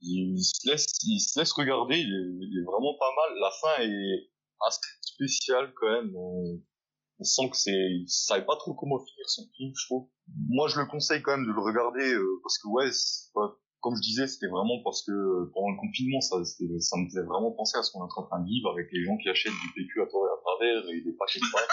Il 0.00 0.38
se 0.42 0.70
laisse, 0.70 0.86
il 1.04 1.20
se 1.20 1.38
laisse 1.38 1.52
regarder. 1.52 1.96
Il 1.98 2.06
est, 2.06 2.46
il 2.46 2.58
est 2.60 2.64
vraiment 2.64 2.96
pas 2.98 3.10
mal. 3.14 3.38
La 3.40 3.50
fin 3.60 3.82
est 3.82 4.30
assez 4.66 4.80
spéciale 5.02 5.72
quand 5.74 5.90
même. 5.90 6.14
On, 6.16 6.60
on 7.20 7.24
sent 7.24 7.50
que 7.50 7.56
c'est, 7.56 7.72
il 7.72 8.06
savait 8.08 8.44
pas 8.44 8.56
trop 8.56 8.74
comment 8.74 8.98
finir 8.98 9.28
son 9.28 9.42
film, 9.56 9.72
je 9.74 9.86
trouve. 9.86 10.08
Moi, 10.48 10.68
je 10.68 10.78
le 10.78 10.86
conseille 10.86 11.22
quand 11.22 11.36
même 11.36 11.46
de 11.46 11.52
le 11.52 11.60
regarder 11.62 12.12
euh, 12.14 12.40
parce 12.42 12.58
que 12.58 12.68
ouais, 12.68 12.88
pas- 13.34 13.56
comme 13.80 13.94
je 13.96 14.02
disais, 14.02 14.26
c'était 14.26 14.48
vraiment 14.48 14.82
parce 14.82 15.02
que 15.02 15.12
euh, 15.12 15.50
pendant 15.54 15.70
le 15.70 15.78
confinement, 15.78 16.20
ça, 16.20 16.36
ça 16.44 16.96
me 16.98 17.06
faisait 17.06 17.22
vraiment 17.22 17.52
penser 17.52 17.78
à 17.78 17.82
ce 17.82 17.92
qu'on 17.92 18.00
est 18.00 18.10
en 18.10 18.26
train 18.26 18.40
de 18.40 18.46
vivre 18.46 18.70
avec 18.70 18.88
les 18.92 19.04
gens 19.04 19.16
qui 19.18 19.28
achètent 19.28 19.52
du 19.52 19.70
PQ 19.74 20.02
à 20.02 20.06
tort 20.06 20.26
et 20.26 20.32
à 20.34 20.40
travers 20.42 20.88
et 20.90 21.00
des 21.00 21.12
paquets 21.12 21.40
de 21.40 21.50
pâtes. 21.52 21.70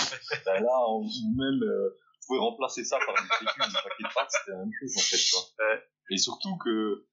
Ben 0.46 0.62
là, 0.62 0.72
on 0.88 1.02
même, 1.04 1.62
euh, 1.62 1.88
vous 1.90 2.26
pouvez 2.26 2.38
remplacer 2.40 2.84
ça 2.84 2.98
par 3.04 3.14
du 3.14 3.28
PQ, 3.28 3.44
des 3.44 3.82
paquets 3.82 4.02
de 4.08 4.14
pâtes, 4.14 4.30
c'était 4.30 4.52
la 4.52 4.58
même 4.58 4.72
chose 4.80 4.96
en 4.96 5.00
fait, 5.00 5.18
tu 5.18 5.32
vois. 5.36 5.76
Et 6.10 6.16
surtout 6.18 6.56
que 6.64 7.06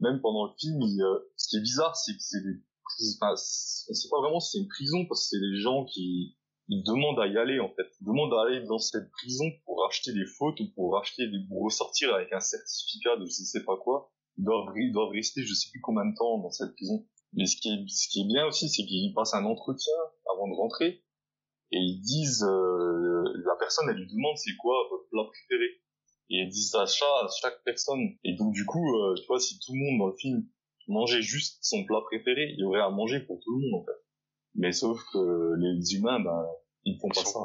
même 0.00 0.20
pendant 0.22 0.46
le 0.46 0.52
film, 0.58 0.80
il, 0.80 1.02
euh, 1.02 1.18
ce 1.36 1.48
qui 1.48 1.56
est 1.58 1.60
bizarre, 1.62 1.94
c'est 1.96 2.12
que 2.12 2.22
c'est 2.22 2.40
des, 2.42 2.56
enfin, 3.20 3.34
c'est 3.36 4.08
pas 4.10 4.20
vraiment 4.20 4.40
si 4.40 4.52
c'est 4.52 4.58
une 4.62 4.68
prison 4.68 5.06
parce 5.06 5.24
que 5.24 5.36
c'est 5.36 5.40
des 5.40 5.60
gens 5.60 5.84
qui 5.84 6.36
demandent 6.68 7.18
à 7.18 7.26
y 7.26 7.36
aller 7.36 7.58
en 7.58 7.68
fait, 7.68 7.86
ils 8.00 8.06
demandent 8.06 8.32
à 8.34 8.42
aller 8.42 8.64
dans 8.66 8.78
cette 8.78 9.10
prison 9.10 9.44
pour 9.64 9.84
acheter 9.86 10.12
des 10.12 10.26
fautes 10.26 10.60
ou 10.60 10.70
pour 10.74 10.98
acheter 10.98 11.26
des, 11.28 11.38
pour 11.48 11.64
ressortir 11.64 12.14
avec 12.14 12.32
un 12.32 12.40
certificat 12.40 13.16
de 13.16 13.26
je 13.26 13.30
sais 13.30 13.64
pas 13.64 13.76
quoi. 13.76 14.12
Ils 14.38 14.44
doivent, 14.44 15.10
rester 15.10 15.42
je 15.42 15.52
sais 15.52 15.68
plus 15.70 15.80
combien 15.80 16.06
de 16.06 16.14
temps 16.16 16.38
dans 16.38 16.50
cette 16.50 16.72
prison. 16.74 17.06
Mais 17.32 17.46
ce 17.46 17.56
qui 17.56 17.68
est, 17.68 17.88
ce 17.88 18.08
qui 18.08 18.22
est 18.22 18.26
bien 18.26 18.46
aussi, 18.46 18.68
c'est 18.68 18.84
qu'ils 18.84 19.12
passent 19.14 19.34
un 19.34 19.44
entretien 19.44 19.94
avant 20.32 20.48
de 20.48 20.54
rentrer 20.54 21.02
et 21.72 21.78
ils 21.78 22.00
disent, 22.00 22.42
euh, 22.42 23.22
la 23.44 23.54
personne, 23.58 23.88
elle 23.88 23.96
lui 23.96 24.08
demande 24.08 24.36
c'est 24.36 24.56
quoi 24.56 24.74
votre 24.90 25.08
plat 25.08 25.24
préféré. 25.24 25.80
Et 26.30 26.42
ils 26.42 26.48
disent 26.48 26.74
à 26.74 26.86
chaque, 26.86 27.08
à 27.08 27.28
chaque 27.40 27.62
personne. 27.64 28.16
Et 28.24 28.34
donc 28.34 28.52
du 28.52 28.64
coup, 28.66 28.96
euh, 28.98 29.14
tu 29.14 29.26
vois, 29.26 29.38
si 29.38 29.58
tout 29.58 29.72
le 29.74 29.78
monde 29.78 29.98
dans 29.98 30.06
le 30.08 30.16
film 30.16 30.46
mangeait 30.90 31.22
juste 31.22 31.58
son 31.62 31.84
plat 31.84 32.00
préféré, 32.06 32.50
il 32.52 32.60
y 32.60 32.64
aurait 32.64 32.80
à 32.80 32.90
manger 32.90 33.20
pour 33.20 33.40
tout 33.40 33.52
le 33.52 33.70
monde 33.70 33.82
en 33.82 33.84
fait. 33.84 34.00
Mais 34.54 34.72
sauf 34.72 35.00
que 35.12 35.54
les 35.58 35.94
humains, 35.94 36.20
ben, 36.20 36.46
ils 36.84 36.98
font 36.98 37.08
pas 37.08 37.24
ça. 37.24 37.40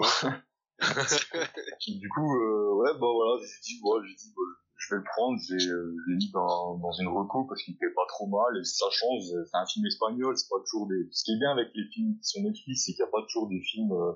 du 1.87 2.09
coup, 2.09 2.35
euh, 2.35 2.73
ouais, 2.75 2.91
bah 2.99 3.07
voilà, 3.13 3.41
j'ai 3.41 3.61
dit, 3.63 3.79
ouais, 3.83 3.99
j'ai 4.05 4.15
dit, 4.15 4.33
bah, 4.35 4.43
je 4.77 4.93
vais 4.93 4.97
le 4.99 5.05
prendre, 5.15 5.39
j'ai, 5.47 5.69
euh, 5.69 5.95
je 5.95 6.11
l'ai 6.11 6.17
mis 6.17 6.31
dans, 6.31 6.77
dans 6.77 6.91
une 6.91 7.07
reco 7.07 7.45
parce 7.45 7.63
qu'il 7.63 7.75
fait 7.77 7.93
pas 7.95 8.05
trop 8.09 8.27
mal 8.27 8.59
et 8.59 8.63
ça 8.63 8.85
change, 8.91 9.23
c'est 9.23 9.57
un 9.57 9.65
film 9.65 9.85
espagnol, 9.85 10.37
c'est 10.37 10.49
pas 10.49 10.59
toujours 10.65 10.87
des, 10.87 11.07
ce 11.11 11.23
qui 11.23 11.31
est 11.31 11.39
bien 11.39 11.51
avec 11.51 11.69
les 11.73 11.87
films 11.93 12.17
qui 12.17 12.23
sont 12.27 12.41
Netflix, 12.41 12.85
c'est 12.85 12.93
qu'il 12.93 13.03
n'y 13.03 13.07
a 13.07 13.11
pas 13.11 13.23
toujours 13.23 13.47
des 13.47 13.61
films, 13.61 13.93
euh, 13.93 14.11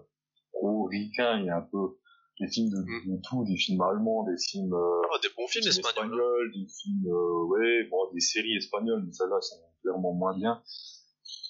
trop 0.51 0.83
ricains, 0.85 1.39
il 1.39 1.45
y 1.45 1.49
a 1.49 1.57
un 1.57 1.67
peu 1.71 1.97
des 2.39 2.47
films 2.47 2.69
de, 2.69 2.79
de 2.81 3.21
tout, 3.27 3.43
des 3.45 3.57
films 3.57 3.81
allemands, 3.81 4.23
des 4.23 4.37
films, 4.39 4.73
euh, 4.73 5.01
Ah, 5.13 5.19
des 5.21 5.29
bons 5.35 5.47
films 5.47 5.63
des 5.65 5.69
espagnols. 5.77 6.05
espagnols, 6.05 6.51
des 6.55 6.67
films, 6.71 7.07
euh, 7.07 7.45
ouais, 7.51 7.83
bon, 7.91 8.11
des 8.13 8.21
séries 8.21 8.55
espagnoles, 8.55 9.03
mais 9.05 9.11
celles-là 9.11 9.41
sont 9.41 9.59
clairement 9.81 10.13
moins 10.13 10.35
bien. 10.37 10.63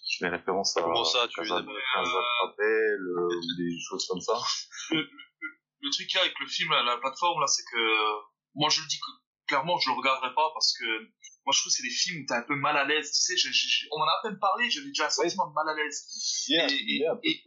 Je 0.10 0.18
fais 0.26 0.30
référence 0.30 0.76
à 0.78 0.82
Comment 0.82 1.04
ça, 1.06 1.28
tu 1.30 1.36
Casa, 1.40 1.62
euh, 1.62 3.28
ou 3.28 3.56
des 3.58 3.78
choses 3.88 4.06
comme 4.08 4.20
ça. 4.22 4.34
le, 4.92 5.02
le, 5.02 5.50
le 5.82 5.90
truc 5.92 6.14
là 6.14 6.22
avec 6.22 6.34
le 6.40 6.48
film, 6.48 6.72
la 6.72 6.98
plateforme 6.98 7.40
là, 7.40 7.48
c'est 7.48 7.64
que 7.64 7.82
moi 8.56 8.70
je 8.70 8.82
le 8.82 8.88
dis 8.88 9.00
clairement 9.48 9.78
je 9.80 9.90
le 9.90 9.96
regarderai 9.96 10.34
pas 10.36 10.50
parce 10.54 10.74
que 10.78 10.86
moi 11.46 11.54
je 11.54 11.60
trouve 11.62 11.72
que 11.72 11.78
c'est 11.78 11.84
des 11.84 11.90
films 11.94 12.24
où 12.24 12.26
t'es 12.28 12.34
un 12.34 12.42
peu 12.44 12.56
mal 12.56 12.76
à 12.78 12.84
l'aise. 12.84 13.12
Tu 13.12 13.22
sais, 13.22 13.38
je- 13.38 13.52
je- 13.52 13.86
on 13.92 14.02
en 14.02 14.06
a 14.06 14.12
à 14.20 14.22
peine 14.24 14.40
parlé, 14.40 14.70
j'avais 14.70 14.88
déjà 14.88 15.06
un 15.06 15.10
sentiment 15.10 15.48
de 15.48 15.54
mal 15.54 15.70
à 15.70 15.76
l'aise. 15.76 16.46
Bien, 16.50 16.68
Et- 16.68 16.74
et- 16.74 17.06
peu 17.06 17.20
et-. 17.24 17.44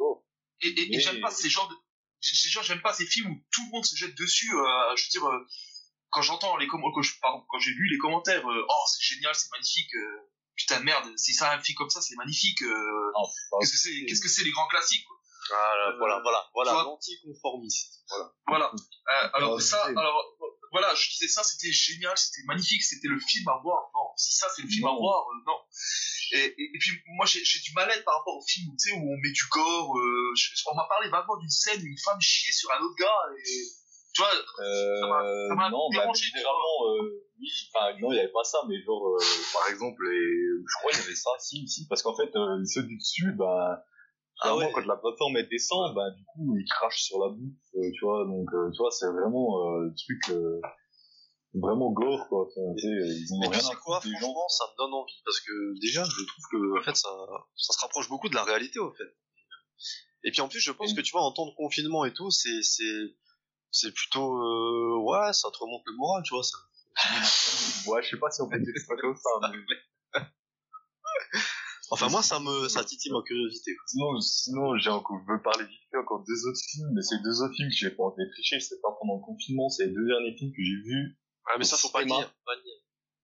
Et, 0.64 0.68
et, 0.68 0.82
et 0.84 0.88
Mais- 0.90 1.00
j'aime 1.00 1.20
pas 1.20 1.30
ces 1.30 1.48
genres 1.50 1.68
de, 1.68 1.74
j'aime 2.62 2.80
pas 2.82 2.92
ces 2.94 3.06
films 3.06 3.30
où 3.32 3.44
tout 3.52 3.62
le 3.66 3.70
monde 3.72 3.84
se 3.84 3.96
jette 3.96 4.14
dessus. 4.16 4.52
euh, 4.54 4.96
je 4.96 5.04
veux 5.04 5.10
dire, 5.10 5.26
euh, 5.28 5.46
quand 6.10 6.22
j'entends 6.22 6.56
les 6.56 6.66
commentaires, 6.66 6.94
quand, 6.94 7.20
pardon, 7.20 7.44
quand 7.48 7.58
j'ai 7.58 7.70
lu 7.72 7.88
les 7.90 7.98
commentaires, 7.98 8.46
euh, 8.48 8.66
oh 8.68 8.84
c'est 8.86 9.14
génial, 9.14 9.34
c'est 9.34 9.50
magnifique. 9.52 9.94
euh, 9.94 10.28
putain 10.54 10.80
de 10.80 10.84
merde, 10.84 11.10
si 11.16 11.32
ça 11.32 11.50
a 11.50 11.56
un 11.56 11.60
film 11.60 11.76
comme 11.76 11.88
ça, 11.90 12.00
c'est 12.02 12.14
magnifique. 12.16 12.62
euh, 12.62 13.12
pas- 13.50 13.58
qu'est-ce 13.60 13.72
que 13.72 13.78
c'est, 13.78 14.04
qu'est-ce 14.06 14.20
que 14.20 14.28
c'est 14.28 14.44
les 14.44 14.50
grands 14.52 14.68
classiques 14.68 15.04
quoi. 15.06 15.16
Voilà, 15.48 15.96
voilà, 15.98 16.20
voilà, 16.22 16.46
voilà, 16.54 16.72
l'anticonformiste. 16.84 18.04
Voilà. 18.08 18.30
Voilà. 18.46 18.72
Euh, 18.72 19.28
alors 19.34 19.56
Ah, 19.58 19.60
ça, 19.60 19.84
alors 19.84 20.36
voilà, 20.72 20.94
je 20.94 21.10
disais 21.10 21.28
ça, 21.28 21.42
c'était 21.44 21.70
génial, 21.70 22.16
c'était 22.16 22.42
magnifique, 22.46 22.82
c'était 22.82 23.08
le 23.08 23.20
film 23.20 23.46
à 23.48 23.60
voir. 23.62 23.90
Non, 23.94 24.10
si 24.16 24.32
ça 24.34 24.48
c'est 24.56 24.62
le 24.62 24.68
film 24.68 24.86
à 24.86 24.92
voir, 24.96 25.26
euh, 25.28 25.44
non. 25.46 25.58
Et, 26.32 26.44
et, 26.58 26.64
et 26.74 26.78
puis 26.80 26.90
moi 27.14 27.26
j'ai 27.26 27.40
du 27.60 27.72
mal-être 27.74 28.04
par 28.04 28.16
rapport 28.18 28.36
au 28.36 28.44
film 28.46 28.68
où 28.70 28.76
tu 28.80 28.88
sais 28.90 28.96
où 28.96 29.02
on 29.04 29.16
met 29.22 29.30
du 29.32 29.44
gore. 29.50 29.96
Euh, 29.98 30.32
je- 30.34 30.50
on 30.70 30.74
m'a 30.74 30.86
parlé 30.88 31.08
vaguement 31.10 31.36
d'une 31.36 31.50
scène 31.50 31.80
où 31.80 31.86
une 31.86 31.98
femme 32.02 32.20
chiait 32.20 32.52
sur 32.52 32.70
un 32.72 32.80
autre 32.80 32.96
gars 32.98 33.22
et 33.38 33.52
tu 34.14 34.20
vois. 34.22 34.32
Ça 34.32 35.06
m'a- 35.08 35.22
Euh, 35.24 35.48
ça 35.48 35.54
m'a 35.54 35.70
non, 35.70 35.88
bah, 35.92 36.00
dérangé, 36.00 36.20
tu 36.22 36.28
généralement, 36.28 36.78
euh, 36.88 37.28
oui, 37.40 37.48
enfin, 37.74 37.92
non, 38.00 38.08
il 38.10 38.14
n'y 38.14 38.20
avait 38.20 38.32
pas 38.32 38.44
ça, 38.44 38.58
mais 38.68 38.80
genre, 38.82 39.16
par 39.52 39.68
exemple, 39.68 40.04
les, 40.08 40.64
je 40.68 40.74
crois 40.78 40.90
qu'il 40.92 41.00
y 41.00 41.04
avait 41.04 41.14
ça, 41.16 41.30
si, 41.40 41.66
si, 41.68 41.86
parce 41.88 42.02
qu'en 42.02 42.16
fait, 42.16 42.30
ceux 42.66 42.82
du 42.84 42.96
dessus, 42.96 43.32
bah, 43.36 43.84
Ah 44.44 44.56
ouais. 44.56 44.70
quand 44.74 44.84
la 44.86 44.96
plateforme 44.96 45.36
elle 45.36 45.48
descend, 45.48 45.94
bah, 45.94 46.10
du 46.10 46.24
coup, 46.24 46.56
ils 46.56 46.66
crachent 46.68 47.02
sur 47.02 47.18
la 47.18 47.28
bouffe, 47.30 47.74
euh, 47.76 47.90
tu 47.94 48.04
vois, 48.04 48.24
donc, 48.24 48.48
euh, 48.52 48.70
tu 48.72 48.78
vois, 48.78 48.90
c'est 48.90 49.06
vraiment, 49.06 49.76
euh, 49.76 49.84
le 49.84 49.94
truc, 49.94 50.30
euh, 50.30 50.60
vraiment 51.54 51.90
gore, 51.92 52.26
quoi, 52.28 52.42
Enfin, 52.46 52.74
tu 52.76 52.82
sais, 52.82 52.88
ils 52.88 53.32
ont 53.34 53.40
Mais 53.40 53.50
tu 53.50 53.60
sais 53.60 53.74
quoi, 53.84 54.00
gens. 54.02 54.10
franchement, 54.10 54.48
ça 54.48 54.64
me 54.72 54.76
donne 54.78 54.94
envie 54.94 55.20
parce 55.24 55.40
que 55.40 55.80
déjà, 55.80 56.04
je 56.04 56.24
trouve 56.26 56.44
que 56.50 56.80
en 56.80 56.82
fait, 56.82 56.96
ça, 56.96 57.08
ça 57.56 57.72
se 57.72 57.80
rapproche 57.80 58.08
beaucoup 58.08 58.28
de 58.28 58.34
la 58.34 58.44
réalité, 58.44 58.78
au 58.78 58.92
fait. 58.92 59.14
Et 60.24 60.30
puis 60.30 60.40
en 60.40 60.48
plus, 60.48 60.60
je 60.60 60.72
pense 60.72 60.94
que 60.94 61.00
tu 61.00 61.12
vois, 61.12 61.22
en 61.22 61.32
temps 61.32 61.46
de 61.46 61.54
confinement 61.54 62.04
et 62.04 62.12
tout, 62.12 62.30
c'est, 62.30 62.62
c'est, 62.62 63.14
c'est 63.70 63.92
plutôt, 63.92 64.36
euh, 64.38 64.96
ouais, 65.02 65.32
ça 65.32 65.50
te 65.50 65.58
remonte 65.58 65.82
le 65.86 65.96
moral, 65.96 66.22
tu 66.24 66.34
vois. 66.34 66.42
Ça. 66.44 66.56
Ouais, 67.90 68.02
je 68.02 68.10
sais 68.10 68.16
pas 68.18 68.30
si 68.30 68.40
on 68.42 68.48
peut 68.48 68.60
dire 68.60 68.72
ça 68.86 68.94
comme 68.96 69.16
ça, 69.16 69.30
mais 69.50 69.58
Enfin, 71.92 72.08
moi, 72.08 72.22
ça 72.22 72.40
me, 72.40 72.68
ça 72.68 72.82
titille 72.84 73.12
ma 73.12 73.20
curiosité. 73.20 73.76
quoi. 73.76 73.84
sinon, 73.86 74.20
sinon, 74.20 74.78
j'ai 74.78 74.88
encore, 74.88 75.20
je 75.28 75.30
veux 75.30 75.42
parler 75.42 75.66
vite 75.66 75.80
fait 75.90 75.98
encore 75.98 76.24
deux 76.26 76.48
autres 76.48 76.64
films, 76.64 76.88
mais 76.94 77.02
c'est 77.02 77.20
deux 77.22 77.42
autres 77.42 77.52
films 77.54 77.68
que 77.68 77.76
j'ai 77.76 77.90
pas 77.90 78.04
envie 78.04 78.24
de 78.24 78.30
tricher, 78.32 78.60
c'est 78.60 78.80
pas 78.80 78.96
pendant 78.98 79.16
le 79.16 79.22
confinement, 79.22 79.68
c'est 79.68 79.86
les 79.86 79.92
deux 79.92 80.06
derniers 80.06 80.34
films 80.34 80.52
que 80.52 80.62
j'ai 80.64 80.80
vus 80.88 81.18
Ouais, 81.46 81.58
mais 81.58 81.64
ça, 81.64 81.76
faut 81.76 81.90
pas 81.90 82.02
dire. 82.04 82.32
Pas 82.46 82.56
le 82.56 82.62
dire. 82.62 82.80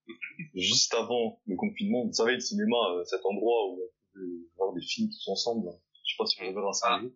juste 0.55 0.93
avant 0.93 1.41
le 1.47 1.57
confinement. 1.57 2.05
Vous 2.05 2.13
savez, 2.13 2.35
le 2.35 2.41
cinéma, 2.41 2.77
euh, 2.93 3.05
cet 3.05 3.25
endroit 3.25 3.73
où 3.73 3.81
on 3.81 4.13
peut 4.13 4.29
voir 4.57 4.75
des 4.75 4.83
films 4.83 5.09
tous 5.09 5.29
ensemble. 5.33 5.71
Je 6.05 6.13
sais 6.13 6.17
pas 6.19 6.27
si 6.27 6.37
vous 6.37 6.53
verrez 6.53 6.73
ça 6.73 6.93
un 6.93 7.01
jour. 7.01 7.11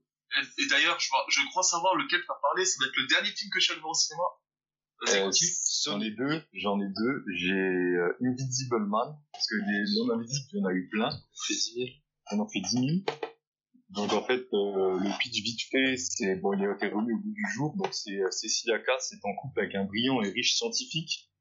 Et, 0.56 0.66
d'ailleurs, 0.70 0.98
je, 0.98 1.48
crois 1.50 1.62
savoir 1.62 1.94
lequel 1.96 2.20
t'as 2.26 2.40
parlé. 2.40 2.64
Ça 2.64 2.78
doit 2.78 2.88
être 2.88 2.96
le 2.96 3.06
dernier 3.08 3.28
film 3.28 3.50
que 3.52 3.60
je 3.60 3.64
suis 3.64 3.72
allé 3.72 3.80
voir 3.82 3.90
au 3.90 3.94
cinéma. 3.94 4.24
Euh. 5.08 5.30
J'en 5.84 6.00
ai 6.00 6.10
deux, 6.10 6.42
j'en 6.52 6.80
ai 6.80 6.86
deux. 6.86 7.24
J'ai 7.34 7.52
euh, 7.52 8.16
Invisible 8.22 8.86
Man, 8.86 9.16
parce 9.32 9.46
que 9.48 9.56
des 9.56 9.96
l'homme 9.96 10.20
invisible, 10.20 10.48
il 10.52 10.58
y 10.58 10.62
en 10.62 10.66
a 10.66 10.72
eu 10.72 10.88
plein. 10.88 11.10
Fait 11.46 11.54
10 11.54 11.74
000. 11.74 11.86
On 12.32 12.40
en 12.40 12.48
fait 12.48 12.60
10 12.60 12.70
000. 12.70 13.18
Donc 13.90 14.12
en 14.12 14.24
fait, 14.24 14.46
euh, 14.54 14.98
le 15.00 15.18
pitch 15.18 15.42
vite 15.42 15.60
fait, 15.70 15.96
c'est 15.96 16.36
bon, 16.36 16.54
il 16.54 16.64
a 16.64 16.72
été 16.72 16.88
remis 16.88 17.12
au 17.12 17.18
bout 17.18 17.32
du 17.32 17.44
jour. 17.54 17.74
Donc 17.76 17.88
c'est 17.92 18.16
euh, 18.16 18.30
Cecilia 18.30 18.78
Cass 18.78 19.12
est 19.12 19.24
en 19.24 19.34
couple 19.34 19.60
avec 19.60 19.74
un 19.74 19.84
brillant 19.84 20.22
et 20.22 20.30
riche 20.30 20.56
scientifique 20.56 21.31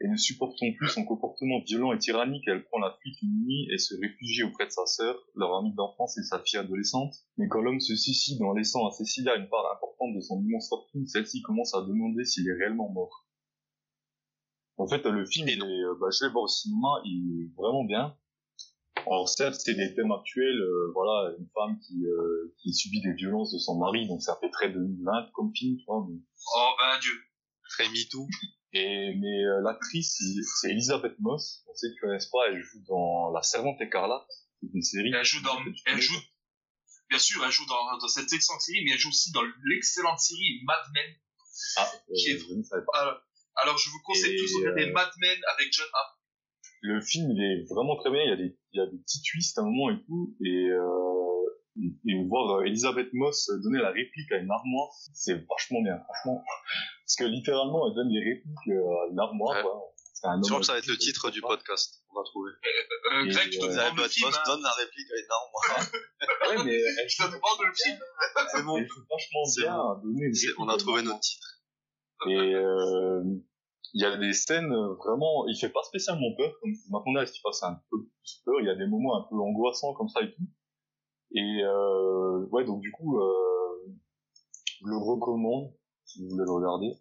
et 0.00 0.08
ne 0.08 0.16
supportant 0.16 0.66
plus 0.76 0.88
son 0.88 1.04
comportement 1.04 1.60
violent 1.60 1.92
et 1.92 1.98
tyrannique, 1.98 2.44
elle 2.48 2.64
prend 2.64 2.78
la 2.78 2.96
fuite 3.00 3.16
une 3.22 3.44
nuit 3.44 3.68
et 3.72 3.78
se 3.78 3.94
réfugie 3.94 4.42
auprès 4.42 4.66
de 4.66 4.70
sa 4.70 4.84
sœur, 4.86 5.16
leur 5.34 5.54
amie 5.56 5.72
d'enfance 5.74 6.18
et 6.18 6.22
sa 6.22 6.40
fille 6.40 6.58
adolescente. 6.58 7.14
Mais 7.38 7.48
quand 7.48 7.60
l'homme 7.62 7.80
se 7.80 7.94
suicide 7.96 8.42
en 8.42 8.52
laissant 8.52 8.86
à 8.86 8.90
Cecilia 8.90 9.36
une 9.36 9.48
part 9.48 9.64
importante 9.72 10.14
de 10.14 10.20
son 10.20 10.42
immense 10.42 10.68
fortune, 10.68 11.06
celle-ci 11.06 11.42
commence 11.42 11.74
à 11.74 11.82
demander 11.82 12.24
s'il 12.24 12.48
est 12.48 12.54
réellement 12.58 12.90
mort. 12.90 13.26
En 14.76 14.88
fait, 14.88 15.04
le 15.06 15.24
film, 15.24 15.48
il 15.48 15.58
est, 15.62 15.84
euh, 15.84 15.94
bah, 16.00 16.08
je 16.10 16.24
l'ai 16.26 16.32
voir 16.32 16.44
au 16.44 16.48
cinéma, 16.48 16.88
il 17.04 17.42
est 17.44 17.56
vraiment 17.56 17.84
bien. 17.84 18.16
Alors 19.06 19.28
certes, 19.28 19.54
c'est 19.58 19.74
des 19.74 19.94
thèmes 19.94 20.10
actuels, 20.12 20.60
euh, 20.60 20.90
voilà, 20.94 21.34
une 21.38 21.46
femme 21.54 21.78
qui, 21.78 22.04
euh, 22.06 22.54
qui 22.58 22.72
subit 22.72 23.00
des 23.02 23.12
violences 23.12 23.52
de 23.52 23.58
son 23.58 23.78
mari, 23.78 24.08
donc 24.08 24.22
ça 24.22 24.36
fait 24.40 24.50
très 24.50 24.70
2020 24.72 25.30
comme 25.34 25.52
film, 25.54 25.76
tu 25.76 25.84
vois. 25.86 26.04
mais- 26.10 26.18
Oh 26.56 26.70
ben 26.78 26.98
Dieu. 27.00 27.12
Très 27.70 27.88
MeToo. 27.88 28.26
Et 28.76 29.14
mais 29.14 29.44
euh, 29.44 29.60
l'actrice, 29.62 30.20
c'est- 30.60 30.70
Elisabeth 30.70 31.14
Moss. 31.20 31.62
On 31.70 31.74
sait 31.74 31.88
que 31.90 31.94
tu 31.94 32.00
connais 32.00 32.18
pas, 32.32 32.48
elle 32.48 32.60
joue 32.60 32.82
dans 32.88 33.30
La 33.32 33.42
Servante 33.42 33.80
écarlate, 33.80 34.26
c'est 34.60 34.68
une 34.74 34.82
série. 34.82 35.12
Elle 35.14 35.24
joue 35.24 35.42
dans, 35.42 35.58
elle 35.86 36.00
joue, 36.00 36.18
bien 37.08 37.18
sûr, 37.18 37.44
elle 37.44 37.52
joue 37.52 37.66
dans, 37.66 37.98
dans 37.98 38.08
cette 38.08 38.32
excellente 38.32 38.60
série, 38.62 38.82
mais 38.84 38.92
elle 38.92 38.98
joue 38.98 39.10
aussi 39.10 39.30
dans 39.32 39.42
l'excellente 39.64 40.18
série 40.18 40.60
Mad 40.64 40.80
Men. 40.92 41.14
Ah, 41.76 41.88
euh, 41.94 42.14
qui 42.16 42.30
est- 42.30 42.38
je 42.38 42.52
ne 42.54 42.62
savais 42.64 42.82
pas. 42.84 42.98
Alors, 43.00 43.20
alors 43.62 43.78
je 43.78 43.88
vous 43.90 44.00
conseille 44.04 44.36
tous 44.36 44.50
de 44.52 44.58
regarder 44.58 44.90
euh, 44.90 44.92
Mad 44.92 45.10
Men 45.20 45.38
avec 45.56 45.72
John 45.72 45.86
Hamm. 45.92 46.10
Le 46.82 47.00
film, 47.00 47.30
il 47.30 47.40
est 47.42 47.64
vraiment 47.72 47.96
très 47.96 48.10
bien. 48.10 48.22
Il 48.24 48.28
y 48.28 48.32
a 48.32 48.36
des, 48.36 48.58
il 48.72 48.78
y 48.78 48.80
a 48.80 48.86
des 48.86 48.98
petits 48.98 49.22
twists 49.22 49.56
à 49.56 49.62
un 49.62 49.64
moment 49.66 49.90
et 49.90 50.04
tout. 50.04 50.36
Et, 50.44 50.66
euh, 50.68 51.90
et, 52.06 52.24
voir 52.28 52.62
Elisabeth 52.64 53.08
Moss 53.14 53.48
donner 53.62 53.78
la 53.78 53.90
réplique 53.90 54.30
à 54.32 54.36
une 54.38 54.50
armoire, 54.50 54.90
c'est 55.14 55.34
vachement 55.48 55.80
bien, 55.82 55.98
franchement. 56.04 56.44
Parce 57.04 57.16
que 57.18 57.24
littéralement, 57.24 57.88
elle 57.88 57.94
donne 57.94 58.08
des 58.08 58.18
répliques 58.18 58.68
euh, 58.68 59.04
à 59.04 59.10
une 59.10 59.18
armoire. 59.18 59.56
Ouais. 59.56 59.62
quoi. 59.62 59.92
C'est 60.14 60.26
un 60.26 60.40
Je 60.42 60.48
crois 60.48 60.60
que 60.60 60.66
ça 60.66 60.72
va 60.72 60.78
être 60.78 60.86
le 60.86 60.96
titre 60.96 61.30
du 61.30 61.40
podcast. 61.40 62.02
On 62.14 62.20
a 62.20 62.24
trouvé. 62.24 62.50
Euh, 62.50 63.24
et, 63.24 63.28
Greg, 63.28 63.52
je 63.52 63.58
te 63.58 63.64
euh, 63.64 63.68
demande 63.68 63.96
le 63.96 64.04
Elisabeth 64.04 64.12
film. 64.12 64.26
Moss 64.28 64.38
hein. 64.38 64.42
donne 64.46 64.62
la 64.62 64.72
réplique 64.72 65.10
à 65.10 65.18
une 65.20 65.32
armoire. 65.38 65.90
Ouais, 66.48 66.64
mais 66.64 66.80
elle 67.00 67.08
Je 67.08 67.16
te 67.16 67.22
demande 67.24 67.60
le 67.60 67.72
film. 67.74 67.98
C'est 68.52 68.62
bon. 68.62 68.76
elle 68.78 68.88
joue 68.88 69.04
vachement 69.10 69.44
C'est 69.44 69.62
bien 69.62 70.00
donner 70.02 70.30
On 70.58 70.68
a 70.68 70.76
trouvé 70.76 71.02
notre 71.02 71.20
titre. 71.20 71.60
Et 72.26 72.54
euh, 72.54 73.22
il 73.94 74.02
y 74.02 74.04
a 74.04 74.16
des 74.16 74.32
scènes 74.32 74.72
euh, 74.72 74.94
vraiment, 74.94 75.46
il 75.46 75.56
fait 75.56 75.68
pas 75.68 75.82
spécialement 75.84 76.34
peur, 76.36 76.52
comme 76.60 76.74
je 76.74 76.90
m'attendais 76.90 77.20
à 77.20 77.26
ce 77.26 77.32
qu'il 77.32 77.42
fasse 77.42 77.62
un 77.62 77.80
peu 77.90 77.98
plus 78.02 78.42
peur. 78.44 78.56
Il 78.60 78.66
y 78.66 78.70
a 78.70 78.74
des 78.74 78.86
moments 78.86 79.16
un 79.16 79.26
peu 79.30 79.36
angoissants 79.36 79.94
comme 79.94 80.08
ça 80.08 80.20
et 80.20 80.32
tout. 80.32 80.42
Et 81.32 81.62
euh, 81.62 82.46
ouais, 82.50 82.64
donc 82.64 82.80
du 82.80 82.90
coup, 82.90 83.20
euh, 83.20 83.94
je 84.80 84.86
le 84.86 84.96
recommande 84.96 85.72
si 86.14 86.22
vous 86.22 86.30
voulez 86.30 86.44
le 86.46 86.52
regarder. 86.52 86.94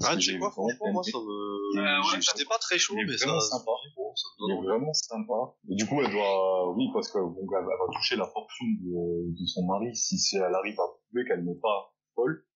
Ah, 0.00 0.16
tu 0.16 0.22
sais 0.22 0.38
quoi, 0.38 0.50
franchement, 0.50 0.92
moi, 0.92 1.02
ça 1.02 1.18
me... 1.18 1.76
Euh, 1.76 2.00
ouais, 2.00 2.20
J'étais 2.20 2.48
pas 2.48 2.56
très 2.56 2.78
chaud, 2.78 2.94
mais 2.96 3.18
ça... 3.18 3.26
vraiment 3.26 3.40
sympa. 3.40 3.72
Bon, 3.94 4.14
ça 4.16 4.26
me 4.38 4.48
Il 4.48 4.52
est 4.56 4.62
vraiment 4.64 4.92
sympa. 4.94 5.40
Et 5.68 5.74
du 5.74 5.84
coup, 5.84 6.00
elle 6.00 6.10
doit, 6.10 6.72
oui, 6.72 6.88
parce 6.94 7.10
que 7.10 7.18
bon, 7.18 7.44
elle 7.44 7.64
va 7.64 7.92
toucher 7.92 8.16
la 8.16 8.26
fortune 8.26 8.78
de, 8.80 9.36
de 9.36 9.46
son 9.46 9.66
mari 9.66 9.94
si 9.94 10.16
elle 10.36 10.54
arrive 10.54 10.80
à 10.80 10.88
prouver 10.88 11.28
qu'elle 11.28 11.44
n'est 11.44 11.60
pas 11.60 11.92
folle. 12.14 12.46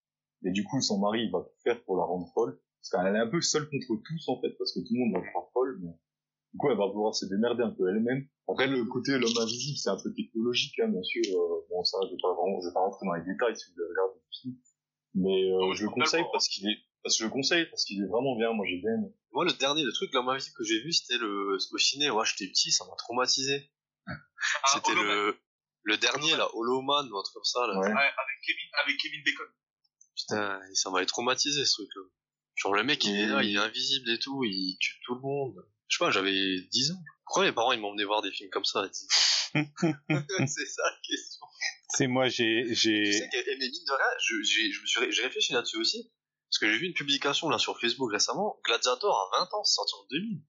Et 0.45 0.51
du 0.51 0.65
coup, 0.65 0.81
son 0.81 0.99
mari, 0.99 1.25
il 1.25 1.31
va 1.31 1.41
tout 1.41 1.61
faire 1.63 1.83
pour 1.85 1.99
la 1.99 2.05
rendre 2.05 2.27
folle. 2.33 2.59
Parce 2.81 3.05
qu'elle 3.05 3.17
est 3.17 3.21
un 3.21 3.29
peu 3.29 3.41
seule 3.43 3.69
contre 3.69 4.01
tous, 4.01 4.29
en 4.29 4.41
fait, 4.41 4.57
parce 4.57 4.73
que 4.73 4.81
tout 4.81 4.95
le 4.95 5.01
monde 5.01 5.13
va 5.13 5.21
la 5.21 5.29
croire 5.29 5.51
folle, 5.53 5.79
mais 5.83 5.93
du 6.53 6.57
coup, 6.59 6.71
elle 6.71 6.79
va 6.79 6.89
pouvoir 6.89 7.15
se 7.15 7.27
démerder 7.27 7.65
un 7.65 7.75
peu 7.77 7.89
elle-même. 7.91 8.25
Après, 8.49 8.67
le 8.67 8.85
côté 8.87 9.13
l'homme 9.19 9.37
invisible, 9.43 9.77
c'est 9.77 9.91
un 9.91 9.99
peu 10.03 10.15
technologique, 10.15 10.79
hein, 10.81 10.89
bien 10.89 11.03
sûr. 11.03 11.21
Euh, 11.35 11.67
bon, 11.69 11.85
ça, 11.85 11.99
je 12.07 12.15
vais 12.15 12.23
pas 12.23 12.33
vraiment, 12.33 12.61
je 12.63 12.69
vais 12.69 12.73
pas 12.73 12.81
rentrer 12.81 13.05
dans 13.05 13.13
les 13.13 13.27
détails 13.27 13.57
si 13.59 13.67
vous 13.69 13.75
voulez 13.75 13.89
regarder 13.91 14.21
le 14.25 14.33
film. 14.41 14.55
Mais, 15.17 15.51
euh, 15.51 15.59
Non, 15.59 15.75
je 15.75 15.85
le 15.85 15.91
conseille 15.91 16.25
parce 16.33 16.49
qu'il 16.49 16.69
est, 16.69 16.77
parce 17.03 17.17
que 17.17 17.25
je 17.25 17.25
le 17.25 17.31
conseille 17.33 17.67
parce 17.67 17.85
qu'il 17.85 18.03
est 18.03 18.07
vraiment 18.07 18.37
bien. 18.37 18.53
Moi, 18.53 18.67
j'ai 18.69 18.79
bien 18.79 18.93
aimé. 18.93 19.09
Moi, 19.33 19.45
le 19.45 19.53
dernier, 19.53 19.83
le 19.83 19.93
truc, 19.93 20.15
invisible 20.15 20.55
que 20.57 20.65
j'ai 20.65 20.81
vu, 20.83 20.93
c'était 20.93 21.19
le, 21.19 21.57
au 21.57 21.79
ciné. 21.79 22.11
Ouais, 22.11 22.25
j'étais 22.27 22.51
petit, 22.51 22.71
ça 22.71 22.85
m'a 22.85 22.95
traumatisé. 22.97 23.71
Ah, 24.07 24.15
C'était 24.75 24.95
le, 24.95 25.37
le 25.83 25.97
dernier, 25.97 26.37
là, 26.37 26.49
Holoman, 26.55 27.11
ou 27.11 27.19
un 27.19 27.23
truc 27.23 27.35
comme 27.35 27.45
ça, 27.45 27.67
là. 27.67 27.79
Ouais. 27.79 27.89
Ouais, 27.89 27.93
avec 27.93 28.37
Kevin, 28.47 28.69
avec 28.85 28.97
Kevin 28.99 29.23
Bacon. 29.25 29.47
Putain, 30.17 30.61
ça 30.75 30.91
m'avait 30.91 31.07
traumatisé, 31.07 31.65
ce 31.65 31.73
truc-là. 31.73 32.03
Genre, 32.57 32.75
le 32.75 32.85
mec, 32.85 33.05
il 33.05 33.17
est 33.17 33.27
là, 33.27 33.43
il 33.43 33.55
est 33.55 33.59
invisible 33.59 34.11
et 34.11 34.19
tout, 34.19 34.43
il 34.45 34.77
tue 34.81 34.99
tout 35.05 35.15
le 35.15 35.21
monde. 35.21 35.55
Je 35.89 35.97
sais 35.99 36.05
pas, 36.05 36.11
j'avais 36.11 36.61
10 36.73 36.93
ans. 36.93 37.03
Pourquoi 37.27 37.45
mes 37.45 37.53
parents, 37.53 37.73
ils 37.73 37.81
m'emmenaient 37.81 38.05
voir 38.05 38.23
des 38.23 38.31
films 38.31 38.51
comme 38.51 38.65
ça, 38.65 38.89
c'est 39.55 40.67
ça 40.67 40.83
la 40.83 40.97
question. 41.07 41.36
C'est 41.97 42.07
moi, 42.07 42.29
j'ai, 42.29 42.65
Tu 42.69 42.75
j'ai, 42.75 43.13
sais 43.13 43.29
que, 43.33 43.51
mais 43.59 43.69
mine 43.69 43.85
de 43.87 43.93
rien, 43.93 44.19
je, 44.21 44.43
j'ai, 44.43 44.71
je 44.73 44.81
me 44.83 44.87
suis, 44.87 45.13
j'ai 45.13 45.23
réfléchi 45.23 45.53
là-dessus 45.53 45.79
aussi. 45.79 46.11
Parce 46.51 46.59
que 46.59 46.71
j'ai 46.71 46.79
vu 46.79 46.87
une 46.87 46.95
publication, 46.95 47.49
là, 47.49 47.59
sur 47.59 47.79
Facebook 47.81 48.13
récemment. 48.13 48.61
Gladiator 48.65 49.31
a 49.35 49.39
20 49.41 49.55
ans, 49.55 49.65
c'est 49.65 49.75
sorti 49.75 49.95
en 49.95 50.07
2000. 50.11 50.41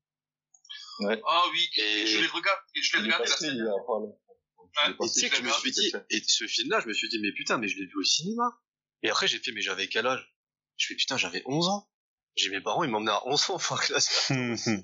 Ah 1.26 1.44
oui, 1.52 1.70
Et- 1.78 2.08
je 2.08 2.20
les 2.20 2.28
regarde, 2.28 2.60
et 2.76 2.82
je 2.82 2.98
l'ai 2.98 3.04
regardé 3.04 3.24
la 3.26 3.30
passé 3.30 3.46
semaine 3.46 3.56
il 3.56 3.66
y 3.66 3.68
a 3.68 3.72
pas 3.86 4.00
longtemps. 4.00 4.20
Il 4.28 4.64
est 4.64 4.88
Ouais. 4.88 4.92
Et 4.92 4.98
passé 4.98 5.14
tu 5.14 5.20
sais 5.22 5.30
que 5.30 5.36
je 5.38 5.42
me 5.42 5.48
regardé, 5.48 5.72
suis 5.72 5.92
dit, 5.92 5.94
et 6.10 6.22
ce 6.28 6.46
film-là, 6.48 6.80
je 6.82 6.88
me 6.88 6.94
suis 6.94 7.10
dit, 7.10 7.20
mais 7.20 7.32
putain, 7.32 7.58
mais 7.58 7.68
je 7.68 7.78
l'ai 7.80 7.86
vu 7.86 7.96
au 7.96 8.04
cinéma. 8.04 8.60
Et 9.04 9.10
après, 9.10 9.28
j'ai 9.28 9.40
fait, 9.40 9.52
mais 9.52 9.62
j'avais 9.62 9.88
quel 9.88 10.06
âge? 10.06 10.36
Je 10.76 10.88
fais, 10.88 10.96
putain, 10.96 11.18
j'avais 11.18 11.42
11 11.46 11.68
ans. 11.70 11.90
J'ai 12.36 12.50
mes 12.50 12.62
parents, 12.62 12.84
ils 12.84 12.90
m'emmenaient 12.92 13.12
à 13.12 13.26
11 13.28 13.50
ans 13.50 13.58
voir 13.58 13.82
Gladiator. 13.88 14.84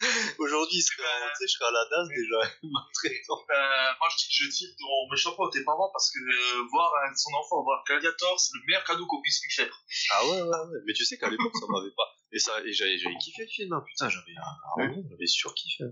Aujourd'hui, 0.38 0.80
je 0.80 0.86
serais, 0.86 1.06
à- 1.06 1.30
tu 1.30 1.36
sais, 1.38 1.46
je 1.46 1.52
serais 1.52 1.66
à 1.66 1.70
la 1.70 1.84
DAS 1.90 2.08
déjà, 2.08 2.40
maltraitant. 2.62 3.40
Euh, 3.50 3.90
moi, 4.00 4.08
je, 4.10 4.24
je 4.28 4.50
tire 4.50 4.68
ton 4.78 5.10
méchant 5.10 5.32
pas 5.36 5.46
à 5.46 5.50
tes 5.52 5.64
parents 5.64 5.90
parce 5.92 6.10
que 6.10 6.18
euh, 6.18 6.66
voir 6.70 6.92
euh, 6.92 7.14
son 7.16 7.32
enfant 7.34 7.62
voir 7.62 7.82
Gladiator, 7.86 8.38
c'est 8.40 8.52
le 8.54 8.62
meilleur 8.66 8.84
cadeau 8.84 9.06
qu'on 9.06 9.22
puisse 9.22 9.40
lui 9.42 9.52
faire. 9.52 9.72
Ah 10.10 10.26
ouais, 10.26 10.42
ouais, 10.42 10.48
ouais. 10.48 10.78
Mais 10.86 10.92
tu 10.92 11.04
sais 11.04 11.16
qu'à 11.16 11.30
l'époque, 11.30 11.52
ça 11.58 11.66
m'avait 11.68 11.94
pas. 11.96 12.08
Et 12.32 12.38
ça, 12.38 12.60
et 12.64 12.72
j'avais, 12.72 12.98
kiffé 13.20 13.42
le 13.42 13.48
film, 13.48 13.72
hein. 13.72 13.84
Putain, 13.86 14.08
j'avais, 14.08 14.34
ah, 14.42 14.78
ouais, 14.78 14.90
j'avais 15.10 15.26
surkiffé. 15.26 15.84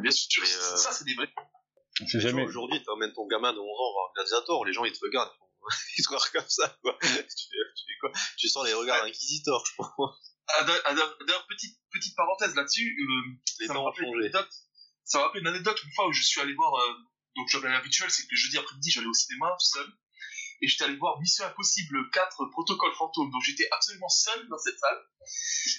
Bien 0.00 0.10
sûr, 0.10 0.42
euh, 0.42 0.76
ça, 0.76 0.92
c'est 0.92 1.04
des 1.04 1.14
vrais. 1.14 1.32
jamais, 2.06 2.42
Aujourd'hui, 2.44 2.82
tu 2.82 2.90
emmènes 2.90 3.12
ton 3.12 3.26
gamin 3.26 3.52
de 3.52 3.58
11 3.58 3.64
ans 3.64 3.92
voir 3.92 4.12
Gladiator, 4.16 4.64
les 4.64 4.72
gens, 4.72 4.84
ils 4.84 4.92
te 4.92 4.98
regardent. 5.02 5.32
ils 5.98 6.02
te 6.04 6.08
regardent 6.08 6.30
comme 6.32 6.48
ça, 6.48 6.76
quoi. 6.82 6.98
tu, 7.00 7.08
fais, 7.08 7.24
tu 7.26 7.84
fais 7.86 7.98
quoi? 8.00 8.12
Tu 8.36 8.48
sens 8.48 8.66
les 8.66 8.74
regards 8.74 9.04
inquisiteurs, 9.04 9.64
je 9.64 9.72
pense. 9.76 10.29
Ah, 10.58 10.64
d'ailleurs- 10.64 11.16
ah, 11.28 11.44
petite, 11.48 11.78
petite 11.90 12.16
parenthèse 12.16 12.54
là-dessus, 12.54 12.96
euh, 13.00 13.32
ça. 13.66 13.74
Ça 15.04 15.18
me 15.18 15.24
rappelle 15.24 15.40
une 15.42 15.48
anecdote 15.48 15.82
une 15.84 15.92
fois 15.92 16.06
où 16.08 16.12
je 16.12 16.22
suis 16.22 16.40
allé 16.40 16.54
voir, 16.54 16.74
euh, 16.74 16.92
donc 17.36 17.48
j'avais 17.48 17.68
l'habituel, 17.68 18.10
c'est 18.10 18.22
que 18.22 18.28
le 18.30 18.36
jeudi 18.36 18.58
après-midi, 18.58 18.90
j'allais 18.90 19.06
au 19.06 19.14
cinéma 19.14 19.50
tout 19.58 19.66
seul. 19.66 19.86
Et 20.62 20.68
j'étais 20.68 20.84
allé 20.84 20.96
voir 20.96 21.18
Mission 21.20 21.44
Impossible 21.46 22.10
4 22.10 22.44
Protocole 22.50 22.94
Fantôme. 22.94 23.30
Donc 23.30 23.42
j'étais 23.42 23.66
absolument 23.72 24.10
seul 24.10 24.46
dans 24.48 24.58
cette 24.58 24.78
salle. 24.78 25.02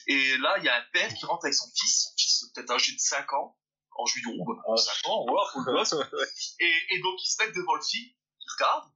Et 0.07 0.38
là, 0.39 0.55
il 0.57 0.63
y 0.63 0.69
a 0.69 0.76
un 0.76 0.84
père 0.91 1.13
qui 1.13 1.26
rentre 1.26 1.45
avec 1.45 1.53
son 1.53 1.67
fils, 1.80 2.03
son 2.03 2.09
fils 2.17 2.45
peut-être 2.53 2.72
âgé 2.72 2.91
de 2.93 2.97
5 2.99 3.32
ans. 3.34 3.57
Dis, 4.15 4.22
oh, 4.39 4.43
bah, 4.45 4.76
5 4.78 5.07
ans, 5.09 5.26
voilà, 5.28 5.51
pour 5.51 5.61
le 5.61 5.74
gosse. 5.78 5.93
Et, 6.59 6.74
et 6.95 6.99
donc 7.01 7.13
ils 7.24 7.30
se 7.30 7.43
mettent 7.43 7.55
devant 7.55 7.76
le 7.76 7.82
film, 7.84 8.09
ils 8.09 8.51
regardent. 8.53 8.91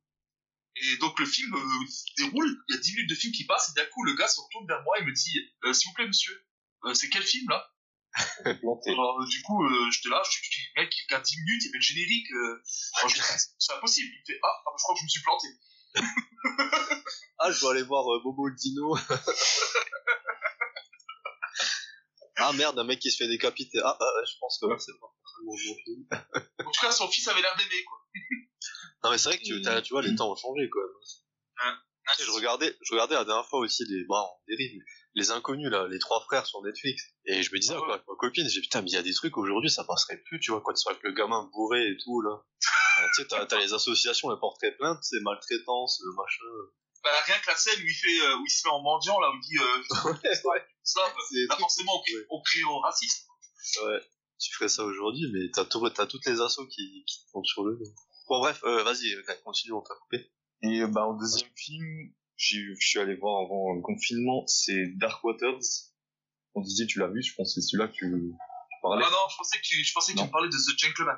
Et 0.77 0.97
donc 0.97 1.17
le 1.19 1.25
film 1.25 1.55
euh, 1.55 1.87
se 1.87 2.03
déroule, 2.17 2.63
il 2.67 2.75
y 2.75 2.77
a 2.77 2.81
10 2.81 2.95
minutes 2.95 3.09
de 3.09 3.15
film 3.15 3.31
qui 3.33 3.45
passent, 3.45 3.69
et 3.69 3.73
d'un 3.79 3.85
coup 3.87 4.03
le 4.03 4.13
gars 4.13 4.27
se 4.27 4.41
retourne 4.41 4.67
vers 4.67 4.83
moi 4.83 4.99
et 4.99 5.03
me 5.03 5.13
dit, 5.13 5.39
euh, 5.63 5.73
s'il 5.73 5.87
vous 5.89 5.93
plaît 5.93 6.07
monsieur, 6.07 6.45
euh, 6.85 6.93
c'est 6.93 7.09
quel 7.09 7.23
film 7.23 7.49
là? 7.49 7.71
Planté. 8.61 8.91
Alors, 8.91 9.25
du 9.25 9.41
coup, 9.41 9.67
j'étais 9.91 10.07
là, 10.07 10.23
je 10.23 10.39
dis, 10.39 10.47
mec, 10.77 10.89
il 11.09 11.11
y 11.11 11.15
a 11.15 11.19
10 11.19 11.37
minutes, 11.37 11.63
il 11.63 11.65
y 11.65 11.69
avait 11.69 11.77
le 11.77 11.81
générique. 11.81 12.27
C'est 13.59 13.73
impossible. 13.73 14.09
Il 14.09 14.23
fait, 14.25 14.39
ah, 14.41 14.63
je 14.77 14.83
crois 14.83 14.95
que 14.95 14.99
je 14.99 15.03
me 15.03 15.09
suis 15.09 15.21
planté. 15.21 15.47
Ah, 17.37 17.51
je 17.51 17.59
dois 17.59 17.71
aller 17.71 17.83
voir 17.83 18.05
Bobo 18.23 18.47
le 18.47 18.55
Dino. 18.55 18.95
ah 22.37 22.53
merde, 22.53 22.79
un 22.79 22.85
mec 22.85 22.99
qui 22.99 23.11
se 23.11 23.17
fait 23.17 23.27
décapiter. 23.27 23.81
Ah, 23.83 23.97
je 23.99 24.37
pense 24.39 24.57
que 24.61 24.67
là, 24.67 24.77
c'est 24.79 24.93
pas 24.93 25.11
forcément 25.19 25.51
un 25.51 25.67
bon 25.67 25.75
film. 25.83 26.07
En 26.65 26.71
tout 26.71 26.79
cas, 26.79 26.93
son 26.93 27.09
fils 27.09 27.27
avait 27.27 27.41
l'air 27.41 27.57
d'aimer, 27.57 27.83
quoi. 27.83 28.07
Non, 29.05 29.11
mais 29.11 29.19
c'est 29.19 29.29
vrai 29.29 29.37
que 29.37 29.43
tu, 29.81 29.93
vois, 29.93 30.01
les 30.01 30.15
temps 30.15 30.31
ont 30.31 30.35
changé, 30.35 30.67
quand 30.67 30.79
même. 30.79 30.89
Hein. 31.63 31.77
Tu 32.09 32.15
sais, 32.15 32.23
je 32.23 32.31
regardais, 32.31 32.75
je 32.81 32.93
regardais 32.93 33.13
la 33.13 33.23
dernière 33.23 33.47
fois 33.47 33.59
aussi 33.59 33.83
les, 33.85 34.03
bah, 34.09 34.23
on 34.23 34.39
dérive, 34.47 34.71
mais 34.73 34.83
les 35.13 35.29
inconnus, 35.29 35.69
là, 35.69 35.87
les 35.87 35.99
trois 35.99 36.21
frères 36.21 36.45
sur 36.47 36.61
Netflix. 36.63 37.03
Et 37.25 37.43
je 37.43 37.51
me 37.53 37.59
disais, 37.59 37.73
Ah 37.75 37.79
quoi, 37.79 37.93
avec 37.95 38.07
ma 38.07 38.15
copine, 38.15 38.49
j'ai 38.49 38.61
putain, 38.61 38.81
mais 38.81 38.89
il 38.89 38.93
y 38.93 38.97
a 38.97 39.03
des 39.03 39.13
trucs 39.13 39.37
aujourd'hui, 39.37 39.69
ça 39.69 39.83
passerait 39.83 40.17
plus, 40.25 40.39
tu 40.39 40.49
vois, 40.51 40.61
quand 40.61 40.73
tu 40.73 40.81
seras 40.81 40.93
avec 40.93 41.03
le 41.03 41.11
gamin 41.13 41.47
bourré 41.53 41.87
et 41.87 41.97
tout, 42.03 42.21
là. 42.21 42.41
Euh, 42.97 43.07
tu 43.13 43.23
sais, 43.23 43.27
t'as, 43.27 43.59
les 43.59 43.73
associations, 43.73 44.31
elles 44.31 44.39
porteraient 44.39 44.73
plainte, 44.77 44.99
c'est 45.01 45.19
maltraitance, 45.19 46.01
euh, 46.01 46.13
machin. 46.15 46.71
Bah, 47.03 47.09
rien 47.25 47.35
que 47.39 47.47
la 47.47 47.55
scène 47.57 47.77
où 47.77 47.85
il, 47.85 47.93
fait, 47.93 48.25
euh, 48.25 48.37
où 48.37 48.45
il 48.45 48.49
se 48.49 48.65
met 48.65 48.71
en 48.71 48.81
mendiant, 48.81 49.19
là, 49.19 49.31
où 49.31 49.35
il 49.35 49.41
dit, 49.41 49.57
euh, 49.61 49.83
ça, 50.33 51.01
bah, 51.05 51.21
C'est 51.27 51.35
des 51.35 51.45
là, 51.47 51.57
forcément, 51.57 51.91
on, 52.29 52.41
crie- 52.41 52.63
ouais. 52.63 52.71
au 52.71 52.79
racisme. 52.79 53.27
Ouais, 53.83 53.99
tu 54.39 54.53
ferais 54.55 54.69
ça 54.69 54.85
aujourd'hui, 54.85 55.29
mais 55.33 55.51
t'as, 55.51 55.65
tout, 55.65 55.89
t'as 55.89 56.07
toutes 56.07 56.25
les 56.25 56.39
assos 56.39 56.65
qui, 56.67 57.03
qui 57.05 57.17
tombent 57.33 57.45
sur 57.45 57.65
le 57.65 57.75
dos. 57.75 57.91
Bon, 58.27 58.39
bref, 58.39 58.59
euh, 58.63 58.83
vas-y, 58.83 59.13
euh, 59.13 59.21
continue, 59.43 59.73
on 59.73 59.81
t'a 59.81 59.93
coupé. 59.95 60.31
Et 60.63 60.81
euh, 60.81 60.87
bah, 60.87 61.05
en 61.07 61.13
deuxième 61.13 61.49
film, 61.55 62.11
j'ai- 62.37 62.73
je 62.79 62.87
suis 62.87 62.99
allé 62.99 63.15
voir 63.15 63.43
avant 63.45 63.73
le 63.73 63.81
confinement, 63.81 64.45
c'est 64.47 64.87
Dark 64.97 65.23
Waters. 65.23 65.59
On 66.55 66.61
dit, 66.61 66.87
tu 66.87 66.99
l'as 66.99 67.07
vu, 67.07 67.21
je 67.21 67.35
pense 67.35 67.53
que 67.53 67.61
c'est 67.61 67.67
celui-là 67.67 67.87
que 67.89 67.93
tu, 67.93 68.05
tu 68.09 68.33
Ah 68.33 68.79
parlais. 68.81 69.05
non, 69.05 69.29
je 69.29 69.37
pensais 69.37 69.57
que 69.57 69.63
tu, 69.63 69.83
je 69.83 69.93
pensais 69.93 70.13
que 70.13 70.17
tu 70.17 70.23
Non. 70.23 70.29
parlais 70.31 70.49
de 70.49 70.53
The 70.55 70.79
Gentleman. 70.79 71.17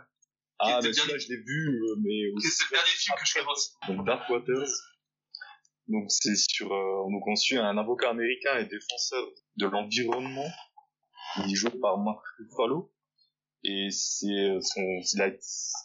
Ah, 0.60 0.80
mais 0.82 0.90
bien 0.90 0.94
celui-là, 1.04 1.18
je 1.20 1.28
l'ai 1.30 1.38
vu, 1.38 1.82
euh, 1.84 1.96
mais 2.00 2.42
C'est 2.42 2.48
aussi- 2.48 2.64
le 2.72 2.76
dernier 2.78 2.90
film 2.92 3.16
que 3.20 3.26
je 3.26 3.32
fais 3.32 3.46
aussi. 3.46 3.70
Donc 3.88 4.06
Dark 4.06 4.30
Waters. 4.30 4.68
Donc 5.88 6.06
c'est 6.12 6.36
sur 6.36 6.74
euh, 6.74 7.04
donc 7.10 7.26
on 7.28 7.36
suit 7.38 7.58
un 7.58 7.78
avocat 7.78 8.10
américain 8.10 8.58
et 8.58 8.66
défenseur 8.66 9.26
de 9.56 9.68
l'environnement. 9.68 10.50
Il 11.46 11.52
est 11.54 11.56
joué 11.56 11.70
par 11.80 11.98
Mark 12.00 12.20
Ruffalo 12.40 12.92
et 13.64 13.90
c'est 13.92 14.28
euh, 14.28 14.60
son 14.62 14.82
il, 14.82 15.22
a- 15.22 15.32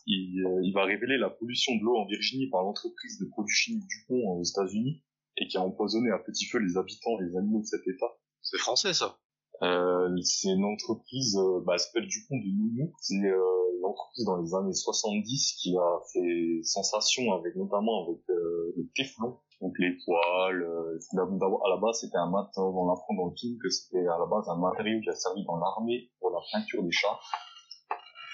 il, 0.07 0.45
euh, 0.47 0.61
il 0.62 0.73
va 0.75 0.85
révéler 0.85 1.18
la 1.18 1.31
pollution 1.31 1.75
de 1.77 1.81
l'eau 1.83 1.97
en 1.97 2.07
Virginie 2.07 2.49
par 2.51 2.62
l'entreprise 2.62 3.18
de 3.18 3.27
produits 3.27 3.55
chimiques 3.55 3.87
Dupont 3.89 4.39
aux 4.39 4.43
États-Unis 4.43 5.03
et 5.39 5.47
qui 5.49 5.57
a 5.57 5.62
empoisonné 5.62 6.11
à 6.11 6.18
petit 6.18 6.47
feu 6.47 6.59
les 6.59 6.77
habitants 6.77 7.18
et 7.20 7.25
les 7.25 7.37
animaux 7.37 7.61
de 7.61 7.66
cet 7.66 7.81
État. 7.89 8.12
C'est 8.43 8.59
français, 8.59 8.93
ça. 8.93 9.16
Euh, 9.62 10.09
c'est 10.23 10.49
une 10.49 10.64
entreprise, 10.64 11.37
euh, 11.39 11.61
bah, 11.64 11.75
elle 11.75 11.79
s'appelle 11.81 12.07
Dupont 12.09 12.37
de 12.37 12.51
Noumou. 12.51 12.93
C'est 13.01 13.14
euh, 13.14 13.79
une 13.79 13.85
entreprise 13.85 14.25
dans 14.27 14.37
les 14.43 14.55
années 14.55 14.73
70 14.75 15.55
qui 15.62 15.77
a 15.77 16.01
fait 16.12 16.61
sensation 16.64 17.33
avec 17.33 17.55
notamment 17.57 18.05
avec 18.07 18.18
euh, 18.31 18.75
le 18.77 18.89
téflon, 18.95 19.39
donc 19.61 19.73
les 19.79 19.97
poils. 20.05 20.62
Euh, 20.62 20.99
à 21.16 21.68
la 21.70 21.77
base, 21.81 22.01
c'était 22.01 22.18
un 22.18 22.29
mat, 22.31 22.51
on 22.57 22.91
apprend 22.93 23.14
dans 23.14 23.27
le 23.31 23.37
film 23.37 23.57
que 23.62 23.70
c'était 23.70 24.07
à 24.07 24.18
la 24.18 24.27
base 24.27 24.49
un 24.49 24.59
matériau 24.59 25.01
qui 25.01 25.09
a 25.09 25.14
servi 25.14 25.45
dans 25.45 25.57
l'armée 25.57 26.11
pour 26.20 26.31
la 26.31 26.41
peinture 26.53 26.83
des 26.83 26.91
chats 26.93 27.18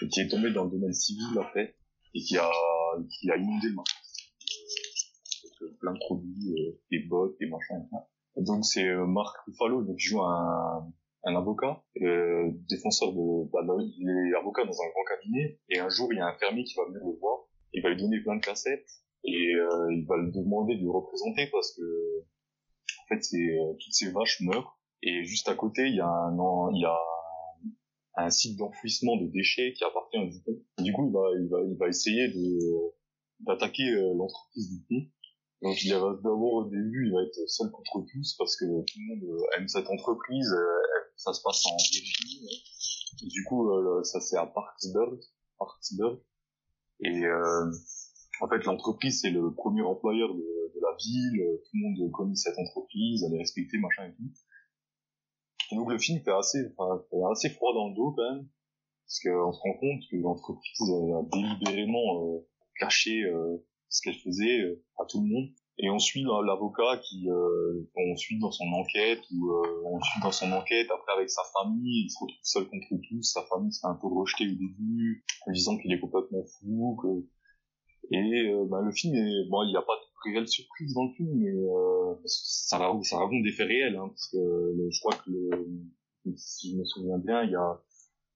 qui 0.06 0.20
est 0.20 0.28
tombé 0.28 0.52
dans 0.52 0.64
le 0.64 0.70
domaine 0.70 0.92
civil 0.92 1.26
après 1.40 1.74
et 2.14 2.20
qui 2.20 2.36
a 2.36 2.48
qui 3.10 3.30
a 3.30 3.36
inondé 3.36 3.68
le 3.68 3.74
marché. 3.74 3.94
Euh, 5.62 5.76
plein 5.80 5.92
de 5.92 5.98
produits, 5.98 6.54
euh, 6.56 6.80
des 6.90 7.00
bottes, 7.08 7.36
des 7.40 7.46
machins. 7.48 7.88
et 8.36 8.42
donc 8.42 8.64
c'est 8.64 8.86
euh, 8.88 9.06
Marc 9.06 9.36
Ruffalo, 9.46 9.82
donc 9.82 9.98
joue 9.98 10.22
un 10.22 10.92
un 11.24 11.34
avocat, 11.34 11.82
euh, 12.00 12.48
défenseur 12.68 13.12
de, 13.12 13.50
bah, 13.52 13.60
dans- 13.66 13.80
il 13.80 14.08
est 14.08 14.36
avocat 14.38 14.64
dans 14.64 14.72
un 14.72 14.88
grand 14.88 15.04
cabinet, 15.16 15.58
et 15.68 15.80
un 15.80 15.88
jour 15.88 16.08
il 16.12 16.16
y 16.16 16.20
a 16.20 16.26
un 16.26 16.38
fermier 16.38 16.62
qui 16.62 16.74
va 16.76 16.84
venir 16.86 17.00
le 17.04 17.18
voir, 17.18 17.40
il 17.72 17.82
va 17.82 17.90
lui 17.90 18.00
donner 18.00 18.20
plein 18.20 18.36
de 18.36 18.40
cassettes, 18.40 18.88
et 19.24 19.52
euh, 19.56 19.92
il 19.92 20.06
va 20.06 20.16
lui 20.16 20.30
demander 20.30 20.76
de 20.76 20.82
le 20.84 20.90
représenter 20.90 21.48
parce 21.50 21.74
que, 21.74 21.82
en 21.82 23.06
fait, 23.08 23.20
c'est, 23.22 23.36
euh, 23.36 23.72
toutes 23.80 23.92
ces 23.92 24.10
vaches 24.12 24.40
meurent, 24.42 24.78
et 25.02 25.24
juste 25.24 25.48
à 25.48 25.54
côté 25.54 25.88
il 25.88 25.96
y 25.96 26.00
a 26.00 26.06
un, 26.08 26.70
il 26.72 26.80
y 26.80 26.84
a 26.84 26.96
un 28.24 28.30
site 28.30 28.58
d'enfouissement 28.58 29.16
de 29.16 29.26
déchets 29.28 29.72
qui 29.74 29.84
appartient 29.84 30.18
à 30.18 30.26
Dupont. 30.26 30.58
Du 30.78 30.92
coup, 30.92 31.06
il 31.06 31.12
va, 31.12 31.20
il 31.40 31.48
va, 31.48 31.58
il 31.62 31.76
va 31.76 31.88
essayer 31.88 32.28
de, 32.28 32.58
d'attaquer 33.40 33.88
euh, 33.88 34.14
l'entreprise 34.14 34.70
Dupont. 34.70 35.06
Donc 35.62 35.82
il 35.82 35.92
va 35.92 36.14
d'abord 36.22 36.52
au 36.54 36.64
début, 36.64 37.06
il 37.06 37.12
va 37.12 37.22
être 37.22 37.48
seul 37.48 37.70
contre 37.70 38.04
tous 38.12 38.34
parce 38.38 38.56
que 38.56 38.64
tout 38.64 38.98
le 38.98 39.14
monde 39.14 39.24
euh, 39.24 39.56
aime 39.56 39.66
cette 39.66 39.88
entreprise, 39.88 40.52
euh, 40.52 41.10
ça 41.16 41.32
se 41.32 41.42
passe 41.42 41.66
en 41.66 41.76
Virginie. 41.76 42.62
Et 43.24 43.26
du 43.26 43.42
coup, 43.44 43.68
ça 44.04 44.20
c'est 44.20 44.36
à 44.36 44.46
Parksburg, 44.46 45.18
Parksburg. 45.58 46.20
Et 47.00 47.24
euh, 47.24 47.70
en 48.40 48.48
fait, 48.48 48.64
l'entreprise 48.66 49.20
c'est 49.20 49.30
le 49.30 49.52
premier 49.52 49.82
employeur 49.82 50.32
de, 50.32 50.40
de 50.40 50.80
la 50.80 50.96
ville. 50.96 51.58
Tout 51.64 51.76
le 51.76 51.88
monde 51.88 52.12
connaît 52.12 52.36
cette 52.36 52.58
entreprise, 52.58 53.24
elle 53.24 53.34
est 53.34 53.38
respectée, 53.38 53.78
machin 53.78 54.06
et 54.06 54.14
tout. 54.14 54.30
Donc 55.72 55.90
le 55.90 55.98
film 55.98 56.20
fait 56.22 56.32
assez, 56.32 56.62
fait 57.10 57.22
assez 57.30 57.50
froid 57.50 57.74
dans 57.74 57.88
le 57.88 57.94
dos 57.94 58.12
quand 58.12 58.34
même, 58.34 58.48
parce 59.04 59.20
qu'on 59.20 59.52
se 59.52 59.60
rend 59.60 59.74
compte 59.74 60.00
que 60.10 60.16
l'entreprise 60.16 60.80
a 60.80 61.22
délibérément 61.32 62.24
euh, 62.24 62.46
caché 62.78 63.22
euh, 63.24 63.58
ce 63.88 64.02
qu'elle 64.02 64.18
faisait 64.18 64.60
euh, 64.60 64.82
à 64.98 65.04
tout 65.04 65.20
le 65.20 65.28
monde. 65.28 65.48
Et 65.80 65.90
on 65.90 65.98
suit 66.00 66.24
l'avocat 66.24 66.98
qui, 67.04 67.30
euh, 67.30 67.88
on 67.94 68.16
suit 68.16 68.38
dans 68.40 68.50
son 68.50 68.66
enquête, 68.72 69.20
ou 69.30 69.52
euh, 69.52 69.82
on 69.84 70.00
suit 70.00 70.20
dans 70.22 70.32
son 70.32 70.50
enquête 70.50 70.88
après 70.90 71.12
avec 71.16 71.30
sa 71.30 71.42
famille, 71.52 72.06
il 72.06 72.10
se 72.10 72.18
retrouve 72.18 72.38
seul 72.42 72.68
contre 72.68 72.88
tous, 73.08 73.22
sa 73.22 73.42
famille 73.42 73.72
s'est 73.72 73.86
un 73.86 73.94
peu 73.94 74.08
rejetée 74.08 74.46
au 74.46 74.56
début, 74.56 75.24
en 75.46 75.52
disant 75.52 75.78
qu'il 75.78 75.92
est 75.92 76.00
complètement 76.00 76.42
fou, 76.44 76.98
que... 77.00 77.24
Et 78.10 78.50
bah, 78.70 78.80
le 78.82 78.90
film 78.90 79.14
est, 79.14 79.48
bon, 79.50 79.62
il 79.64 79.70
n'y 79.70 79.76
a 79.76 79.82
pas 79.82 79.92
réelle 80.24 80.48
surprise 80.48 80.94
dans 80.94 81.04
le 81.04 81.12
film, 81.14 81.30
mais 81.36 81.50
euh, 81.50 82.14
parce 82.22 82.36
que 82.36 82.46
ça, 82.68 82.78
raconte, 82.78 83.04
ça 83.04 83.18
raconte 83.18 83.42
des 83.42 83.52
faits 83.52 83.68
réels, 83.68 83.96
hein, 83.96 84.08
parce 84.08 84.28
que 84.30 84.36
le- 84.38 84.90
je 84.90 85.00
crois 85.00 85.14
que 85.16 85.30
le, 85.30 85.50
si 86.36 86.72
je 86.72 86.76
me 86.76 86.84
souviens 86.84 87.18
bien, 87.18 87.42
il 87.44 87.50
y 87.52 87.56
a, 87.56 87.80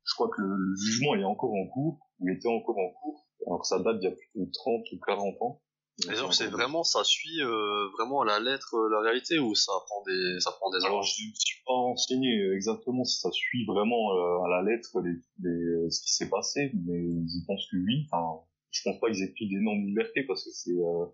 je 0.04 0.14
crois 0.14 0.28
que 0.28 0.40
le, 0.42 0.48
le 0.56 0.76
jugement 0.76 1.14
est 1.14 1.24
encore 1.24 1.52
en 1.54 1.66
cours, 1.68 2.08
ou 2.20 2.28
était 2.28 2.48
encore 2.48 2.78
en 2.78 2.90
cours, 3.00 3.26
alors 3.46 3.60
que 3.60 3.66
ça 3.66 3.78
date 3.80 3.98
d'il 4.00 4.08
y 4.08 4.12
a 4.12 4.16
plus 4.16 4.30
de 4.34 4.50
30 4.52 4.82
ou 4.92 4.98
40 5.06 5.34
ans. 5.42 5.60
Genre, 6.08 6.32
c'est 6.32 6.46
vraiment, 6.46 6.84
ça 6.84 7.04
suit 7.04 7.42
euh, 7.42 7.86
vraiment 7.98 8.22
à 8.22 8.24
la 8.24 8.40
lettre 8.40 8.74
euh, 8.74 8.88
la 8.90 9.00
réalité 9.00 9.38
ou 9.38 9.54
ça 9.54 9.72
prend 9.86 10.02
des, 10.06 10.40
ça 10.40 10.50
prend 10.52 10.70
des 10.70 10.78
Alors, 10.86 11.02
je 11.02 11.22
ne 11.28 11.32
suis 11.34 11.62
pas 11.66 11.74
renseigné 11.74 12.50
exactement 12.54 13.04
si 13.04 13.20
ça 13.20 13.30
suit 13.30 13.66
vraiment 13.66 14.16
euh, 14.16 14.42
à 14.44 14.48
la 14.48 14.62
lettre 14.62 15.00
les, 15.02 15.12
les- 15.42 15.90
ce 15.90 16.00
qui 16.02 16.12
s'est 16.14 16.30
passé, 16.30 16.72
mais 16.86 16.98
je 16.98 17.44
pense 17.46 17.66
que 17.70 17.76
oui. 17.76 18.06
Enfin, 18.10 18.40
je 18.70 18.80
pense 18.84 18.98
pas 19.00 19.10
qu'ils 19.10 19.22
aient 19.22 19.32
pris 19.32 19.48
d'énormes 19.50 19.84
libertés 19.84 20.24
parce 20.26 20.44
que 20.44 20.50
c'est 20.50 20.70
euh, 20.72 21.04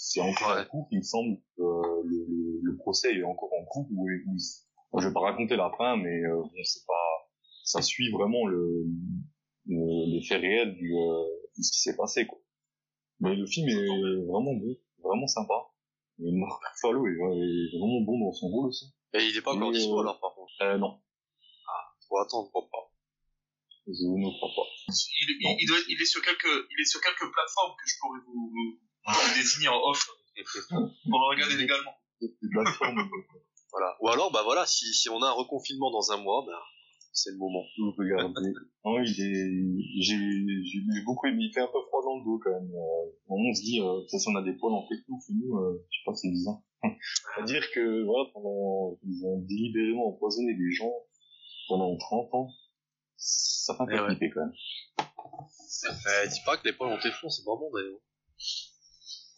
c'est 0.00 0.20
encore 0.20 0.54
Ouais. 0.54 0.62
en 0.62 0.64
cours. 0.66 0.88
Il 0.92 0.98
me 0.98 1.02
semble 1.02 1.36
que 1.56 1.62
euh, 1.62 2.02
le, 2.04 2.26
le, 2.28 2.60
le 2.62 2.76
procès 2.76 3.14
est 3.14 3.22
encore 3.24 3.50
en 3.52 3.64
cours. 3.64 3.86
Où, 3.90 4.08
où, 4.08 4.36
bon, 4.92 5.00
je 5.00 5.08
vais 5.08 5.12
pas 5.14 5.20
raconter 5.20 5.56
la 5.56 5.70
fin, 5.76 5.96
mais 5.96 6.22
euh, 6.24 6.36
bon, 6.42 6.62
c'est 6.64 6.86
pas, 6.86 7.28
ça 7.64 7.82
suit 7.82 8.10
vraiment 8.12 8.46
le, 8.46 8.84
le 9.66 10.14
les 10.14 10.22
faits 10.22 10.40
réels 10.40 10.74
du, 10.74 10.94
euh, 10.94 11.24
de 11.56 11.62
ce 11.62 11.72
qui 11.72 11.80
s'est 11.80 11.96
passé. 11.96 12.26
Quoi. 12.26 12.38
Mais 13.20 13.34
le 13.34 13.46
film 13.46 13.68
est 13.68 14.24
vraiment 14.26 14.54
bon, 14.54 14.76
vraiment 15.02 15.26
sympa. 15.26 15.54
Et 16.20 16.30
Mark 16.32 16.62
Ruffalo 16.64 17.06
est, 17.06 17.12
est 17.12 17.78
vraiment 17.78 18.00
bon 18.02 18.18
dans 18.24 18.32
son 18.32 18.48
rôle 18.48 18.66
aussi. 18.68 18.86
Et 19.14 19.24
il 19.26 19.36
est 19.36 19.42
pas 19.42 19.54
encore 19.54 19.72
dispo 19.72 19.98
euh, 19.98 20.02
alors 20.02 20.20
par 20.20 20.34
contre. 20.34 20.52
Euh, 20.62 20.78
non, 20.78 21.00
Faut 22.08 22.18
attendre 22.18 22.50
pour 22.52 22.68
pas. 22.70 22.90
je 23.86 24.04
ne 24.04 24.30
crois 24.38 24.50
pas. 24.56 24.68
Il, 24.88 25.26
il, 25.40 25.56
il 25.60 25.66
doit- 25.66 25.84
il 25.88 26.00
est 26.00 26.04
sur 26.06 26.22
quelques, 26.22 26.66
il 26.70 26.80
est 26.80 26.84
sur 26.88 27.00
quelques 27.00 27.30
plateformes 27.32 27.74
que 27.78 27.86
je 27.86 27.94
pourrais 28.00 28.20
vous, 28.26 28.50
vous, 28.52 28.78
vous 29.12 29.34
désigner 29.34 29.68
en 29.68 29.80
off 29.82 30.04
pour 30.04 31.18
le 31.18 31.34
regarder 31.34 31.56
légalement. 31.56 31.94
Voilà. 33.70 33.96
Ou 34.00 34.08
alors, 34.08 34.32
bah 34.32 34.40
voilà, 34.44 34.64
si, 34.64 34.86
si 34.94 35.10
on 35.10 35.20
a 35.22 35.26
un 35.28 35.32
reconfinement 35.32 35.90
dans 35.90 36.10
un 36.10 36.16
mois, 36.16 36.42
bah, 36.46 36.58
c'est 37.12 37.30
le 37.32 37.36
moment. 37.36 37.64
vous 37.78 37.92
regardez. 37.98 38.52
Non, 38.84 38.98
il 39.02 39.20
est, 39.20 40.02
j'ai, 40.02 41.02
beaucoup 41.04 41.26
aimé. 41.26 41.44
Il 41.44 41.52
fait 41.52 41.60
un 41.60 41.66
peu 41.66 41.80
froid 41.88 42.02
dans 42.02 42.16
le 42.18 42.24
dos 42.24 42.40
quand 42.42 42.50
même. 42.50 42.70
Euh, 42.72 43.10
on 43.28 43.54
se 43.54 43.60
dit, 43.60 43.80
euh, 43.80 44.00
si 44.08 44.26
on 44.28 44.36
a 44.36 44.42
des 44.42 44.54
poils 44.54 44.72
en 44.72 44.86
techno, 44.86 45.16
chez 45.26 45.34
nous, 45.34 45.58
euh, 45.58 45.84
je 45.90 45.98
sais 45.98 46.02
pas, 46.06 46.14
c'est 46.14 46.30
bizarre. 46.30 46.60
C'est-à-dire 47.34 47.70
que, 47.74 48.04
voilà, 48.04 48.30
pendant, 48.32 48.98
ils 49.04 49.26
ont 49.26 49.38
délibérément 49.40 50.08
empoisonné 50.08 50.54
des 50.54 50.72
gens 50.72 50.92
pendant 51.68 51.96
30 51.96 52.34
ans. 52.34 52.48
Ça 53.16 53.74
fait 53.74 53.82
un 53.82 53.86
peu 53.86 53.92
Eh 53.96 54.00
ouais. 54.00 54.06
flipper 54.16 54.30
quand 54.30 54.40
même. 54.40 54.54
Eh, 54.98 56.28
dis 56.28 56.40
pas 56.46 56.56
que 56.56 56.66
les 56.66 56.72
poils 56.72 56.92
en 56.92 56.98
téflon, 56.98 57.28
c'est 57.28 57.44
pas 57.44 57.56
bon 57.56 57.70
d'ailleurs. 57.74 58.00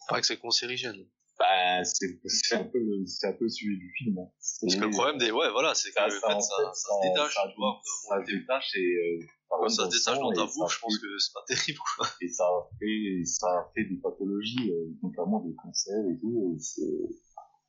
Pas 0.07 0.19
que 0.21 0.27
c'est 0.27 0.37
cancérigène? 0.39 1.07
Bah, 1.39 1.83
c'est, 1.83 2.55
un 2.55 2.65
peu, 2.65 2.77
le- 2.77 3.05
c'est 3.07 3.27
un 3.27 3.33
peu 3.33 3.49
celui 3.49 3.77
du 3.79 3.91
film. 3.97 4.19
hein. 4.19 4.29
Parce 4.61 4.75
que 4.75 4.81
le 4.81 4.91
problème 4.91 5.17
des, 5.17 5.31
ouais, 5.31 5.49
voilà, 5.51 5.73
c'est 5.73 5.89
que 5.89 5.95
ça, 5.95 6.07
ça, 6.09 6.09
fait, 6.11 6.19
ça, 6.19 6.29
fait, 6.29 6.39
ça 6.41 6.93
se 6.93 7.07
détache, 7.07 7.33
ça, 7.33 7.41
tu 7.49 7.55
vois. 7.57 7.81
ça 7.83 8.21
se 8.21 8.31
détache 8.31 8.75
et, 8.75 8.79
euh, 8.79 9.25
ça 9.49 9.69
ça 9.69 9.75
se 9.75 9.81
le 9.81 9.97
détache 9.97 10.19
dans 10.19 10.31
ta 10.33 10.47
ça 10.47 10.53
bouche, 10.53 10.75
je 10.75 10.79
pense 10.81 10.97
que 10.99 11.17
c'est 11.17 11.33
pas 11.33 11.43
terrible, 11.47 11.79
quoi. 11.95 12.07
et 12.21 12.27
ça 12.27 12.45
fait 12.79 13.25
ça 13.25 13.71
fait 13.73 13.85
des 13.85 13.97
pathologies 13.97 14.71
euh, 14.71 14.93
notamment 15.01 15.39
des 15.39 15.55
cancers 15.55 16.05
et 16.09 16.19
tout 16.19 16.55
et 16.55 16.59
c'est 16.59 16.83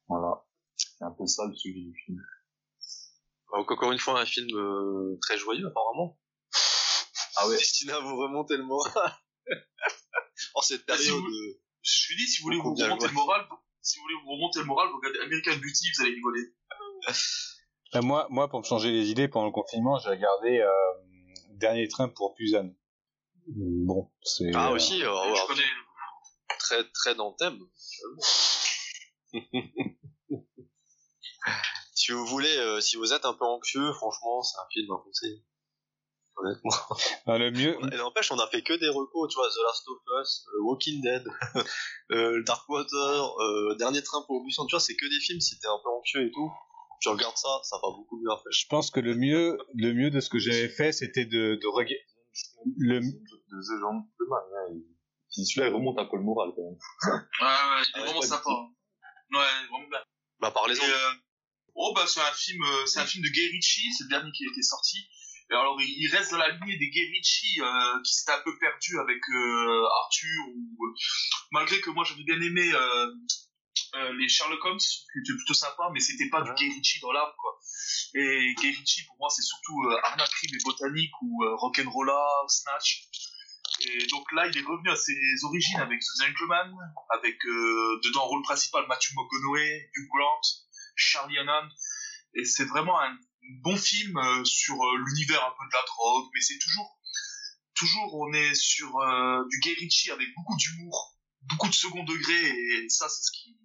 voilà 0.06 0.44
c'est 0.76 1.04
un 1.04 1.10
peu 1.12 1.26
ça 1.26 1.46
le 1.46 1.54
sujet 1.54 1.80
du 1.80 1.94
film 2.04 2.18
Donc, 3.54 3.70
encore 3.70 3.92
une 3.92 3.98
fois, 3.98 4.20
un 4.20 4.26
film 4.26 4.48
euh, 4.54 5.16
très 5.22 5.38
joyeux, 5.38 5.66
apparemment. 5.66 6.18
ah 7.36 7.48
ouais 7.48 7.56
à 7.90 8.00
vous 8.00 8.16
remonter 8.16 8.56
le 8.58 8.64
moral. 8.64 9.12
en 10.54 10.60
cette 10.60 10.86
Bah, 10.86 10.96
période. 10.96 11.22
Je 11.82 11.92
suis 11.92 12.16
dit, 12.16 12.26
si 12.26 12.40
vous 12.40 12.46
voulez 12.46 12.58
vous 12.58 12.74
remonter 12.74 13.06
le 13.06 13.12
moral, 13.12 13.46
si 13.80 13.98
vous 13.98 14.04
voulez 14.04 14.14
vous 14.24 14.32
remonter 14.32 14.60
le 14.60 14.64
moral, 14.66 14.88
vous 14.90 14.96
regardez 14.98 15.18
American 15.20 15.56
Beauty, 15.56 15.86
vous 15.96 16.02
allez 16.02 16.14
rigoler. 16.14 16.54
Euh, 17.94 18.02
moi, 18.02 18.26
moi, 18.30 18.48
pour 18.48 18.60
me 18.60 18.64
changer 18.64 18.90
les 18.90 19.10
idées 19.10 19.28
pendant 19.28 19.46
le 19.46 19.52
confinement, 19.52 19.98
j'ai 19.98 20.10
regardé 20.10 20.60
euh, 20.60 20.70
Dernier 21.62 21.86
train 21.86 22.08
pour 22.08 22.34
Busan. 22.34 22.74
Bon, 23.46 24.10
c'est. 24.22 24.50
Ah, 24.54 24.70
euh, 24.70 24.74
aussi, 24.74 25.02
euh, 25.04 25.34
je 25.34 25.46
connais. 25.46 25.62
très, 26.58 26.90
très 26.90 27.14
dans 27.14 27.30
le 27.30 27.36
thème. 27.36 27.58
si 31.94 32.12
vous 32.12 32.26
voulez, 32.26 32.56
euh, 32.56 32.80
si 32.80 32.96
vous 32.96 33.12
êtes 33.12 33.24
un 33.24 33.34
peu 33.34 33.44
anxieux, 33.44 33.92
franchement, 33.92 34.42
c'est 34.42 34.58
un 34.58 34.66
film 34.72 34.92
à 34.92 34.98
conseiller. 35.04 35.44
Honnêtement. 36.36 36.72
non, 37.26 37.38
le 37.38 37.50
mieux. 37.50 37.76
Et 37.92 37.96
n'empêche, 37.96 38.32
on 38.32 38.38
a 38.38 38.46
fait 38.48 38.62
que 38.62 38.72
des 38.72 38.88
recos, 38.88 39.28
tu 39.30 39.36
vois, 39.36 39.48
The 39.48 39.62
Last 39.64 39.88
of 39.88 39.98
Us, 40.20 40.46
euh, 40.48 40.62
Walking 40.64 41.02
Dead, 41.02 41.24
euh, 42.12 42.42
Darkwater, 42.44 43.38
euh, 43.40 43.74
Dernier 43.76 44.02
Train 44.02 44.22
pour 44.26 44.42
Busan, 44.42 44.66
tu 44.66 44.72
vois, 44.74 44.80
c'est 44.80 44.96
que 44.96 45.06
des 45.06 45.20
films, 45.20 45.40
si 45.40 45.58
t'es 45.60 45.66
un 45.68 45.78
peu 45.82 45.90
anxieux 45.90 46.26
et 46.26 46.30
tout, 46.32 46.50
tu 47.00 47.08
regardes 47.10 47.36
ça, 47.36 47.48
ça 47.64 47.76
va 47.76 47.88
beaucoup 47.96 48.18
mieux 48.20 48.30
après. 48.32 48.50
Je 48.52 48.66
pense 48.68 48.90
que 48.90 49.00
le 49.00 49.14
mieux, 49.14 49.58
le 49.74 49.92
mieux 49.92 50.10
de 50.10 50.20
ce 50.20 50.30
que 50.30 50.38
j'avais 50.38 50.68
fait, 50.68 50.92
c'était 50.92 51.24
de, 51.26 51.58
de 51.60 51.66
regarder. 51.66 52.00
Le, 52.78 53.00
de 53.00 53.60
The 53.60 53.80
Gentleman 53.80 54.40
hein, 54.56 54.80
celui-là 55.28 55.68
il 55.68 55.74
remonte 55.74 55.98
un 55.98 56.06
peu 56.06 56.16
le 56.16 56.22
moral 56.22 56.50
quand 56.56 56.62
même 56.62 56.78
Ouais, 57.04 57.18
ouais, 57.42 57.82
il 57.82 57.98
est 57.98 58.00
Ah, 58.00 58.04
vraiment 58.04 58.22
sympa. 58.22 58.50
hein. 58.50 58.70
Ouais, 59.34 59.66
vraiment 59.68 59.88
bien. 59.90 59.98
Bah, 60.40 60.50
parlez-en. 60.50 60.82
Euh, 60.84 61.12
oh, 61.74 61.92
bah, 61.94 62.04
c'est 62.06 62.20
un 62.20 62.32
film, 62.32 62.62
euh, 62.62 62.86
c'est 62.86 63.00
un 63.00 63.04
film 63.06 63.24
de 63.24 63.28
Guy 63.30 63.48
Ritchie, 63.48 63.92
c'est 63.98 64.04
le 64.04 64.10
dernier 64.10 64.30
qui 64.32 64.44
a 64.44 64.50
été 64.50 64.62
sorti. 64.62 64.96
Et 65.50 65.54
alors, 65.54 65.76
il 65.80 66.08
reste 66.10 66.30
dans 66.30 66.38
la 66.38 66.48
lignée 66.50 66.78
des 66.78 66.88
Guy 66.88 67.04
Ritchie, 67.12 67.60
euh, 67.60 68.02
qui 68.04 68.14
s'était 68.14 68.32
un 68.32 68.42
peu 68.42 68.56
perdu 68.58 68.98
avec, 68.98 69.20
euh, 69.28 69.84
Arthur 70.02 70.48
ou, 70.54 70.86
euh, 70.86 70.94
malgré 71.50 71.80
que 71.80 71.90
moi 71.90 72.04
j'avais 72.04 72.24
bien 72.24 72.40
aimé, 72.40 72.72
euh, 72.72 74.12
les 74.18 74.28
Sherlock 74.28 74.64
Holmes, 74.64 74.78
qui 74.78 75.18
étaient 75.18 75.36
plutôt 75.36 75.54
sympa, 75.54 75.90
mais 75.92 76.00
c'était 76.00 76.28
pas 76.30 76.42
du 76.42 76.52
Guy 76.54 76.72
Ritchie 76.72 77.00
dans 77.00 77.12
l'âme, 77.12 77.32
quoi. 77.36 77.58
Et 78.14 78.54
Guy 78.54 78.70
Ritchie, 78.70 79.04
pour 79.06 79.16
moi, 79.18 79.28
c'est 79.28 79.42
surtout, 79.42 79.82
Arnaque, 80.02 80.30
Crime 80.30 80.54
et 80.54 80.64
Botanique 80.64 81.12
ou, 81.22 81.44
Rock'n'Rolla, 81.56 82.24
Snatch. 82.48 83.08
Et 83.84 84.06
donc 84.06 84.30
là, 84.32 84.46
il 84.46 84.56
est 84.56 84.62
revenu 84.62 84.90
à 84.90 84.96
ses 84.96 85.18
origines 85.44 85.80
avec 85.80 86.00
The 86.00 86.22
Gentleman, 86.24 86.72
avec 87.10 87.36
dedans 87.44 88.26
rôle 88.26 88.42
principal 88.42 88.86
Matthew 88.88 89.12
McConaughey, 89.14 89.90
Hugh 89.94 90.08
Grant, 90.08 90.40
Charlie 90.96 91.38
Hunnam. 91.38 91.68
Et 92.34 92.44
c'est 92.44 92.64
vraiment 92.64 92.98
un 93.00 93.18
bon 93.62 93.76
film 93.76 94.16
euh, 94.16 94.44
sur 94.44 94.74
euh, 94.74 94.98
l'univers 95.06 95.44
un 95.44 95.50
peu 95.50 95.66
de 95.66 95.72
la 95.72 95.84
drogue, 95.86 96.30
mais 96.34 96.40
c'est 96.40 96.58
toujours, 96.58 96.98
toujours 97.74 98.14
on 98.14 98.32
est 98.32 98.54
sur 98.54 98.98
euh, 98.98 99.44
du 99.50 99.60
Guy 99.60 99.74
Ritchie 99.74 100.10
avec 100.10 100.28
beaucoup 100.36 100.56
d'humour, 100.56 101.18
beaucoup 101.42 101.68
de 101.68 101.74
second 101.74 102.04
degré, 102.04 102.34
et 102.34 102.88
ça 102.88 103.08
c'est 103.08 103.22
ce 103.22 103.30
qui, 103.32 103.56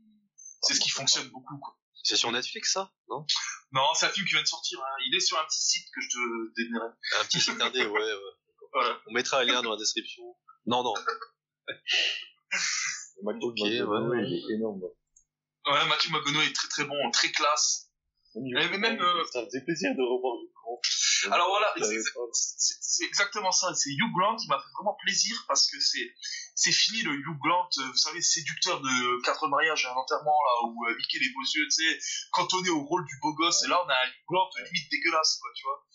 c'est 0.62 0.74
ce 0.74 0.80
qui 0.80 0.90
fonctionne 0.90 1.28
beaucoup. 1.30 1.58
Quoi. 1.60 1.78
C'est 2.04 2.16
sur 2.16 2.32
Netflix, 2.32 2.74
ça 2.74 2.94
Non? 3.10 3.26
Non, 3.74 3.84
c'est 3.96 4.06
un 4.06 4.10
film 4.10 4.26
qui 4.26 4.34
vient 4.34 4.42
de 4.42 4.48
sortir. 4.48 4.80
Hein. 4.80 4.96
Il 5.08 5.16
est 5.16 5.20
sur 5.20 5.38
un 5.38 5.44
petit 5.46 5.62
site 5.62 5.88
que 5.94 6.02
je 6.02 6.08
te 6.08 6.54
dénierai. 6.56 6.88
Un 7.20 7.26
petit 7.26 7.42
site 7.42 7.62
indé, 7.62 7.86
ouais, 7.86 7.90
ouais. 7.90 8.14
Voilà. 8.74 9.00
On 9.08 9.14
mettra 9.14 9.40
un 9.40 9.44
lien 9.44 9.62
dans 9.62 9.72
la 9.72 9.78
description. 9.78 10.24
Non, 10.66 10.84
non. 10.84 10.94
Matthew 13.24 13.44
Ok, 13.44 13.58
ouais, 13.60 14.24
il 14.28 14.34
est 14.36 14.56
énorme 14.56 14.82
Ouais, 15.66 15.86
Matthew 15.88 16.12
McConaughey 16.12 16.48
est 16.48 16.54
très 16.54 16.68
très 16.68 16.86
bon, 16.86 16.96
très 17.12 17.32
classe. 17.32 17.87
Mais 18.42 18.68
mais 18.70 18.78
même, 18.78 19.02
euh, 19.02 19.24
ça 19.32 19.44
faisait 19.46 19.62
plaisir 19.62 19.92
de 19.96 20.02
revoir 20.02 20.38
du 20.40 20.48
grand 20.54 20.80
Alors 21.34 21.50
voilà, 21.50 21.68
c'est 22.32 23.06
exactement 23.06 23.52
ça. 23.52 23.74
C'est 23.74 23.90
Hugh 23.90 24.12
Grant 24.16 24.36
qui 24.38 24.48
m'a 24.48 24.58
fait 24.60 24.70
vraiment 24.78 24.96
plaisir 25.04 25.36
parce 25.48 25.70
que 25.70 25.80
c'est 25.80 26.14
c'est 26.56 26.72
fini 26.72 27.02
le 27.04 27.14
Hugh 27.14 27.38
Grant, 27.44 27.70
euh, 27.80 27.88
vous 27.88 27.98
savez, 27.98 28.22
séducteur 28.22 28.80
de 28.82 29.22
quatre 29.24 29.48
mariages 29.48 29.86
et 29.86 29.88
un 29.88 29.94
enterrement 29.98 30.38
là 30.46 30.68
où 30.70 30.86
euh, 30.88 30.96
Mickey 30.96 31.20
les 31.20 31.30
beaux 31.34 31.44
yeux, 31.56 31.66
tu 31.66 31.84
sais, 31.84 32.00
cantonné 32.32 32.70
au 32.70 32.84
rôle 32.84 33.06
du 33.06 33.14
beau 33.22 33.34
gosse. 33.34 33.64
Et 33.66 33.68
là, 33.68 33.80
on 33.84 33.90
a 33.90 33.94
un 33.94 34.08
Hugh 34.08 34.26
Grant 34.30 34.50
limite 34.58 34.92
dégueulasse, 34.92 35.38
quoi, 35.42 35.50
tu 35.56 35.64
vois, 35.66 35.86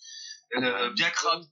Euh, 0.69 0.91
bien 0.95 1.11
crade. 1.11 1.45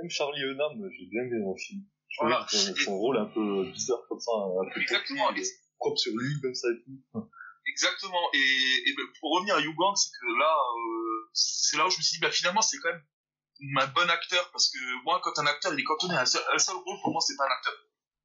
même 0.00 0.10
Charlie 0.10 0.42
Hunnam 0.42 0.72
j'ai 0.98 1.06
bien 1.06 1.22
aimé 1.22 1.40
dans 1.42 1.52
le 1.52 1.58
film 1.58 1.82
je 2.08 2.16
Voilà. 2.20 2.44
trouvais 2.46 2.46
que 2.46 2.66
son, 2.66 2.74
Et- 2.74 2.84
son 2.84 2.98
rôle 2.98 3.18
un 3.18 3.26
peu 3.26 3.64
bizarre 3.72 4.00
comme 4.08 4.20
ça 4.20 4.32
un 4.32 4.74
peu 4.74 4.80
Exactement. 4.80 5.32
petit, 5.32 5.40
Et- 5.42 5.52
propre 5.78 5.98
sur 5.98 6.12
lui 6.16 6.40
comme 6.42 6.54
ça 6.54 6.68
et 6.68 6.82
tout 6.84 7.30
Exactement. 7.66 8.28
Et, 8.32 8.82
et 8.86 8.94
ben, 8.96 9.04
pour 9.20 9.32
revenir 9.34 9.56
à 9.56 9.60
Hugh 9.60 9.74
Grant, 9.74 9.94
c'est 9.96 10.10
que 10.10 10.38
là, 10.38 10.56
euh, 10.76 11.30
c'est 11.32 11.76
là 11.76 11.86
où 11.86 11.90
je 11.90 11.98
me 11.98 12.02
suis 12.02 12.16
dit, 12.16 12.20
bah, 12.20 12.30
finalement, 12.30 12.62
c'est 12.62 12.78
quand 12.78 12.90
même 12.90 13.04
un 13.78 13.86
bon 13.88 14.08
acteur 14.10 14.50
parce 14.52 14.70
que 14.70 14.78
moi, 15.04 15.20
quand 15.22 15.38
un 15.38 15.46
acteur 15.46 15.72
il 15.72 15.80
est 15.80 15.84
cantonné 15.84 16.14
à 16.14 16.20
un 16.22 16.26
seul, 16.26 16.42
un 16.52 16.58
seul 16.58 16.76
rôle, 16.76 17.00
pour 17.02 17.10
moi, 17.12 17.20
c'est 17.20 17.36
pas 17.36 17.44
un 17.44 17.52
acteur. 17.52 17.74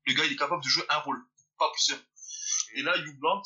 Le 0.06 0.14
gars, 0.14 0.26
il 0.26 0.34
est 0.34 0.38
capable 0.38 0.64
de 0.64 0.70
jouer 0.70 0.84
un 0.90 1.00
rôle, 1.00 1.22
pas 1.58 1.72
plusieurs. 1.74 2.00
Et 2.76 2.82
là, 2.84 2.96
Hugh 2.98 3.18
Grant, 3.20 3.42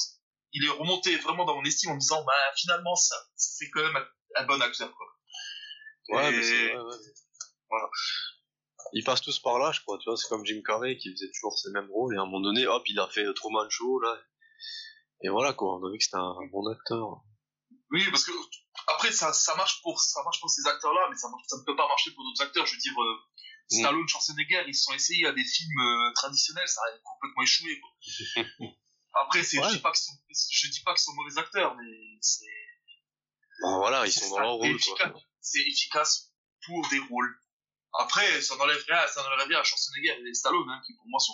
il 0.54 0.66
est 0.66 0.70
remonté 0.70 1.16
vraiment 1.18 1.46
dans 1.46 1.56
mon 1.56 1.64
estime 1.64 1.92
en 1.92 1.96
me 1.96 2.00
disant, 2.00 2.24
bah, 2.26 2.34
finalement, 2.58 2.96
ça, 2.96 3.16
c'est 3.36 3.70
quand 3.70 3.82
même 3.84 3.96
un, 3.96 4.42
un 4.42 4.46
bon 4.46 4.62
acteur, 4.62 4.94
quoi. 4.96 5.08
Ouais, 6.10 6.30
Et- 6.30 6.36
mais 6.36 6.44
c'est, 6.44 6.76
ouais, 6.76 6.82
ouais. 6.82 6.98
Voilà. 7.70 7.90
Ils 8.94 9.04
passent 9.04 9.22
tous 9.22 9.40
par 9.40 9.60
là, 9.60 9.72
je 9.72 9.82
crois, 9.82 9.98
tu 9.98 10.10
vois, 10.10 10.18
c'est 10.18 10.28
comme 10.30 10.46
Jim 10.46 10.62
Carrey 10.66 10.98
qui 10.98 11.12
faisait 11.12 11.32
toujours 11.32 11.58
ses 11.58 11.72
mêmes 11.72 11.90
rôles, 11.92 12.16
et 12.16 12.18
à 12.18 12.22
un 12.22 12.26
moment 12.26 12.42
donné, 12.42 12.68
hop, 12.68 12.84
il 12.88 13.00
a 13.00 13.08
fait 13.08 13.26
Truman 13.34 13.70
Show, 13.70 14.00
là. 14.00 14.18
Et 15.26 15.30
voilà, 15.30 15.54
quoi, 15.54 15.80
on 15.80 15.88
a 15.88 15.92
vu 15.92 15.98
que 15.98 16.04
c'était 16.04 16.18
un 16.18 16.46
bon 16.52 16.72
acteur. 16.72 17.24
Oui, 17.90 18.06
parce 18.12 18.26
que 18.26 18.32
après 18.88 19.12
ça, 19.12 19.34
ça 19.34 19.56
marche 19.56 19.82
pour 19.82 20.00
ça 20.00 20.22
marche 20.24 20.40
pour 20.40 20.52
ces 20.52 20.68
acteurs-là, 20.68 21.08
mais 21.10 21.18
ça 21.18 21.30
marche, 21.30 21.42
ça 21.48 21.58
ne 21.58 21.64
peut 21.64 21.76
pas 21.76 21.88
marcher 21.88 22.12
pour 22.12 22.24
d'autres 22.24 22.44
acteurs. 22.44 22.66
Je 22.68 22.76
veux 22.76 22.80
dire, 22.80 22.94
euh, 23.02 23.18
Stallone, 23.68 24.08
Schwarzenegger, 24.08 24.66
ils 24.68 24.76
se 24.76 24.84
sont 24.84 24.94
essayés 24.94 25.26
à 25.26 25.32
des 25.32 25.44
films 25.44 25.80
euh, 25.80 26.14
traditionnels, 26.14 26.68
ça 26.68 26.82
a 26.82 26.98
complètement 27.04 27.42
échoué. 27.42 27.82
Quoi. 27.82 28.68
Après, 29.24 29.42
c'est, 29.42 29.58
je 29.64 29.70
dis 29.70 29.80
pas 29.80 29.92
qu'ils 29.92 30.04
sont, 30.04 30.14
je 30.30 30.70
dis 30.70 30.82
pas 30.82 30.94
qu'ils 30.94 31.06
sont 31.06 31.14
mauvais 31.16 31.40
acteurs, 31.40 31.76
mais 31.76 32.18
c'est, 32.22 32.46
Bon, 33.62 33.78
voilà, 33.78 34.06
ils 34.06 34.12
sont 34.12 34.30
dans 34.30 34.40
leur 34.40 34.54
rôle, 34.54 34.78
c'est 35.42 35.62
efficace 35.62 36.32
pour 36.66 36.88
des 36.90 37.00
rôles. 37.00 37.40
Après, 37.98 38.42
ça 38.42 38.56
n'enlève 38.58 38.84
rien, 38.88 39.08
ça 39.08 39.24
n'enlève 39.24 39.48
rien 39.48 39.60
à 39.60 39.64
Schwarzenegger 39.64 40.22
et 40.28 40.34
Stallone, 40.36 40.70
hein, 40.70 40.82
qui 40.86 40.94
pour 40.96 41.08
moi 41.08 41.20
sont. 41.20 41.34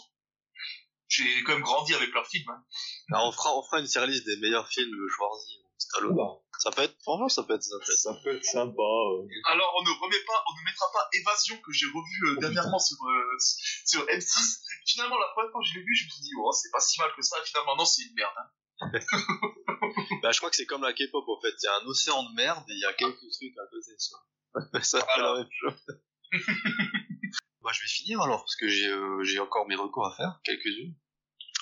J'ai 1.11 1.43
quand 1.43 1.53
même 1.53 1.61
grandi 1.61 1.93
avec 1.93 2.09
leurs 2.13 2.25
films. 2.25 2.49
Hein. 2.49 2.63
Alors, 3.11 3.27
on 3.27 3.31
fera, 3.33 3.57
on 3.57 3.63
fera 3.63 3.79
une 3.81 3.87
série 3.87 4.07
liste 4.07 4.25
des 4.25 4.37
meilleurs 4.37 4.67
films 4.69 4.91
de 4.91 5.07
Schwarzy 5.09 5.59
ou 5.59 5.67
Stallone. 5.77 6.17
Ça 6.59 6.71
peut 6.71 6.83
être, 6.83 6.95
franchement, 7.03 7.27
ça 7.27 7.43
peut 7.43 7.55
être 7.55 7.63
sympa. 7.63 7.85
Ça 7.97 8.13
peut 8.23 8.35
être 8.35 8.45
sympa. 8.45 8.81
euh. 8.81 9.27
Alors, 9.51 9.73
on 9.77 9.83
ne 9.83 9.91
remet 9.99 10.23
pas, 10.25 10.41
on 10.47 10.57
ne 10.57 10.63
mettra 10.63 10.85
pas 10.93 11.09
Évasion 11.11 11.57
que 11.57 11.71
j'ai 11.73 11.87
revu 11.87 12.29
euh, 12.29 12.39
dernièrement 12.39 12.79
sur, 12.79 12.95
euh, 13.03 13.37
sur 13.85 14.05
M6. 14.05 14.61
Finalement, 14.85 15.17
la 15.19 15.27
première 15.33 15.51
fois 15.51 15.59
que 15.61 15.67
je 15.67 15.79
l'ai 15.79 15.83
vu, 15.83 15.93
je 15.95 16.05
me 16.05 16.09
suis 16.11 16.21
dit, 16.21 16.31
oh, 16.39 16.51
c'est 16.53 16.71
pas 16.71 16.79
si 16.79 16.97
mal 17.01 17.11
que 17.13 17.21
ça. 17.21 17.35
Et 17.41 17.45
finalement, 17.45 17.75
non, 17.75 17.85
c'est 17.85 18.03
une 18.03 18.15
merde. 18.15 18.35
Hein. 18.37 18.91
Bah, 20.21 20.31
je 20.31 20.37
crois 20.37 20.49
que 20.49 20.55
c'est 20.55 20.65
comme 20.65 20.83
la 20.83 20.93
K-pop, 20.93 21.27
en 21.27 21.41
fait. 21.41 21.53
Il 21.61 21.65
y 21.65 21.67
a 21.67 21.75
un 21.81 21.85
océan 21.87 22.23
de 22.23 22.35
merde 22.35 22.63
et 22.69 22.73
il 22.73 22.79
y 22.79 22.85
a 22.85 22.93
quelques 22.93 23.19
trucs 23.19 23.57
à 23.57 23.67
côté, 23.69 23.91
ça. 23.97 24.15
ça 24.83 24.99
fait 24.99 25.21
la 25.21 25.35
même 25.35 25.49
chose. 25.51 25.85
bah, 27.61 27.71
je 27.73 27.81
vais 27.81 27.87
finir 27.87 28.21
alors, 28.21 28.41
parce 28.41 28.55
que 28.55 28.67
j'ai, 28.67 28.87
euh, 28.87 29.23
j'ai 29.23 29.39
encore 29.39 29.67
mes 29.67 29.75
recos 29.75 30.07
à 30.13 30.15
faire, 30.15 30.39
quelques-unes. 30.43 30.95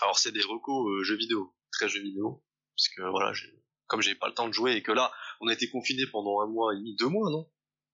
Alors, 0.02 0.18
c'est 0.18 0.32
des 0.32 0.44
recos 0.44 0.90
euh, 0.90 1.04
jeux 1.04 1.18
vidéo, 1.18 1.56
très 1.72 1.90
jeux 1.90 2.02
vidéo. 2.02 2.44
Parce 2.76 2.90
que, 2.96 3.02
voilà, 3.10 3.34
comme 3.88 4.02
j'ai 4.02 4.16
pas 4.16 4.28
le 4.28 4.34
temps 4.34 4.48
de 4.48 4.54
jouer 4.54 4.74
et 4.74 4.84
que 4.84 4.92
là, 4.92 5.12
on 5.42 5.48
a 5.48 5.54
été 5.54 5.70
confinés 5.70 6.06
pendant 6.08 6.40
un 6.42 6.48
mois 6.48 6.74
et 6.74 6.78
demi, 6.78 6.96
deux 6.96 7.08
mois, 7.10 7.30
non? 7.30 7.50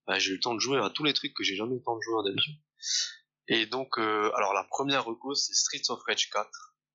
Bah, 0.05 0.19
j'ai 0.19 0.31
eu 0.31 0.35
le 0.35 0.39
temps 0.39 0.53
de 0.53 0.59
jouer 0.59 0.77
à 0.79 0.89
tous 0.89 1.03
les 1.03 1.13
trucs 1.13 1.33
que 1.33 1.43
j'ai 1.43 1.55
jamais 1.55 1.73
eu 1.73 1.77
le 1.77 1.83
temps 1.83 1.95
de 1.95 2.01
jouer 2.01 2.23
d'habitude. 2.23 2.55
Et 3.47 3.65
donc, 3.65 3.97
euh, 3.97 4.31
alors 4.35 4.53
la 4.53 4.63
première 4.63 5.05
reco, 5.05 5.33
c'est 5.33 5.53
Streets 5.53 5.89
of 5.89 6.01
Rage 6.03 6.29
4. 6.29 6.49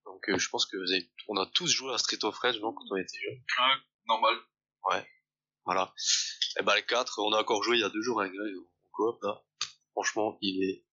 Donc, 0.05 0.29
euh, 0.29 0.39
je 0.39 0.49
pense 0.49 0.67
que 0.67 0.77
vous 0.77 0.93
avez, 0.93 1.11
on 1.29 1.37
a 1.37 1.47
tous 1.47 1.69
joué 1.69 1.93
à 1.93 1.99
Street 1.99 2.19
of 2.23 2.37
Rage, 2.39 2.61
non, 2.61 2.73
quand 2.73 2.85
on 2.91 2.97
était 2.97 3.19
jeunes? 3.19 3.43
Normal. 4.07 4.37
Voilà. 5.65 5.95
Et 6.59 6.63
bah, 6.63 6.77
le 6.77 6.83
4, 6.83 7.21
on 7.21 7.33
a 7.33 7.41
encore 7.41 7.63
joué 7.63 7.79
il 7.79 7.81
y 7.81 7.85
a 7.85 7.91
deux 7.91 8.03
jours 8.03 8.21
avec 8.21 8.33
Greg 8.33 8.55
en 8.57 8.91
coop, 8.93 9.23
là. 9.23 9.43
Franchement, 9.93 10.39
il 10.41 10.63
est 10.65 10.85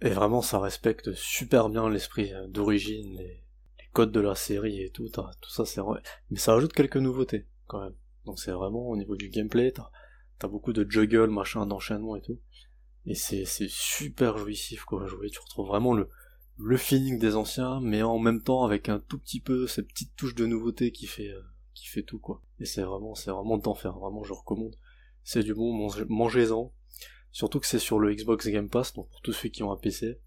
Et 0.00 0.10
vraiment, 0.10 0.42
ça 0.42 0.58
respecte 0.58 1.12
super 1.14 1.68
bien 1.68 1.88
l'esprit 1.88 2.32
euh, 2.32 2.46
d'origine, 2.46 3.16
les, 3.16 3.44
codes 3.94 4.12
de 4.12 4.20
la 4.20 4.34
série 4.34 4.82
et 4.82 4.90
tout, 4.90 5.08
tout 5.08 5.50
ça 5.50 5.64
c'est. 5.64 5.80
Mais 6.30 6.38
ça 6.38 6.54
ajoute 6.54 6.72
quelques 6.72 6.96
nouveautés, 6.96 7.46
quand 7.66 7.80
même. 7.80 7.94
Donc 8.26 8.38
c'est 8.38 8.50
vraiment 8.50 8.88
au 8.88 8.96
niveau 8.96 9.16
du 9.16 9.28
gameplay, 9.28 9.72
t'as 9.72 9.88
as 10.42 10.48
beaucoup 10.48 10.72
de 10.72 10.84
juggle, 10.90 11.30
machin, 11.30 11.64
d'enchaînement 11.64 12.16
et 12.16 12.20
tout. 12.20 12.38
Et 13.06 13.14
c'est 13.14 13.44
super 13.68 14.36
jouissif 14.36 14.84
quoi 14.84 15.04
à 15.04 15.06
jouer, 15.06 15.30
tu 15.30 15.38
retrouves 15.38 15.68
vraiment 15.68 15.94
le, 15.94 16.08
le 16.58 16.76
feeling 16.76 17.18
des 17.18 17.36
anciens, 17.36 17.80
mais 17.80 18.02
en 18.02 18.18
même 18.18 18.42
temps 18.42 18.64
avec 18.64 18.88
un 18.88 18.98
tout 18.98 19.18
petit 19.18 19.40
peu 19.40 19.66
cette 19.66 19.88
petite 19.88 20.14
touche 20.16 20.34
de 20.34 20.46
nouveauté 20.46 20.90
qui 20.90 21.06
fait 21.06 21.28
euh, 21.28 21.42
qui 21.74 21.86
fait 21.86 22.02
tout 22.02 22.18
quoi. 22.18 22.42
Et 22.60 22.64
c'est 22.64 22.82
vraiment 22.82 23.14
c'est 23.14 23.30
vraiment 23.30 23.58
d'enfer, 23.58 23.98
vraiment 23.98 24.24
je 24.24 24.32
recommande. 24.32 24.74
C'est 25.22 25.42
du 25.42 25.54
bon, 25.54 25.72
mangez- 25.72 26.06
mangez-en. 26.08 26.72
Surtout 27.34 27.58
que 27.58 27.66
c'est 27.66 27.80
sur 27.80 27.98
le 27.98 28.14
Xbox 28.14 28.46
Game 28.46 28.68
Pass, 28.68 28.92
donc 28.92 29.10
pour 29.10 29.20
tous 29.20 29.32
ceux 29.32 29.48
qui 29.48 29.64
ont 29.64 29.72
un 29.72 29.76
PC, 29.76 30.20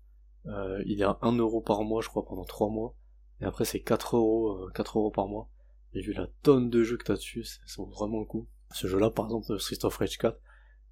euh, 0.46 0.84
il 0.86 1.00
est 1.00 1.06
à 1.06 1.18
1€ 1.22 1.64
par 1.64 1.86
mois 1.86 2.02
je 2.02 2.10
crois 2.10 2.26
pendant 2.26 2.44
3 2.44 2.70
mois. 2.70 2.98
Et 3.40 3.46
après 3.46 3.64
c'est 3.64 3.80
4 3.80 4.18
euros, 4.18 4.66
euh, 4.66 4.72
4 4.76 5.00
euros 5.00 5.10
par 5.10 5.30
mois. 5.30 5.50
Et 5.94 6.02
vu 6.02 6.12
la 6.12 6.28
tonne 6.44 6.70
de 6.70 6.84
jeux 6.84 6.98
que 6.98 7.06
t'as 7.06 7.16
dessus, 7.16 7.46
ça 7.46 7.62
vaut 7.78 7.86
vraiment 7.86 8.20
le 8.20 8.26
coup. 8.26 8.50
Ce 8.74 8.88
jeu-là, 8.88 9.10
par 9.10 9.24
exemple, 9.24 9.58
Street 9.58 9.86
of 9.86 9.96
Rage 9.96 10.18
4, 10.18 10.38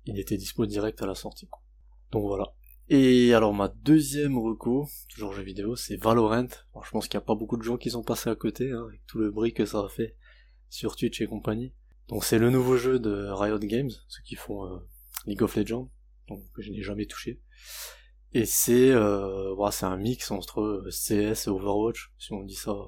il 0.06 0.18
était 0.18 0.38
dispo 0.38 0.66
direct 0.66 1.02
à 1.02 1.06
la 1.06 1.16
sortie. 1.16 1.48
quoi. 1.48 1.62
Donc 2.14 2.24
voilà. 2.24 2.54
Et 2.88 3.34
alors 3.34 3.54
ma 3.54 3.68
deuxième 3.68 4.38
reco, 4.38 4.88
toujours 5.10 5.34
jeu 5.34 5.44
vidéo, 5.44 5.76
c'est 5.76 5.98
Valorant. 5.98 6.48
Alors, 6.72 6.86
je 6.86 6.92
pense 6.92 7.10
qu'il 7.10 7.18
n'y 7.18 7.24
a 7.24 7.26
pas 7.26 7.36
beaucoup 7.36 7.58
de 7.58 7.64
gens 7.64 7.76
qui 7.76 7.90
sont 7.90 8.04
passés 8.04 8.30
à 8.30 8.36
côté, 8.36 8.72
hein, 8.72 8.86
avec 8.88 9.06
tout 9.06 9.20
le 9.20 9.32
bruit 9.32 9.54
que 9.54 9.66
ça 9.66 9.80
a 9.84 9.90
fait 9.90 10.16
sur 10.70 10.96
Twitch 10.96 11.20
et 11.20 11.28
compagnie. 11.28 11.74
Donc 12.08 12.24
c'est 12.24 12.40
le 12.40 12.50
nouveau 12.52 12.78
jeu 12.78 13.00
de 13.00 13.28
Riot 13.32 13.60
Games, 13.60 13.92
ceux 14.08 14.24
qui 14.24 14.36
font 14.36 14.66
euh, 14.66 14.78
League 15.26 15.42
of 15.42 15.58
Legends, 15.58 15.90
donc 16.28 16.44
que 16.54 16.62
je 16.62 16.72
n'ai 16.72 16.82
jamais 16.82 17.06
touché. 17.06 17.42
Et 18.34 18.46
c'est 18.46 18.92
euh, 18.92 19.56
c'est 19.72 19.86
un 19.86 19.98
mix 19.98 20.32
entre 20.32 20.86
CS 20.90 21.48
et 21.48 21.50
Overwatch, 21.50 22.12
si 22.18 22.34
on 22.34 22.44
dit 22.44 22.56
ça 22.56 22.72
euh, 22.72 22.86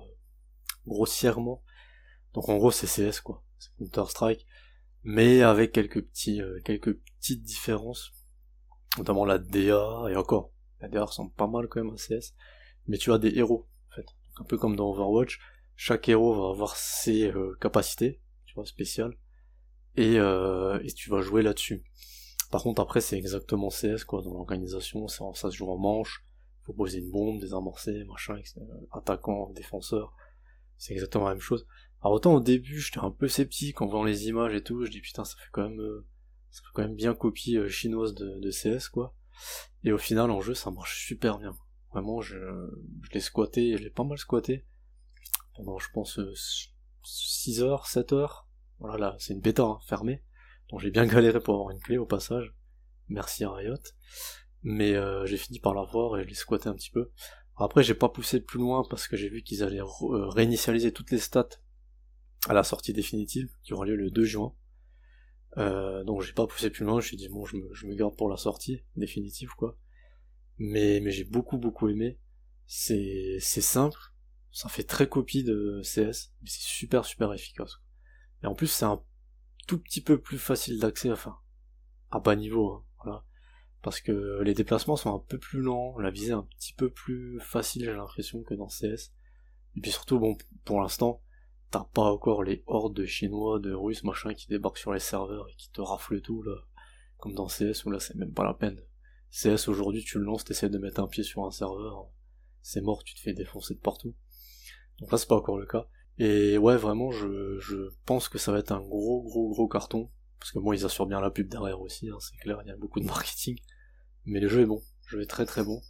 grossièrement. 0.85 1.63
Donc 2.33 2.49
en 2.49 2.57
gros 2.57 2.71
c'est 2.71 2.87
CS 2.87 3.21
quoi, 3.21 3.43
c'est 3.57 3.73
Counter 3.77 4.09
Strike, 4.09 4.45
mais 5.03 5.41
avec 5.41 5.71
quelques 5.71 6.03
petits 6.03 6.41
euh, 6.41 6.59
quelques 6.65 6.97
petites 6.97 7.43
différences, 7.43 8.11
notamment 8.97 9.25
la 9.25 9.37
DA 9.37 10.07
et 10.09 10.15
encore. 10.15 10.51
La 10.81 10.89
DA 10.89 11.05
ressemble 11.05 11.31
pas 11.33 11.47
mal 11.47 11.67
quand 11.67 11.83
même 11.83 11.93
à 11.93 11.97
CS, 11.97 12.33
mais 12.87 12.97
tu 12.97 13.11
as 13.11 13.17
des 13.17 13.37
héros 13.37 13.67
en 13.91 13.95
fait, 13.95 14.05
un 14.39 14.43
peu 14.43 14.57
comme 14.57 14.75
dans 14.75 14.89
Overwatch. 14.89 15.39
Chaque 15.75 16.09
héros 16.09 16.33
va 16.33 16.49
avoir 16.49 16.75
ses 16.75 17.31
euh, 17.31 17.55
capacités, 17.61 18.19
tu 18.45 18.55
vois, 18.55 18.65
spéciales, 18.65 19.13
et, 19.95 20.17
euh, 20.17 20.79
et 20.83 20.91
tu 20.91 21.09
vas 21.11 21.21
jouer 21.21 21.43
là-dessus. 21.43 21.83
Par 22.51 22.63
contre 22.63 22.81
après 22.81 23.01
c'est 23.01 23.17
exactement 23.17 23.69
CS 23.69 24.03
quoi, 24.05 24.21
dans 24.21 24.33
l'organisation, 24.33 25.07
ça, 25.07 25.25
ça 25.33 25.51
se 25.51 25.55
joue 25.55 25.69
en 25.69 25.77
manche, 25.77 26.25
faut 26.63 26.73
poser 26.73 26.99
une 26.99 27.11
bombe, 27.11 27.39
désamorcer, 27.39 28.03
machin, 28.05 28.37
etc. 28.37 28.61
attaquant, 28.91 29.51
défenseur, 29.51 30.13
c'est 30.77 30.93
exactement 30.93 31.25
la 31.25 31.33
même 31.33 31.41
chose. 31.41 31.65
Alors 32.01 32.13
autant 32.13 32.35
au 32.35 32.39
début 32.39 32.79
j'étais 32.79 32.99
un 32.99 33.11
peu 33.11 33.27
sceptique 33.27 33.81
en 33.81 33.87
voyant 33.87 34.05
les 34.05 34.27
images 34.27 34.53
et 34.53 34.63
tout, 34.63 34.85
je 34.85 34.91
dis 34.91 35.01
putain 35.01 35.25
ça 35.25 35.35
fait 35.37 35.49
quand 35.51 35.69
même 35.69 35.81
euh, 35.81 36.05
ça 36.51 36.61
fait 36.61 36.69
quand 36.73 36.83
même 36.83 36.95
bien 36.95 37.13
copie 37.13 37.57
euh, 37.57 37.67
chinoise 37.67 38.13
de, 38.13 38.39
de 38.39 38.51
CS 38.51 38.89
quoi. 38.89 39.13
Et 39.83 39.91
au 39.91 39.97
final 39.97 40.31
en 40.31 40.41
jeu 40.41 40.53
ça 40.53 40.71
marche 40.71 41.05
super 41.05 41.39
bien. 41.39 41.53
Vraiment 41.91 42.21
je, 42.21 42.37
je 43.01 43.11
l'ai 43.13 43.19
squatté, 43.19 43.77
je 43.77 43.83
l'ai 43.83 43.89
pas 43.89 44.03
mal 44.03 44.17
squatté 44.17 44.65
pendant 45.57 45.79
je 45.79 45.89
pense 45.91 46.19
6 47.03 47.61
heures, 47.61 47.87
7 47.87 48.13
heures. 48.13 48.47
Voilà 48.79 48.97
là, 48.97 49.15
c'est 49.19 49.33
une 49.33 49.41
bêta 49.41 49.63
hein, 49.63 49.79
fermée. 49.85 50.23
Donc 50.69 50.81
j'ai 50.81 50.91
bien 50.91 51.05
galéré 51.05 51.39
pour 51.39 51.55
avoir 51.55 51.71
une 51.71 51.79
clé 51.79 51.97
au 51.97 52.05
passage. 52.05 52.53
Merci 53.09 53.43
à 53.43 53.51
Riot. 53.51 53.75
Mais 54.63 54.95
euh, 54.95 55.25
j'ai 55.25 55.37
fini 55.37 55.59
par 55.59 55.73
l'avoir 55.73 56.17
et 56.17 56.23
je 56.23 56.27
l'ai 56.27 56.35
squatté 56.35 56.67
un 56.67 56.73
petit 56.73 56.91
peu. 56.91 57.11
Après 57.55 57.83
j'ai 57.83 57.93
pas 57.93 58.09
poussé 58.09 58.41
plus 58.41 58.59
loin 58.59 58.83
parce 58.89 59.07
que 59.07 59.15
j'ai 59.15 59.29
vu 59.29 59.41
qu'ils 59.41 59.63
allaient 59.63 59.81
euh, 59.81 60.27
réinitialiser 60.27 60.91
toutes 60.91 61.11
les 61.11 61.19
stats 61.19 61.49
à 62.47 62.53
la 62.53 62.63
sortie 62.63 62.93
définitive 62.93 63.49
qui 63.63 63.73
aura 63.73 63.85
lieu 63.85 63.95
le 63.95 64.11
2 64.11 64.25
juin. 64.25 64.53
Euh, 65.57 66.03
donc 66.03 66.21
j'ai 66.21 66.33
pas 66.33 66.45
poussé 66.45 66.69
plus 66.69 66.85
loin, 66.85 66.99
je 66.99 67.05
me 67.05 67.07
suis 67.07 67.17
dit 67.17 67.29
bon 67.29 67.45
je 67.45 67.57
me, 67.57 67.73
je 67.73 67.87
me 67.87 67.95
garde 67.95 68.15
pour 68.15 68.29
la 68.29 68.37
sortie 68.37 68.83
définitive 68.95 69.49
quoi. 69.57 69.77
Mais, 70.57 70.99
mais 71.01 71.11
j'ai 71.11 71.23
beaucoup 71.23 71.57
beaucoup 71.57 71.87
aimé. 71.87 72.19
C'est 72.65 73.39
simple, 73.39 73.97
ça 74.51 74.67
fait 74.67 74.83
très 74.83 75.07
copie 75.07 75.43
de 75.43 75.81
CS, 75.83 76.33
mais 76.41 76.49
c'est 76.49 76.61
super 76.61 77.05
super 77.05 77.33
efficace. 77.33 77.81
Et 78.43 78.47
en 78.47 78.53
plus 78.53 78.67
c'est 78.67 78.85
un 78.85 79.01
tout 79.67 79.79
petit 79.79 80.01
peu 80.01 80.19
plus 80.19 80.39
facile 80.39 80.79
d'accès, 80.79 81.11
enfin 81.11 81.37
à 82.09 82.19
bas 82.19 82.35
niveau, 82.35 82.71
hein, 82.71 82.83
voilà. 83.03 83.23
Parce 83.83 84.01
que 84.01 84.41
les 84.41 84.53
déplacements 84.53 84.95
sont 84.95 85.13
un 85.13 85.19
peu 85.19 85.37
plus 85.37 85.61
lents, 85.61 85.97
la 85.99 86.09
visée 86.09 86.31
un 86.31 86.47
petit 86.57 86.73
peu 86.73 86.89
plus 86.89 87.39
facile 87.39 87.83
j'ai 87.85 87.93
l'impression 87.93 88.41
que 88.41 88.55
dans 88.55 88.67
CS. 88.67 89.13
Et 89.75 89.81
puis 89.81 89.91
surtout 89.91 90.19
bon 90.19 90.35
pour 90.65 90.81
l'instant 90.81 91.21
t'as 91.71 91.83
pas 91.83 92.03
encore 92.03 92.43
les 92.43 92.63
hordes 92.67 92.95
de 92.95 93.05
chinois, 93.05 93.59
de 93.59 93.73
russes, 93.73 94.03
machin, 94.03 94.33
qui 94.33 94.47
débarquent 94.47 94.77
sur 94.77 94.93
les 94.93 94.99
serveurs 94.99 95.49
et 95.49 95.55
qui 95.55 95.69
te 95.71 95.81
raflent 95.81 96.21
tout, 96.21 96.41
là. 96.43 96.55
Comme 97.17 97.33
dans 97.33 97.47
CS, 97.47 97.83
où 97.85 97.91
là, 97.91 97.99
c'est 97.99 98.15
même 98.15 98.33
pas 98.33 98.45
la 98.45 98.53
peine. 98.53 98.79
CS, 99.31 99.67
aujourd'hui, 99.67 100.03
tu 100.03 100.19
le 100.19 100.25
lances, 100.25 100.45
t'essaies 100.45 100.69
de 100.69 100.77
mettre 100.77 101.01
un 101.01 101.07
pied 101.07 101.23
sur 101.23 101.43
un 101.43 101.51
serveur, 101.51 102.09
c'est 102.61 102.81
mort, 102.81 103.03
tu 103.03 103.15
te 103.15 103.19
fais 103.19 103.33
défoncer 103.33 103.75
de 103.75 103.79
partout. 103.79 104.15
Donc 104.99 105.11
là, 105.11 105.17
c'est 105.17 105.27
pas 105.27 105.35
encore 105.35 105.57
le 105.57 105.65
cas. 105.65 105.87
Et 106.19 106.57
ouais, 106.57 106.77
vraiment, 106.77 107.11
je, 107.11 107.59
je 107.59 107.89
pense 108.05 108.27
que 108.29 108.37
ça 108.37 108.51
va 108.51 108.59
être 108.59 108.71
un 108.71 108.81
gros, 108.81 109.21
gros, 109.23 109.49
gros 109.49 109.67
carton. 109.67 110.09
Parce 110.39 110.51
que 110.51 110.59
bon, 110.59 110.73
ils 110.73 110.85
assurent 110.85 111.07
bien 111.07 111.21
la 111.21 111.31
pub 111.31 111.47
derrière 111.47 111.81
aussi, 111.81 112.09
hein, 112.09 112.17
c'est 112.19 112.37
clair, 112.37 112.59
il 112.63 112.67
y 112.67 112.71
a 112.71 112.77
beaucoup 112.77 112.99
de 112.99 113.05
marketing. 113.05 113.59
Mais 114.25 114.39
le 114.39 114.47
jeu 114.47 114.61
est 114.61 114.65
bon, 114.65 114.81
le 115.05 115.09
jeu 115.09 115.21
est 115.21 115.27
très 115.27 115.45
très 115.45 115.63
bon. 115.63 115.81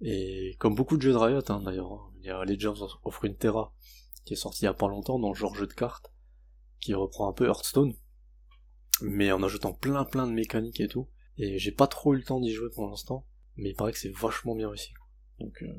Et 0.00 0.56
comme 0.58 0.74
beaucoup 0.74 0.96
de 0.96 1.02
jeux 1.02 1.12
de 1.12 1.16
Riot, 1.16 1.42
hein, 1.48 1.62
d'ailleurs, 1.64 1.92
hein, 1.92 2.12
il 2.18 2.26
y 2.26 2.30
a 2.30 2.44
Legends 2.44 2.82
of 3.04 3.18
Runeterra, 3.18 3.72
qui 4.24 4.32
est 4.32 4.36
sorti 4.36 4.62
il 4.62 4.64
y 4.64 4.68
a 4.68 4.74
pas 4.74 4.88
longtemps 4.88 5.18
dans 5.18 5.28
le 5.28 5.34
genre 5.34 5.54
jeu 5.54 5.66
de 5.66 5.72
cartes, 5.72 6.12
qui 6.80 6.94
reprend 6.94 7.28
un 7.28 7.32
peu 7.32 7.46
Hearthstone, 7.46 7.94
mais 9.02 9.30
en 9.30 9.42
ajoutant 9.42 9.72
plein 9.72 10.04
plein 10.04 10.26
de 10.26 10.32
mécaniques 10.32 10.80
et 10.80 10.88
tout. 10.88 11.08
Et 11.38 11.58
j'ai 11.58 11.72
pas 11.72 11.86
trop 11.86 12.14
eu 12.14 12.18
le 12.18 12.24
temps 12.24 12.40
d'y 12.40 12.52
jouer 12.52 12.70
pour 12.70 12.88
l'instant, 12.88 13.26
mais 13.56 13.70
il 13.70 13.74
paraît 13.74 13.92
que 13.92 13.98
c'est 13.98 14.14
vachement 14.14 14.54
bien 14.54 14.68
quoi. 14.68 15.06
Donc 15.38 15.62
euh, 15.62 15.72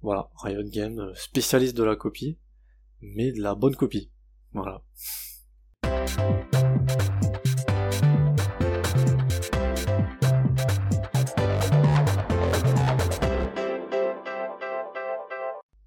voilà, 0.00 0.30
Riot 0.36 0.64
Games, 0.64 0.98
euh, 0.98 1.14
spécialiste 1.14 1.76
de 1.76 1.84
la 1.84 1.96
copie, 1.96 2.38
mais 3.02 3.32
de 3.32 3.40
la 3.40 3.54
bonne 3.54 3.76
copie. 3.76 4.10
Voilà. 4.52 4.82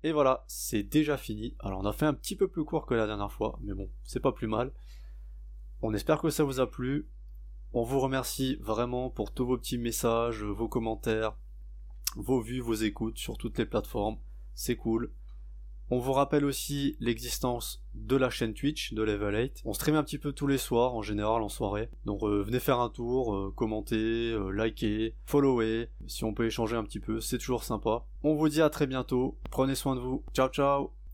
Et 0.03 0.11
voilà, 0.11 0.43
c'est 0.45 0.84
déjà 0.84 1.18
fini. 1.18 1.55
Alors 1.59 1.80
on 1.80 1.86
a 1.86 1.91
fait 1.91 2.05
un 2.05 2.13
petit 2.13 2.36
peu 2.36 2.47
plus 2.47 2.63
court 2.63 2.86
que 2.86 2.93
la 2.93 3.07
dernière 3.07 3.32
fois, 3.32 3.57
mais 3.63 3.74
bon, 3.74 3.89
c'est 4.03 4.20
pas 4.20 4.32
plus 4.32 4.47
mal. 4.47 4.72
On 5.82 5.95
espère 5.95 6.22
que 6.22 6.30
ça 6.30 6.43
vous 6.43 6.59
a 6.59 6.70
plu. 6.70 7.09
On 7.74 7.84
vous 7.84 7.99
remercie 7.99 8.57
vraiment 8.57 9.09
pour 9.09 9.34
tous 9.34 9.47
vos 9.47 9.57
petits 9.57 9.80
messages, 9.80 10.43
vos 10.43 10.70
commentaires, 10.70 11.36
vos 12.16 12.39
vues, 12.39 12.61
vos 12.61 12.76
écoutes 12.76 13.18
sur 13.18 13.38
toutes 13.38 13.57
les 13.57 13.66
plateformes. 13.66 14.18
C'est 14.53 14.76
cool. 14.76 15.11
On 15.92 16.00
vous 16.00 16.14
rappelle 16.14 16.46
aussi 16.46 16.96
l'existence 17.00 17.84
de 17.94 18.16
la 18.16 18.30
chaîne 18.30 18.54
Twitch 18.54 18.94
de 18.94 19.04
Level 19.04 19.36
8. 19.36 19.62
On 19.66 19.74
stream 19.74 19.96
un 19.96 20.04
petit 20.04 20.18
peu 20.18 20.32
tous 20.32 20.48
les 20.48 20.58
soirs, 20.58 20.96
en 20.96 21.04
général 21.04 21.44
en 21.44 21.50
soirée. 21.50 21.90
Donc 22.06 22.24
euh, 22.24 22.42
venez 22.42 22.60
faire 22.60 22.80
un 22.80 22.90
tour, 22.90 23.36
euh, 23.36 23.54
commentez, 23.56 24.32
euh, 24.32 24.50
likez, 24.50 25.16
followez. 25.26 25.90
Si 26.08 26.24
on 26.24 26.34
peut 26.34 26.48
échanger 26.48 26.76
un 26.76 26.84
petit 26.84 27.00
peu, 27.00 27.22
c'est 27.22 27.38
toujours 27.38 27.64
sympa. 27.64 28.04
On 28.24 28.34
vous 28.34 28.50
dit 28.50 28.62
à 28.62 28.70
très 28.70 28.88
bientôt. 28.88 29.38
Prenez 29.52 29.76
soin 29.76 29.96
de 29.96 30.02
vous. 30.02 30.24
Ciao 30.34 30.50
ciao 30.50 31.05